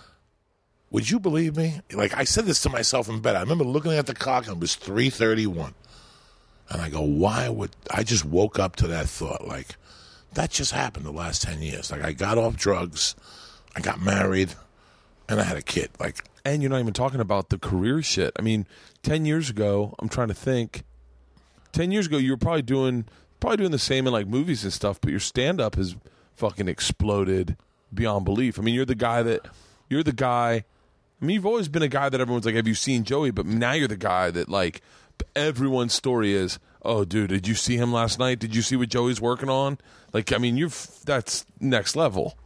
Would 0.92 1.10
you 1.10 1.20
believe 1.20 1.58
me? 1.58 1.82
Like 1.92 2.16
I 2.16 2.24
said 2.24 2.46
this 2.46 2.62
to 2.62 2.70
myself 2.70 3.10
in 3.10 3.20
bed. 3.20 3.36
I 3.36 3.42
remember 3.42 3.66
looking 3.66 3.92
at 3.94 4.06
the 4.06 4.14
clock 4.14 4.48
and 4.48 4.56
it 4.56 4.60
was 4.62 4.76
3:31. 4.78 5.74
And 6.70 6.82
I 6.82 6.90
go, 6.90 7.02
"Why 7.02 7.50
would 7.50 7.76
I 7.92 8.04
just 8.04 8.24
woke 8.24 8.60
up 8.60 8.78
to 8.78 8.88
that 8.88 9.10
thought 9.10 9.46
like 9.46 9.76
that 10.36 10.52
just 10.52 10.72
happened 10.72 11.06
the 11.06 11.12
last 11.12 11.42
10 11.42 11.62
years. 11.62 11.92
Like 11.92 12.04
I 12.04 12.14
got 12.14 12.38
off 12.38 12.56
drugs, 12.56 13.16
I 13.76 13.82
got 13.82 14.02
married, 14.02 14.54
and 15.28 15.40
I 15.40 15.44
had 15.44 15.58
a 15.58 15.62
kid. 15.62 15.90
Like 16.00 16.24
And 16.46 16.62
you're 16.62 16.70
not 16.70 16.80
even 16.80 16.94
talking 16.94 17.20
about 17.20 17.50
the 17.50 17.58
career 17.58 18.02
shit. 18.02 18.34
I 18.38 18.42
mean, 18.42 18.68
ten 19.02 19.26
years 19.26 19.50
ago, 19.50 19.96
I'm 20.00 20.10
trying 20.10 20.28
to 20.28 20.34
think. 20.34 20.84
Ten 21.72 21.92
years 21.92 22.08
ago, 22.08 22.18
you 22.18 22.32
were 22.32 22.38
probably 22.38 22.62
doing 22.62 23.06
probably 23.40 23.58
doing 23.58 23.72
the 23.72 23.80
same 23.80 24.08
in 24.08 24.14
like 24.14 24.28
movies 24.28 24.64
and 24.64 24.72
stuff, 24.72 25.00
but 25.02 25.12
your 25.12 25.20
stand 25.20 25.60
up 25.60 25.76
has 25.76 25.96
fucking 26.36 26.68
exploded 26.68 27.58
beyond 27.94 28.26
belief. 28.26 28.60
I 28.60 28.62
mean, 28.62 28.76
you're 28.76 28.86
the 28.86 28.96
guy 28.96 29.24
that 29.24 29.48
you're 29.90 30.04
the 30.04 30.14
guy. 30.14 30.64
I 31.22 31.26
mean, 31.26 31.36
you've 31.36 31.46
always 31.46 31.70
been 31.70 31.82
a 31.82 31.88
guy 31.88 32.10
that 32.10 32.20
everyone's 32.20 32.46
like, 32.46 32.56
"Have 32.56 32.68
you 32.68 32.76
seen 32.76 33.04
Joey?" 33.04 33.32
But 33.32 33.46
now 33.46 33.72
you're 33.72 33.88
the 33.88 33.98
guy 33.98 34.32
that 34.32 34.50
like 34.50 34.82
everyone's 35.36 35.94
story 35.94 36.34
is, 36.34 36.60
"Oh, 36.86 37.06
dude, 37.06 37.30
did 37.30 37.48
you 37.48 37.56
see 37.56 37.78
him 37.78 37.92
last 37.92 38.20
night? 38.20 38.40
Did 38.40 38.56
you 38.56 38.62
see 38.62 38.76
what 38.76 38.90
Joey's 38.90 39.22
working 39.22 39.50
on?" 39.50 39.78
Like, 40.14 40.32
I 40.32 40.38
mean, 40.38 40.58
you've 40.58 40.88
that's 41.06 41.46
next 41.60 41.96
level. 41.96 42.38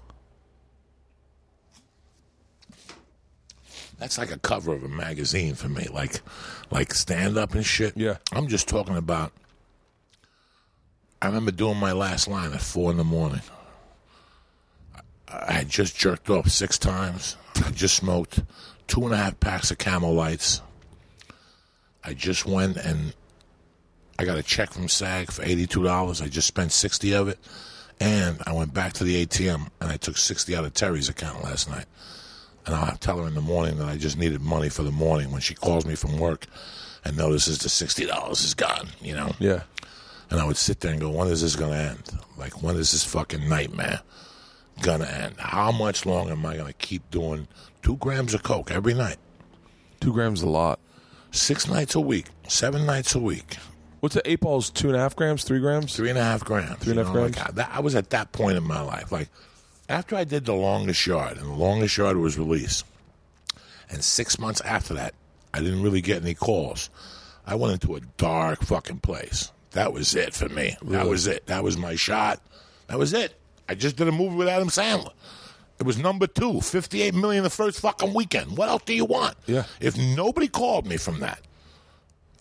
That's 4.00 4.18
like 4.18 4.32
a 4.32 4.40
cover 4.40 4.74
of 4.74 4.84
a 4.84 4.88
magazine 4.88 5.56
for 5.56 5.68
me, 5.68 5.88
like 5.92 6.22
like 6.72 6.94
stand 6.94 7.38
up 7.38 7.54
and 7.54 7.66
shit. 7.66 7.98
Yeah. 7.98 8.18
I'm 8.32 8.48
just 8.48 8.68
talking 8.68 8.96
about. 8.96 9.34
I 11.22 11.28
remember 11.28 11.52
doing 11.52 11.78
my 11.78 11.92
last 11.92 12.30
line 12.30 12.54
at 12.54 12.62
four 12.62 12.92
in 12.92 12.98
the 12.98 13.04
morning. 13.04 13.42
I 14.96 15.02
I 15.32 15.52
had 15.52 15.70
just 15.70 15.98
jerked 15.98 16.30
off 16.30 16.50
six 16.50 16.78
times. 16.78 17.36
I 17.58 17.72
just 17.72 17.96
smoked 17.96 18.42
two 18.88 19.04
and 19.04 19.14
a 19.14 19.18
half 19.18 19.40
packs 19.40 19.70
of 19.70 19.78
Camel 19.78 20.14
Lights. 20.14 20.62
I 22.04 22.14
just 22.14 22.46
went 22.46 22.78
and 22.78 23.14
I 24.20 24.26
got 24.26 24.38
a 24.38 24.44
check 24.44 24.72
from 24.74 24.88
SAG 24.90 25.32
for 25.32 25.44
eighty-two 25.44 25.84
dollars. 25.84 26.22
I 26.22 26.28
just 26.28 26.48
spent 26.48 26.72
sixty 26.72 27.14
of 27.14 27.28
it, 27.30 27.40
and 28.00 28.42
I 28.46 28.52
went 28.54 28.74
back 28.74 28.94
to 28.94 29.04
the 29.04 29.26
ATM 29.26 29.70
and 29.80 29.90
I 29.92 29.98
took 29.98 30.18
sixty 30.18 30.56
out 30.56 30.66
of 30.66 30.74
Terry's 30.74 31.10
account 31.10 31.44
last 31.44 31.70
night 31.70 31.86
and 32.66 32.76
I'll 32.76 32.98
tell 32.98 33.18
her 33.20 33.28
in 33.28 33.34
the 33.34 33.42
morning 33.42 33.78
that 33.78 33.88
I 33.88 33.96
just 33.98 34.18
needed 34.18 34.42
money 34.42 34.70
for 34.70 34.84
the 34.84 34.92
morning 34.92 35.32
when 35.32 35.42
she 35.42 35.56
calls 35.56 35.86
me 35.86 35.96
from 35.96 36.20
work 36.20 36.46
and 37.06 37.18
notices 37.18 37.60
the 37.60 37.70
sixty 37.70 38.06
dollars 38.06 38.44
is 38.44 38.54
gone, 38.54 38.90
you 39.02 39.16
know. 39.16 39.32
Yeah. 39.40 39.64
And 40.30 40.40
I 40.40 40.46
would 40.46 40.58
sit 40.58 40.82
there 40.82 40.92
and 40.92 41.02
go, 41.02 41.10
when 41.10 41.28
is 41.30 41.42
this 41.42 41.56
gonna 41.56 41.76
end? 41.78 42.12
Like, 42.38 42.62
when 42.62 42.76
is 42.76 42.92
this 42.92 43.04
fucking 43.06 43.48
nightmare 43.50 44.02
gonna 44.82 45.06
end? 45.06 45.36
How 45.40 45.72
much 45.72 46.06
longer 46.06 46.34
am 46.34 46.46
I 46.46 46.58
gonna 46.58 46.74
keep 46.74 47.10
doing 47.10 47.48
two 47.82 47.96
grams 47.98 48.34
of 48.34 48.44
coke 48.44 48.70
every 48.70 48.94
night, 48.94 49.18
Two 50.02 50.14
grams 50.14 50.42
a 50.42 50.50
lot. 50.50 50.80
six 51.32 51.68
nights 51.68 51.96
a 51.96 52.00
week, 52.02 52.28
seven 52.48 52.86
nights 52.86 53.16
a 53.16 53.20
week, 53.20 53.58
What's 54.00 54.16
the 54.16 54.30
eight 54.30 54.40
balls? 54.40 54.70
Two 54.70 54.88
and 54.88 54.96
a 54.96 55.00
half 55.00 55.16
grams? 55.16 55.44
Three 55.44 55.60
grams? 55.60 55.96
three 55.96 56.10
and 56.10 56.18
a 56.18 56.24
half 56.24 56.44
grams? 56.44 56.78
Three 56.80 56.92
and 56.92 57.00
a 57.00 57.04
half 57.04 57.14
know, 57.14 57.22
grams? 57.22 57.38
Like, 57.38 57.50
I, 57.50 57.52
that, 57.52 57.70
I 57.74 57.80
was 57.82 57.96
at 57.96 58.10
that 58.12 58.32
point 58.32 58.58
in 58.58 58.64
my 58.64 58.82
life, 58.82 59.12
like. 59.12 59.30
After 59.88 60.16
I 60.16 60.24
did 60.24 60.46
the 60.46 60.54
longest 60.54 61.08
yard, 61.08 61.38
and 61.38 61.48
the 61.48 61.56
longest 61.56 61.98
yard 61.98 62.16
was 62.16 62.38
released, 62.38 62.86
and 63.90 64.04
six 64.04 64.38
months 64.38 64.62
after 64.62 64.94
that, 64.94 65.16
I 65.52 65.62
didn't 65.62 65.82
really 65.82 66.02
get 66.02 66.22
any 66.22 66.36
calls. 66.36 66.92
I 67.46 67.56
went 67.56 67.74
into 67.74 67.96
a 67.96 68.00
dark 68.18 68.62
fucking 68.62 69.00
place. 69.00 69.52
That 69.72 69.92
was 69.92 70.16
it 70.16 70.36
for 70.36 70.48
me. 70.50 70.78
That 70.84 71.08
was 71.08 71.26
it. 71.26 71.48
That 71.48 71.64
was 71.64 71.76
my 71.76 71.96
shot. 71.96 72.40
That 72.88 73.00
was 73.00 73.14
it. 73.14 73.34
I 73.68 73.76
just 73.76 73.96
did 73.96 74.08
a 74.08 74.12
movie 74.12 74.36
with 74.36 74.48
Adam 74.48 74.68
Sandler. 74.68 75.14
It 75.80 75.86
was 75.86 75.98
number 75.98 76.28
two, 76.28 76.60
58 76.62 77.14
million 77.14 77.44
the 77.44 77.50
first 77.50 77.80
fucking 77.80 78.14
weekend. 78.14 78.58
What 78.58 78.70
else 78.70 78.84
do 78.86 78.94
you 78.94 79.06
want? 79.06 79.36
Yeah. 79.46 79.64
If 79.80 79.98
nobody 79.98 80.48
called 80.48 80.86
me 80.86 80.98
from 80.98 81.22
that, 81.22 81.40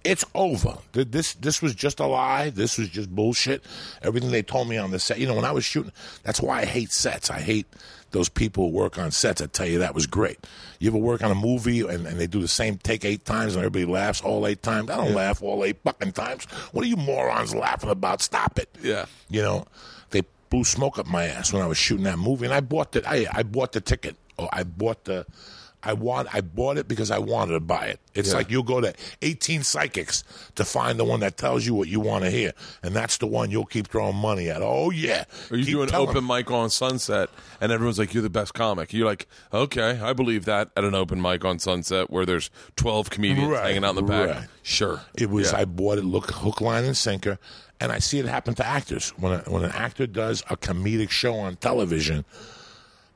it's 0.04 0.24
over. 0.34 0.78
This 0.92 1.34
this 1.34 1.62
was 1.62 1.74
just 1.74 2.00
a 2.00 2.06
lie. 2.06 2.50
This 2.50 2.78
was 2.78 2.88
just 2.88 3.10
bullshit. 3.14 3.64
Everything 4.02 4.30
they 4.30 4.42
told 4.42 4.68
me 4.68 4.76
on 4.76 4.90
the 4.90 4.98
set. 4.98 5.18
You 5.18 5.26
know, 5.26 5.34
when 5.34 5.44
I 5.44 5.52
was 5.52 5.64
shooting, 5.64 5.92
that's 6.22 6.40
why 6.40 6.60
I 6.60 6.64
hate 6.64 6.92
sets. 6.92 7.30
I 7.30 7.40
hate 7.40 7.66
those 8.10 8.28
people 8.28 8.70
who 8.70 8.76
work 8.76 8.98
on 8.98 9.10
sets. 9.10 9.42
I 9.42 9.46
tell 9.46 9.66
you, 9.66 9.78
that 9.80 9.94
was 9.94 10.06
great. 10.06 10.38
You 10.78 10.88
ever 10.90 10.98
work 10.98 11.22
on 11.22 11.30
a 11.30 11.34
movie 11.34 11.80
and, 11.80 12.06
and 12.06 12.18
they 12.18 12.26
do 12.26 12.40
the 12.40 12.48
same 12.48 12.78
take 12.78 13.04
eight 13.04 13.24
times 13.24 13.54
and 13.54 13.64
everybody 13.64 13.84
laughs 13.84 14.22
all 14.22 14.46
eight 14.46 14.62
times? 14.62 14.90
I 14.90 14.96
don't 14.96 15.14
laugh 15.14 15.42
all 15.42 15.64
eight 15.64 15.78
fucking 15.84 16.12
times. 16.12 16.44
What 16.72 16.84
are 16.84 16.88
you 16.88 16.96
morons 16.96 17.54
laughing 17.54 17.90
about? 17.90 18.22
Stop 18.22 18.58
it. 18.58 18.68
Yeah. 18.82 19.06
You 19.28 19.42
know, 19.42 19.66
they 20.10 20.22
blew 20.50 20.64
smoke 20.64 20.98
up 20.98 21.06
my 21.06 21.26
ass 21.26 21.52
when 21.52 21.62
I 21.62 21.66
was 21.66 21.76
shooting 21.76 22.04
that 22.04 22.18
movie, 22.18 22.46
and 22.46 22.54
I 22.54 22.60
bought 22.60 22.92
the 22.92 23.08
I, 23.08 23.26
I 23.32 23.42
bought 23.42 23.72
the 23.72 23.80
ticket. 23.80 24.16
Oh, 24.38 24.48
I 24.52 24.62
bought 24.62 25.04
the 25.04 25.26
I 25.82 25.92
want. 25.92 26.28
I 26.34 26.40
bought 26.40 26.76
it 26.76 26.88
because 26.88 27.10
I 27.12 27.18
wanted 27.18 27.52
to 27.52 27.60
buy 27.60 27.86
it. 27.86 28.00
It's 28.14 28.30
Yeah. 28.30 28.34
like 28.38 28.50
you'll 28.50 28.64
go 28.64 28.80
to 28.80 28.92
18 29.22 29.62
psychics 29.62 30.24
to 30.56 30.64
find 30.64 30.98
the 30.98 31.04
one 31.04 31.20
that 31.20 31.36
tells 31.36 31.64
you 31.64 31.72
what 31.74 31.86
you 31.86 32.00
want 32.00 32.24
to 32.24 32.30
hear, 32.30 32.52
and 32.82 32.96
that's 32.96 33.18
the 33.18 33.26
one 33.28 33.50
you'll 33.52 33.64
keep 33.64 33.86
throwing 33.86 34.16
money 34.16 34.50
at. 34.50 34.60
Oh 34.60 34.90
yeah. 34.90 35.24
Or 35.50 35.56
you 35.56 35.64
Keep 35.64 35.74
do 35.74 35.82
an 35.82 35.88
telling 35.88 36.08
open 36.08 36.26
mic 36.26 36.50
on 36.50 36.68
Sunset, 36.70 37.30
and 37.60 37.70
everyone's 37.70 37.98
like, 37.98 38.12
"You're 38.12 38.24
the 38.24 38.28
best 38.30 38.54
comic." 38.54 38.92
You're 38.92 39.06
like, 39.06 39.28
"Okay, 39.52 40.00
I 40.02 40.12
believe 40.12 40.46
that." 40.46 40.70
At 40.76 40.82
an 40.84 40.96
open 40.96 41.22
mic 41.22 41.44
on 41.44 41.60
Sunset, 41.60 42.10
where 42.10 42.26
there's 42.26 42.50
12 42.76 43.08
comedians 43.10 43.48
Right, 43.50 43.66
hanging 43.66 43.84
out 43.84 43.90
in 43.90 43.96
the 43.96 44.02
back, 44.02 44.28
right. 44.36 44.48
sure. 44.64 45.02
It 45.14 45.30
was 45.30 45.52
Yeah. 45.52 45.58
I 45.58 45.64
bought 45.64 45.98
it 45.98 46.04
look 46.04 46.30
hook, 46.32 46.60
line, 46.60 46.84
and 46.84 46.96
sinker, 46.96 47.38
and 47.80 47.92
I 47.92 48.00
see 48.00 48.18
it 48.18 48.26
happen 48.26 48.54
to 48.56 48.66
actors 48.66 49.10
when 49.16 49.32
a, 49.32 49.38
when 49.48 49.62
an 49.64 49.70
actor 49.72 50.08
does 50.08 50.42
a 50.50 50.56
comedic 50.56 51.10
show 51.10 51.34
on 51.36 51.54
television, 51.54 52.24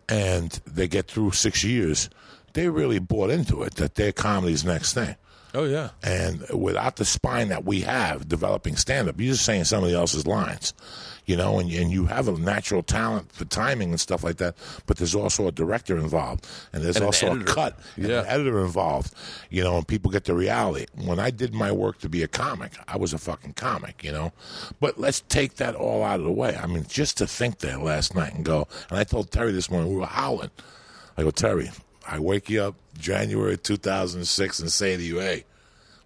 and 0.08 0.60
they 0.66 0.86
get 0.88 1.08
through 1.08 1.32
six 1.32 1.64
years, 1.64 2.08
they 2.54 2.68
really 2.68 2.98
bought 2.98 3.30
into 3.30 3.62
it 3.62 3.74
that 3.76 3.94
their 3.94 4.12
comedy's 4.12 4.64
next 4.64 4.92
thing. 4.94 5.16
oh 5.54 5.64
yeah, 5.64 5.90
And 6.02 6.46
without 6.50 6.96
the 6.96 7.04
spine 7.04 7.48
that 7.48 7.64
we 7.64 7.82
have 7.82 8.28
developing 8.28 8.76
stand 8.76 9.08
up, 9.08 9.20
you're 9.20 9.32
just 9.34 9.44
saying 9.44 9.64
somebody 9.64 9.94
else's 9.94 10.26
lines, 10.26 10.72
you 11.26 11.36
know, 11.36 11.58
and, 11.58 11.70
and 11.70 11.90
you 11.90 12.06
have 12.06 12.26
a 12.26 12.32
natural 12.32 12.82
talent 12.82 13.30
for 13.32 13.44
timing 13.44 13.90
and 13.90 14.00
stuff 14.00 14.24
like 14.24 14.38
that. 14.38 14.54
But 14.86 14.96
there's 14.96 15.14
also 15.14 15.46
a 15.48 15.52
director 15.52 15.96
involved, 15.98 16.46
and 16.72 16.82
there's 16.82 16.96
And 16.96 17.02
an 17.02 17.06
also 17.08 17.38
a 17.38 17.44
cut, 17.44 17.78
and 17.96 18.06
Yeah. 18.08 18.20
an 18.20 18.26
editor 18.28 18.60
involved, 18.64 19.12
you 19.50 19.62
know, 19.62 19.76
and 19.76 19.86
people 19.86 20.10
get 20.10 20.24
the 20.24 20.34
reality. 20.34 20.86
When 20.94 21.18
I 21.20 21.30
did 21.30 21.52
my 21.54 21.70
work 21.70 21.98
to 22.00 22.08
be 22.08 22.22
a 22.22 22.28
comic, 22.28 22.72
I 22.88 22.96
was 22.96 23.12
a 23.12 23.18
fucking 23.18 23.52
comic, 23.52 24.02
you 24.02 24.10
know. 24.12 24.32
But 24.80 24.98
let's 24.98 25.20
take 25.28 25.56
that 25.56 25.74
all 25.74 26.02
out 26.02 26.18
of 26.18 26.24
the 26.26 26.32
way. 26.32 26.56
I 26.56 26.66
mean, 26.66 26.86
just 26.88 27.18
to 27.18 27.26
think 27.26 27.58
that 27.58 27.82
last 27.82 28.14
night 28.14 28.32
and 28.34 28.44
go, 28.44 28.66
and 28.88 28.98
I 28.98 29.04
told 29.04 29.30
Terry 29.30 29.52
this 29.52 29.70
morning, 29.70 29.90
we 29.90 29.96
were 30.00 30.06
howling. 30.06 30.50
I 31.18 31.22
go, 31.24 31.30
Terry, 31.30 31.70
I 32.08 32.18
wake 32.18 32.50
you 32.50 32.62
up 32.62 32.74
January 32.98 33.56
2006 33.56 34.58
and 34.60 34.70
say 34.72 34.96
to 34.96 35.02
you, 35.02 35.18
hey, 35.20 35.44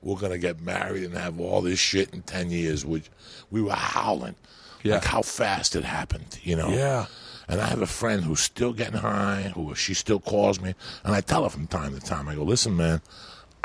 we're 0.02 0.16
going 0.16 0.32
to 0.32 0.38
get 0.38 0.60
married 0.60 1.02
and 1.04 1.14
have 1.14 1.40
all 1.40 1.62
this 1.62 1.78
shit 1.78 2.12
in 2.12 2.22
10 2.22 2.50
years. 2.50 2.84
Which 2.84 3.08
we 3.50 3.62
were 3.62 3.72
howling. 3.72 4.34
Yeah. 4.82 4.94
Like 4.94 5.04
how 5.04 5.22
fast 5.22 5.74
it 5.74 5.84
happened, 5.84 6.38
you 6.42 6.54
know? 6.54 6.68
Yeah. 6.68 7.06
And 7.48 7.60
I 7.60 7.66
have 7.66 7.80
a 7.82 7.86
friend 7.86 8.22
who's 8.24 8.40
still 8.40 8.72
getting 8.72 8.98
high, 8.98 9.52
who 9.54 9.74
she 9.74 9.94
still 9.94 10.20
calls 10.20 10.60
me, 10.60 10.74
and 11.04 11.14
I 11.14 11.20
tell 11.20 11.44
her 11.44 11.48
from 11.48 11.66
time 11.68 11.94
to 11.98 12.04
time, 12.04 12.28
I 12.28 12.34
go, 12.34 12.42
listen, 12.42 12.76
man, 12.76 13.00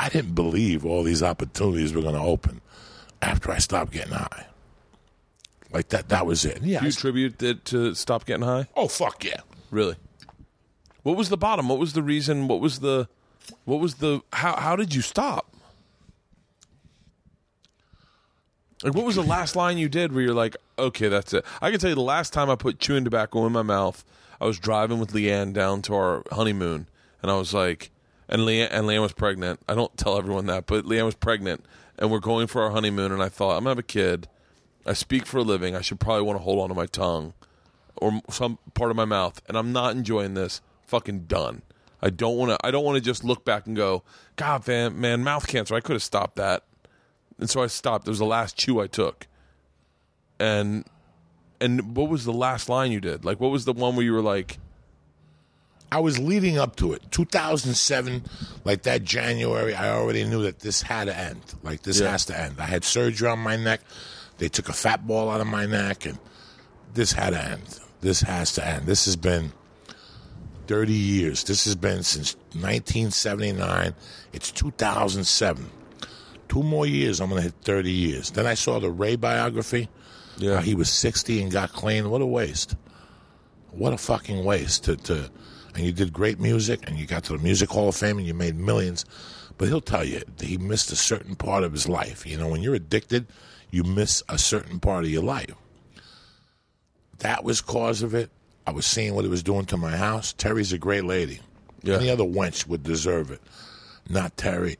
I 0.00 0.08
didn't 0.08 0.34
believe 0.34 0.84
all 0.86 1.02
these 1.02 1.22
opportunities 1.22 1.92
were 1.92 2.02
going 2.02 2.14
to 2.14 2.20
open 2.20 2.60
after 3.20 3.50
I 3.52 3.58
stopped 3.58 3.92
getting 3.92 4.12
high. 4.14 4.46
Like 5.72 5.88
that, 5.88 6.08
that 6.10 6.26
was 6.26 6.44
it. 6.44 6.62
Yeah. 6.62 6.80
Do 6.80 6.86
you 6.86 6.90
I- 6.90 6.94
attribute 6.94 7.42
it 7.42 7.64
to 7.66 7.94
stop 7.94 8.24
getting 8.24 8.44
high? 8.44 8.66
oh, 8.76 8.88
fuck 8.88 9.24
yeah. 9.24 9.40
Really? 9.70 9.96
What 11.02 11.16
was 11.16 11.28
the 11.28 11.36
bottom? 11.36 11.68
What 11.68 11.78
was 11.78 11.92
the 11.92 12.02
reason? 12.02 12.48
What 12.48 12.60
was 12.60 12.80
the 12.80 13.08
what 13.64 13.80
was 13.80 13.96
the 13.96 14.22
how 14.32 14.56
how 14.56 14.76
did 14.76 14.94
you 14.94 15.02
stop? 15.02 15.54
Like 18.82 18.94
what 18.94 19.04
was 19.04 19.14
the 19.14 19.22
last 19.22 19.54
line 19.54 19.78
you 19.78 19.88
did 19.88 20.12
where 20.12 20.22
you're 20.22 20.34
like, 20.34 20.56
okay, 20.78 21.08
that's 21.08 21.32
it. 21.32 21.44
I 21.60 21.70
can 21.70 21.78
tell 21.78 21.90
you 21.90 21.94
the 21.94 22.02
last 22.02 22.32
time 22.32 22.50
I 22.50 22.56
put 22.56 22.80
chewing 22.80 23.04
tobacco 23.04 23.46
in 23.46 23.52
my 23.52 23.62
mouth, 23.62 24.04
I 24.40 24.46
was 24.46 24.58
driving 24.58 24.98
with 24.98 25.12
Leanne 25.12 25.52
down 25.52 25.82
to 25.82 25.94
our 25.94 26.24
honeymoon, 26.32 26.88
and 27.22 27.30
I 27.30 27.36
was 27.36 27.54
like, 27.54 27.90
and 28.28 28.42
Leanne 28.42 28.68
and 28.70 28.86
Leanne 28.86 29.02
was 29.02 29.12
pregnant. 29.12 29.60
I 29.68 29.74
don't 29.74 29.96
tell 29.96 30.18
everyone 30.18 30.46
that, 30.46 30.66
but 30.66 30.84
Leanne 30.84 31.04
was 31.04 31.14
pregnant, 31.14 31.64
and 31.96 32.10
we're 32.10 32.18
going 32.18 32.48
for 32.48 32.62
our 32.62 32.70
honeymoon, 32.70 33.12
and 33.12 33.22
I 33.22 33.28
thought 33.28 33.56
I'm 33.56 33.64
gonna 33.64 33.70
have 33.70 33.78
a 33.78 33.84
kid. 33.84 34.28
I 34.84 34.94
speak 34.94 35.26
for 35.26 35.38
a 35.38 35.42
living. 35.42 35.76
I 35.76 35.80
should 35.80 36.00
probably 36.00 36.22
want 36.22 36.38
to 36.40 36.42
hold 36.42 36.60
on 36.60 36.68
to 36.68 36.74
my 36.74 36.86
tongue 36.86 37.34
or 37.96 38.20
some 38.30 38.58
part 38.74 38.90
of 38.90 38.96
my 38.96 39.04
mouth, 39.04 39.40
and 39.46 39.56
I'm 39.56 39.72
not 39.72 39.94
enjoying 39.94 40.34
this. 40.34 40.60
Fucking 40.92 41.20
done. 41.20 41.62
I 42.02 42.10
don't 42.10 42.36
want 42.36 42.50
to. 42.50 42.58
I 42.66 42.70
don't 42.70 42.84
want 42.84 42.96
to 42.96 43.00
just 43.00 43.24
look 43.24 43.46
back 43.46 43.66
and 43.66 43.74
go, 43.74 44.02
God, 44.36 44.68
man, 44.68 45.00
man, 45.00 45.24
mouth 45.24 45.46
cancer. 45.46 45.74
I 45.74 45.80
could 45.80 45.94
have 45.94 46.02
stopped 46.02 46.36
that, 46.36 46.64
and 47.38 47.48
so 47.48 47.62
I 47.62 47.66
stopped. 47.68 48.06
It 48.06 48.10
was 48.10 48.18
the 48.18 48.26
last 48.26 48.58
chew 48.58 48.78
I 48.78 48.88
took, 48.88 49.26
and 50.38 50.84
and 51.62 51.96
what 51.96 52.10
was 52.10 52.26
the 52.26 52.32
last 52.34 52.68
line 52.68 52.92
you 52.92 53.00
did? 53.00 53.24
Like, 53.24 53.40
what 53.40 53.50
was 53.50 53.64
the 53.64 53.72
one 53.72 53.96
where 53.96 54.04
you 54.04 54.12
were 54.12 54.20
like, 54.20 54.58
I 55.90 56.00
was 56.00 56.18
leading 56.18 56.58
up 56.58 56.76
to 56.76 56.92
it. 56.92 57.10
2007, 57.10 58.24
like 58.66 58.82
that 58.82 59.02
January, 59.02 59.74
I 59.74 59.88
already 59.94 60.24
knew 60.24 60.42
that 60.42 60.58
this 60.60 60.82
had 60.82 61.06
to 61.06 61.16
end. 61.18 61.40
Like 61.62 61.84
this 61.84 62.00
Yeah. 62.00 62.10
has 62.10 62.26
to 62.26 62.38
end. 62.38 62.56
I 62.58 62.66
had 62.66 62.84
surgery 62.84 63.28
on 63.30 63.38
my 63.38 63.56
neck. 63.56 63.80
They 64.36 64.50
took 64.50 64.68
a 64.68 64.74
fat 64.74 65.06
ball 65.06 65.30
out 65.30 65.40
of 65.40 65.46
my 65.46 65.64
neck, 65.64 66.04
and 66.04 66.18
this 66.92 67.12
had 67.12 67.30
to 67.30 67.42
end. 67.42 67.78
This 68.02 68.20
has 68.20 68.52
to 68.54 68.66
end. 68.66 68.84
This 68.84 69.06
has 69.06 69.16
been 69.16 69.52
30 70.66 70.92
years. 70.92 71.44
This 71.44 71.64
has 71.64 71.74
been 71.74 72.02
since 72.02 72.34
1979. 72.52 73.94
It's 74.32 74.50
2007. 74.50 75.70
Two 76.48 76.62
more 76.62 76.86
years, 76.86 77.20
I'm 77.20 77.30
going 77.30 77.40
to 77.40 77.44
hit 77.44 77.54
30 77.62 77.90
years. 77.90 78.30
Then 78.30 78.46
I 78.46 78.54
saw 78.54 78.78
the 78.78 78.90
Ray 78.90 79.16
biography. 79.16 79.88
Yeah. 80.36 80.60
He 80.60 80.74
was 80.74 80.90
60 80.90 81.42
and 81.42 81.52
got 81.52 81.72
clean. 81.72 82.10
What 82.10 82.20
a 82.20 82.26
waste. 82.26 82.76
What 83.70 83.92
a 83.92 83.98
fucking 83.98 84.44
waste 84.44 84.84
to, 84.84 84.96
to 84.96 85.30
and 85.74 85.84
you 85.84 85.92
did 85.92 86.12
great 86.12 86.38
music 86.38 86.80
and 86.86 86.98
you 86.98 87.06
got 87.06 87.24
to 87.24 87.32
the 87.36 87.42
Music 87.42 87.70
Hall 87.70 87.88
of 87.88 87.96
Fame 87.96 88.18
and 88.18 88.26
you 88.26 88.34
made 88.34 88.56
millions. 88.56 89.04
But 89.58 89.68
he'll 89.68 89.80
tell 89.80 90.04
you 90.04 90.20
that 90.36 90.46
he 90.46 90.58
missed 90.58 90.92
a 90.92 90.96
certain 90.96 91.36
part 91.36 91.64
of 91.64 91.72
his 91.72 91.88
life. 91.88 92.26
You 92.26 92.36
know, 92.36 92.48
when 92.48 92.62
you're 92.62 92.74
addicted, 92.74 93.26
you 93.70 93.84
miss 93.84 94.22
a 94.28 94.38
certain 94.38 94.80
part 94.80 95.04
of 95.04 95.10
your 95.10 95.22
life. 95.22 95.54
That 97.18 97.44
was 97.44 97.60
cause 97.60 98.02
of 98.02 98.14
it. 98.14 98.30
I 98.66 98.70
was 98.70 98.86
seeing 98.86 99.14
what 99.14 99.24
it 99.24 99.28
was 99.28 99.42
doing 99.42 99.64
to 99.66 99.76
my 99.76 99.96
house. 99.96 100.32
Terry's 100.32 100.72
a 100.72 100.78
great 100.78 101.04
lady. 101.04 101.40
Yeah. 101.82 101.96
Any 101.96 102.10
other 102.10 102.24
wench 102.24 102.66
would 102.68 102.82
deserve 102.82 103.30
it. 103.30 103.40
Not 104.08 104.36
Terry. 104.36 104.78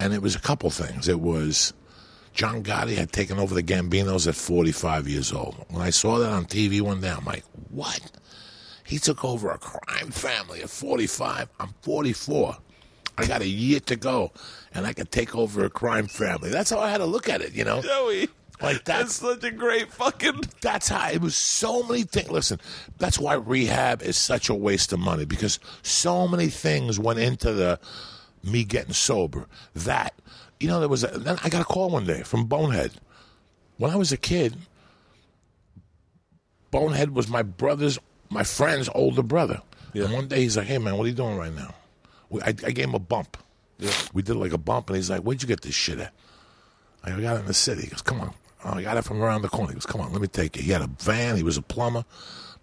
And 0.00 0.12
it 0.12 0.20
was 0.20 0.34
a 0.34 0.40
couple 0.40 0.70
things. 0.70 1.08
It 1.08 1.20
was 1.20 1.72
John 2.32 2.64
Gotti 2.64 2.96
had 2.96 3.12
taken 3.12 3.38
over 3.38 3.54
the 3.54 3.62
Gambinos 3.62 4.26
at 4.26 4.34
45 4.34 5.08
years 5.08 5.32
old. 5.32 5.64
When 5.68 5.82
I 5.82 5.90
saw 5.90 6.18
that 6.18 6.30
on 6.30 6.46
TV 6.46 6.80
one 6.80 7.00
day, 7.00 7.10
I'm 7.10 7.24
like, 7.24 7.44
what? 7.70 8.00
He 8.84 8.98
took 8.98 9.24
over 9.24 9.50
a 9.50 9.58
crime 9.58 10.10
family 10.10 10.62
at 10.62 10.68
45. 10.68 11.48
I'm 11.60 11.74
44. 11.82 12.56
I 13.16 13.26
got 13.26 13.42
a 13.42 13.46
year 13.46 13.78
to 13.80 13.94
go, 13.94 14.32
and 14.74 14.86
I 14.86 14.92
can 14.92 15.06
take 15.06 15.36
over 15.36 15.64
a 15.64 15.70
crime 15.70 16.08
family. 16.08 16.50
That's 16.50 16.70
how 16.70 16.80
I 16.80 16.90
had 16.90 16.98
to 16.98 17.06
look 17.06 17.28
at 17.28 17.40
it, 17.40 17.52
you 17.52 17.64
know? 17.64 17.80
Joey? 17.80 18.28
Like 18.60 18.84
That's 18.84 19.18
that's 19.18 19.40
such 19.40 19.44
a 19.44 19.50
great 19.50 19.92
fucking. 19.92 20.40
that's 20.60 20.88
how 20.88 21.10
it 21.10 21.20
was. 21.20 21.34
So 21.36 21.82
many 21.82 22.02
things. 22.04 22.30
Listen, 22.30 22.60
that's 22.98 23.18
why 23.18 23.34
rehab 23.34 24.02
is 24.02 24.16
such 24.16 24.48
a 24.48 24.54
waste 24.54 24.92
of 24.92 25.00
money 25.00 25.24
because 25.24 25.58
so 25.82 26.28
many 26.28 26.48
things 26.48 26.98
went 26.98 27.18
into 27.18 27.52
the 27.52 27.80
me 28.42 28.64
getting 28.64 28.92
sober. 28.92 29.46
That 29.74 30.14
you 30.60 30.68
know, 30.68 30.78
there 30.78 30.88
was. 30.88 31.04
A, 31.04 31.08
then 31.08 31.36
I 31.42 31.48
got 31.48 31.62
a 31.62 31.64
call 31.64 31.90
one 31.90 32.06
day 32.06 32.22
from 32.22 32.46
Bonehead. 32.46 32.92
When 33.76 33.90
I 33.90 33.96
was 33.96 34.12
a 34.12 34.16
kid, 34.16 34.56
Bonehead 36.70 37.10
was 37.10 37.28
my 37.28 37.42
brother's, 37.42 37.98
my 38.30 38.44
friend's 38.44 38.88
older 38.94 39.24
brother. 39.24 39.62
Yeah. 39.92 40.04
And 40.04 40.12
one 40.12 40.28
day 40.28 40.42
he's 40.42 40.56
like, 40.56 40.66
"Hey 40.66 40.78
man, 40.78 40.96
what 40.96 41.04
are 41.04 41.08
you 41.08 41.14
doing 41.14 41.36
right 41.36 41.54
now?" 41.54 41.74
We, 42.30 42.40
I, 42.40 42.48
I 42.48 42.52
gave 42.52 42.84
him 42.84 42.94
a 42.94 43.00
bump. 43.00 43.36
We 44.12 44.22
did 44.22 44.36
like 44.36 44.52
a 44.52 44.58
bump, 44.58 44.90
and 44.90 44.96
he's 44.96 45.10
like, 45.10 45.22
"Where'd 45.22 45.42
you 45.42 45.48
get 45.48 45.62
this 45.62 45.74
shit 45.74 45.98
at?" 45.98 46.12
I 47.04 47.12
I 47.12 47.20
got 47.20 47.36
it 47.36 47.40
in 47.40 47.46
the 47.46 47.54
city. 47.54 47.82
He 47.82 47.88
goes, 47.88 48.02
come 48.02 48.20
on. 48.20 48.34
Oh, 48.64 48.74
I 48.74 48.82
got 48.82 48.96
it 48.96 49.02
from 49.02 49.22
around 49.22 49.42
the 49.42 49.48
corner. 49.48 49.68
He 49.68 49.74
goes, 49.74 49.86
come 49.86 50.00
on, 50.00 50.12
let 50.12 50.22
me 50.22 50.28
take 50.28 50.56
it. 50.56 50.62
He 50.62 50.72
had 50.72 50.82
a 50.82 50.86
van. 50.86 51.36
He 51.36 51.42
was 51.42 51.56
a 51.56 51.62
plumber. 51.62 52.04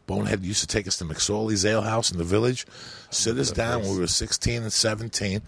Bonehead 0.08 0.44
used 0.44 0.62
to 0.62 0.68
take 0.68 0.88
us 0.88 0.98
to 0.98 1.06
McSorley's 1.06 1.66
Ale 1.66 1.84
House 1.84 2.12
in 2.12 2.18
the 2.18 2.24
village, 2.24 2.66
sit 3.12 3.38
us 3.38 3.52
down 3.52 3.82
when 3.82 3.94
we 3.94 4.00
were 4.00 4.08
16 4.08 4.64
and 4.64 4.74
17. 4.74 5.42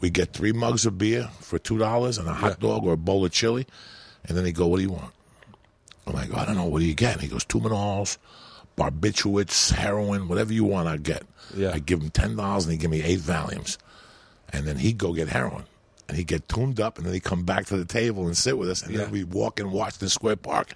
We 0.00 0.10
get 0.10 0.32
three 0.32 0.52
mugs 0.52 0.86
of 0.86 0.96
beer 0.96 1.28
for 1.40 1.58
$2 1.58 2.18
and 2.18 2.26
a 2.26 2.32
hot 2.32 2.58
dog 2.58 2.84
or 2.84 2.94
a 2.94 2.96
bowl 2.96 3.24
of 3.24 3.32
chili. 3.32 3.66
And 4.24 4.36
then 4.36 4.44
he 4.46 4.52
go, 4.52 4.66
what 4.66 4.78
do 4.78 4.82
you 4.82 4.90
want? 4.90 5.12
I'm 6.06 6.14
like, 6.14 6.34
I 6.34 6.46
don't 6.46 6.56
know. 6.56 6.64
What 6.64 6.80
do 6.80 6.86
you 6.86 6.94
get? 6.94 7.14
And 7.14 7.22
he 7.22 7.28
goes, 7.28 7.44
Tuinals, 7.44 8.16
barbiturates, 8.76 9.72
heroin, 9.72 10.26
whatever 10.26 10.52
you 10.52 10.64
want, 10.64 10.88
I 10.88 10.96
get. 10.96 11.22
Yeah. 11.54 11.72
I 11.74 11.78
give 11.78 12.00
him 12.00 12.10
$10 12.10 12.62
and 12.62 12.72
he 12.72 12.78
give 12.78 12.90
me 12.90 13.02
eight 13.02 13.20
Valiums. 13.20 13.76
And 14.52 14.66
then 14.66 14.78
he'd 14.78 14.98
go 14.98 15.12
get 15.12 15.28
heroin. 15.28 15.64
And 16.10 16.16
he'd 16.18 16.26
get 16.26 16.48
tuned 16.48 16.80
up, 16.80 16.98
and 16.98 17.06
then 17.06 17.14
he'd 17.14 17.22
come 17.22 17.44
back 17.44 17.66
to 17.66 17.76
the 17.76 17.84
table 17.84 18.26
and 18.26 18.36
sit 18.36 18.58
with 18.58 18.68
us. 18.68 18.82
And 18.82 18.92
Yeah. 18.92 19.02
then 19.02 19.12
we'd 19.12 19.32
walk 19.32 19.60
in 19.60 19.70
Washington 19.70 20.08
Square 20.08 20.36
Park 20.36 20.72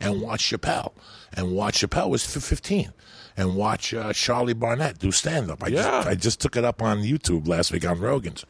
and 0.00 0.22
watch 0.22 0.42
Chappelle. 0.50 0.92
And 1.34 1.52
watch 1.52 1.80
Chappelle 1.82 2.08
was 2.08 2.24
f- 2.36 2.42
15. 2.42 2.92
And 3.36 3.54
watch 3.54 3.92
uh, 3.92 4.14
Charlie 4.14 4.54
Barnett 4.54 4.98
do 4.98 5.12
stand 5.12 5.50
up. 5.50 5.62
I, 5.62 5.66
Yeah. 5.68 5.82
just, 5.82 6.08
I 6.08 6.14
just 6.14 6.40
took 6.40 6.56
it 6.56 6.64
up 6.64 6.80
on 6.82 7.00
YouTube 7.02 7.46
last 7.46 7.70
week 7.70 7.86
on 7.86 8.00
Rogan's. 8.00 8.46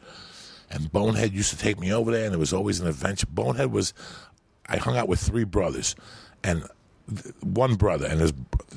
And 0.71 0.89
Bonehead 0.91 1.33
used 1.33 1.49
to 1.49 1.57
take 1.57 1.77
me 1.77 1.91
over 1.91 2.09
there, 2.11 2.25
and 2.25 2.33
it 2.33 2.37
was 2.39 2.53
always 2.53 2.79
an 2.79 2.87
adventure. 2.87 3.27
Bonehead 3.29 3.71
was, 3.71 3.93
I 4.67 4.77
hung 4.77 4.95
out 4.95 5.07
with 5.09 5.19
three 5.19 5.43
brothers, 5.43 5.93
and 6.43 6.63
one 7.41 7.73
brother 7.73 8.05
and 8.05 8.21
his 8.21 8.33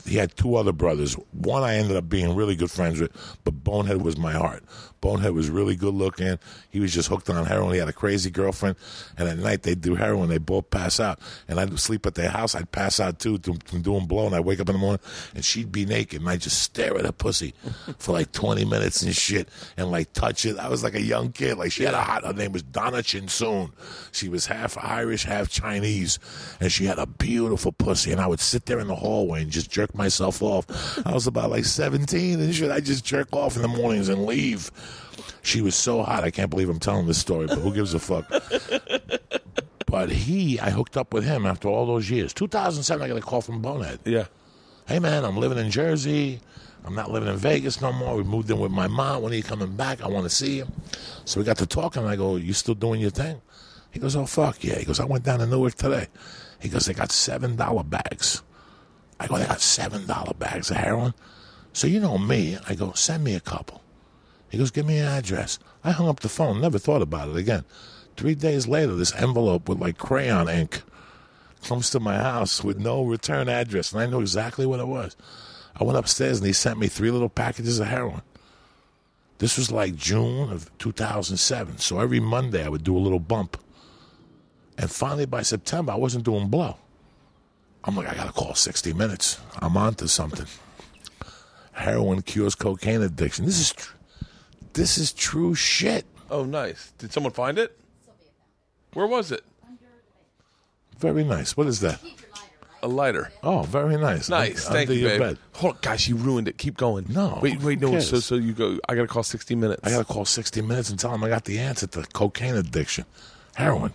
he 0.07 0.17
had 0.17 0.35
two 0.37 0.57
other 0.57 0.73
brothers. 0.73 1.15
One 1.33 1.63
I 1.63 1.75
ended 1.77 1.97
up 1.99 2.09
being 2.09 2.35
really 2.35 2.57
good 2.57 2.71
friends 2.71 2.99
with, 2.99 3.11
but 3.45 3.63
Bonehead 3.63 4.01
was 4.03 4.17
my 4.17 4.33
heart. 4.33 4.65
Bonehead 5.03 5.35
was 5.35 5.51
really 5.51 5.77
good 5.77 5.93
looking. 5.93 6.39
He 6.71 6.81
was 6.81 6.95
just 6.95 7.09
hooked 7.09 7.29
on 7.29 7.45
heroin. 7.45 7.75
He 7.75 7.79
had 7.79 7.89
a 7.89 7.93
crazy 7.93 8.31
girlfriend, 8.31 8.77
and 9.19 9.29
at 9.29 9.37
night 9.37 9.65
they'd 9.65 9.81
do 9.81 9.97
heroin. 9.97 10.31
They 10.31 10.39
both 10.39 10.71
pass 10.71 11.01
out, 11.01 11.19
and 11.49 11.61
I'd 11.61 11.79
sleep 11.79 12.07
at 12.07 12.15
their 12.15 12.31
house. 12.31 12.55
I'd 12.55 12.73
pass 12.73 13.01
out 13.01 13.19
too 13.19 13.39
from 13.67 13.83
doing 13.83 14.07
blow, 14.07 14.27
and 14.27 14.35
I'd 14.35 14.47
wake 14.47 14.61
up 14.61 14.69
in 14.71 14.75
the 14.75 14.79
morning, 14.79 15.01
and 15.35 15.45
she'd 15.45 15.71
be 15.73 15.85
naked, 15.85 16.21
and 16.21 16.31
I'd 16.31 16.41
just 16.41 16.63
stare 16.63 16.97
at 16.97 17.05
her 17.05 17.13
pussy 17.13 17.53
for 17.99 18.13
like 18.13 18.33
twenty 18.33 18.65
minutes 18.65 19.03
and 19.03 19.15
shit, 19.15 19.49
and 19.77 19.91
like 19.91 20.13
touch 20.13 20.47
it. 20.47 20.57
I 20.59 20.69
was 20.69 20.85
like 20.85 20.95
a 20.95 21.03
young 21.03 21.33
kid. 21.33 21.59
Like 21.59 21.73
she 21.73 21.83
had 21.83 21.95
a 21.95 22.01
hot. 22.01 22.25
Her 22.25 22.33
name 22.33 22.53
was 22.53 22.63
Donna 22.63 23.03
Chinsoon. 23.03 23.73
She 24.13 24.29
was 24.29 24.47
half 24.47 24.79
Irish, 24.79 25.25
half 25.25 25.51
Chinese, 25.51 26.21
and 26.61 26.71
she 26.71 26.85
had 26.85 26.99
a 26.99 27.07
beautiful 27.07 27.73
pussy. 27.73 28.13
And 28.13 28.21
I 28.21 28.29
would 28.29 28.41
sit 28.41 28.67
there 28.67 28.79
in 28.79 28.87
the 28.87 28.95
hallway 28.95 29.43
and 29.43 29.51
just 29.51 29.69
jerk 29.69 29.95
myself 29.97 30.41
off. 30.43 30.67
I 31.05 31.13
was 31.13 31.27
about 31.27 31.51
like 31.51 31.65
seventeen 31.65 32.41
and 32.41 32.55
shit. 32.55 32.71
I 32.71 32.79
just 32.79 33.05
jerk 33.05 33.33
off 33.33 33.57
in 33.57 33.63
the 33.63 33.69
mornings 33.69 34.09
and 34.09 34.25
leave. 34.27 34.71
She 35.43 35.61
was 35.61 35.75
so 35.75 36.03
hot. 36.03 36.25
I 36.25 36.31
can't 36.31 36.51
believe 36.51 36.69
I'm 36.69 36.79
telling 36.79 37.07
this 37.07 37.19
story, 37.19 37.47
but 37.47 37.59
who 37.59 37.75
gives 37.75 37.95
a 37.95 37.99
fuck? 37.99 38.31
but 39.87 40.11
he, 40.11 40.59
I 40.61 40.71
hooked 40.71 40.97
up 40.97 41.13
with 41.13 41.25
him 41.25 41.45
after 41.47 41.69
all 41.69 41.85
those 41.85 42.09
years. 42.09 42.33
2007, 42.33 43.03
I 43.05 43.09
got 43.09 43.17
a 43.17 43.21
call 43.21 43.43
from 43.43 43.61
Bonehead. 43.61 44.01
Yeah. 44.05 44.27
Hey, 44.87 45.01
man, 45.01 45.25
I'm 45.25 45.37
living 45.37 45.59
in 45.59 45.71
Jersey. 45.71 46.41
I'm 46.85 46.95
not 46.95 47.11
living 47.11 47.29
in 47.29 47.37
Vegas 47.37 47.81
no 47.81 47.93
more. 47.93 48.17
We 48.17 48.25
moved 48.25 48.51
in 48.51 48.59
with 48.59 48.73
my 48.73 48.89
mom. 48.89 49.23
When 49.23 49.33
are 49.33 49.37
you 49.37 49.43
coming 49.43 49.77
back? 49.77 50.03
I 50.03 50.09
want 50.09 50.25
to 50.25 50.31
see 50.31 50.57
you. 50.59 50.69
So 51.25 51.39
we 51.39 51.47
got 51.47 51.59
to 51.59 51.67
talking. 51.67 52.03
And 52.03 52.11
I 52.11 52.17
go, 52.17 52.37
You 52.37 52.53
still 52.53 52.75
doing 52.75 53.01
your 53.01 53.11
thing? 53.11 53.41
He 53.91 54.01
goes, 54.01 54.17
Oh, 54.17 54.27
fuck 54.27 54.65
yeah. 54.65 54.79
He 54.79 54.85
goes, 54.85 54.99
I 54.99 55.05
went 55.05 55.25
down 55.25 55.41
to 55.41 55.47
Newark 55.47 55.75
today. 55.75 56.09
He 56.61 56.69
goes, 56.69 56.87
They 56.87 56.95
got 56.95 57.11
$7 57.11 57.91
bags. 57.91 58.43
I 59.21 59.27
go, 59.27 59.39
They 59.39 59.47
got 59.47 59.59
$7 59.59 60.39
bags 60.39 60.71
of 60.71 60.77
heroin. 60.77 61.15
So 61.73 61.87
you 61.87 62.01
know 62.01 62.19
me. 62.19 62.59
I 62.69 62.75
go, 62.75 62.93
Send 62.93 63.23
me 63.23 63.35
a 63.35 63.41
couple. 63.41 63.82
He 64.53 64.59
goes, 64.59 64.71
Give 64.71 64.85
me 64.85 64.99
an 64.99 65.07
address. 65.07 65.59
I 65.83 65.93
hung 65.93 66.09
up 66.09 66.21
the 66.21 66.29
phone, 66.29 66.61
never 66.61 66.79
thought 66.79 67.01
about 67.01 67.31
it 67.31 67.37
again. 67.37 67.65
Three 68.19 68.35
days 68.35 68.69
later, 68.69 68.95
this 68.95 69.15
envelope 69.15 69.67
with 69.67 69.81
like 69.81 69.97
crayon 69.97 70.51
ink 70.51 70.83
comes 71.65 71.89
to 71.91 72.01
my 72.01 72.17
house 72.17 72.63
with 72.63 72.79
no 72.79 73.03
return 73.03 73.49
address, 73.49 73.93
and 73.93 74.03
I 74.03 74.07
know 74.07 74.21
exactly 74.21 74.67
what 74.67 74.79
it 74.79 74.87
was. 74.87 75.17
I 75.75 75.85
went 75.85 75.97
upstairs 75.97 76.37
and 76.37 76.47
he 76.47 76.53
sent 76.53 76.79
me 76.79 76.89
three 76.89 77.11
little 77.11 77.31
packages 77.31 77.81
of 77.81 77.87
heroin. 77.87 78.21
This 79.39 79.57
was 79.57 79.73
like 79.73 79.97
June 79.97 80.53
of 80.53 80.71
2007. 80.79 81.79
So 81.79 81.99
every 81.99 82.21
Monday 82.21 82.63
I 82.63 82.69
would 82.69 82.85
do 82.85 82.95
a 82.95 83.01
little 83.01 83.19
bump. 83.19 83.57
And 84.77 84.91
finally 84.91 85.25
by 85.25 85.41
September, 85.41 85.93
I 85.93 85.97
wasn't 85.97 86.25
doing 86.25 86.49
blow. 86.49 86.77
I'm 87.85 87.97
like, 87.97 88.09
I 88.09 88.15
got 88.15 88.27
to 88.27 88.33
call 88.33 88.55
60 88.55 88.93
Minutes. 88.93 89.41
I'm 89.61 89.79
on 89.79 89.95
to 89.95 90.09
something. 90.09 90.47
Heroin 91.73 92.21
cures 92.21 92.55
cocaine 92.55 93.01
addiction. 93.01 93.47
This 93.47 93.59
is, 93.59 93.73
tr- 93.73 93.95
this 94.75 94.99
is 94.99 95.13
true 95.13 95.55
shit. 95.55 96.05
Oh, 96.31 96.45
nice. 96.45 96.93
Did 96.99 97.13
someone 97.13 97.33
find 97.33 97.59
it? 97.59 97.79
Where 98.95 99.07
was 99.07 99.31
it? 99.33 99.43
Very 100.99 101.25
nice. 101.25 101.57
What 101.57 101.67
is 101.67 101.81
that? 101.81 102.01
A 102.85 102.89
lighter. 102.89 103.31
Oh, 103.43 103.63
very 103.63 103.97
nice. 103.97 104.29
Nice. 104.29 104.67
Under 104.67 104.79
Thank 104.79 104.91
you, 104.91 104.97
your 104.97 105.11
babe. 105.11 105.21
bed. 105.21 105.39
Hold 105.55 105.75
on, 105.75 105.79
gosh, 105.83 106.09
you 106.09 106.17
ruined 106.17 106.49
it. 106.49 106.59
Keep 106.59 106.77
going. 106.77 107.07
No, 107.09 107.39
Wait, 107.41 107.61
wait, 107.63 107.81
no. 107.81 107.91
cares? 107.91 108.09
So, 108.11 108.19
so 108.19 108.35
you 108.35 108.53
go. 108.53 108.79
I 108.89 108.95
got 108.97 109.03
to 109.03 109.07
call 109.07 109.23
60 109.23 109.55
minutes. 109.55 109.81
I 109.85 109.91
got 109.91 109.99
to 110.07 110.13
call 110.13 110.25
60 110.25 110.63
Minutes 110.63 110.91
and 110.91 110.99
tell 110.99 111.13
them 111.13 111.23
I 111.23 111.29
got 111.29 111.45
the 111.45 111.59
answer 111.61 111.87
to 111.87 112.03
cocaine 112.13 112.57
addiction. 112.57 113.05
Heroin. 113.55 113.93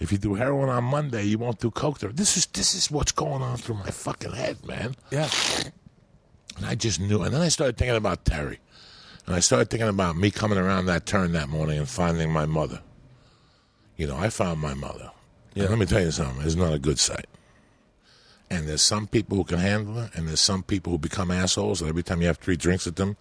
If 0.00 0.10
you 0.10 0.18
do 0.18 0.34
heroin 0.34 0.68
on 0.70 0.82
Monday, 0.84 1.24
you 1.24 1.38
won't 1.38 1.60
do 1.60 1.70
coke. 1.70 1.98
there. 1.98 2.10
This 2.10 2.36
is 2.36 2.46
this 2.46 2.74
is 2.74 2.90
what's 2.90 3.12
going 3.12 3.42
on 3.42 3.58
through 3.58 3.76
my 3.76 3.90
fucking 3.90 4.32
head, 4.32 4.66
man. 4.66 4.96
yeah. 5.10 5.28
And 6.56 6.66
I 6.66 6.74
just 6.74 7.00
knew. 7.00 7.22
And 7.22 7.32
then 7.34 7.42
I 7.42 7.48
started 7.48 7.76
thinking 7.76 7.96
about 7.96 8.24
Terry. 8.24 8.58
And 9.26 9.34
I 9.34 9.40
started 9.40 9.70
thinking 9.70 9.88
about 9.88 10.16
me 10.16 10.30
coming 10.30 10.58
around 10.58 10.86
that 10.86 11.06
turn 11.06 11.32
that 11.32 11.48
morning 11.48 11.78
and 11.78 11.88
finding 11.88 12.30
my 12.32 12.46
mother. 12.46 12.80
You 13.96 14.06
know, 14.06 14.16
I 14.16 14.30
found 14.30 14.60
my 14.60 14.74
mother. 14.74 15.10
Yeah. 15.54 15.64
And 15.64 15.70
let 15.70 15.78
me 15.78 15.86
tell 15.86 16.00
you 16.00 16.10
something. 16.10 16.44
It's 16.44 16.54
not 16.54 16.72
a 16.72 16.78
good 16.78 16.98
sight. 16.98 17.26
And 18.50 18.66
there's 18.66 18.82
some 18.82 19.06
people 19.06 19.36
who 19.36 19.44
can 19.44 19.58
handle 19.58 19.98
it, 19.98 20.10
and 20.14 20.26
there's 20.26 20.40
some 20.40 20.62
people 20.62 20.92
who 20.92 20.98
become 20.98 21.30
assholes. 21.30 21.80
And 21.80 21.88
every 21.88 22.02
time 22.02 22.20
you 22.20 22.26
have 22.26 22.38
three 22.38 22.56
drinks 22.56 22.86
with 22.86 22.96
them, 22.96 23.16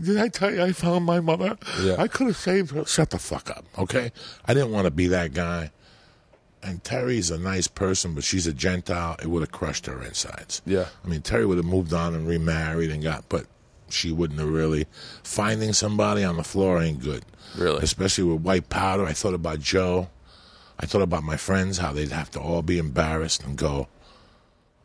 did 0.00 0.18
I 0.18 0.28
tell 0.28 0.52
you 0.52 0.62
I 0.62 0.72
found 0.72 1.04
my 1.04 1.20
mother? 1.20 1.56
Yeah. 1.80 1.96
I 1.98 2.08
could 2.08 2.26
have 2.26 2.36
saved 2.36 2.72
her. 2.72 2.84
Shut 2.84 3.10
the 3.10 3.18
fuck 3.18 3.50
up, 3.50 3.64
okay? 3.78 4.12
I 4.44 4.54
didn't 4.54 4.72
want 4.72 4.86
to 4.86 4.90
be 4.90 5.06
that 5.08 5.32
guy. 5.32 5.70
And 6.62 6.82
Terry's 6.84 7.30
a 7.30 7.38
nice 7.38 7.66
person, 7.66 8.14
but 8.14 8.24
she's 8.24 8.46
a 8.46 8.52
Gentile. 8.52 9.16
It 9.20 9.28
would 9.28 9.42
have 9.42 9.52
crushed 9.52 9.86
her 9.86 10.02
insides. 10.02 10.62
Yeah. 10.64 10.86
I 11.04 11.08
mean, 11.08 11.22
Terry 11.22 11.46
would 11.46 11.58
have 11.58 11.66
moved 11.66 11.92
on 11.92 12.14
and 12.14 12.26
remarried 12.26 12.90
and 12.90 13.02
got, 13.02 13.28
but 13.28 13.46
she 13.92 14.12
wouldn't 14.12 14.40
have 14.40 14.48
really. 14.48 14.86
Finding 15.22 15.72
somebody 15.72 16.24
on 16.24 16.36
the 16.36 16.44
floor 16.44 16.80
ain't 16.80 17.00
good. 17.00 17.24
Really? 17.56 17.82
Especially 17.82 18.24
with 18.24 18.42
white 18.42 18.68
powder. 18.68 19.04
I 19.04 19.12
thought 19.12 19.34
about 19.34 19.60
Joe. 19.60 20.08
I 20.80 20.86
thought 20.86 21.02
about 21.02 21.22
my 21.22 21.36
friends, 21.36 21.78
how 21.78 21.92
they'd 21.92 22.10
have 22.10 22.30
to 22.32 22.40
all 22.40 22.62
be 22.62 22.78
embarrassed 22.78 23.44
and 23.44 23.56
go, 23.56 23.88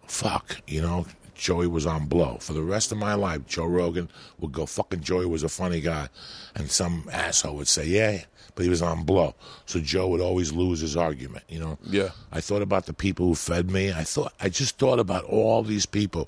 fuck, 0.05 0.61
you 0.67 0.81
know, 0.81 1.07
Joey 1.33 1.67
was 1.67 1.85
on 1.85 2.07
blow. 2.07 2.37
For 2.39 2.53
the 2.53 2.61
rest 2.61 2.91
of 2.91 2.97
my 2.97 3.13
life, 3.13 3.45
Joe 3.47 3.65
Rogan 3.65 4.09
would 4.39 4.51
go, 4.51 4.65
fucking 4.65 5.01
Joey 5.01 5.25
was 5.25 5.43
a 5.43 5.49
funny 5.49 5.81
guy. 5.81 6.09
And 6.55 6.69
some 6.69 7.07
asshole 7.11 7.55
would 7.55 7.67
say, 7.67 7.85
yeah, 7.85 8.23
but 8.55 8.63
he 8.63 8.69
was 8.69 8.81
on 8.81 9.03
blow. 9.03 9.35
So 9.65 9.79
Joe 9.79 10.07
would 10.09 10.21
always 10.21 10.51
lose 10.51 10.81
his 10.81 10.97
argument, 10.97 11.45
you 11.47 11.59
know? 11.59 11.77
Yeah. 11.83 12.09
I 12.31 12.41
thought 12.41 12.61
about 12.61 12.87
the 12.87 12.93
people 12.93 13.27
who 13.27 13.35
fed 13.35 13.69
me. 13.69 13.91
I 13.91 14.03
thought, 14.03 14.33
I 14.39 14.49
just 14.49 14.77
thought 14.77 14.99
about 14.99 15.25
all 15.25 15.63
these 15.63 15.85
people 15.85 16.27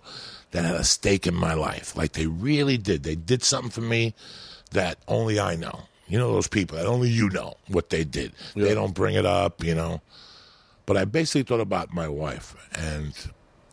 that 0.51 0.65
had 0.65 0.75
a 0.75 0.83
stake 0.83 1.27
in 1.27 1.35
my 1.35 1.53
life. 1.53 1.95
Like 1.95 2.13
they 2.13 2.27
really 2.27 2.77
did. 2.77 3.03
They 3.03 3.15
did 3.15 3.43
something 3.43 3.71
for 3.71 3.81
me 3.81 4.13
that 4.71 4.97
only 5.07 5.39
I 5.39 5.55
know. 5.55 5.81
You 6.07 6.17
know 6.17 6.33
those 6.33 6.47
people 6.47 6.77
that 6.77 6.87
only 6.87 7.09
you 7.09 7.29
know 7.29 7.55
what 7.67 7.91
they 7.91 8.03
did. 8.03 8.33
They 8.55 8.73
don't 8.73 8.95
bring 8.95 9.15
it 9.15 9.25
up, 9.25 9.63
you 9.63 9.75
know. 9.75 10.01
But 10.87 10.97
I 10.97 11.05
basically 11.05 11.43
thought 11.43 11.59
about 11.59 11.93
my 11.93 12.07
wife, 12.07 12.55
and 12.73 13.13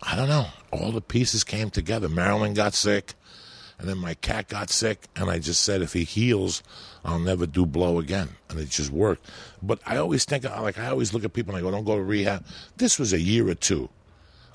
I 0.02 0.16
don't 0.16 0.28
know. 0.28 0.48
All 0.70 0.92
the 0.92 1.00
pieces 1.00 1.44
came 1.44 1.70
together. 1.70 2.10
Marilyn 2.10 2.52
got 2.52 2.74
sick, 2.74 3.14
and 3.78 3.88
then 3.88 3.96
my 3.96 4.12
cat 4.12 4.48
got 4.48 4.68
sick, 4.68 5.06
and 5.16 5.30
I 5.30 5.38
just 5.38 5.62
said, 5.62 5.80
if 5.80 5.94
he 5.94 6.04
heals, 6.04 6.62
I'll 7.06 7.18
never 7.18 7.46
do 7.46 7.64
blow 7.64 7.98
again, 7.98 8.28
and 8.50 8.60
it 8.60 8.68
just 8.68 8.90
worked. 8.90 9.30
But 9.62 9.80
I 9.86 9.96
always 9.96 10.26
think, 10.26 10.44
like 10.44 10.78
I 10.78 10.88
always 10.88 11.14
look 11.14 11.24
at 11.24 11.32
people 11.32 11.54
and 11.54 11.58
I 11.58 11.66
go, 11.66 11.70
don't 11.70 11.84
go 11.84 11.96
to 11.96 12.02
rehab. 12.02 12.44
This 12.76 12.98
was 12.98 13.14
a 13.14 13.20
year 13.20 13.48
or 13.48 13.54
two 13.54 13.88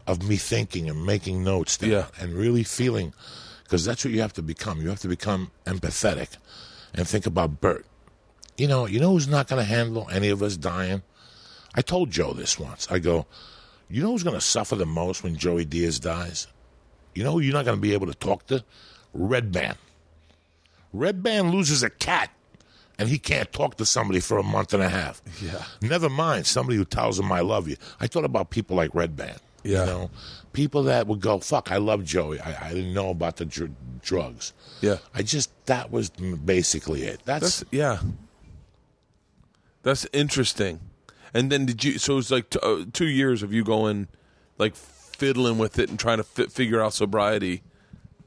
of 0.08 0.28
me 0.28 0.36
thinking 0.38 0.90
and 0.90 1.06
making 1.06 1.44
notes, 1.44 1.78
down 1.78 1.90
Yeah. 1.92 2.06
and 2.20 2.34
really 2.34 2.64
feeling, 2.64 3.14
because 3.64 3.86
that's 3.86 4.04
what 4.04 4.14
you 4.14 4.22
have 4.22 4.34
to 4.34 4.42
become. 4.42 4.82
You 4.82 4.90
have 4.90 5.00
to 5.02 5.08
become 5.08 5.52
empathetic, 5.66 6.38
and 6.94 7.08
think 7.08 7.26
about 7.26 7.62
Bert. 7.62 7.86
You 8.58 8.68
know, 8.68 8.86
you 8.86 9.00
know 9.00 9.12
who's 9.12 9.28
not 9.28 9.48
going 9.48 9.62
to 9.62 9.66
handle 9.70 10.08
any 10.12 10.30
of 10.30 10.42
us 10.44 10.58
dying? 10.58 11.02
I 11.74 11.82
told 11.82 12.12
Joe 12.12 12.34
this 12.34 12.60
once. 12.60 12.88
I 12.92 13.00
go, 13.00 13.26
you 13.90 14.04
know 14.04 14.12
who's 14.12 14.24
going 14.24 14.36
to 14.36 14.42
suffer 14.42 14.76
the 14.76 14.86
most 14.86 15.24
when 15.24 15.36
Joey 15.38 15.66
Diaz 15.66 16.00
dies? 16.00 16.48
You 17.16 17.24
know 17.24 17.32
who 17.34 17.40
you're 17.40 17.54
not 17.54 17.66
going 17.66 17.78
to 17.78 17.82
be 17.82 17.94
able 17.94 18.08
to 18.08 18.14
talk 18.14 18.46
to? 18.48 18.64
Redban. 19.18 19.76
Red 20.94 21.24
Band 21.24 21.52
loses 21.52 21.84
a 21.84 21.90
cat, 21.90 22.30
and 23.00 23.08
he 23.10 23.18
can't 23.18 23.52
talk 23.52 23.76
to 23.78 23.86
somebody 23.86 24.20
for 24.20 24.38
a 24.38 24.44
month 24.44 24.74
and 24.74 24.84
a 24.84 24.90
half. 24.90 25.22
Yeah. 25.42 25.64
Never 25.82 26.10
mind 26.10 26.46
somebody 26.46 26.78
who 26.78 26.86
tells 26.86 27.20
him 27.20 27.32
I 27.32 27.40
love 27.40 27.68
you. 27.70 27.78
I 28.00 28.08
thought 28.08 28.26
about 28.26 28.50
people 28.50 28.76
like 28.76 28.92
Redban. 28.92 29.38
Yeah. 29.64 29.82
You 29.82 29.86
know, 29.86 30.10
people 30.54 30.84
that 30.84 31.08
would 31.08 31.22
go, 31.22 31.40
"Fuck, 31.40 31.72
I 31.72 31.78
love 31.78 32.04
Joey. 32.04 32.40
I, 32.40 32.70
I 32.70 32.74
didn't 32.74 32.94
know 32.94 33.10
about 33.10 33.38
the 33.38 33.46
dr- 33.46 33.72
drugs." 34.02 34.54
Yeah. 34.82 34.98
I 35.14 35.22
just 35.22 35.50
that 35.68 35.92
was 35.92 36.10
basically 36.10 37.04
it. 37.04 37.22
That's, 37.26 37.60
That's 37.60 37.72
yeah. 37.72 38.00
That's 39.84 40.08
interesting. 40.14 40.80
And 41.34 41.52
then 41.52 41.66
did 41.66 41.84
you? 41.84 41.98
So 41.98 42.14
it 42.14 42.16
was 42.18 42.32
like 42.32 42.50
t- 42.50 42.60
uh, 42.62 42.86
two 42.92 43.08
years 43.08 43.42
of 43.44 43.54
you 43.54 43.64
going, 43.64 44.08
like 44.58 44.76
fiddling 44.76 45.58
with 45.58 45.80
it 45.80 45.90
and 45.90 46.00
trying 46.00 46.18
to 46.18 46.24
fi- 46.24 46.48
figure 46.48 46.82
out 46.82 46.94
sobriety, 46.94 47.62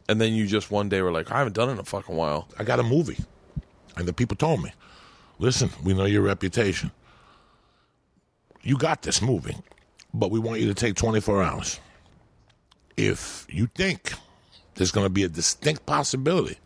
and 0.09 0.20
then 0.20 0.32
you 0.32 0.47
just 0.47 0.70
one 0.70 0.89
day 0.89 1.03
were 1.03 1.12
like, 1.12 1.30
I 1.30 1.39
haven't 1.39 1.55
done 1.55 1.68
it 1.68 1.72
in 1.72 1.78
a 1.78 1.85
fucking 1.85 2.16
while. 2.16 2.49
I 2.59 2.64
got 2.64 2.80
a 2.80 2.82
movie. 2.82 3.18
And 3.97 4.09
the 4.09 4.12
people 4.12 4.37
told 4.37 4.62
me, 4.62 4.72
listen, 5.39 5.70
we 5.85 5.95
know 5.95 6.05
your 6.05 6.22
reputation. 6.22 6.91
You 8.62 8.76
got 8.78 9.03
this 9.03 9.20
movie, 9.20 9.57
but 10.15 10.31
we 10.31 10.39
want 10.39 10.61
you 10.61 10.69
to 10.69 10.75
take 10.75 10.95
24 10.95 11.43
hours. 11.43 11.81
If 12.97 13.47
you 13.51 13.67
think 13.75 14.12
there's 14.77 14.93
going 14.93 15.05
to 15.05 15.11
be 15.11 15.25
a 15.25 15.29
distinct 15.29 15.85
possibility 15.85 16.57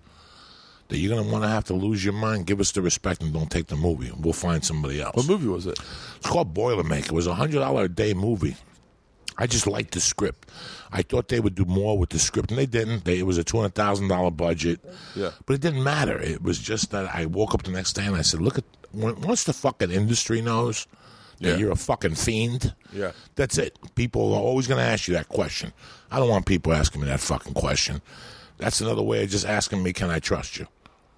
that 0.88 0.99
you're 0.99 1.14
going 1.14 1.24
to 1.26 1.32
want 1.32 1.44
to 1.44 1.49
have 1.49 1.64
to 1.64 1.74
lose 1.74 2.05
your 2.05 2.14
mind, 2.14 2.46
give 2.46 2.61
us 2.61 2.72
the 2.72 2.82
respect 2.82 3.22
and 3.22 3.32
don't 3.32 3.51
take 3.51 3.66
the 3.66 3.76
movie. 3.76 4.12
We'll 4.18 4.34
find 4.34 4.62
somebody 4.64 5.01
else. 5.01 5.16
What 5.16 5.26
movie 5.26 5.49
was 5.49 5.66
it? 5.66 5.78
It's 6.16 6.26
called 6.28 6.55
Boilermaker. 6.55 7.07
It 7.07 7.12
was 7.12 7.26
a 7.26 7.34
hundred 7.34 7.61
dollar 7.61 7.84
a 7.84 7.88
day 7.88 8.14
movie. 8.14 8.57
I 9.40 9.46
just 9.46 9.66
liked 9.66 9.92
the 9.94 10.01
script. 10.01 10.51
I 10.90 11.03
thought 11.03 11.28
they 11.28 11.40
would 11.40 11.55
do 11.55 11.64
more 11.64 11.96
with 11.96 12.11
the 12.11 12.18
script, 12.18 12.51
and 12.51 12.59
they 12.59 12.66
didn't. 12.66 13.05
They, 13.05 13.18
it 13.18 13.22
was 13.26 13.38
a 13.38 13.44
two 13.44 13.59
hundred 13.59 13.74
thousand 13.74 14.09
dollar 14.09 14.30
budget. 14.30 14.80
Yeah. 15.14 15.30
but 15.46 15.55
it 15.55 15.61
didn't 15.61 15.84
matter. 15.84 16.18
It 16.18 16.42
was 16.42 16.59
just 16.59 16.90
that 16.90 17.14
I 17.14 17.26
woke 17.26 17.55
up 17.55 17.62
the 17.62 17.70
next 17.70 17.92
day 17.92 18.05
and 18.05 18.16
I 18.16 18.22
said, 18.22 18.40
"Look 18.40 18.59
at 18.59 18.64
once 18.92 19.44
the 19.44 19.53
fucking 19.53 19.90
industry 19.90 20.40
knows 20.40 20.86
Yeah. 21.41 21.57
you're 21.57 21.70
a 21.72 21.76
fucking 21.76 22.14
fiend. 22.14 22.74
Yeah. 22.93 23.12
That's 23.36 23.59
it. 23.59 23.78
People 23.95 24.34
are 24.34 24.41
always 24.41 24.66
going 24.66 24.78
to 24.78 24.84
ask 24.91 25.07
you 25.09 25.14
that 25.14 25.28
question. 25.28 25.72
I 26.11 26.18
don't 26.18 26.28
want 26.28 26.47
people 26.47 26.72
asking 26.72 27.03
me 27.03 27.07
that 27.09 27.20
fucking 27.20 27.55
question. 27.55 28.01
That's 28.59 28.80
another 28.80 29.03
way 29.03 29.22
of 29.22 29.30
just 29.30 29.47
asking 29.47 29.82
me, 29.82 29.93
can 29.93 30.11
I 30.11 30.18
trust 30.18 30.59
you? 30.59 30.66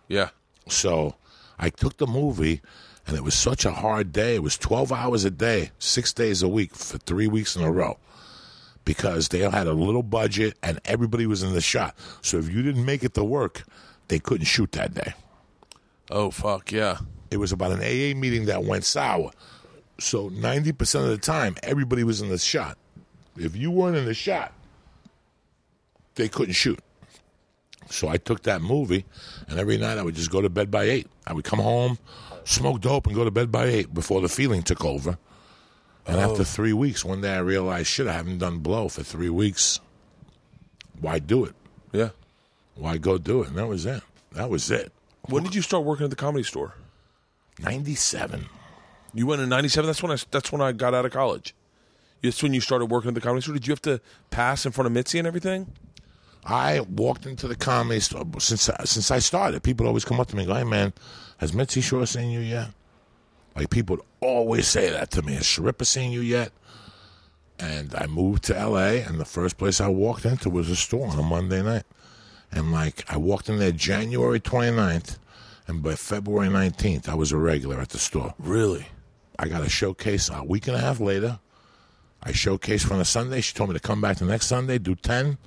Yeah. 0.09 0.31
So 0.69 1.15
I 1.59 1.71
took 1.71 1.97
the 1.97 2.07
movie, 2.07 2.61
and 3.07 3.17
it 3.17 3.25
was 3.25 3.35
such 3.35 3.65
a 3.65 3.71
hard 3.71 4.13
day. 4.13 4.35
It 4.35 4.43
was 4.43 4.59
12 4.59 4.93
hours 4.93 5.25
a 5.25 5.31
day, 5.31 5.71
six 5.79 6.13
days 6.13 6.43
a 6.43 6.49
week 6.49 6.75
for 6.75 6.99
three 6.99 7.27
weeks 7.29 7.57
in 7.57 7.63
a 7.63 7.71
row 7.71 7.99
because 8.85 9.29
they 9.29 9.39
had 9.39 9.67
a 9.67 9.73
little 9.73 10.03
budget 10.03 10.57
and 10.63 10.81
everybody 10.85 11.27
was 11.27 11.43
in 11.43 11.53
the 11.53 11.61
shot. 11.61 11.95
So 12.23 12.39
if 12.39 12.49
you 12.49 12.63
didn't 12.63 12.85
make 12.85 13.05
it 13.05 13.15
to 13.15 13.25
work, 13.25 13.65
they 14.09 14.19
couldn't 14.19 14.47
shoot 14.47 14.73
that 14.73 14.95
day. 14.95 15.15
Oh 16.11 16.31
fuck 16.31 16.73
yeah. 16.73 16.99
It 17.31 17.37
was 17.37 17.53
about 17.53 17.73
an 17.73 17.81
AA 17.81 18.19
meeting 18.19 18.47
that 18.47 18.65
went 18.65 18.85
sour. 18.85 19.31
So 20.01 20.31
90% 20.31 21.03
of 21.03 21.09
the 21.09 21.19
time, 21.19 21.57
everybody 21.63 22.05
was 22.05 22.23
in 22.23 22.31
the 22.31 22.39
shot. 22.39 22.79
If 23.37 23.55
you 23.55 23.71
weren't 23.71 23.97
in 23.97 24.07
the 24.07 24.15
shot, 24.15 24.53
they 26.15 26.29
couldn't 26.29 26.55
shoot. 26.55 26.81
So 27.91 28.09
I 28.09 28.17
took 28.17 28.43
that 28.45 28.63
movie, 28.63 29.05
and 29.49 29.59
every 29.59 29.77
night 29.77 29.99
I 29.99 30.03
would 30.03 30.15
just 30.15 30.31
go 30.31 30.41
to 30.41 30.49
bed 30.49 30.71
by 30.71 30.85
8. 30.85 31.07
I 31.27 31.33
would 31.35 31.45
come 31.45 31.59
home, 31.59 31.99
smoke 32.45 32.81
dope, 32.81 33.07
and 33.07 33.15
go 33.15 33.25
to 33.25 33.31
bed 33.31 33.53
by 33.53 33.67
8 33.67 33.93
before 33.93 34.21
the 34.21 34.29
feeling 34.29 34.63
took 34.63 34.85
over. 34.85 35.19
And 36.07 36.17
oh. 36.17 36.31
after 36.31 36.45
three 36.45 36.73
weeks, 36.73 37.05
one 37.05 37.21
day 37.21 37.35
I 37.35 37.41
realized, 37.41 37.89
shit, 37.89 38.07
I 38.07 38.13
haven't 38.13 38.39
done 38.39 38.61
blow 38.61 38.89
for 38.89 39.03
three 39.03 39.29
weeks. 39.29 39.81
Why 41.01 41.19
do 41.19 41.45
it? 41.45 41.55
Yeah. 41.93 42.11
Why 42.75 42.97
go 42.97 43.19
do 43.19 43.43
it? 43.43 43.49
And 43.49 43.59
that 43.59 43.67
was 43.67 43.85
it. 43.85 44.03
That 44.33 44.49
was 44.49 44.71
it. 44.71 44.93
When 45.23 45.43
did 45.43 45.55
you 45.55 45.63
start 45.63 45.85
working 45.85 46.05
at 46.05 46.11
the 46.11 46.17
comedy 46.17 46.45
store? 46.45 46.75
97. 47.59 48.47
You 49.15 49.27
went 49.27 49.43
in 49.43 49.49
'97. 49.49 49.87
That's 49.87 50.03
when 50.03 50.13
I. 50.13 50.17
That's 50.31 50.53
when 50.53 50.61
I 50.61 50.73
got 50.73 50.95
out 50.95 51.05
of 51.05 51.13
college. 51.13 51.55
That's 52.23 52.43
when 52.43 52.53
you 52.53 52.61
started 52.61 52.87
working 52.87 53.09
at 53.09 53.15
the 53.15 53.21
comedy 53.21 53.43
store. 53.43 53.55
Did 53.55 53.67
you 53.67 53.73
have 53.73 53.83
to 53.83 54.01
pass 54.31 54.67
in 54.67 54.73
front 54.73 54.87
of 54.87 54.93
Mitzi 54.93 55.19
and 55.19 55.27
everything? 55.27 55.73
I 56.45 56.81
walked 56.81 57.27
into 57.27 57.49
the 57.49 57.57
comedy 57.57 58.01
store 58.01 58.23
uh, 58.23 58.39
since 58.39 58.69
uh, 58.69 58.85
since 58.85 59.11
I 59.11 59.19
started. 59.19 59.63
People 59.63 59.87
always 59.87 60.05
come 60.05 60.21
up 60.21 60.29
to 60.29 60.37
me 60.37 60.43
and 60.43 60.49
go, 60.49 60.55
"Hey 60.55 60.65
man, 60.65 60.93
has 61.39 61.53
Mitzi 61.53 61.81
Shore 61.81 62.07
seen 62.07 62.31
you 62.31 62.41
yet?" 62.41 62.69
Like 63.57 63.71
people 63.71 63.97
would 63.97 64.05
always 64.21 64.69
say 64.69 64.91
that 64.91 65.11
to 65.13 65.23
me. 65.23 65.35
Has 65.35 65.45
Sharippa 65.45 65.85
seen 65.85 66.13
you 66.13 66.21
yet? 66.21 66.53
And 67.59 67.95
I 67.95 68.07
moved 68.07 68.45
to 68.45 68.57
L.A. 68.57 69.03
and 69.03 69.21
the 69.21 69.27
first 69.27 69.59
place 69.59 69.81
I 69.81 69.89
walked 69.89 70.25
into 70.25 70.49
was 70.49 70.71
a 70.71 70.77
store 70.77 71.09
on 71.09 71.19
a 71.19 71.23
Monday 71.23 71.63
night. 71.63 71.83
And 72.51 72.73
like 72.73 73.05
I 73.09 73.17
walked 73.17 73.49
in 73.49 73.59
there 73.59 73.73
January 73.73 74.41
29th, 74.41 75.19
and 75.67 75.83
by 75.83 75.95
February 75.95 76.49
19th 76.49 77.09
I 77.09 77.15
was 77.15 77.33
a 77.33 77.37
regular 77.37 77.81
at 77.81 77.91
the 77.91 77.99
store. 77.99 78.35
Really? 78.39 78.87
I 79.41 79.49
got 79.49 79.63
a 79.63 79.71
showcase 79.71 80.29
a 80.29 80.45
week 80.45 80.69
and 80.69 80.77
a 80.77 80.81
half 80.81 81.01
later. 81.01 81.39
I 82.23 82.33
showcased 82.33 82.93
on 82.93 83.01
a 83.01 83.07
Sunday. 83.07 83.41
She 83.41 83.55
told 83.55 83.71
me 83.71 83.75
to 83.75 83.81
come 83.81 84.03
back 84.03 84.19
the 84.19 84.27
next 84.27 84.49
Sunday, 84.49 84.77
do 84.77 84.95
10. 84.95 85.39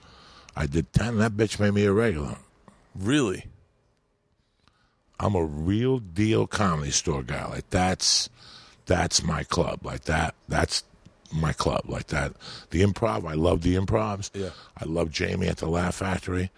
I 0.56 0.66
did 0.66 0.92
10. 0.94 1.20
That 1.20 1.34
bitch 1.34 1.60
made 1.60 1.76
me 1.76 1.86
a 1.86 1.94
regular. 1.94 2.38
Really? 2.96 3.46
I'm 5.20 5.36
a 5.36 5.46
real 5.46 6.00
deal 6.00 6.48
comedy 6.48 6.90
store 6.90 7.22
guy. 7.22 7.46
Like 7.46 7.70
that's 7.70 8.30
that's 8.88 9.22
my 9.22 9.44
club. 9.44 9.86
Like 9.86 10.06
that 10.06 10.34
that's 10.50 10.84
my 11.32 11.54
club. 11.54 11.84
Like 11.88 12.08
that. 12.08 12.34
The 12.72 12.82
improv, 12.82 13.30
I 13.30 13.36
love 13.36 13.62
the 13.62 13.76
improvs. 13.76 14.32
Yeah. 14.34 14.50
I 14.76 14.86
love 14.86 15.12
Jamie 15.12 15.48
at 15.48 15.58
the 15.58 15.68
Laugh 15.68 15.96
Factory. 15.96 16.50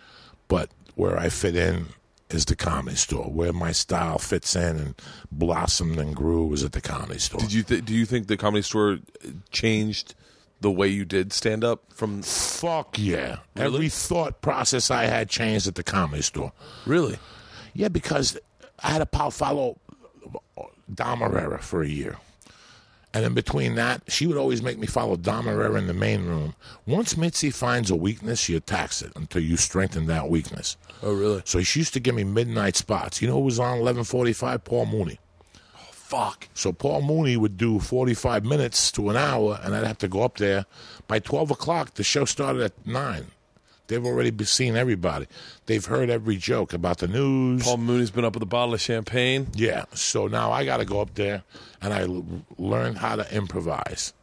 But 0.48 0.70
where 0.96 1.20
I 1.20 1.28
fit 1.28 1.58
in 1.58 1.88
is 2.36 2.46
the 2.46 2.56
comedy 2.56 2.96
store. 2.98 3.26
Where 3.32 3.54
my 3.54 3.72
style 3.72 4.20
fits 4.20 4.56
in 4.56 4.78
and 4.78 4.96
blossomed 5.32 5.98
and 5.98 6.16
grew 6.16 6.46
was 6.48 6.64
at 6.64 6.74
the 6.74 6.82
comedy 6.82 7.20
store. 7.20 7.40
Did 7.40 7.54
you 7.54 7.64
th- 7.64 7.86
do 7.86 7.94
you 7.94 8.06
think 8.06 8.28
the 8.28 8.38
comedy 8.38 8.62
store 8.62 9.00
changed 9.52 10.14
the 10.62 10.72
way 10.72 10.88
you 10.88 11.06
did 11.06 11.34
stand 11.34 11.64
up 11.64 11.94
from 11.94 12.22
Fuck 12.22 12.98
yeah. 12.98 13.38
Really? 13.56 13.76
Every 13.76 13.90
thought 13.90 14.42
process 14.42 14.90
I 14.90 15.06
had 15.06 15.30
changed 15.30 15.68
at 15.68 15.76
the 15.76 15.84
comedy 15.84 16.22
store. 16.22 16.52
really? 16.86 17.18
Yeah, 17.74 17.90
because 17.90 18.38
I 18.82 18.92
had 18.92 19.00
to 19.00 19.06
pal- 19.06 19.32
follow 19.32 19.78
Dom 20.94 21.20
Irrera 21.20 21.60
for 21.62 21.84
a 21.84 21.88
year. 21.88 22.18
And 23.16 23.24
in 23.24 23.34
between 23.34 23.76
that, 23.76 24.02
she 24.10 24.28
would 24.28 24.36
always 24.36 24.62
make 24.62 24.78
me 24.78 24.88
follow 24.88 25.16
Irrera 25.16 25.78
in 25.78 25.88
the 25.88 25.94
main 25.94 26.26
room. 26.26 26.54
Once 26.86 27.16
Mitzi 27.16 27.50
finds 27.50 27.90
a 27.90 27.96
weakness, 27.96 28.42
she 28.42 28.58
attacks 28.58 29.02
it 29.02 29.14
until 29.16 29.42
you 29.42 29.56
strengthen 29.56 30.08
that 30.08 30.30
weakness. 30.30 30.76
Oh, 31.02 31.14
really? 31.14 31.42
So 31.46 31.62
she 31.62 31.80
used 31.80 31.94
to 31.94 32.02
give 32.02 32.14
me 32.14 32.26
midnight 32.26 32.76
spots. 32.76 33.22
You 33.22 33.30
know 33.30 33.36
who 33.36 33.46
was 33.46 33.58
on 33.58 33.80
1145? 33.80 34.66
Paul 34.66 34.88
Mooney. 34.88 35.18
Oh, 35.78 35.88
fuck. 35.92 36.50
So 36.54 36.74
Paul 36.74 37.04
Mooney 37.04 37.38
would 37.38 37.56
do 37.56 37.80
45 37.80 38.44
minutes 38.44 38.92
to 38.92 39.10
an 39.10 39.16
hour, 39.16 39.62
and 39.64 39.74
I'd 39.74 39.88
have 39.88 40.00
to 40.00 40.10
go 40.10 40.24
up 40.24 40.36
there. 40.36 40.66
By 41.08 41.20
12 41.20 41.52
o'clock, 41.52 41.94
the 41.94 42.04
show 42.04 42.26
started 42.26 42.64
at 42.64 42.86
9. 42.86 43.28
They've 43.88 44.04
already 44.06 44.44
seen 44.46 44.76
everybody. 44.76 45.28
They've 45.68 45.86
heard 45.86 46.10
every 46.10 46.38
joke 46.38 46.74
about 46.74 46.98
the 47.00 47.08
news. 47.08 47.64
Paul 47.64 47.78
Mooney's 47.78 48.12
been 48.12 48.26
up 48.26 48.34
with 48.34 48.44
a 48.44 48.48
bottle 48.48 48.74
of 48.74 48.82
champagne. 48.82 49.48
Yeah. 49.54 49.86
So 49.94 50.28
now 50.28 50.52
I 50.52 50.66
got 50.66 50.78
to 50.78 50.86
go 50.86 51.02
up 51.02 51.14
there, 51.16 51.44
and 51.82 51.94
I 51.94 52.02
l- 52.04 52.26
learned 52.58 52.98
how 52.98 53.16
to 53.16 53.36
improvise 53.36 54.14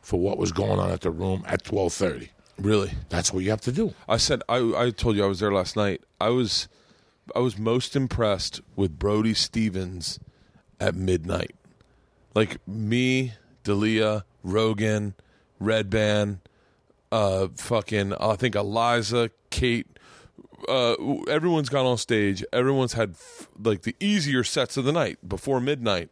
for 0.00 0.18
what 0.18 0.38
was 0.38 0.52
going 0.52 0.78
on 0.78 0.90
at 0.90 1.02
the 1.02 1.10
room 1.10 1.44
at 1.46 1.64
12:30. 1.64 2.30
Really? 2.58 2.92
That's 3.08 3.32
what 3.32 3.42
you 3.44 3.50
have 3.50 3.60
to 3.62 3.72
do. 3.72 3.94
I 4.08 4.16
said 4.16 4.42
I, 4.48 4.58
I 4.76 4.90
told 4.90 5.16
you 5.16 5.24
I 5.24 5.28
was 5.28 5.40
there 5.40 5.52
last 5.52 5.76
night. 5.76 6.02
I 6.20 6.28
was 6.30 6.68
I 7.34 7.38
was 7.40 7.58
most 7.58 7.94
impressed 7.96 8.60
with 8.76 8.98
Brody 8.98 9.34
Stevens 9.34 10.18
at 10.78 10.94
midnight. 10.94 11.54
Like 12.34 12.66
me, 12.66 13.32
Dalia, 13.64 14.24
Rogan, 14.42 15.14
Redban, 15.60 16.38
uh 17.12 17.48
fucking 17.56 18.14
I 18.14 18.36
think 18.36 18.54
Eliza, 18.54 19.30
Kate, 19.50 19.86
uh 20.68 20.94
everyone's 21.28 21.68
gone 21.68 21.86
on 21.86 21.98
stage. 21.98 22.44
Everyone's 22.52 22.92
had 22.94 23.10
f- 23.12 23.48
like 23.62 23.82
the 23.82 23.96
easier 24.00 24.44
sets 24.44 24.76
of 24.76 24.84
the 24.84 24.92
night 24.92 25.18
before 25.26 25.60
midnight. 25.60 26.10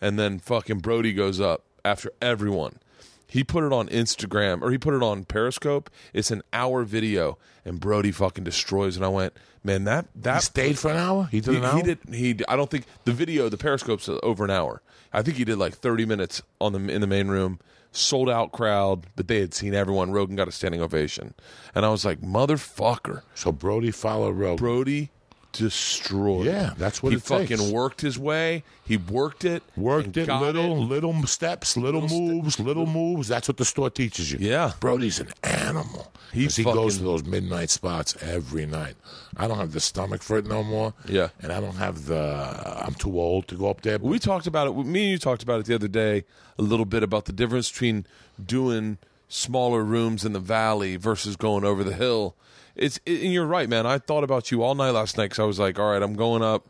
And 0.00 0.18
then 0.18 0.38
fucking 0.38 0.78
Brody 0.78 1.12
goes 1.12 1.40
up 1.40 1.62
after 1.84 2.10
everyone. 2.22 2.78
He 3.26 3.44
put 3.44 3.62
it 3.62 3.72
on 3.72 3.86
Instagram 3.88 4.60
or 4.62 4.72
he 4.72 4.78
put 4.78 4.94
it 4.94 5.02
on 5.02 5.24
Periscope. 5.24 5.88
It's 6.12 6.32
an 6.32 6.42
hour 6.52 6.82
video, 6.82 7.38
and 7.64 7.78
Brody 7.78 8.10
fucking 8.10 8.42
destroys. 8.42 8.96
And 8.96 9.04
I 9.04 9.08
went, 9.08 9.34
man, 9.62 9.84
that 9.84 10.06
He 10.14 10.20
that 10.22 10.42
stayed 10.42 10.78
for 10.78 10.90
an 10.90 10.96
hour. 10.96 11.28
He 11.30 11.40
did 11.40 11.52
he, 11.52 11.56
an 11.58 11.64
hour. 11.64 11.76
he 11.76 11.82
did 11.82 11.98
he. 12.12 12.36
I 12.48 12.56
don't 12.56 12.68
think 12.68 12.86
the 13.04 13.12
video, 13.12 13.48
the 13.48 13.56
Periscope's 13.56 14.08
over 14.24 14.42
an 14.42 14.50
hour. 14.50 14.82
I 15.12 15.22
think 15.22 15.36
he 15.36 15.44
did 15.44 15.58
like 15.58 15.74
thirty 15.74 16.04
minutes 16.06 16.42
on 16.60 16.72
the 16.72 16.92
in 16.92 17.00
the 17.00 17.06
main 17.06 17.28
room. 17.28 17.60
Sold 17.92 18.30
out 18.30 18.52
crowd, 18.52 19.06
but 19.16 19.26
they 19.28 19.40
had 19.40 19.52
seen 19.52 19.74
everyone. 19.74 20.12
Rogan 20.12 20.36
got 20.36 20.48
a 20.48 20.52
standing 20.52 20.80
ovation, 20.80 21.34
and 21.74 21.84
I 21.84 21.90
was 21.90 22.04
like, 22.04 22.20
motherfucker, 22.20 23.22
So 23.34 23.50
Brody 23.50 23.90
followed 23.90 24.36
Rogan. 24.36 24.56
Brody 24.56 25.10
destroyed. 25.52 26.46
Yeah, 26.46 26.74
that's 26.76 27.02
what 27.02 27.12
he 27.12 27.18
fucking 27.18 27.58
takes. 27.58 27.70
worked 27.70 28.00
his 28.00 28.18
way. 28.18 28.62
He 28.84 28.96
worked 28.96 29.44
it, 29.44 29.62
Worked 29.76 30.16
it 30.16 30.28
little, 30.28 30.76
it. 30.82 30.86
little 30.86 31.22
steps, 31.26 31.76
little, 31.76 32.02
Little 32.02 32.18
moves, 32.20 32.58
little 32.58 32.86
moves. 32.86 33.28
That's 33.28 33.46
what 33.48 33.56
the 33.56 33.64
store 33.64 33.90
teaches 33.90 34.32
you. 34.32 34.38
Yeah. 34.40 34.72
Brody's 34.80 35.20
an 35.20 35.28
animal. 35.44 36.12
He 36.32 36.46
he 36.46 36.64
goes 36.64 36.98
to 36.98 37.04
those 37.04 37.24
midnight 37.24 37.70
spots 37.70 38.16
every 38.20 38.66
night. 38.66 38.94
I 39.36 39.46
don't 39.48 39.58
have 39.58 39.72
the 39.72 39.80
stomach 39.80 40.22
for 40.22 40.38
it 40.38 40.46
no 40.46 40.62
more. 40.62 40.94
Yeah. 41.06 41.28
and 41.40 41.52
I 41.52 41.60
don't 41.60 41.76
have 41.76 42.06
the. 42.06 42.82
I'm 42.84 42.94
too 42.94 43.18
old 43.20 43.48
to 43.48 43.54
go 43.56 43.68
up 43.70 43.82
there. 43.82 43.98
We 43.98 44.18
talked 44.18 44.46
about 44.46 44.68
it. 44.68 44.72
Me 44.76 45.02
and 45.02 45.10
you 45.12 45.18
talked 45.18 45.42
about 45.42 45.60
it 45.60 45.66
the 45.66 45.74
other 45.74 45.88
day 45.88 46.24
a 46.58 46.62
little 46.62 46.86
bit 46.86 47.02
about 47.02 47.24
the 47.26 47.32
difference 47.32 47.70
between 47.70 48.06
doing 48.44 48.98
smaller 49.30 49.82
rooms 49.82 50.24
in 50.24 50.32
the 50.32 50.40
valley 50.40 50.96
versus 50.96 51.36
going 51.36 51.64
over 51.64 51.82
the 51.82 51.94
hill. 51.94 52.34
It's 52.74 53.00
it, 53.06 53.22
and 53.22 53.32
you're 53.32 53.46
right, 53.46 53.68
man. 53.68 53.86
I 53.86 53.98
thought 53.98 54.24
about 54.24 54.50
you 54.50 54.62
all 54.62 54.74
night 54.74 54.90
last 54.90 55.16
night 55.16 55.26
because 55.26 55.38
I 55.38 55.44
was 55.44 55.58
like, 55.58 55.78
all 55.78 55.92
right, 55.92 56.02
I'm 56.02 56.14
going 56.14 56.42
up. 56.42 56.66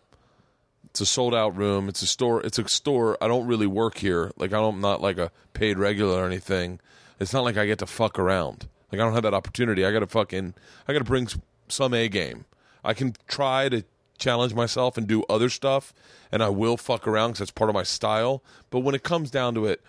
It's 0.90 1.00
a 1.00 1.06
sold 1.06 1.34
out 1.34 1.56
room. 1.56 1.88
It's 1.88 2.02
a 2.02 2.06
store. 2.06 2.40
It's 2.42 2.58
a 2.58 2.68
store. 2.68 3.16
I 3.20 3.28
don't 3.28 3.46
really 3.46 3.66
work 3.66 3.98
here. 3.98 4.30
Like 4.36 4.52
I 4.52 4.56
don't, 4.56 4.74
I'm 4.74 4.80
not 4.80 5.00
like 5.00 5.18
a 5.18 5.32
paid 5.54 5.78
regular 5.78 6.22
or 6.22 6.26
anything. 6.26 6.80
It's 7.18 7.32
not 7.32 7.44
like 7.44 7.56
I 7.56 7.66
get 7.66 7.78
to 7.78 7.86
fuck 7.86 8.18
around. 8.18 8.68
Like 8.92 9.00
I 9.00 9.04
don't 9.04 9.14
have 9.14 9.22
that 9.22 9.34
opportunity. 9.34 9.84
I 9.84 9.92
got 9.92 10.00
to 10.00 10.06
fucking. 10.06 10.54
I 10.86 10.92
got 10.92 10.98
to 11.00 11.04
bring 11.04 11.28
some 11.68 11.94
A 11.94 12.08
game. 12.08 12.44
I 12.84 12.94
can 12.94 13.14
try 13.28 13.68
to 13.68 13.84
challenge 14.18 14.52
myself 14.54 14.98
and 14.98 15.06
do 15.06 15.24
other 15.28 15.48
stuff, 15.48 15.94
and 16.30 16.42
I 16.42 16.48
will 16.50 16.76
fuck 16.76 17.06
around 17.06 17.30
because 17.30 17.38
that's 17.40 17.50
part 17.50 17.70
of 17.70 17.74
my 17.74 17.82
style. 17.84 18.42
But 18.70 18.80
when 18.80 18.94
it 18.94 19.02
comes 19.02 19.30
down 19.30 19.54
to 19.54 19.66
it, 19.66 19.80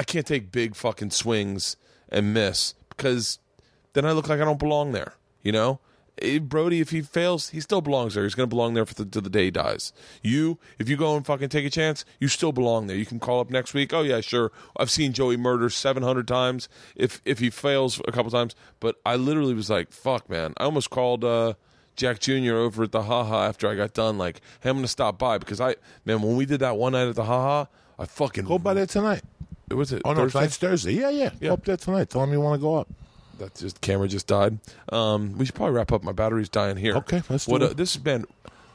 I 0.00 0.02
can't 0.02 0.26
take 0.26 0.50
big 0.50 0.74
fucking 0.76 1.10
swings 1.10 1.76
and 2.08 2.32
miss 2.32 2.72
because 2.88 3.38
then 3.92 4.06
I 4.06 4.12
look 4.12 4.30
like 4.30 4.40
I 4.40 4.46
don't 4.46 4.58
belong 4.58 4.92
there. 4.92 5.12
You 5.42 5.52
know, 5.52 5.78
Eh, 6.22 6.38
Brody, 6.38 6.80
if 6.80 6.88
he 6.88 7.02
fails, 7.02 7.50
he 7.50 7.60
still 7.60 7.82
belongs 7.82 8.14
there. 8.14 8.24
He's 8.24 8.34
going 8.34 8.48
to 8.48 8.54
belong 8.54 8.72
there 8.72 8.86
for 8.86 8.94
the, 8.94 9.04
to 9.04 9.20
the 9.20 9.28
day 9.28 9.44
he 9.44 9.50
dies. 9.50 9.92
You, 10.22 10.56
if 10.78 10.88
you 10.88 10.96
go 10.96 11.16
and 11.16 11.26
fucking 11.26 11.50
take 11.50 11.66
a 11.66 11.70
chance, 11.70 12.06
you 12.18 12.28
still 12.28 12.50
belong 12.50 12.86
there. 12.86 12.96
You 12.96 13.04
can 13.04 13.20
call 13.20 13.40
up 13.40 13.50
next 13.50 13.74
week. 13.74 13.92
Oh 13.92 14.00
yeah, 14.00 14.22
sure. 14.22 14.52
I've 14.78 14.90
seen 14.90 15.12
Joey 15.12 15.36
murder 15.36 15.68
seven 15.68 16.02
hundred 16.02 16.26
times. 16.26 16.70
If 16.96 17.20
if 17.26 17.38
he 17.38 17.50
fails 17.50 18.00
a 18.08 18.12
couple 18.12 18.30
times, 18.30 18.54
but 18.80 18.96
I 19.04 19.16
literally 19.16 19.52
was 19.52 19.68
like, 19.68 19.92
fuck, 19.92 20.30
man. 20.30 20.54
I 20.56 20.64
almost 20.64 20.88
called. 20.88 21.24
uh 21.24 21.54
Jack 21.96 22.20
Jr. 22.20 22.54
over 22.54 22.84
at 22.84 22.92
the 22.92 23.02
Haha 23.02 23.46
after 23.46 23.68
I 23.68 23.74
got 23.74 23.92
done, 23.92 24.16
like, 24.16 24.40
hey, 24.62 24.70
I'm 24.70 24.76
gonna 24.78 24.88
stop 24.88 25.18
by 25.18 25.36
because 25.36 25.60
I, 25.60 25.74
man, 26.06 26.22
when 26.22 26.36
we 26.36 26.46
did 26.46 26.60
that 26.60 26.78
one 26.78 26.92
night 26.92 27.08
at 27.08 27.14
the 27.16 27.24
Haha, 27.24 27.66
I 27.98 28.06
fucking 28.06 28.46
go 28.46 28.58
by 28.58 28.72
there 28.72 28.86
tonight. 28.86 29.20
Was 29.76 29.92
it? 29.92 30.02
Oh 30.04 30.12
no, 30.12 30.22
Thursday? 30.22 30.38
tonight's 30.38 30.56
Thursday. 30.56 30.92
Yeah, 30.92 31.10
yeah. 31.10 31.30
Yeah. 31.40 31.48
Go 31.48 31.54
up 31.54 31.64
there 31.64 31.76
tonight. 31.76 32.10
Tell 32.10 32.20
them 32.22 32.32
you 32.32 32.40
want 32.40 32.60
to 32.60 32.62
go 32.62 32.76
up. 32.76 32.88
That 33.38 33.54
just 33.54 33.80
camera 33.80 34.06
just 34.08 34.26
died. 34.26 34.58
Um, 34.92 35.36
we 35.38 35.46
should 35.46 35.54
probably 35.54 35.74
wrap 35.74 35.92
up. 35.92 36.02
My 36.02 36.12
battery's 36.12 36.48
dying 36.48 36.76
here. 36.76 36.96
Okay, 36.96 37.22
let's 37.28 37.46
do 37.46 37.52
what, 37.52 37.62
it. 37.62 37.70
Uh, 37.70 37.74
this 37.74 37.94
has 37.94 38.02
been. 38.02 38.26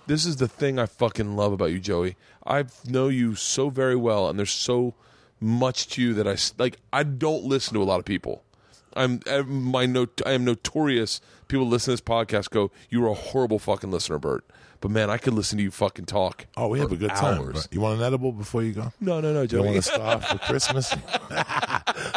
This 0.08 0.26
is 0.26 0.38
the 0.38 0.48
thing 0.48 0.78
I 0.80 0.86
fucking 0.86 1.36
love 1.36 1.52
about 1.52 1.72
you, 1.72 1.80
Joey. 1.80 2.16
I 2.46 2.66
know 2.88 3.08
you 3.08 3.36
so 3.36 3.70
very 3.70 3.96
well, 3.96 4.30
and 4.30 4.38
there's 4.38 4.52
so 4.52 4.94
much 5.40 5.88
to 5.90 6.02
you 6.02 6.14
that 6.16 6.28
I 6.28 6.38
like. 6.58 6.78
I 6.92 7.04
don't 7.04 7.44
listen 7.44 7.74
to 7.76 7.82
a 7.82 7.86
lot 7.86 8.00
of 8.00 8.06
people. 8.06 8.44
I'm 8.96 9.20
I'm- 9.28 9.64
my 9.64 9.86
not, 9.86 10.22
I 10.26 10.32
am 10.32 10.46
notorious. 10.46 11.22
People 11.48 11.68
listen 11.68 11.96
to 11.96 12.02
this 12.02 12.02
podcast 12.02 12.50
go, 12.50 12.72
"You 12.90 13.06
are 13.06 13.10
a 13.10 13.14
horrible 13.14 13.60
fucking 13.60 13.92
listener, 13.92 14.18
Bert." 14.20 14.46
But 14.86 14.92
man, 14.92 15.10
I 15.10 15.18
could 15.18 15.34
listen 15.34 15.58
to 15.58 15.64
you 15.64 15.72
fucking 15.72 16.06
talk. 16.06 16.46
Oh, 16.56 16.68
we 16.68 16.78
have 16.80 16.92
a 16.92 16.96
good 16.96 17.10
time. 17.10 17.40
hours. 17.40 17.68
You 17.72 17.82
want 17.82 17.98
an 17.98 18.06
edible 18.06 18.32
before 18.32 18.62
you 18.62 18.72
go? 18.72 18.94
No, 19.02 19.20
no, 19.20 19.34
no, 19.34 19.42
You 19.42 19.48
Joey. 19.48 19.66
want 19.66 19.78
a 19.78 19.82
star 19.82 20.22
for 20.22 20.38
Christmas? 20.46 20.96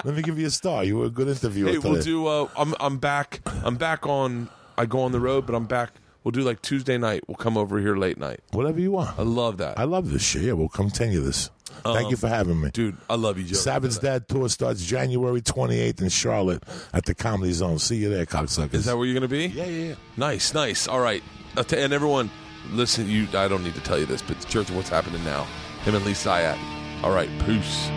Let 0.04 0.14
me 0.14 0.20
give 0.20 0.38
you 0.38 0.48
a 0.48 0.50
star. 0.50 0.84
You 0.84 0.98
were 0.98 1.06
a 1.06 1.10
good 1.10 1.28
interviewer 1.28 1.70
Hey, 1.70 1.76
today. 1.76 1.88
we'll 1.88 2.02
do. 2.02 2.26
Uh, 2.26 2.48
I'm 2.58 2.74
I'm 2.78 2.98
back. 2.98 3.40
I'm 3.64 3.76
back 3.76 4.06
on. 4.06 4.50
I 4.76 4.84
go 4.84 5.00
on 5.00 5.12
the 5.12 5.18
road, 5.20 5.46
but 5.46 5.54
I'm 5.54 5.64
back. 5.64 5.92
We'll 6.24 6.32
do 6.32 6.42
like 6.42 6.60
Tuesday 6.60 6.98
night. 6.98 7.22
We'll 7.26 7.36
come 7.36 7.56
over 7.56 7.78
here 7.80 7.96
late 7.96 8.18
night. 8.18 8.40
Whatever 8.52 8.80
you 8.80 8.90
want. 8.92 9.18
I 9.18 9.22
love 9.22 9.56
that, 9.58 9.78
I 9.78 9.84
love 9.84 10.10
this 10.10 10.22
shit. 10.22 10.42
Yeah, 10.42 10.52
we'll 10.52 10.68
continue 10.68 11.20
this. 11.20 11.48
Thank 11.84 12.10
you 12.10 12.18
for 12.18 12.28
having 12.28 12.60
me. 12.60 12.70
dude. 12.70 12.98
I 13.08 13.14
love 13.14 13.38
you, 13.38 13.44
Joe. 13.44 13.54
Sabbath's 13.54 13.98
Dad 13.98 14.28
tour 14.28 14.48
starts 14.50 14.84
January 14.84 15.40
28th 15.40 16.02
in 16.02 16.08
Charlotte 16.10 16.62
at 16.92 17.06
the 17.06 17.14
Comedy 17.14 17.52
Zone. 17.52 17.78
See 17.78 17.96
you 17.96 18.10
there, 18.10 18.26
cocksuckers. 18.26 18.74
Is 18.74 18.84
that 18.86 18.98
where 18.98 19.06
you're 19.06 19.14
gonna 19.14 19.28
be? 19.28 19.46
yeah, 19.46 19.64
yeah, 19.64 19.88
yeah. 19.90 19.94
Nice, 20.18 20.52
nice. 20.52 20.86
All 20.86 21.00
right. 21.00 21.22
Uh, 21.56 21.64
And 21.72 21.94
everyone, 21.94 22.30
listen. 22.70 23.08
You. 23.08 23.26
I 23.34 23.48
don't 23.48 23.64
need 23.64 23.74
to 23.74 23.80
tell 23.80 23.98
you 23.98 24.06
this, 24.06 24.22
but 24.22 24.38
Church 24.48 24.70
of 24.70 24.76
what's 24.76 24.88
happening 24.88 25.24
now. 25.24 25.44
Him 25.84 25.94
and 25.94 26.04
Lee 26.04 26.12
Syatt. 26.12 26.58
All 27.02 27.12
right. 27.12 27.28
Peace. 27.46 27.90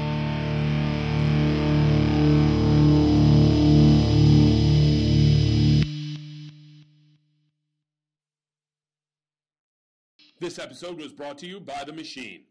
This 10.40 10.58
episode 10.58 10.98
was 10.98 11.14
brought 11.14 11.38
to 11.40 11.46
you 11.46 11.60
by 11.60 11.84
The 11.86 11.94
Machine. 11.94 12.46